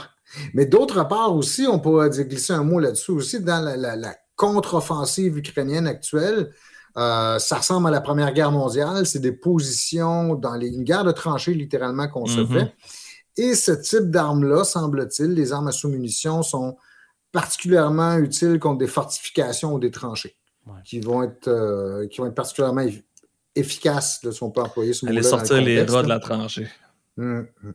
Mais 0.53 0.67
d'autre 0.67 1.07
part 1.09 1.35
aussi, 1.35 1.67
on 1.71 1.79
pourrait 1.79 2.11
dire- 2.11 2.25
glisser 2.27 2.53
un 2.53 2.65
mot 2.65 2.79
là-dessus 2.81 3.13
aussi, 3.13 3.41
dans 3.41 3.61
la, 3.65 3.77
la- 3.77 3.97
la 3.97 4.15
contre-offensive 4.37 5.39
ukrainienne 5.39 5.87
actuelle, 5.87 6.51
euh, 6.97 7.39
ça 7.39 7.57
ressemble 7.57 7.89
à 7.89 7.91
la 7.91 8.01
Première 8.01 8.33
Guerre 8.35 8.51
mondiale. 8.53 9.07
C'est 9.07 9.21
des 9.21 9.33
positions 9.33 10.35
dans 10.35 10.55
les, 10.55 10.69
une 10.69 10.85
guerre 10.85 11.05
de 11.05 11.13
tranchées, 11.13 11.55
littéralement, 11.55 12.09
qu'on 12.09 12.27
se 12.27 12.41
Mhm. 12.41 12.49
fait. 12.53 12.75
Et 13.37 13.55
ce 13.55 13.73
type 13.73 14.11
d'armes-là, 14.11 14.65
semble-t-il, 14.65 15.33
les 15.35 15.53
armes 15.53 15.69
à 15.69 15.73
sous-munitions 15.73 16.43
sont 16.43 16.77
particulièrement 17.33 18.17
utiles 18.19 18.59
contre 18.61 18.79
des 18.79 18.87
fortifications 18.87 19.75
ou 19.75 19.79
des 19.81 19.91
tranchées, 19.91 20.37
Ouais. 20.67 20.73
qui, 20.85 21.01
vont 21.01 21.23
être, 21.23 21.49
euh, 21.49 22.07
qui 22.09 22.19
vont 22.19 22.27
être 22.27 22.35
particulièrement 22.35 22.81
eff- 22.83 23.03
efficaces, 23.55 24.23
là, 24.25 24.33
si 24.33 24.43
on 24.43 24.51
peut 24.51 24.63
employer 24.63 24.93
ce 24.95 25.07
Aller 25.07 25.23
sortir 25.23 25.61
les 25.61 25.83
rats 25.83 26.03
de 26.03 26.09
la 26.09 26.19
tranchée. 26.19 26.67
Hum, 27.19 27.47
hum. 27.63 27.75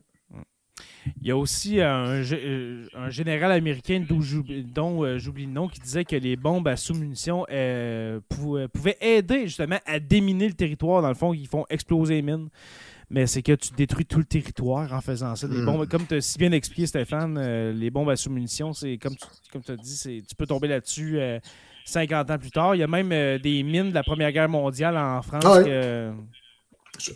Il 1.22 1.28
y 1.28 1.32
a 1.32 1.38
aussi 1.38 1.82
un, 1.82 2.22
gé- 2.22 2.40
euh, 2.44 2.86
un 2.94 3.10
général 3.10 3.52
américain 3.52 4.04
dont 4.08 5.04
euh, 5.04 5.18
j'oublie 5.18 5.46
le 5.46 5.52
nom 5.52 5.68
qui 5.68 5.80
disait 5.80 6.04
que 6.06 6.16
les 6.16 6.36
bombes 6.36 6.68
à 6.68 6.76
sous-munitions 6.76 7.46
euh, 7.50 8.20
pou- 8.30 8.58
euh, 8.58 8.68
pouvaient 8.68 8.98
aider 9.02 9.44
justement 9.48 9.80
à 9.86 10.00
déminer 10.00 10.48
le 10.48 10.54
territoire. 10.54 11.02
Dans 11.02 11.08
le 11.08 11.16
fond, 11.16 11.34
ils 11.34 11.48
font 11.48 11.66
exploser 11.70 12.16
les 12.16 12.22
mines. 12.22 12.50
Mais 13.10 13.26
c'est 13.26 13.42
que 13.42 13.54
tu 13.54 13.72
détruis 13.76 14.06
tout 14.06 14.20
le 14.20 14.26
territoire 14.26 14.94
en 14.94 15.02
faisant 15.02 15.36
ça. 15.36 15.48
Les 15.48 15.58
Mm. 15.62 15.66
bombes, 15.66 15.88
comme 15.88 16.06
tu 16.06 16.16
as 16.16 16.22
si 16.22 16.38
bien 16.38 16.52
expliqué, 16.52 16.86
Stéphane, 16.86 17.38
euh, 17.40 17.72
les 17.72 17.90
bombes 17.90 18.10
à 18.12 18.16
sous-munitions, 18.16 18.74
c'est 18.74 18.98
comme 18.98 19.16
tu 19.16 19.26
comme 19.52 19.64
as 19.68 19.78
dit, 19.78 19.96
c'est- 19.96 20.22
tu 20.28 20.36
peux 20.36 20.46
tomber 20.46 20.68
là-dessus 20.68 21.18
euh, 21.20 21.40
50 21.86 22.32
ans 22.32 22.38
plus 22.38 22.52
tard. 22.52 22.76
Il 22.76 22.80
y 22.80 22.84
a 22.84 22.88
même 22.88 23.12
euh, 23.12 23.40
des 23.40 23.64
mines 23.64 23.90
de 23.90 23.94
la 23.96 24.04
Première 24.04 24.32
Guerre 24.32 24.50
mondiale 24.50 24.98
en 24.98 25.22
France 25.22 25.44
Ah 25.46 25.58
ouais. 25.58 25.64
que- 25.66 26.12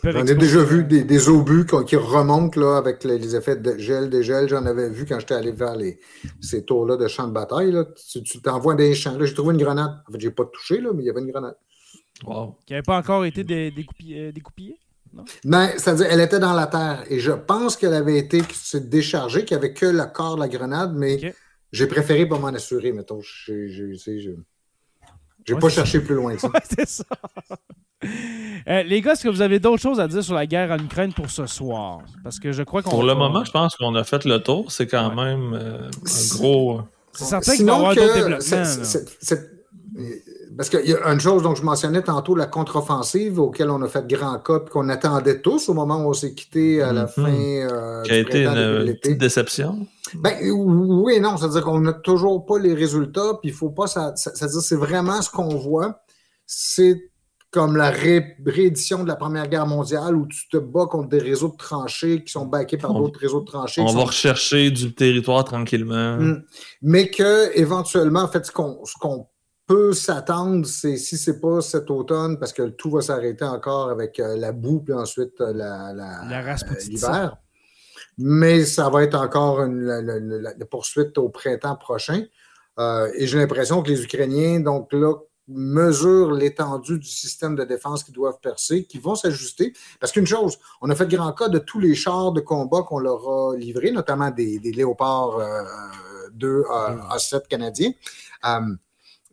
J'en 0.02 0.24
ai 0.26 0.34
déjà 0.34 0.62
vu 0.62 0.82
des, 0.84 1.04
des 1.04 1.28
obus 1.28 1.66
qui, 1.66 1.76
qui 1.84 1.96
remontent 1.96 2.58
là, 2.58 2.78
avec 2.78 3.04
les, 3.04 3.18
les 3.18 3.36
effets 3.36 3.56
de 3.56 3.76
gel, 3.76 4.08
dégel. 4.08 4.48
J'en 4.48 4.64
avais 4.64 4.88
vu 4.88 5.04
quand 5.04 5.20
j'étais 5.20 5.34
allé 5.34 5.52
vers 5.52 5.76
les, 5.76 5.98
ces 6.40 6.64
tours-là 6.64 6.96
de 6.96 7.06
champs 7.06 7.26
de 7.28 7.32
bataille. 7.34 7.70
Là. 7.70 7.84
Tu 8.10 8.22
tu 8.22 8.40
t'envoies 8.40 8.76
des 8.76 8.94
champs. 8.94 9.18
Là, 9.18 9.26
j'ai 9.26 9.34
trouvé 9.34 9.52
une 9.54 9.60
grenade. 9.60 9.90
En 10.08 10.12
fait, 10.12 10.20
j'ai 10.20 10.30
pas 10.30 10.44
touché, 10.46 10.80
là, 10.80 10.88
mais 10.94 11.02
il 11.02 11.06
y 11.06 11.10
avait 11.10 11.20
une 11.20 11.30
grenade. 11.30 11.56
Wow. 12.24 12.56
qui 12.64 12.72
n'avaient 12.72 12.82
pas 12.82 12.96
encore 12.96 13.26
été 13.26 13.40
euh, 13.42 13.70
découpillés. 14.32 14.78
Non? 15.12 15.24
Ben, 15.44 15.68
c'est-à-dire, 15.76 16.06
elle 16.08 16.20
était 16.20 16.38
dans 16.38 16.54
la 16.54 16.66
terre 16.66 17.04
et 17.10 17.18
je 17.20 17.32
pense 17.32 17.76
qu'elle 17.76 17.92
avait 17.94 18.16
été 18.16 18.40
s'est 18.54 18.80
déchargée, 18.88 19.44
qu'il 19.44 19.56
n'y 19.58 19.64
avait 19.64 19.74
que 19.74 19.84
le 19.86 20.04
corps 20.12 20.36
de 20.36 20.40
la 20.40 20.48
grenade, 20.48 20.94
mais 20.96 21.34
j'ai 21.72 21.86
préféré 21.88 22.24
pas 22.26 22.38
m'en 22.38 22.48
assurer, 22.48 22.92
mettons. 22.92 23.20
J'ai 23.20 23.68
j'ai- 25.46 25.54
Ouais, 25.54 25.60
pas 25.60 25.68
cherché 25.68 26.00
plus 26.00 26.14
loin 26.14 26.34
que 26.34 26.40
ça. 26.40 26.48
Ouais, 26.54 26.60
c'est 26.76 26.88
ça. 26.88 27.04
Euh, 28.68 28.82
les 28.82 29.00
gars, 29.00 29.12
est-ce 29.12 29.22
que 29.24 29.28
vous 29.30 29.40
avez 29.40 29.58
d'autres 29.58 29.80
choses 29.82 29.98
à 29.98 30.06
dire 30.08 30.22
sur 30.22 30.34
la 30.34 30.46
guerre 30.46 30.70
en 30.72 30.78
Ukraine 30.78 31.12
pour 31.14 31.30
ce 31.30 31.46
soir? 31.46 32.00
Parce 32.22 32.38
que 32.38 32.52
je 32.52 32.62
crois 32.62 32.82
qu'on. 32.82 32.90
Pour 32.90 33.02
le 33.04 33.14
moment, 33.14 33.44
je 33.44 33.50
pense 33.50 33.76
qu'on 33.76 33.94
a 33.94 34.04
fait 34.04 34.24
le 34.26 34.38
tour. 34.42 34.70
C'est 34.70 34.86
quand 34.86 35.08
Ouais. 35.10 35.24
même 35.24 35.54
euh, 35.54 35.88
un 35.88 36.36
gros. 36.36 36.82
C'est 37.12 37.24
certain 37.24 37.56
qu'il 37.56 37.64
va 37.64 37.72
y 37.72 37.74
avoir 37.76 37.94
que 37.94 38.00
d'autres 38.00 38.14
développements. 38.14 38.64
Parce 40.56 40.68
qu'il 40.70 40.88
y 40.88 40.94
a 40.94 41.12
une 41.12 41.20
chose 41.20 41.42
dont 41.42 41.54
je 41.54 41.62
mentionnais 41.62 42.02
tantôt, 42.02 42.34
la 42.36 42.46
contre-offensive 42.46 43.40
auquel 43.40 43.70
on 43.70 43.82
a 43.82 43.88
fait 43.88 44.06
grand 44.06 44.38
cas 44.38 44.60
et 44.64 44.70
qu'on 44.70 44.88
attendait 44.88 45.40
tous 45.40 45.68
au 45.68 45.74
moment 45.74 46.04
où 46.04 46.10
on 46.10 46.12
s'est 46.12 46.34
quitté 46.34 46.80
à 46.82 46.92
la 46.92 47.02
Mhm. 47.02 47.08
fin 47.08 47.32
euh, 47.32 48.02
qui 48.02 48.10
a 48.12 48.14
du 48.14 48.20
été 48.20 48.44
une 48.44 48.94
petite 49.00 49.18
déception? 49.18 49.86
Ben, 50.14 50.34
oui 50.50 51.14
et 51.14 51.20
non, 51.20 51.36
c'est-à-dire 51.36 51.64
qu'on 51.64 51.80
n'a 51.80 51.92
toujours 51.92 52.44
pas 52.46 52.58
les 52.58 52.74
résultats, 52.74 53.34
puis 53.40 53.50
il 53.50 53.54
faut 53.54 53.70
pas, 53.70 53.86
ça- 53.86 54.14
ça- 54.16 54.30
c'est-à-dire 54.34 54.60
c'est 54.60 54.76
vraiment 54.76 55.20
ce 55.22 55.30
qu'on 55.30 55.56
voit, 55.56 56.02
c'est 56.46 57.10
comme 57.50 57.76
la 57.76 57.90
ré- 57.90 58.36
réédition 58.44 59.02
de 59.04 59.08
la 59.08 59.14
Première 59.16 59.48
Guerre 59.48 59.66
mondiale 59.66 60.16
où 60.16 60.26
tu 60.26 60.48
te 60.48 60.56
bats 60.56 60.86
contre 60.90 61.08
des 61.08 61.20
réseaux 61.20 61.48
de 61.48 61.56
tranchées 61.56 62.22
qui 62.24 62.32
sont 62.32 62.46
backés 62.46 62.76
par 62.78 62.92
d'autres 62.94 63.18
réseaux 63.20 63.40
de 63.40 63.44
tranchées. 63.46 63.80
On 63.80 63.86
va 63.86 63.92
sont- 63.92 64.04
rechercher 64.06 64.70
du 64.72 64.92
territoire 64.92 65.44
tranquillement. 65.44 66.16
Mm. 66.18 66.42
Mais 66.82 67.10
que 67.10 67.56
éventuellement, 67.56 68.22
en 68.22 68.28
fait, 68.28 68.44
ce 68.46 68.50
qu'on 68.52 68.80
ce 68.84 68.94
qu'on 69.00 69.26
peut 69.66 69.92
s'attendre, 69.92 70.66
c'est 70.66 70.96
si 70.96 71.16
c'est 71.16 71.40
pas 71.40 71.60
cet 71.60 71.90
automne, 71.90 72.38
parce 72.38 72.52
que 72.52 72.62
tout 72.68 72.90
va 72.90 73.00
s'arrêter 73.00 73.44
encore 73.44 73.88
avec 73.90 74.20
euh, 74.20 74.36
la 74.36 74.52
boue, 74.52 74.80
puis 74.80 74.92
ensuite 74.94 75.40
euh, 75.40 75.52
la, 75.52 75.92
la- 75.92 76.24
euh, 76.72 76.74
l'hiver. 76.90 77.36
Mais 78.18 78.64
ça 78.64 78.90
va 78.90 79.02
être 79.02 79.14
encore 79.16 79.62
une, 79.62 79.80
la, 79.86 80.52
poursuite 80.66 81.16
au 81.18 81.28
printemps 81.30 81.76
prochain. 81.76 82.22
Et 83.16 83.26
j'ai 83.26 83.38
l'impression 83.38 83.82
que 83.82 83.88
les 83.90 84.02
Ukrainiens, 84.02 84.60
donc 84.60 84.92
là, 84.92 85.14
mesurent 85.46 86.32
l'étendue 86.32 86.98
du 86.98 87.06
système 87.08 87.54
de 87.54 87.64
défense 87.64 88.02
qu'ils 88.02 88.14
doivent 88.14 88.40
percer, 88.40 88.84
qui 88.84 88.98
vont 88.98 89.14
s'ajuster. 89.14 89.72
Parce 90.00 90.12
qu'une 90.12 90.26
chose, 90.26 90.58
on 90.80 90.90
a 90.90 90.94
fait 90.94 91.06
grand 91.08 91.32
cas 91.32 91.48
de 91.48 91.58
tous 91.58 91.78
les 91.80 91.94
chars 91.94 92.32
de 92.32 92.40
combat 92.40 92.82
qu'on 92.82 92.98
leur 92.98 93.28
a 93.28 93.56
livrés, 93.56 93.90
notamment 93.90 94.30
des, 94.30 94.58
des 94.58 94.72
Léopards 94.72 95.38
euh, 95.38 95.62
2 96.32 96.48
euh, 96.48 96.62
A7 97.14 97.46
canadiens. 97.48 97.90
Euh, 98.46 98.60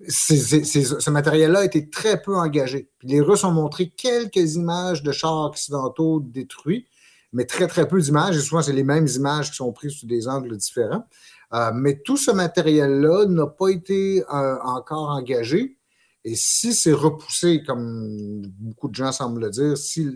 ce 0.08 1.10
matériel-là 1.10 1.60
a 1.60 1.66
été 1.66 1.90
très 1.90 2.22
peu 2.22 2.36
engagé. 2.36 2.90
Les 3.04 3.22
Russes 3.22 3.44
ont 3.44 3.52
montré 3.52 3.90
quelques 3.90 4.56
images 4.56 5.04
de 5.04 5.12
chars 5.12 5.46
occidentaux 5.46 6.20
détruits, 6.20 6.88
mais 7.34 7.46
très, 7.46 7.68
très 7.68 7.88
peu 7.88 8.02
d'images. 8.02 8.38
Et 8.38 8.40
souvent, 8.40 8.62
c'est 8.62 8.74
les 8.74 8.84
mêmes 8.84 9.08
images 9.08 9.52
qui 9.52 9.58
sont 9.58 9.72
prises 9.72 9.94
sous 9.94 10.08
des 10.08 10.28
angles 10.28 10.58
différents. 10.58 11.06
Euh, 11.54 11.72
mais 11.74 12.00
tout 12.00 12.18
ce 12.18 12.32
matériel-là 12.32 13.26
n'a 13.26 13.48
pas 13.48 13.70
été 13.70 14.24
euh, 14.34 14.58
encore 14.64 15.10
engagé. 15.10 15.78
Et 16.24 16.36
si 16.36 16.74
c'est 16.74 16.94
repoussé, 16.94 17.64
comme 17.64 18.42
beaucoup 18.60 18.88
de 18.88 18.96
gens 18.96 19.12
semblent 19.12 19.42
le 19.42 19.50
dire, 19.50 19.78
si 19.78 20.08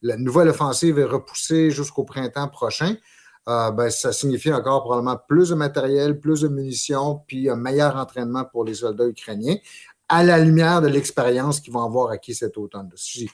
la 0.00 0.16
nouvelle 0.16 0.48
offensive 0.48 0.98
est 0.98 1.04
repoussée 1.04 1.70
jusqu'au 1.70 2.04
printemps 2.04 2.48
prochain, 2.48 2.96
euh, 3.48 3.70
ben, 3.72 3.90
ça 3.90 4.12
signifie 4.12 4.52
encore 4.52 4.82
probablement 4.82 5.18
plus 5.28 5.48
de 5.48 5.54
matériel, 5.54 6.20
plus 6.20 6.42
de 6.42 6.48
munitions, 6.48 7.22
puis 7.26 7.50
un 7.50 7.56
meilleur 7.56 7.96
entraînement 7.96 8.44
pour 8.44 8.64
les 8.64 8.74
soldats 8.74 9.06
ukrainiens, 9.06 9.56
à 10.08 10.22
la 10.22 10.38
lumière 10.38 10.80
de 10.80 10.88
l'expérience 10.88 11.60
qu'ils 11.60 11.72
vont 11.72 11.84
avoir 11.84 12.10
acquis 12.10 12.34
cet 12.34 12.56
automne. 12.56 12.90
Si, 12.94 13.28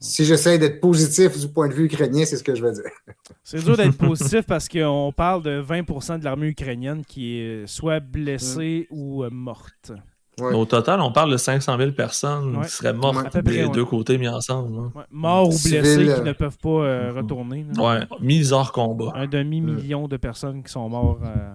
si 0.00 0.24
j'essaie 0.24 0.58
d'être 0.58 0.80
positif 0.80 1.38
du 1.38 1.48
point 1.48 1.68
de 1.68 1.74
vue 1.74 1.84
ukrainien, 1.84 2.24
c'est 2.24 2.36
ce 2.36 2.42
que 2.42 2.54
je 2.54 2.62
veux 2.62 2.72
dire. 2.72 2.90
C'est 3.44 3.62
dur 3.62 3.76
d'être 3.76 3.96
positif 3.98 4.42
parce 4.46 4.68
qu'on 4.68 5.12
parle 5.14 5.42
de 5.42 5.62
20% 5.62 6.18
de 6.18 6.24
l'armée 6.24 6.48
ukrainienne 6.48 7.04
qui 7.04 7.38
est 7.38 7.66
soit 7.66 8.00
blessée 8.00 8.86
ou 8.90 9.22
euh, 9.22 9.28
morte. 9.30 9.92
Ouais. 10.40 10.52
Au 10.52 10.64
total, 10.64 11.00
on 11.00 11.12
parle 11.12 11.30
de 11.30 11.36
500 11.36 11.78
000 11.78 11.92
personnes 11.92 12.56
Ouais. 12.56 12.64
qui 12.66 12.72
seraient 12.72 12.92
mortes 12.92 13.16
Ouais, 13.34 13.42
des 13.42 13.64
ouais. 13.64 13.70
deux 13.70 13.84
côtés 13.84 14.18
mis 14.18 14.26
ensemble. 14.28 14.76
hein. 14.78 14.92
Ouais, 14.94 15.04
Morts 15.10 15.46
ou 15.46 15.50
blessés 15.50 16.08
euh, 16.08 16.16
qui 16.16 16.22
ne 16.22 16.32
peuvent 16.32 16.58
pas 16.58 16.68
euh, 16.68 17.12
retourner. 17.14 17.64
là. 17.76 17.82
Ouais, 17.82 18.00
mis 18.20 18.52
hors 18.52 18.72
combat. 18.72 19.12
Un 19.14 19.26
demi-million 19.28 20.08
de 20.08 20.16
personnes 20.16 20.62
qui 20.64 20.72
sont 20.72 20.88
mortes 20.88 21.20
euh, 21.22 21.54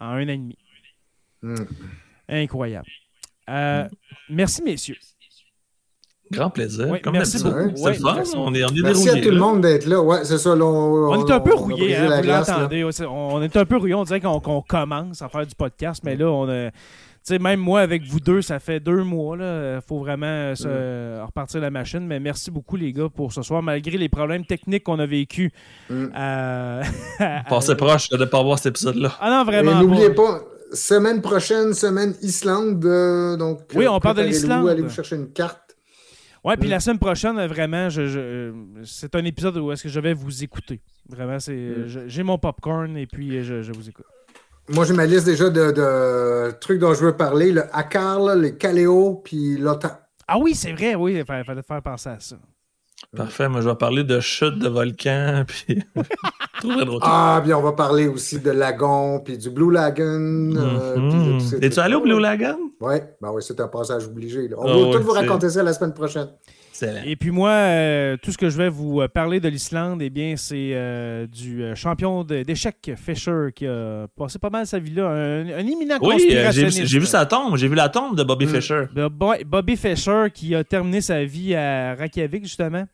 en 0.00 0.06
un 0.06 0.14
an 0.24 0.28
et 0.28 0.36
demi. 0.36 0.58
Hmm. 1.42 1.54
Incroyable. 2.28 2.88
Euh, 3.48 3.88
Merci, 4.28 4.62
messieurs. 4.62 4.96
Grand 6.30 6.50
plaisir. 6.50 6.88
Ouais, 6.88 7.00
comme 7.00 7.14
merci 7.14 7.42
beaucoup. 7.42 7.70
Ouais, 7.82 7.94
fun. 7.94 8.22
On 8.36 8.52
est, 8.54 8.62
on 8.62 8.68
est 8.68 8.82
Merci 8.82 9.08
à 9.08 9.18
tout 9.18 9.30
le 9.30 9.38
monde 9.38 9.62
d'être 9.62 9.86
là. 9.86 10.02
Ouais, 10.02 10.24
c'est 10.24 10.36
ça. 10.36 10.54
là, 10.54 10.62
on, 10.62 11.08
On 11.10 11.26
est 11.26 11.32
un 11.32 11.40
peu 11.40 11.54
rouillé, 11.54 11.96
hein, 11.96 12.20
vous 12.20 12.28
l'entendez. 12.28 12.84
On 13.08 13.40
est 13.40 13.56
un 13.56 13.64
peu 13.64 13.76
rouillé. 13.78 13.94
On 13.94 14.04
dirait 14.04 14.20
qu'on 14.20 14.38
qu'on 14.40 14.60
commence 14.60 15.22
à 15.22 15.30
faire 15.30 15.46
du 15.46 15.54
podcast, 15.54 16.02
mais 16.04 16.16
là, 16.16 16.26
on 16.30 16.46
a. 16.50 16.70
Sais, 17.28 17.38
même 17.38 17.60
moi, 17.60 17.80
avec 17.82 18.04
vous 18.04 18.20
deux, 18.20 18.40
ça 18.40 18.58
fait 18.58 18.80
deux 18.80 19.02
mois. 19.04 19.36
Il 19.38 19.80
faut 19.86 19.98
vraiment 19.98 20.26
euh, 20.26 20.54
se- 20.54 21.22
repartir 21.26 21.60
la 21.60 21.70
machine. 21.70 22.06
Mais 22.06 22.18
merci 22.20 22.50
beaucoup, 22.50 22.76
les 22.76 22.92
gars, 22.92 23.08
pour 23.14 23.32
ce 23.34 23.42
soir, 23.42 23.62
malgré 23.62 23.98
les 23.98 24.08
problèmes 24.08 24.46
techniques 24.46 24.84
qu'on 24.84 24.98
a 24.98 25.04
vécu. 25.06 25.52
Mm. 25.90 26.06
Euh, 26.16 26.82
Passez 27.48 27.74
proche 27.76 28.08
de 28.08 28.16
ne 28.16 28.24
pas 28.24 28.42
voir 28.42 28.58
cet 28.58 28.68
épisode-là. 28.74 29.12
Ah 29.20 29.30
non, 29.30 29.42
Et 29.42 29.44
vraiment. 29.62 29.80
n'oubliez 29.82 30.10
pas. 30.10 30.40
semaine 30.72 31.20
prochaine, 31.20 31.74
semaine 31.74 32.14
Islande. 32.22 32.84
euh, 32.86 33.36
donc, 33.36 33.60
Oui, 33.74 33.86
on 33.86 34.00
parle 34.00 34.16
de 34.16 34.22
l'Islande. 34.22 34.66
Allez 34.68 34.82
vous 34.82 34.88
chercher 34.90 35.16
une 35.16 35.30
carte. 35.30 35.76
Ouais, 36.44 36.56
puis 36.56 36.68
Mm. 36.68 36.72
la 36.72 36.80
semaine 36.80 36.98
prochaine, 36.98 37.46
vraiment, 37.46 37.90
je, 37.90 38.06
je- 38.06 38.52
c'est 38.84 39.14
un 39.16 39.24
épisode 39.26 39.56
où 39.58 39.70
est-ce 39.72 39.82
que 39.82 39.88
je 39.90 40.00
vais 40.00 40.14
vous 40.14 40.42
écouter. 40.44 40.80
Vraiment, 41.10 41.38
c'est, 41.40 41.52
Mm. 41.52 41.86
je- 41.88 42.00
j'ai 42.08 42.22
mon 42.22 42.38
popcorn 42.38 42.96
et 42.96 43.06
puis 43.06 43.42
je, 43.44 43.60
je 43.60 43.72
vous 43.72 43.86
écoute. 43.88 44.06
Moi, 44.70 44.84
j'ai 44.84 44.92
ma 44.94 45.06
liste 45.06 45.24
déjà 45.26 45.48
de, 45.48 45.70
de 45.72 46.50
trucs 46.60 46.78
dont 46.78 46.92
je 46.94 47.04
veux 47.04 47.16
parler. 47.16 47.52
Le 47.52 47.62
ACAR, 47.74 48.20
là, 48.20 48.34
les 48.34 48.54
Caléo, 48.56 49.22
puis 49.24 49.56
l'OTAN. 49.56 49.90
Ah 50.26 50.38
oui, 50.38 50.54
c'est 50.54 50.72
vrai, 50.72 50.94
oui, 50.94 51.14
il 51.18 51.24
fallait, 51.24 51.44
fallait 51.44 51.62
faire 51.62 51.82
penser 51.82 52.10
à 52.10 52.20
ça. 52.20 52.36
Parfait. 53.16 53.48
Moi, 53.48 53.60
je 53.62 53.68
vais 53.70 53.74
parler 53.76 54.04
de 54.04 54.20
chute 54.20 54.58
de 54.58 54.68
volcan. 54.68 55.44
Puis. 55.48 55.82
Ah, 57.02 57.40
bien, 57.44 57.56
on 57.56 57.62
va 57.62 57.70
parler 57.70 58.08
aussi 58.08 58.40
de 58.40 58.50
Lagon, 58.50 59.20
puis 59.20 59.38
du 59.38 59.48
Blue 59.48 59.70
Lagoon. 59.72 60.56
euh, 60.56 60.94
puis 60.94 61.02
Mhm. 61.56 61.62
Es-tu 61.62 61.78
allé 61.78 61.94
au 61.94 62.00
Blue 62.00 62.18
Lagoon? 62.20 62.58
Oui, 62.80 62.96
ben 63.22 63.30
oui, 63.32 63.42
c'est 63.46 63.60
un 63.60 63.68
passage 63.68 64.06
obligé. 64.06 64.48
là. 64.48 64.56
On 64.58 64.66
Ah 64.66 64.90
va 64.90 64.98
tout 64.98 65.04
vous 65.04 65.12
raconter 65.12 65.50
ça 65.50 65.62
la 65.62 65.72
semaine 65.72 65.94
prochaine. 65.94 66.26
Excellent. 66.82 67.02
Et 67.04 67.16
puis 67.16 67.30
moi, 67.30 67.50
euh, 67.50 68.16
tout 68.22 68.30
ce 68.32 68.38
que 68.38 68.48
je 68.50 68.56
vais 68.56 68.68
vous 68.68 69.00
euh, 69.00 69.08
parler 69.08 69.40
de 69.40 69.48
l'Islande, 69.48 70.00
eh 70.02 70.10
bien, 70.10 70.34
c'est 70.36 70.70
euh, 70.72 71.26
du 71.26 71.64
champion 71.74 72.24
d'échecs 72.24 72.92
Fischer 72.96 73.48
qui 73.54 73.66
a 73.66 74.06
passé 74.16 74.38
pas 74.38 74.50
mal 74.50 74.66
sa 74.66 74.78
vie 74.78 74.92
là, 74.94 75.08
un, 75.08 75.48
un 75.48 75.66
éminent 75.66 75.98
Oui, 76.00 76.14
j'ai 76.50 76.64
vu, 76.66 77.00
vu 77.00 77.06
sa 77.06 77.26
tombe. 77.26 77.56
J'ai 77.56 77.68
vu 77.68 77.74
la 77.74 77.88
tombe 77.88 78.16
de 78.16 78.22
Bobby. 78.22 78.46
Fischer. 78.46 78.84
Bo- 79.10 79.34
Bobby 79.46 79.76
Fischer 79.76 80.26
qui 80.32 80.54
a 80.54 80.64
terminé 80.64 81.00
sa 81.00 81.24
vie 81.24 81.54
à 81.54 81.94
Reykjavik, 81.94 82.44
justement. 82.44 82.84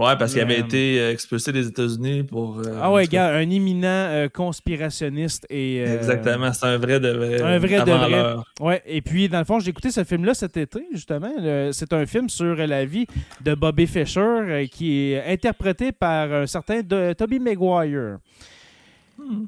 Ouais, 0.00 0.16
parce 0.18 0.32
qu'il 0.32 0.40
avait 0.40 0.58
été 0.58 0.98
euh, 0.98 1.12
expulsé 1.12 1.52
des 1.52 1.66
États-Unis 1.66 2.22
pour. 2.22 2.58
euh, 2.60 2.78
ah 2.80 2.90
ouais, 2.90 3.06
gars, 3.06 3.34
un 3.34 3.50
éminent 3.50 3.86
euh, 3.86 4.28
conspirationniste 4.30 5.46
et... 5.50 5.84
euh, 5.86 5.98
Exactement, 5.98 6.50
c'est 6.54 6.64
un 6.64 6.78
vrai 6.78 6.98
de 7.00 7.08
vrai. 7.10 7.42
Un 7.42 7.58
vrai 7.58 7.84
de 7.84 7.90
vrai. 7.92 8.34
Ouais, 8.60 8.82
et 8.86 9.02
puis 9.02 9.28
dans 9.28 9.40
le 9.40 9.44
fond, 9.44 9.60
j'ai 9.60 9.68
écouté 9.68 9.90
ce 9.90 10.02
film-là 10.02 10.32
cet 10.32 10.56
été, 10.56 10.86
justement. 10.90 11.30
C'est 11.72 11.92
un 11.92 12.06
film 12.06 12.30
sur 12.30 12.54
la 12.54 12.86
vie 12.86 13.06
de 13.44 13.54
Bobby 13.54 13.86
Fischer 13.86 14.20
euh, 14.20 14.66
qui 14.68 15.12
est 15.12 15.22
interprété 15.30 15.92
par 15.92 16.32
un 16.32 16.46
certain 16.46 16.80
de, 16.80 17.12
Toby 17.12 17.38
Maguire. 17.38 18.16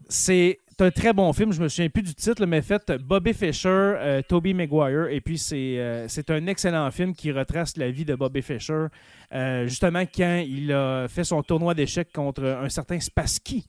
C'est 0.06 0.58
un 0.80 0.90
très 0.90 1.12
bon 1.12 1.32
film, 1.32 1.52
je 1.52 1.60
me 1.62 1.68
souviens 1.68 1.88
plus 1.90 2.02
du 2.02 2.14
titre, 2.14 2.44
mais 2.46 2.62
fait 2.62 2.90
Bobby 2.92 3.32
Fischer, 3.34 3.68
euh, 3.68 4.22
Toby 4.26 4.54
Maguire, 4.54 5.08
et 5.10 5.20
puis 5.20 5.38
c'est 5.38 5.78
euh, 5.78 6.06
c'est 6.08 6.30
un 6.30 6.46
excellent 6.46 6.90
film 6.90 7.14
qui 7.14 7.30
retrace 7.32 7.76
la 7.76 7.90
vie 7.90 8.04
de 8.04 8.14
Bobby 8.14 8.42
Fischer, 8.42 8.86
euh, 9.34 9.66
justement 9.66 10.02
quand 10.04 10.42
il 10.46 10.72
a 10.72 11.06
fait 11.08 11.24
son 11.24 11.42
tournoi 11.42 11.74
d'échecs 11.74 12.12
contre 12.12 12.44
un 12.44 12.68
certain 12.68 12.98
Spassky 13.00 13.66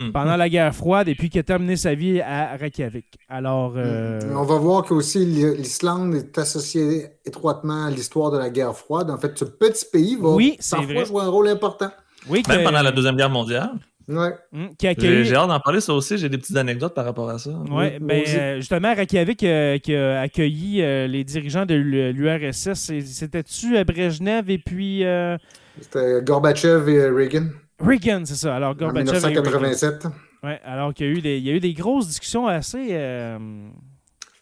Mhm. 0.00 0.12
pendant 0.12 0.36
la 0.36 0.48
guerre 0.48 0.74
froide, 0.74 1.08
et 1.08 1.14
puis 1.14 1.28
qui 1.28 1.38
a 1.38 1.42
terminé 1.42 1.76
sa 1.76 1.94
vie 1.94 2.22
à 2.22 2.56
Reykjavik. 2.56 3.18
Alors, 3.28 3.74
euh, 3.76 4.18
On 4.34 4.44
va 4.44 4.56
voir 4.56 4.82
qu'aussi 4.82 5.26
l'Islande 5.26 6.14
est 6.14 6.38
associée 6.38 7.08
étroitement 7.26 7.84
à 7.84 7.90
l'histoire 7.90 8.30
de 8.30 8.38
la 8.38 8.48
guerre 8.48 8.74
froide. 8.74 9.10
En 9.10 9.18
fait, 9.18 9.38
ce 9.38 9.44
petit 9.44 9.84
pays 9.92 10.16
va 10.18 10.30
Oui, 10.30 10.56
c'est 10.58 10.76
parfois 10.76 10.94
vrai. 10.94 11.04
jouer 11.04 11.22
un 11.22 11.28
rôle 11.28 11.48
important. 11.48 11.90
oui, 12.30 12.42
que- 12.42 12.50
Même 12.50 12.64
pendant 12.64 12.80
la 12.80 12.92
Deuxième 12.92 13.16
Guerre 13.16 13.28
mondiale. 13.28 13.72
Ouais. 14.10 14.34
Hum, 14.52 14.68
qui 14.76 14.86
a 14.86 14.90
J'ai 14.90 14.96
accueilli. 15.06 15.24
j'ai 15.24 15.34
hâte 15.36 15.48
d'en 15.48 15.60
parler, 15.60 15.80
ça 15.80 15.94
aussi. 15.94 16.18
J'ai 16.18 16.28
des 16.28 16.38
petites 16.38 16.56
anecdotes 16.56 16.94
par 16.94 17.04
rapport 17.04 17.30
à 17.30 17.38
ça. 17.38 17.50
Ouais, 17.50 17.98
Oui, 18.00 18.06
ben, 18.06 18.22
euh, 18.26 18.56
justement, 18.56 18.94
Reykjavik 18.94 19.42
euh, 19.44 19.78
qui 19.78 19.94
a 19.94 20.20
accueilli 20.22 20.82
euh, 20.82 21.06
les 21.06 21.22
dirigeants 21.24 21.64
de 21.66 21.74
l'URSS. 21.74 22.90
C'était-tu 23.04 23.76
à 23.76 23.84
Brejnev 23.84 24.50
et 24.50 24.58
puis 24.58 25.04
euh, 25.04 25.36
C'était 25.80 26.22
Gorbatchev 26.22 26.88
et 26.90 27.08
Reagan 27.08 27.46
Reagan, 27.78 28.22
c'est 28.24 28.34
ça. 28.34 28.56
Alors, 28.56 28.70
en 28.70 28.74
Gorbatchev 28.74 29.16
et 29.16 29.26
Reagan. 29.28 29.42
1987. 29.42 30.06
Ouais, 30.42 30.60
alors 30.64 30.92
qu'il 30.94 31.06
y, 31.06 31.08
a 31.08 31.12
eu 31.12 31.20
des- 31.20 31.38
il 31.38 31.44
y 31.46 31.50
a 31.50 31.52
eu 31.54 31.60
des 31.60 31.74
grosses 31.74 32.08
discussions 32.08 32.46
assez. 32.46 32.88
euh, 32.92 33.38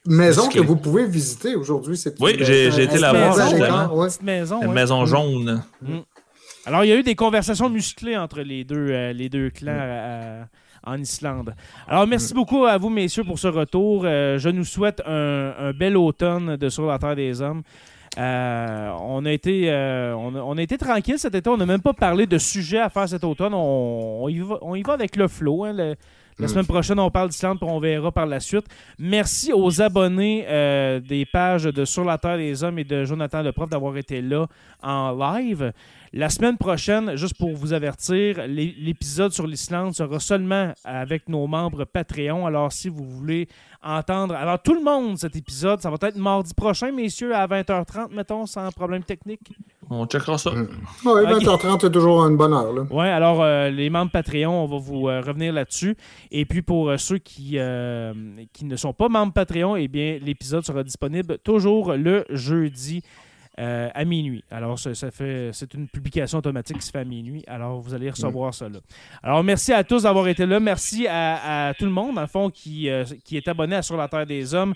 Maison 0.06 0.48
que 0.48 0.60
vous 0.60 0.76
pouvez 0.76 1.06
visiter 1.06 1.54
aujourd'hui. 1.54 1.96
c'est 1.96 2.14
Oui, 2.22 2.36
j'ai- 2.40 2.68
été 2.82 2.98
la 2.98 3.12
voir, 3.12 3.34
petite 3.34 4.22
maison. 4.22 4.60
Ouais. 4.60 4.68
maison 4.68 5.04
jaune. 5.04 5.62
Alors, 6.68 6.84
il 6.84 6.88
y 6.88 6.92
a 6.92 6.96
eu 6.96 7.02
des 7.02 7.14
conversations 7.14 7.70
musclées 7.70 8.14
entre 8.16 8.42
les 8.42 8.62
deux, 8.62 8.88
euh, 8.90 9.12
les 9.14 9.30
deux 9.30 9.48
clans 9.48 9.72
euh, 9.74 10.42
en 10.84 10.98
Islande. 10.98 11.54
Alors, 11.88 12.06
merci 12.06 12.34
beaucoup 12.34 12.66
à 12.66 12.76
vous, 12.76 12.90
messieurs, 12.90 13.24
pour 13.24 13.38
ce 13.38 13.48
retour. 13.48 14.02
Euh, 14.04 14.36
je 14.38 14.50
nous 14.50 14.64
souhaite 14.64 15.00
un, 15.06 15.54
un 15.58 15.72
bel 15.72 15.96
automne 15.96 16.56
de 16.56 16.68
Sur 16.68 16.86
la 16.86 16.98
Terre 16.98 17.16
des 17.16 17.40
Hommes. 17.40 17.62
On, 18.18 19.22
a 19.24 19.30
été, 19.32 19.70
on, 19.72 20.34
a, 20.34 20.40
on 20.40 20.58
a 20.58 20.62
été 20.62 20.76
tranquille 20.76 21.18
cet 21.18 21.34
été. 21.34 21.48
On 21.48 21.56
n'a 21.56 21.66
même 21.66 21.80
pas 21.80 21.94
parlé 21.94 22.26
de 22.26 22.36
sujet 22.36 22.80
à 22.80 22.90
faire 22.90 23.08
cet 23.08 23.24
automne. 23.24 23.54
On, 23.54 24.24
on 24.24 24.28
y, 24.28 24.38
va, 24.40 24.58
on 24.60 24.74
y 24.74 24.82
va 24.82 24.92
avec 24.92 25.16
le 25.16 25.26
flow. 25.26 25.64
hein. 25.64 25.72
Le- 25.72 25.94
la 26.40 26.44
Mm. 26.46 26.50
semaine 26.50 26.66
prochaine, 26.66 27.00
on 27.00 27.10
parle 27.10 27.30
d'Islande, 27.30 27.58
puis 27.58 27.68
on 27.68 27.80
verra 27.80 28.12
par 28.12 28.24
la 28.24 28.38
suite. 28.38 28.64
Merci 28.96 29.52
aux 29.52 29.82
abonnés 29.82 30.44
euh, 30.46 31.00
des 31.00 31.26
pages 31.26 31.64
de 31.64 31.84
Sur 31.84 32.04
la 32.04 32.16
Terre 32.16 32.36
des 32.36 32.62
Hommes 32.62 32.78
et 32.78 32.84
de 32.84 33.02
Jonathan 33.04 33.42
Leprof 33.42 33.68
d'avoir 33.68 33.96
été 33.96 34.22
là 34.22 34.46
en 34.80 35.10
live. 35.10 35.72
La 36.12 36.30
semaine 36.30 36.56
prochaine, 36.56 37.16
juste 37.16 37.36
pour 37.36 37.54
vous 37.54 37.72
avertir, 37.74 38.46
l'é- 38.46 38.74
l'épisode 38.78 39.32
sur 39.32 39.46
l'Islande 39.46 39.94
sera 39.94 40.18
seulement 40.20 40.72
avec 40.84 41.28
nos 41.28 41.46
membres 41.46 41.84
Patreon. 41.84 42.46
Alors, 42.46 42.72
si 42.72 42.88
vous 42.88 43.04
voulez 43.04 43.46
entendre, 43.82 44.34
alors 44.34 44.60
tout 44.62 44.74
le 44.74 44.82
monde, 44.82 45.18
cet 45.18 45.36
épisode, 45.36 45.80
ça 45.80 45.90
va 45.90 45.96
être 46.02 46.16
mardi 46.16 46.54
prochain, 46.54 46.92
messieurs, 46.92 47.34
à 47.34 47.46
20h30, 47.46 48.14
mettons, 48.14 48.46
sans 48.46 48.70
problème 48.72 49.02
technique. 49.04 49.52
On 49.90 50.06
checkera 50.06 50.36
ça. 50.38 50.50
Ouais, 50.52 51.24
20h30 51.24 51.78
c'est 51.80 51.90
toujours 51.92 52.24
une 52.26 52.36
bonne 52.36 52.52
heure. 52.52 52.72
Là. 52.72 52.82
Ouais, 52.90 53.08
alors 53.08 53.42
euh, 53.42 53.70
les 53.70 53.88
membres 53.90 54.10
Patreon, 54.10 54.64
on 54.64 54.66
va 54.66 54.78
vous 54.78 55.08
euh, 55.08 55.20
revenir 55.20 55.52
là-dessus. 55.52 55.96
Et 56.30 56.44
puis 56.44 56.60
pour 56.62 56.90
euh, 56.90 56.96
ceux 56.98 57.18
qui, 57.18 57.52
euh, 57.54 58.12
qui 58.52 58.64
ne 58.66 58.76
sont 58.76 58.92
pas 58.92 59.08
membres 59.08 59.32
Patreon, 59.32 59.76
eh 59.76 59.88
bien 59.88 60.18
l'épisode 60.22 60.64
sera 60.64 60.82
disponible 60.82 61.38
toujours 61.38 61.94
le 61.94 62.24
jeudi 62.30 63.02
euh, 63.58 63.88
à 63.92 64.04
minuit. 64.04 64.44
Alors 64.52 64.78
ça, 64.78 64.92
fait 65.10 65.50
c'est 65.52 65.74
une 65.74 65.88
publication 65.88 66.38
automatique 66.38 66.78
qui 66.78 66.86
se 66.86 66.92
fait 66.92 67.00
à 67.00 67.04
minuit. 67.04 67.42
Alors 67.48 67.80
vous 67.80 67.92
allez 67.92 68.08
recevoir 68.08 68.54
ça 68.54 68.68
là. 68.68 68.78
Alors 69.20 69.42
merci 69.42 69.72
à 69.72 69.82
tous 69.82 70.04
d'avoir 70.04 70.28
été 70.28 70.46
là. 70.46 70.60
Merci 70.60 71.08
à, 71.08 71.72
tout 71.76 71.84
le 71.84 71.90
monde, 71.90 72.14
dans 72.14 72.20
le 72.20 72.28
fond, 72.28 72.50
qui, 72.50 72.88
euh, 72.88 73.04
qui 73.24 73.36
est 73.36 73.48
abonné 73.48 73.74
à 73.74 73.82
Sur 73.82 73.96
la 73.96 74.06
Terre 74.06 74.26
des 74.26 74.54
Hommes. 74.54 74.74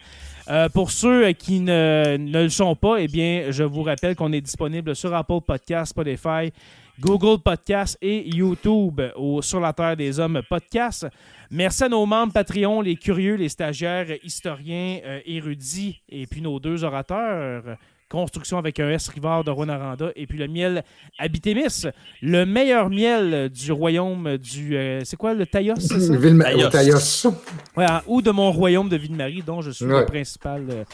Euh, 0.48 0.68
pour 0.68 0.90
ceux 0.90 1.30
qui 1.30 1.60
ne, 1.60 2.16
ne 2.18 2.42
le 2.42 2.48
sont 2.48 2.74
pas, 2.74 2.96
eh 2.96 3.06
bien, 3.06 3.46
je 3.50 3.62
vous 3.62 3.84
rappelle 3.84 4.16
qu'on 4.16 4.32
est 4.32 4.40
disponible 4.40 4.96
sur 4.96 5.14
Apple 5.14 5.42
Podcast, 5.46 5.90
Spotify, 5.90 6.52
Google 6.98 7.40
Podcast 7.40 7.96
et 8.02 8.28
YouTube 8.28 9.00
au 9.14 9.42
Sur 9.42 9.60
la 9.60 9.72
Terre 9.72 9.96
des 9.96 10.18
Hommes 10.18 10.42
podcast. 10.48 11.06
Merci 11.52 11.84
à 11.84 11.88
nos 11.88 12.04
membres 12.04 12.32
Patreon, 12.32 12.80
les 12.80 12.96
curieux, 12.96 13.36
les 13.36 13.48
stagiaires, 13.48 14.08
historiens, 14.24 14.98
érudits, 15.24 16.02
et 16.08 16.26
puis 16.26 16.42
nos 16.42 16.58
deux 16.58 16.82
orateurs. 16.82 17.76
Construction 18.12 18.58
avec 18.58 18.78
un 18.78 18.90
S 18.90 19.08
Rivard 19.08 19.42
de 19.42 19.50
Rwanda 19.50 19.96
et 20.16 20.26
puis 20.26 20.36
le 20.36 20.46
miel 20.46 20.84
Habitémis, 21.18 21.86
le 22.20 22.44
meilleur 22.44 22.90
miel 22.90 23.48
du 23.48 23.72
royaume 23.72 24.36
du. 24.36 24.76
euh, 24.76 25.00
c'est 25.02 25.16
quoi 25.16 25.32
le 25.32 25.46
Taïos? 25.46 25.74
Ville 26.18 26.34
Taïos. 26.68 27.26
Ouais, 27.74 27.86
ou 28.06 28.20
de 28.20 28.30
mon 28.30 28.52
royaume 28.52 28.90
de 28.90 28.96
Ville-Marie, 28.96 29.42
dont 29.46 29.62
je 29.62 29.70
suis 29.70 29.86
le 30.00 30.04
principal. 30.06 30.66
euh, 30.70 30.84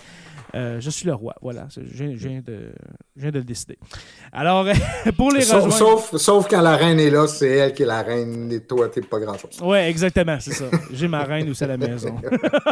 euh, 0.54 0.80
je 0.80 0.90
suis 0.90 1.06
le 1.06 1.14
roi, 1.14 1.34
voilà. 1.42 1.66
Je 1.74 1.80
viens, 1.80 2.14
je 2.16 2.28
viens 2.28 2.40
de, 2.40 2.72
je 3.16 3.22
viens 3.22 3.30
de 3.30 3.38
le 3.38 3.44
décider. 3.44 3.78
Alors, 4.32 4.66
pour 5.16 5.30
les 5.32 5.42
Sauf, 5.42 5.64
rejoindre. 5.64 5.74
sauf, 6.00 6.16
sauf 6.16 6.48
quand 6.48 6.62
la 6.62 6.76
reine 6.76 6.98
est 7.00 7.10
là, 7.10 7.26
c'est 7.26 7.48
elle 7.50 7.72
qui 7.74 7.82
est 7.82 7.86
la 7.86 8.02
reine 8.02 8.50
et 8.52 8.60
toi, 8.60 8.88
t'es 8.88 9.00
pas 9.00 9.20
grand-chose. 9.20 9.60
Ouais, 9.62 9.88
exactement, 9.90 10.38
c'est 10.40 10.52
ça. 10.52 10.66
J'ai 10.92 11.08
ma 11.08 11.24
reine 11.24 11.48
aussi 11.50 11.64
à 11.64 11.68
la 11.68 11.76
maison. 11.76 12.14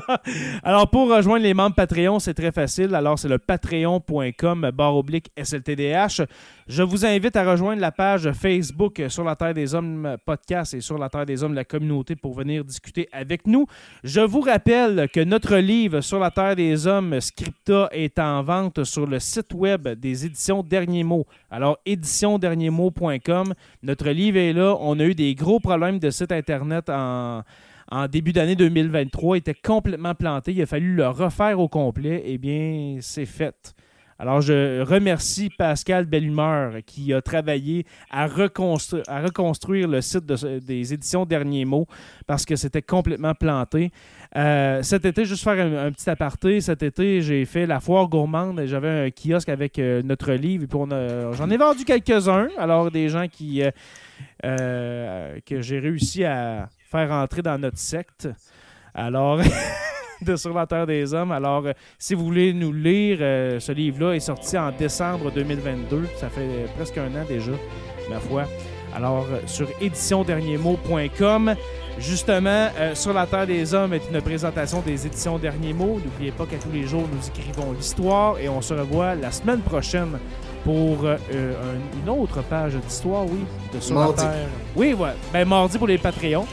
Alors, 0.62 0.88
pour 0.90 1.08
rejoindre 1.10 1.42
les 1.42 1.54
membres 1.54 1.74
Patreon, 1.76 2.18
c'est 2.18 2.34
très 2.34 2.52
facile. 2.52 2.94
Alors, 2.94 3.18
c'est 3.18 3.28
le 3.28 3.38
patreon.com 3.38 4.70
barre 4.72 4.96
oblique 4.96 5.30
SLTDH. 5.42 6.22
Je 6.68 6.82
vous 6.82 7.04
invite 7.06 7.36
à 7.36 7.48
rejoindre 7.48 7.80
la 7.80 7.92
page 7.92 8.30
Facebook 8.32 9.02
sur 9.08 9.22
la 9.24 9.36
Terre 9.36 9.54
des 9.54 9.74
Hommes 9.74 10.16
podcast 10.24 10.74
et 10.74 10.80
sur 10.80 10.98
la 10.98 11.08
Terre 11.08 11.26
des 11.26 11.42
Hommes 11.44 11.54
la 11.54 11.64
communauté 11.64 12.16
pour 12.16 12.34
venir 12.34 12.64
discuter 12.64 13.08
avec 13.12 13.46
nous. 13.46 13.66
Je 14.02 14.20
vous 14.20 14.40
rappelle 14.40 15.08
que 15.12 15.20
notre 15.20 15.56
livre 15.58 16.00
sur 16.00 16.18
la 16.18 16.30
Terre 16.30 16.56
des 16.56 16.86
Hommes, 16.86 17.18
Est 17.68 18.18
en 18.20 18.42
vente 18.42 18.84
sur 18.84 19.06
le 19.06 19.18
site 19.18 19.52
web 19.52 19.88
des 19.88 20.24
éditions 20.24 20.62
Derniers 20.62 21.02
Mots. 21.02 21.26
Alors, 21.50 21.78
éditionsderniermots.com. 21.84 23.54
Notre 23.82 24.10
livre 24.10 24.38
est 24.38 24.52
là. 24.52 24.76
On 24.80 25.00
a 25.00 25.04
eu 25.04 25.14
des 25.14 25.34
gros 25.34 25.58
problèmes 25.58 25.98
de 25.98 26.10
site 26.10 26.30
Internet 26.30 26.88
en, 26.88 27.42
en 27.90 28.06
début 28.06 28.32
d'année 28.32 28.54
2023. 28.54 29.36
Il 29.36 29.40
était 29.40 29.54
complètement 29.54 30.14
planté. 30.14 30.52
Il 30.52 30.62
a 30.62 30.66
fallu 30.66 30.94
le 30.94 31.08
refaire 31.08 31.58
au 31.58 31.68
complet. 31.68 32.22
Eh 32.26 32.38
bien, 32.38 32.98
c'est 33.00 33.26
fait. 33.26 33.74
Alors, 34.18 34.40
je 34.40 34.80
remercie 34.80 35.50
Pascal 35.50 36.06
Bellumeur 36.06 36.74
qui 36.86 37.12
a 37.12 37.20
travaillé 37.20 37.84
à, 38.10 38.26
reconstru- 38.26 39.02
à 39.08 39.20
reconstruire 39.20 39.88
le 39.88 40.00
site 40.00 40.24
des 40.24 40.94
éditions 40.94 41.26
Derniers 41.26 41.66
Mots 41.66 41.86
parce 42.26 42.46
que 42.46 42.56
c'était 42.56 42.82
complètement 42.82 43.34
planté. 43.34 43.92
Euh, 44.36 44.82
cet 44.82 45.04
été, 45.04 45.24
juste 45.24 45.44
faire 45.44 45.58
un, 45.64 45.92
petit 45.92 46.08
aparté, 46.08 46.60
cet 46.60 46.82
été, 46.82 47.20
j'ai 47.20 47.44
fait 47.44 47.66
la 47.66 47.78
foire 47.80 48.08
gourmande. 48.08 48.62
J'avais 48.64 49.06
un 49.06 49.10
kiosque 49.10 49.50
avec 49.50 49.78
euh, 49.78 50.02
notre 50.02 50.32
livre. 50.32 50.64
Et 50.64 51.34
j'en 51.34 51.50
ai 51.50 51.56
vendu 51.56 51.84
quelques-uns. 51.84 52.48
Alors, 52.58 52.90
des 52.90 53.08
gens 53.10 53.28
qui, 53.28 53.62
euh, 54.44 55.38
que 55.44 55.60
j'ai 55.60 55.78
réussi 55.78 56.24
à 56.24 56.68
faire 56.90 57.12
entrer 57.12 57.42
dans 57.42 57.58
notre 57.58 57.78
secte. 57.78 58.28
Alors, 58.94 59.40
de 60.22 60.36
Sur 60.36 60.54
la 60.54 60.66
Terre 60.66 60.86
des 60.86 61.12
Hommes. 61.14 61.32
Alors, 61.32 61.66
euh, 61.66 61.72
si 61.98 62.14
vous 62.14 62.24
voulez 62.24 62.52
nous 62.52 62.72
lire, 62.72 63.18
euh, 63.20 63.60
ce 63.60 63.72
livre-là 63.72 64.14
est 64.14 64.20
sorti 64.20 64.56
en 64.58 64.70
décembre 64.72 65.30
2022. 65.30 66.06
Ça 66.16 66.28
fait 66.28 66.40
euh, 66.42 66.66
presque 66.76 66.98
un 66.98 67.08
an 67.08 67.24
déjà, 67.28 67.52
ma 68.10 68.18
foi. 68.20 68.44
Alors, 68.94 69.26
sur 69.46 69.68
éditionsderniermots.com. 69.80 71.54
Justement, 71.98 72.68
euh, 72.78 72.94
Sur 72.94 73.14
la 73.14 73.26
Terre 73.26 73.46
des 73.46 73.72
Hommes 73.74 73.94
est 73.94 74.02
une 74.12 74.20
présentation 74.20 74.80
des 74.82 75.06
éditions 75.06 75.38
Derniers 75.38 75.72
Mots. 75.72 75.98
N'oubliez 76.04 76.30
pas 76.30 76.44
qu'à 76.44 76.56
tous 76.58 76.70
les 76.72 76.86
jours, 76.86 77.04
nous 77.10 77.26
écrivons 77.28 77.72
l'histoire 77.72 78.38
et 78.38 78.48
on 78.50 78.60
se 78.60 78.74
revoit 78.74 79.14
la 79.14 79.30
semaine 79.32 79.60
prochaine 79.60 80.18
pour 80.62 81.04
euh, 81.04 81.16
un- 81.32 82.02
une 82.02 82.08
autre 82.10 82.42
page 82.42 82.74
d'histoire, 82.74 83.24
oui, 83.24 83.38
de 83.74 83.80
Sur 83.80 83.94
Mardi. 83.94 84.24
la 84.24 84.30
Terre. 84.30 84.48
Oui, 84.76 84.92
ouais. 84.92 85.10
Ben, 85.32 85.46
mardi 85.48 85.78
pour 85.78 85.86
les 85.86 85.96
Patreons 85.96 86.46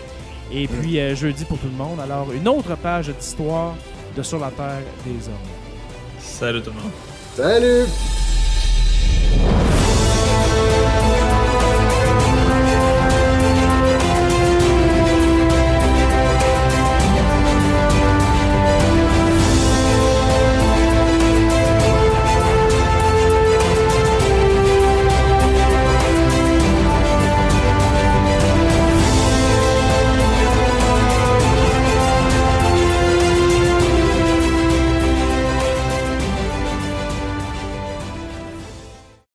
et 0.51 0.65
mm. 0.65 0.67
puis 0.67 0.99
euh, 0.99 1.15
jeudi 1.15 1.45
pour 1.45 1.57
tout 1.57 1.67
le 1.67 1.77
monde, 1.77 1.99
alors 1.99 2.31
une 2.31 2.47
autre 2.47 2.75
page 2.75 3.09
d'histoire 3.09 3.75
de 4.15 4.21
Sur 4.21 4.39
la 4.39 4.51
Terre 4.51 4.81
des 5.05 5.27
Hommes. 5.27 5.33
Salut 6.19 6.61
tout 6.61 6.69
le 6.69 6.75
monde. 6.75 6.91
Salut! 7.35 7.87